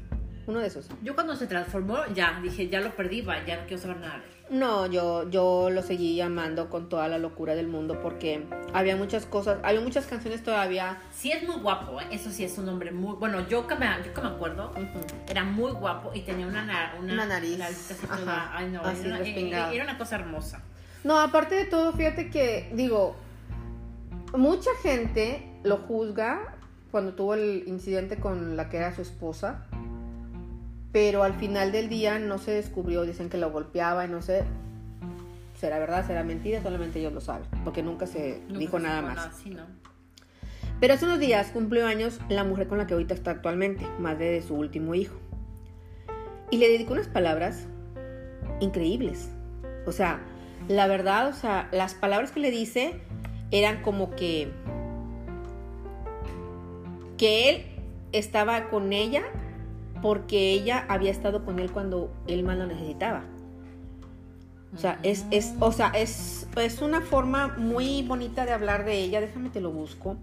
Uno 0.47 0.59
de 0.59 0.67
esos. 0.67 0.87
Yo 1.03 1.13
cuando 1.15 1.35
se 1.35 1.47
transformó, 1.47 1.97
ya, 2.13 2.39
dije, 2.41 2.67
ya 2.67 2.79
lo 2.81 2.91
perdí, 2.95 3.21
va, 3.21 3.43
ya 3.45 3.57
no 3.61 3.67
quiero 3.67 3.81
saber 3.81 3.97
nada. 3.97 4.21
No, 4.49 4.85
yo, 4.87 5.29
yo 5.29 5.69
lo 5.69 5.81
seguí 5.81 6.19
amando 6.19 6.69
con 6.69 6.89
toda 6.89 7.07
la 7.07 7.17
locura 7.17 7.55
del 7.55 7.67
mundo 7.67 8.01
porque 8.01 8.43
había 8.73 8.97
muchas 8.97 9.25
cosas, 9.25 9.59
había 9.63 9.79
muchas 9.79 10.07
canciones 10.07 10.43
todavía. 10.43 10.97
Sí 11.13 11.31
es 11.31 11.47
muy 11.47 11.55
guapo, 11.61 12.01
¿eh? 12.01 12.07
eso 12.11 12.31
sí 12.31 12.43
es 12.43 12.57
un 12.57 12.67
hombre 12.67 12.91
muy... 12.91 13.15
Bueno, 13.15 13.47
yo 13.47 13.65
que 13.65 13.75
me, 13.75 13.85
yo 14.05 14.13
que 14.13 14.19
me 14.21 14.27
acuerdo, 14.27 14.73
era 15.29 15.45
muy 15.45 15.71
guapo 15.71 16.11
y 16.13 16.21
tenía 16.21 16.47
una, 16.47 16.65
na- 16.65 16.95
una, 16.99 17.13
Una 17.13 17.25
nariz. 17.27 17.61
así 17.61 18.05
toda- 18.05 18.57
Ay, 18.57 18.69
no, 18.71 18.81
Así, 18.81 19.07
era, 19.07 19.19
una, 19.67 19.71
era 19.73 19.83
una 19.85 19.97
cosa 19.97 20.15
hermosa. 20.15 20.61
No, 21.05 21.17
aparte 21.19 21.55
de 21.55 21.65
todo, 21.65 21.93
fíjate 21.93 22.29
que, 22.29 22.69
digo, 22.73 23.15
mucha 24.35 24.69
gente 24.81 25.47
lo 25.63 25.77
juzga 25.77 26.55
cuando 26.91 27.13
tuvo 27.13 27.35
el 27.35 27.63
incidente 27.67 28.17
con 28.17 28.57
la 28.57 28.67
que 28.69 28.77
era 28.77 28.93
su 28.93 29.01
esposa. 29.01 29.65
Pero 30.91 31.23
al 31.23 31.33
final 31.33 31.71
del 31.71 31.89
día 31.89 32.19
no 32.19 32.37
se 32.37 32.51
descubrió, 32.51 33.03
dicen 33.03 33.29
que 33.29 33.37
lo 33.37 33.51
golpeaba 33.51 34.05
y 34.05 34.09
no 34.09 34.21
sé, 34.21 34.43
será 35.59 35.79
verdad, 35.79 36.05
será 36.05 36.23
mentira, 36.23 36.61
solamente 36.61 36.99
ellos 36.99 37.13
lo 37.13 37.21
saben, 37.21 37.47
porque 37.63 37.83
nunca 37.83 38.07
se 38.07 38.41
Nunca 38.47 38.59
dijo 38.59 38.77
se 38.77 38.83
nada 38.83 39.01
más. 39.01 39.35
sí, 39.41 39.51
¿no? 39.51 39.63
Pero 40.79 40.95
hace 40.95 41.05
unos 41.05 41.19
días 41.19 41.51
cumplió 41.51 41.85
años 41.85 42.19
la 42.27 42.43
mujer 42.43 42.67
con 42.67 42.79
la 42.79 42.87
que 42.87 42.93
ahorita 42.93 43.13
está 43.13 43.31
actualmente, 43.31 43.85
madre 43.99 44.31
de 44.31 44.41
su 44.41 44.55
último 44.55 44.95
hijo. 44.95 45.15
Y 46.49 46.57
le 46.57 46.69
dedicó 46.69 46.93
unas 46.93 47.07
palabras 47.07 47.67
increíbles. 48.59 49.29
O 49.85 49.91
sea, 49.91 50.21
la 50.67 50.87
verdad, 50.87 51.27
o 51.27 51.33
sea, 51.33 51.69
las 51.71 51.93
palabras 51.93 52.31
que 52.31 52.39
le 52.39 52.49
dice 52.49 52.99
eran 53.51 53.83
como 53.83 54.09
que 54.15 54.51
que 57.17 57.49
él 57.49 57.65
estaba 58.11 58.69
con 58.69 58.91
ella 58.91 59.21
porque 60.01 60.51
ella 60.53 60.85
había 60.89 61.11
estado 61.11 61.45
con 61.45 61.59
él 61.59 61.71
cuando 61.71 62.11
él 62.27 62.43
más 62.43 62.57
lo 62.57 62.67
necesitaba. 62.67 63.23
O 64.73 64.77
sea, 64.77 64.99
es, 65.03 65.25
es, 65.31 65.53
o 65.59 65.71
sea, 65.71 65.89
es, 65.89 66.47
es 66.55 66.81
una 66.81 67.01
forma 67.01 67.49
muy 67.57 68.03
bonita 68.03 68.45
de 68.45 68.53
hablar 68.53 68.85
de 68.85 68.99
ella. 68.99 69.19
Déjame 69.21 69.49
te 69.49 69.59
lo 69.61 69.71
busco. 69.71 70.17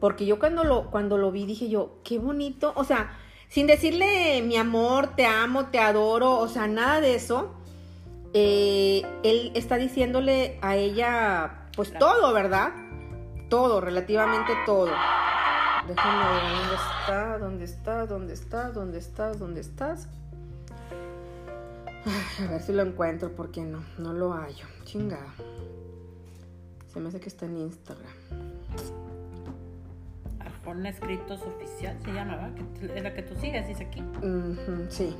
Porque 0.00 0.26
yo 0.26 0.38
cuando 0.38 0.64
lo, 0.64 0.90
cuando 0.90 1.18
lo 1.18 1.30
vi 1.30 1.46
dije 1.46 1.68
yo, 1.68 1.98
qué 2.04 2.18
bonito. 2.18 2.72
O 2.76 2.84
sea, 2.84 3.12
sin 3.48 3.66
decirle 3.66 4.42
mi 4.42 4.56
amor, 4.56 5.14
te 5.16 5.26
amo, 5.26 5.66
te 5.66 5.78
adoro, 5.78 6.38
o 6.38 6.48
sea, 6.48 6.66
nada 6.66 7.00
de 7.00 7.14
eso. 7.14 7.54
eh, 8.34 9.02
él 9.22 9.52
está 9.54 9.76
diciéndole 9.76 10.58
a 10.62 10.76
ella, 10.76 11.68
pues 11.76 11.92
todo, 11.98 12.32
¿verdad? 12.32 12.72
Todo, 13.48 13.80
relativamente 13.80 14.52
todo. 14.66 14.90
Déjame 15.88 16.24
ver 16.32 16.42
dónde 16.58 16.74
está, 16.74 17.38
dónde 17.38 17.64
está, 17.64 18.06
dónde 18.06 18.32
está, 18.32 18.70
dónde 18.70 18.98
estás, 18.98 19.38
dónde 19.38 19.60
estás. 19.60 20.08
Ay, 22.06 22.46
a 22.46 22.50
ver 22.50 22.62
si 22.62 22.72
lo 22.72 22.82
encuentro, 22.82 23.32
porque 23.34 23.62
no, 23.62 23.84
no 23.98 24.12
lo 24.12 24.32
hallo. 24.32 24.66
Chingada. 24.84 25.34
Se 26.92 27.00
me 27.00 27.08
hace 27.08 27.20
que 27.20 27.28
está 27.28 27.46
en 27.46 27.56
Instagram. 27.58 28.12
Arjona 30.38 30.88
Escritos 30.88 31.42
Oficial 31.42 31.98
se 32.04 32.12
llama, 32.12 32.36
¿verdad? 32.36 32.96
Es 32.96 33.02
la 33.02 33.14
que 33.14 33.22
tú 33.22 33.34
sigues, 33.36 33.66
dice 33.66 33.84
aquí. 33.84 34.00
Ujú, 34.00 34.86
sí. 34.88 35.14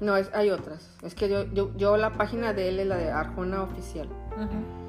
No, 0.00 0.16
es, 0.16 0.30
hay 0.34 0.50
otras. 0.50 0.90
Es 1.02 1.14
que 1.14 1.28
yo, 1.28 1.44
yo, 1.52 1.74
yo 1.76 1.96
la 1.96 2.12
página 2.12 2.52
de 2.52 2.68
él 2.68 2.80
es 2.80 2.86
la 2.86 2.96
de 2.96 3.10
Arjona 3.10 3.62
Oficial. 3.62 4.08
Ujú. 4.36 4.85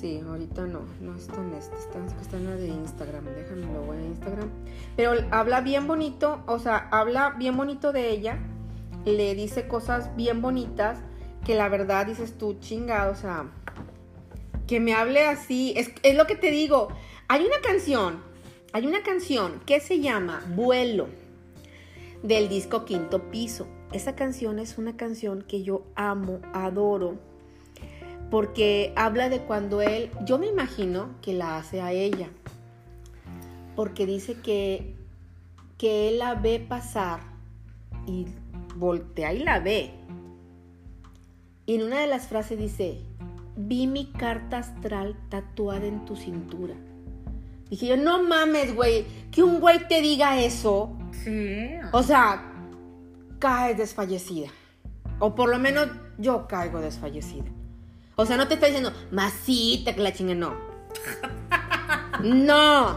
Sí, 0.00 0.20
ahorita 0.26 0.66
no, 0.66 0.80
no 1.00 1.14
está 1.14 1.36
en 1.36 1.54
este, 1.54 1.76
está, 1.76 2.38
la 2.38 2.56
de 2.56 2.66
Instagram, 2.66 3.24
déjame 3.26 3.72
lo 3.72 3.82
voy 3.82 3.98
a 3.98 4.02
Instagram. 4.02 4.50
Pero 4.96 5.12
habla 5.30 5.60
bien 5.60 5.86
bonito, 5.86 6.42
o 6.46 6.58
sea, 6.58 6.88
habla 6.90 7.30
bien 7.30 7.56
bonito 7.56 7.92
de 7.92 8.10
ella, 8.10 8.38
le 9.04 9.34
dice 9.34 9.68
cosas 9.68 10.14
bien 10.16 10.42
bonitas 10.42 10.98
que 11.44 11.54
la 11.54 11.68
verdad 11.68 12.06
dices 12.06 12.36
tú, 12.36 12.56
chinga, 12.58 13.08
o 13.08 13.14
sea, 13.14 13.50
que 14.66 14.80
me 14.80 14.94
hable 14.94 15.26
así, 15.26 15.74
es, 15.76 15.92
es 16.02 16.16
lo 16.16 16.26
que 16.26 16.34
te 16.36 16.50
digo, 16.50 16.88
hay 17.28 17.44
una 17.44 17.60
canción, 17.62 18.20
hay 18.72 18.86
una 18.86 19.02
canción 19.02 19.60
que 19.64 19.78
se 19.78 20.00
llama 20.00 20.42
Vuelo 20.56 21.06
del 22.22 22.48
disco 22.48 22.84
Quinto 22.84 23.30
Piso. 23.30 23.68
Esa 23.92 24.16
canción 24.16 24.58
es 24.58 24.76
una 24.76 24.96
canción 24.96 25.42
que 25.42 25.62
yo 25.62 25.84
amo, 25.94 26.40
adoro 26.52 27.33
porque 28.34 28.92
habla 28.96 29.28
de 29.28 29.42
cuando 29.42 29.80
él, 29.80 30.10
yo 30.24 30.38
me 30.38 30.48
imagino 30.48 31.10
que 31.22 31.34
la 31.34 31.56
hace 31.56 31.80
a 31.80 31.92
ella, 31.92 32.30
porque 33.76 34.06
dice 34.06 34.34
que, 34.40 34.96
que 35.78 36.08
él 36.08 36.18
la 36.18 36.34
ve 36.34 36.58
pasar 36.58 37.20
y 38.08 38.26
voltea 38.74 39.32
y 39.32 39.38
la 39.44 39.60
ve. 39.60 39.92
Y 41.64 41.76
en 41.76 41.84
una 41.84 42.00
de 42.00 42.08
las 42.08 42.26
frases 42.26 42.58
dice, 42.58 42.98
vi 43.54 43.86
mi 43.86 44.06
carta 44.06 44.58
astral 44.58 45.16
tatuada 45.28 45.86
en 45.86 46.04
tu 46.04 46.16
cintura. 46.16 46.74
Dije 47.70 47.86
yo, 47.86 47.96
no 47.96 48.20
mames, 48.24 48.74
güey, 48.74 49.06
que 49.30 49.44
un 49.44 49.60
güey 49.60 49.86
te 49.86 50.00
diga 50.00 50.40
eso. 50.40 50.98
Sí. 51.22 51.68
O 51.92 52.02
sea, 52.02 52.52
caes 53.38 53.78
desfallecida. 53.78 54.48
O 55.20 55.36
por 55.36 55.48
lo 55.48 55.60
menos 55.60 55.86
yo 56.18 56.48
caigo 56.48 56.80
desfallecida. 56.80 57.52
O 58.16 58.26
sea, 58.26 58.36
no 58.36 58.48
te 58.48 58.54
está 58.54 58.66
diciendo, 58.66 58.92
masita, 59.10 59.94
que 59.94 60.00
la 60.00 60.12
chingue, 60.12 60.34
no. 60.34 60.54
No. 62.22 62.96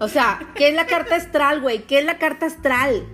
O 0.00 0.08
sea, 0.08 0.52
¿qué 0.54 0.68
es 0.68 0.74
la 0.74 0.86
carta 0.86 1.16
astral, 1.16 1.60
güey? 1.60 1.84
¿Qué 1.84 2.00
es 2.00 2.04
la 2.04 2.18
carta 2.18 2.46
astral? 2.46 3.04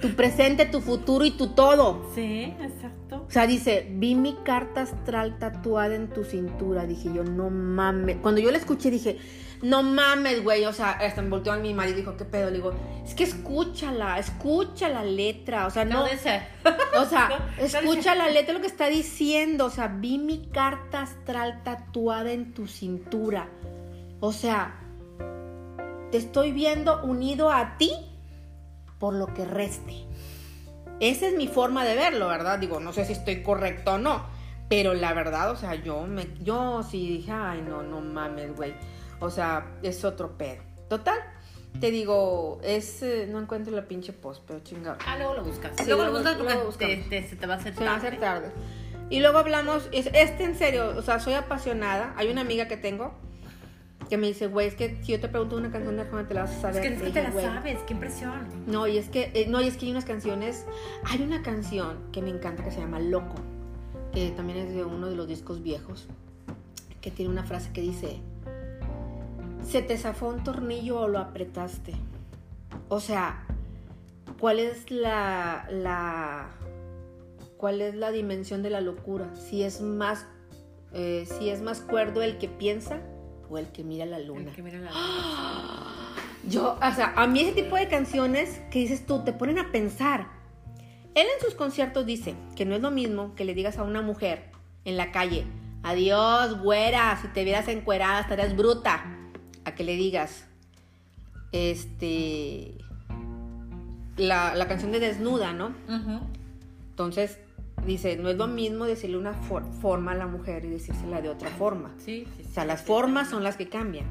Tu 0.00 0.10
presente, 0.10 0.66
tu 0.66 0.80
futuro 0.80 1.24
y 1.24 1.32
tu 1.32 1.48
todo. 1.48 2.10
Sí, 2.14 2.54
exacto. 2.60 3.24
O 3.26 3.30
sea, 3.30 3.46
dice, 3.46 3.86
vi 3.90 4.14
mi 4.14 4.36
carta 4.44 4.82
astral 4.82 5.38
tatuada 5.38 5.94
en 5.94 6.08
tu 6.08 6.24
cintura. 6.24 6.86
Dije 6.86 7.10
yo, 7.12 7.24
no 7.24 7.50
mames. 7.50 8.16
Cuando 8.18 8.40
yo 8.40 8.50
la 8.50 8.58
escuché 8.58 8.90
dije, 8.90 9.18
no 9.62 9.82
mames, 9.82 10.42
güey. 10.42 10.64
O 10.64 10.72
sea, 10.72 10.92
hasta 10.92 11.22
me 11.22 11.28
volteó 11.28 11.52
a 11.52 11.56
mi 11.56 11.74
marido 11.74 11.98
y 11.98 12.00
dijo, 12.00 12.16
¿qué 12.16 12.24
pedo? 12.24 12.50
Le 12.50 12.56
digo, 12.56 12.72
es 13.04 13.14
que 13.14 13.24
escúchala, 13.24 14.18
escucha 14.18 14.88
la 14.88 15.04
letra. 15.04 15.66
O 15.66 15.70
sea, 15.70 15.84
no. 15.84 16.00
No 16.00 16.06
dice. 16.06 16.42
O 16.98 17.04
sea, 17.04 17.28
No, 17.58 17.64
escucha 17.64 18.14
la 18.14 18.28
letra 18.28 18.54
lo 18.54 18.60
que 18.60 18.66
está 18.66 18.86
diciendo. 18.86 19.66
O 19.66 19.70
sea, 19.70 19.88
vi 19.88 20.18
mi 20.18 20.46
carta 20.48 21.02
astral 21.02 21.62
tatuada 21.62 22.32
en 22.32 22.54
tu 22.54 22.66
cintura. 22.66 23.48
O 24.20 24.32
sea, 24.32 24.80
te 26.10 26.18
estoy 26.18 26.52
viendo 26.52 27.02
unido 27.02 27.50
a 27.50 27.76
ti 27.78 27.92
por 28.98 29.14
lo 29.14 29.32
que 29.32 29.44
reste. 29.44 30.04
Esa 31.00 31.28
es 31.28 31.34
mi 31.34 31.48
forma 31.48 31.84
de 31.84 31.94
verlo, 31.94 32.28
¿verdad? 32.28 32.58
Digo, 32.58 32.78
no 32.80 32.92
sé 32.92 33.06
si 33.06 33.14
estoy 33.14 33.42
correcto 33.42 33.94
o 33.94 33.98
no. 33.98 34.22
Pero 34.68 34.94
la 34.94 35.14
verdad, 35.14 35.50
o 35.50 35.56
sea, 35.56 35.74
yo 35.74 36.06
me, 36.06 36.28
yo 36.40 36.82
sí 36.82 37.08
dije, 37.08 37.32
ay, 37.32 37.62
no, 37.66 37.82
no 37.82 38.00
mames, 38.00 38.54
güey. 38.54 38.74
O 39.20 39.30
sea, 39.30 39.76
es 39.82 40.04
otro 40.04 40.36
pedo. 40.38 40.62
Total, 40.88 41.18
te 41.80 41.90
digo, 41.90 42.58
es, 42.62 43.02
eh, 43.02 43.28
no 43.30 43.38
encuentro 43.40 43.74
la 43.74 43.86
pinche 43.86 44.12
post, 44.12 44.42
pero 44.46 44.60
chingado. 44.60 44.96
Ah, 45.06 45.16
luego 45.18 45.34
lo 45.36 45.44
buscas. 45.44 45.72
Sí, 45.76 45.84
luego 45.86 46.04
lo 46.04 46.12
buscas 46.12 46.36
porque 46.36 46.54
luego 46.54 46.70
te, 46.72 46.96
te- 47.08 47.28
se 47.28 47.36
te 47.36 47.46
va 47.46 47.54
a 47.54 47.56
hacer 47.58 47.74
Se 47.76 47.84
va 47.84 47.92
a 47.92 47.96
hacer 47.96 48.18
tarde. 48.18 48.50
Y 49.10 49.20
luego 49.20 49.38
hablamos, 49.38 49.88
es- 49.92 50.10
este 50.14 50.44
en 50.44 50.56
serio, 50.56 50.94
o 50.96 51.02
sea, 51.02 51.20
soy 51.20 51.34
apasionada. 51.34 52.14
Hay 52.16 52.28
una 52.30 52.40
amiga 52.40 52.66
que 52.68 52.76
tengo 52.76 53.12
que 54.08 54.16
me 54.18 54.26
dice, 54.26 54.48
güey, 54.48 54.66
es 54.66 54.74
que 54.74 54.98
si 55.04 55.12
yo 55.12 55.20
te 55.20 55.28
pregunto 55.28 55.56
una 55.56 55.70
canción 55.70 55.94
de 55.94 56.02
Arjona, 56.02 56.26
te 56.26 56.34
la 56.34 56.40
vas 56.42 56.50
a 56.50 56.54
Es 56.56 56.60
saber. 56.62 56.82
que, 56.82 56.88
es 56.94 57.02
que 57.02 57.10
te 57.12 57.22
la 57.22 57.30
"Güey". 57.30 57.44
sabes, 57.44 57.78
qué 57.86 57.92
impresión. 57.92 58.32
No, 58.66 58.88
y 58.88 58.98
es 58.98 59.08
que, 59.08 59.30
eh, 59.34 59.46
no, 59.48 59.60
y 59.60 59.68
es 59.68 59.76
que 59.76 59.86
hay 59.86 59.92
unas 59.92 60.04
canciones, 60.04 60.66
hay 61.04 61.22
una 61.22 61.42
canción 61.44 61.96
que 62.10 62.20
me 62.20 62.30
encanta 62.30 62.64
que 62.64 62.72
se 62.72 62.80
llama 62.80 62.98
Loco, 62.98 63.36
que 64.12 64.30
también 64.32 64.58
es 64.58 64.74
de 64.74 64.82
uno 64.82 65.08
de 65.08 65.14
los 65.14 65.28
discos 65.28 65.62
viejos, 65.62 66.08
que 67.00 67.12
tiene 67.12 67.30
una 67.30 67.44
frase 67.44 67.70
que 67.72 67.82
dice, 67.82 68.18
se 69.62 69.82
te 69.82 69.96
zafó 69.96 70.28
un 70.28 70.42
tornillo 70.42 71.00
o 71.00 71.08
lo 71.08 71.18
apretaste. 71.18 71.92
O 72.88 73.00
sea, 73.00 73.44
¿cuál 74.38 74.58
es 74.58 74.90
la, 74.90 75.66
la, 75.70 76.50
cuál 77.56 77.80
es 77.80 77.94
la 77.94 78.10
dimensión 78.10 78.62
de 78.62 78.70
la 78.70 78.80
locura? 78.80 79.30
Si 79.34 79.62
es 79.62 79.80
más, 79.80 80.26
eh, 80.92 81.26
si 81.38 81.50
es 81.50 81.62
más 81.62 81.80
cuerdo 81.80 82.22
el 82.22 82.38
que 82.38 82.48
piensa 82.48 83.00
o 83.48 83.58
el 83.58 83.68
que 83.68 83.84
mira 83.84 84.06
la 84.06 84.18
luna. 84.18 84.48
El 84.48 84.56
que 84.56 84.62
mira 84.62 84.78
la 84.78 84.90
luna. 84.90 86.14
Yo, 86.48 86.76
o 86.76 86.94
sea, 86.94 87.12
a 87.16 87.26
mí 87.26 87.40
ese 87.40 87.52
tipo 87.52 87.76
de 87.76 87.86
canciones 87.88 88.60
que 88.70 88.78
dices 88.78 89.04
tú, 89.06 89.22
te 89.24 89.32
ponen 89.32 89.58
a 89.58 89.70
pensar. 89.70 90.28
Él 91.14 91.26
en 91.26 91.44
sus 91.44 91.54
conciertos 91.54 92.06
dice 92.06 92.34
que 92.56 92.64
no 92.64 92.74
es 92.74 92.80
lo 92.80 92.90
mismo 92.90 93.34
que 93.34 93.44
le 93.44 93.54
digas 93.54 93.76
a 93.78 93.82
una 93.82 94.00
mujer 94.00 94.50
en 94.84 94.96
la 94.96 95.12
calle, 95.12 95.44
adiós, 95.82 96.60
güera, 96.62 97.18
si 97.20 97.28
te 97.28 97.44
vieras 97.44 97.68
encuerada 97.68 98.20
estarías 98.20 98.56
bruta, 98.56 99.19
a 99.70 99.74
que 99.74 99.84
le 99.84 99.96
digas, 99.96 100.44
este, 101.52 102.74
la, 104.16 104.54
la 104.54 104.68
canción 104.68 104.92
de 104.92 105.00
desnuda, 105.00 105.52
¿no? 105.52 105.72
Entonces, 106.90 107.38
dice, 107.86 108.16
no 108.16 108.28
es 108.28 108.36
lo 108.36 108.46
mismo 108.46 108.84
decirle 108.84 109.16
una 109.16 109.32
for- 109.32 109.64
forma 109.80 110.12
a 110.12 110.14
la 110.14 110.26
mujer 110.26 110.64
y 110.64 110.68
decírsela 110.68 111.20
de 111.22 111.28
otra 111.30 111.48
forma. 111.50 111.90
Sí, 111.98 112.26
sí, 112.36 112.44
O 112.48 112.52
sea, 112.52 112.64
las 112.64 112.80
sí, 112.80 112.86
formas 112.86 113.30
son 113.30 113.42
las 113.42 113.56
que 113.56 113.68
cambian. 113.68 114.06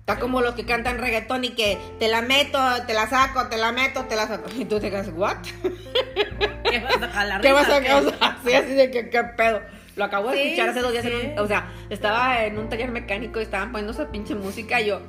Está 0.00 0.18
como 0.18 0.40
los 0.40 0.54
que 0.54 0.64
cantan 0.64 0.98
reggaetón 0.98 1.44
y 1.44 1.50
que 1.50 1.78
te 2.00 2.08
la 2.08 2.22
meto, 2.22 2.58
te 2.86 2.92
la 2.94 3.06
saco, 3.08 3.46
te 3.48 3.56
la 3.56 3.70
meto, 3.70 4.04
te 4.06 4.16
la 4.16 4.26
saco. 4.26 4.48
Y 4.58 4.64
tú 4.64 4.80
te 4.80 4.90
quedas, 4.90 5.10
¿what? 5.14 5.36
¿Qué 6.68 6.80
vas 6.80 7.02
a 7.02 7.08
jalar? 7.08 7.40
¿Qué 7.40 7.52
vas 7.52 7.68
a 7.68 7.80
sea, 7.80 7.98
así, 8.20 8.52
así 8.52 8.72
de 8.72 8.90
que, 8.90 9.10
¿qué 9.10 9.22
pedo? 9.36 9.60
Lo 9.96 10.04
acabo 10.04 10.30
de 10.30 10.36
Sí, 10.36 10.42
escuchar 10.44 10.68
hace 10.70 10.80
dos 10.80 10.92
días 10.92 11.04
en 11.04 11.20
sí. 11.20 11.26
un, 11.34 11.38
o 11.38 11.46
sea, 11.46 11.70
estaba 11.90 12.44
en 12.44 12.58
un 12.58 12.68
taller 12.68 12.90
mecánico 12.90 13.38
y 13.40 13.42
estaban 13.42 13.72
poniendo 13.72 13.92
esa 13.92 14.10
pinche 14.10 14.34
música 14.34 14.80
y 14.80 14.86
yo, 14.86 15.00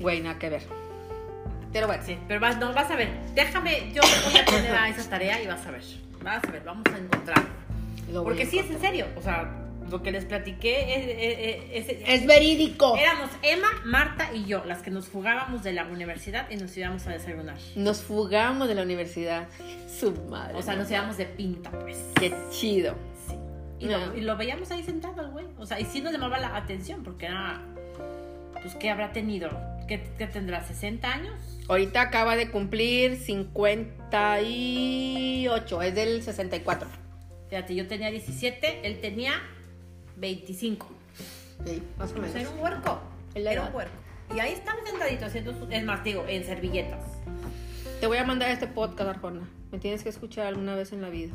güey, 0.00 0.20
nada 0.20 0.38
que 0.38 0.50
ver. 0.50 0.62
Pero 1.72 1.86
bueno, 1.88 2.02
Sí, 2.06 2.16
pero 2.28 2.38
vas, 2.40 2.56
no, 2.58 2.72
vas 2.72 2.90
a 2.90 2.96
ver. 2.96 3.08
Déjame, 3.34 3.92
yo 3.92 4.02
me 4.02 4.30
voy 4.30 4.40
a 4.40 4.44
poner 4.44 4.72
a 4.72 4.88
esa 4.90 5.10
tarea 5.10 5.42
y 5.42 5.46
vas 5.46 5.66
a 5.66 5.70
ver. 5.72 5.82
Vas 6.22 6.44
a 6.44 6.50
ver, 6.50 6.62
vamos 6.64 6.84
a 6.92 6.98
encontrar. 6.98 7.42
Porque 8.22 8.46
sí, 8.46 8.58
es 8.58 8.70
en 8.70 8.80
serio. 8.80 9.06
O 9.16 9.22
sea, 9.22 9.60
Lo 9.90 10.02
que 10.02 10.10
les 10.12 10.24
platiqué 10.24 10.94
es, 10.94 11.86
es- 11.86 11.88
es- 11.90 12.08
Es 12.08 12.26
verídico. 12.26 12.96
éramos 12.96 13.28
Emma, 13.42 13.68
Marta 13.84 14.30
y 14.32 14.46
yo 14.46 14.64
las 14.64 14.80
que 14.80 14.90
nos 14.90 15.08
fugábamos 15.08 15.62
de 15.62 15.74
la 15.74 15.84
universidad 15.84 16.48
y 16.50 16.56
nos 16.56 16.74
íbamos 16.76 17.06
a 17.06 17.10
desayunar. 17.10 17.56
Nos 17.76 18.00
fugamos 18.02 18.66
de 18.68 18.74
la 18.76 18.82
universidad. 18.82 19.46
Su 20.00 20.12
madre. 20.30 20.54
O 20.56 20.62
sea, 20.62 20.72
no. 20.74 20.80
nos 20.82 20.90
íbamos 20.90 21.18
de 21.18 21.26
pinta, 21.26 21.70
pues. 21.70 21.98
Qué 22.18 22.32
chido. 22.50 22.94
Y, 23.78 23.86
No. 23.86 24.06
lo, 24.06 24.16
y 24.16 24.20
lo 24.20 24.36
veíamos 24.36 24.70
ahí 24.70 24.82
sentado 24.82 25.22
el 25.22 25.30
güey. 25.30 25.46
O 25.58 25.66
sea, 25.66 25.80
y 25.80 25.84
sí 25.84 26.00
nos 26.00 26.12
llamaba 26.12 26.38
la 26.38 26.56
atención 26.56 27.02
porque 27.02 27.26
era. 27.26 27.60
Pues, 28.62 28.74
¿qué 28.76 28.90
habrá 28.90 29.12
tenido? 29.12 29.50
¿Qué, 29.88 30.02
qué 30.16 30.26
tendrá? 30.26 30.66
¿60 30.66 31.04
años? 31.04 31.34
Ahorita 31.68 32.00
acaba 32.00 32.36
de 32.36 32.50
cumplir 32.50 33.16
58. 33.16 35.82
Es 35.82 35.94
del 35.94 36.22
64. 36.22 36.88
Fíjate, 37.50 37.74
yo 37.74 37.86
tenía 37.86 38.10
17, 38.10 38.86
él 38.86 39.00
tenía 39.00 39.34
25. 40.16 40.88
Sí, 41.66 41.82
más 41.98 42.10
o 42.10 42.14
sea, 42.14 42.22
menos. 42.22 42.36
era 42.36 42.50
un 42.50 42.58
huerco. 42.60 43.00
Era 43.34 43.62
un 43.68 43.74
huerco. 43.74 43.92
Y 44.34 44.40
ahí 44.40 44.52
estaba 44.52 44.78
sentadito 44.84 45.26
haciendo 45.26 45.52
su. 45.52 45.66
Es 45.70 45.84
más, 45.84 46.02
digo, 46.02 46.24
en 46.28 46.44
servilletas. 46.44 47.04
Te 48.00 48.06
voy 48.06 48.18
a 48.18 48.24
mandar 48.24 48.50
este 48.50 48.66
podcast, 48.66 49.10
Arjona. 49.10 49.46
Me 49.70 49.78
tienes 49.78 50.02
que 50.02 50.08
escuchar 50.08 50.46
alguna 50.46 50.74
vez 50.74 50.92
en 50.92 51.02
la 51.02 51.10
vida. 51.10 51.34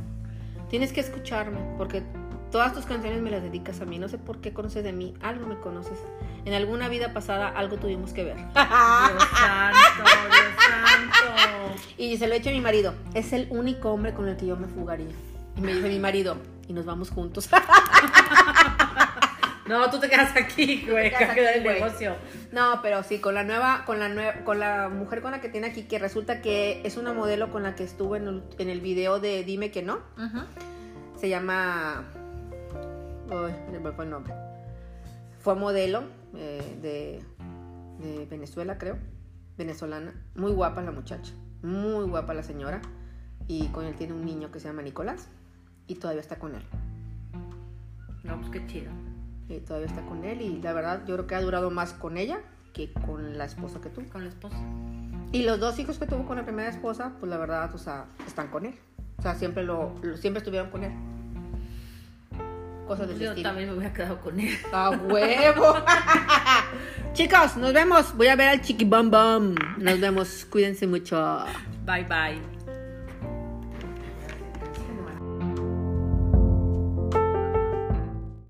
Tienes 0.70 0.92
que 0.94 1.02
escucharme, 1.02 1.60
porque 1.78 2.02
todas 2.52 2.74
tus 2.74 2.86
canciones 2.86 3.22
me 3.22 3.30
las 3.32 3.42
dedicas 3.44 3.82
a 3.82 3.86
mí. 3.86 4.00
No 4.00 4.08
sé 4.10 4.18
por 4.18 4.40
qué 4.42 4.54
conoces 4.54 4.84
de 4.84 4.92
mí. 4.94 5.14
Algo 5.22 5.48
me 5.48 5.58
conoces. 5.60 5.98
En 6.46 6.54
alguna 6.54 6.88
vida 6.90 7.14
pasada 7.14 7.50
algo 7.50 7.78
tuvimos 7.78 8.14
que 8.14 8.24
ver. 8.24 8.36
Dios 8.36 8.48
santo, 8.54 10.04
Dios 10.04 10.56
santo. 10.58 11.82
Y 11.98 12.18
se 12.18 12.28
lo 12.28 12.34
he 12.34 12.38
hecho 12.38 12.50
a 12.50 12.54
mi 12.54 12.62
marido. 12.62 12.94
Es 13.14 13.34
el 13.34 13.48
único 13.52 13.92
hombre 13.92 14.14
con 14.14 14.28
el 14.28 14.38
que 14.38 14.46
yo 14.46 14.56
me 14.56 14.68
fugaría. 14.68 15.08
Y 15.58 15.62
me 15.62 15.74
dice 15.74 15.90
mi 15.90 16.00
marido, 16.00 16.38
y 16.68 16.74
nos 16.74 16.86
vamos 16.86 17.10
juntos. 17.10 17.50
No, 19.66 19.88
tú 19.92 20.00
te 20.00 20.10
quedas 20.10 20.36
aquí, 20.36 20.84
güey. 20.90 21.12
Quedas 21.12 21.36
Que 21.36 21.42
aquí, 21.48 21.58
el 21.60 21.64
güey. 21.64 21.76
negocio. 21.80 22.16
No, 22.52 22.80
pero 22.82 23.04
sí, 23.04 23.20
con 23.20 23.36
la 23.36 23.44
nueva, 23.44 23.84
con 23.86 24.00
la 24.00 24.10
nueva, 24.10 24.34
con 24.44 24.60
la 24.60 24.90
mujer 24.90 25.22
con 25.22 25.30
la 25.30 25.42
que 25.42 25.50
tiene 25.50 25.68
aquí, 25.68 25.84
que 25.84 26.00
resulta 26.00 26.42
que 26.42 26.82
es 26.84 26.98
una 26.98 27.14
modelo 27.14 27.52
con 27.52 27.62
la 27.62 27.76
que 27.76 27.84
estuvo 27.84 28.16
en 28.16 28.28
el, 28.28 28.44
en 28.58 28.70
el 28.70 28.82
video 28.82 29.20
de 29.20 29.44
Dime 29.44 29.70
que 29.70 29.84
no. 29.84 30.00
Ajá. 30.18 30.48
Se 31.22 31.30
llama. 31.30 32.04
Fue 33.30 34.04
el 34.06 34.10
nombre. 34.10 34.34
Fue 35.40 35.56
modelo 35.56 36.04
eh, 36.36 36.78
de, 36.82 37.24
de 38.06 38.26
Venezuela, 38.26 38.78
creo. 38.78 38.98
Venezolana. 39.58 40.14
Muy 40.36 40.52
guapa 40.52 40.82
la 40.82 40.92
muchacha. 40.92 41.34
Muy 41.62 42.06
guapa 42.10 42.34
la 42.34 42.44
señora. 42.44 42.82
Y 43.48 43.68
con 43.68 43.86
él 43.86 43.96
tiene 43.96 44.14
un 44.14 44.26
niño 44.26 44.52
que 44.52 44.60
se 44.60 44.68
llama 44.68 44.82
Nicolás. 44.82 45.28
Y 45.88 45.96
todavía 45.96 46.22
está 46.22 46.38
con 46.38 46.56
él. 46.56 46.62
No, 48.24 48.38
pues 48.40 48.50
qué 48.52 48.66
chido. 48.68 48.92
Y 49.48 49.60
todavía 49.60 49.88
está 49.88 50.02
con 50.06 50.24
él. 50.26 50.42
Y 50.42 50.62
la 50.62 50.74
verdad, 50.74 51.06
yo 51.08 51.16
creo 51.16 51.28
que 51.28 51.36
ha 51.36 51.42
durado 51.42 51.72
más 51.72 51.94
con 51.94 52.18
ella 52.18 52.40
que 52.74 52.92
con 52.94 53.38
la 53.38 53.46
esposa 53.46 53.80
que 53.82 53.90
tuvo. 53.90 54.08
Con 54.10 54.24
la 54.24 54.30
esposa. 54.30 54.58
Y 55.32 55.44
los 55.44 55.60
dos 55.60 55.78
hijos 55.80 55.98
que 56.00 56.06
tuvo 56.06 56.26
con 56.26 56.38
la 56.38 56.44
primera 56.44 56.70
esposa, 56.70 57.14
pues 57.20 57.30
la 57.30 57.38
verdad, 57.38 57.74
o 57.74 57.78
sea, 57.78 58.06
están 58.28 58.50
con 58.50 58.66
él. 58.66 58.76
O 59.18 59.22
sea, 59.22 59.36
siempre 59.36 59.64
lo, 59.64 59.94
lo- 60.02 60.18
siempre 60.18 60.40
estuvieron 60.40 60.70
con 60.70 60.84
él. 60.84 60.92
Cosas 62.90 63.08
de 63.08 63.14
ese 63.14 63.24
Yo 63.26 63.30
estilo. 63.30 63.50
también 63.50 63.70
me 63.70 63.76
hubiera 63.76 63.94
quedado 63.94 64.20
con 64.20 64.40
él. 64.40 64.58
¡A 64.74 64.90
huevo! 64.90 65.76
Chicos, 67.14 67.56
nos 67.56 67.72
vemos. 67.72 68.18
Voy 68.18 68.26
a 68.30 68.36
ver 68.36 68.50
al 68.50 68.62
Chiqui 68.62 68.84
Bam 68.84 69.12
Bam. 69.12 69.54
Nos 69.78 70.00
vemos. 70.00 70.48
Cuídense 70.50 70.88
mucho. 70.88 71.46
Bye, 71.86 72.06
bye. 72.06 72.59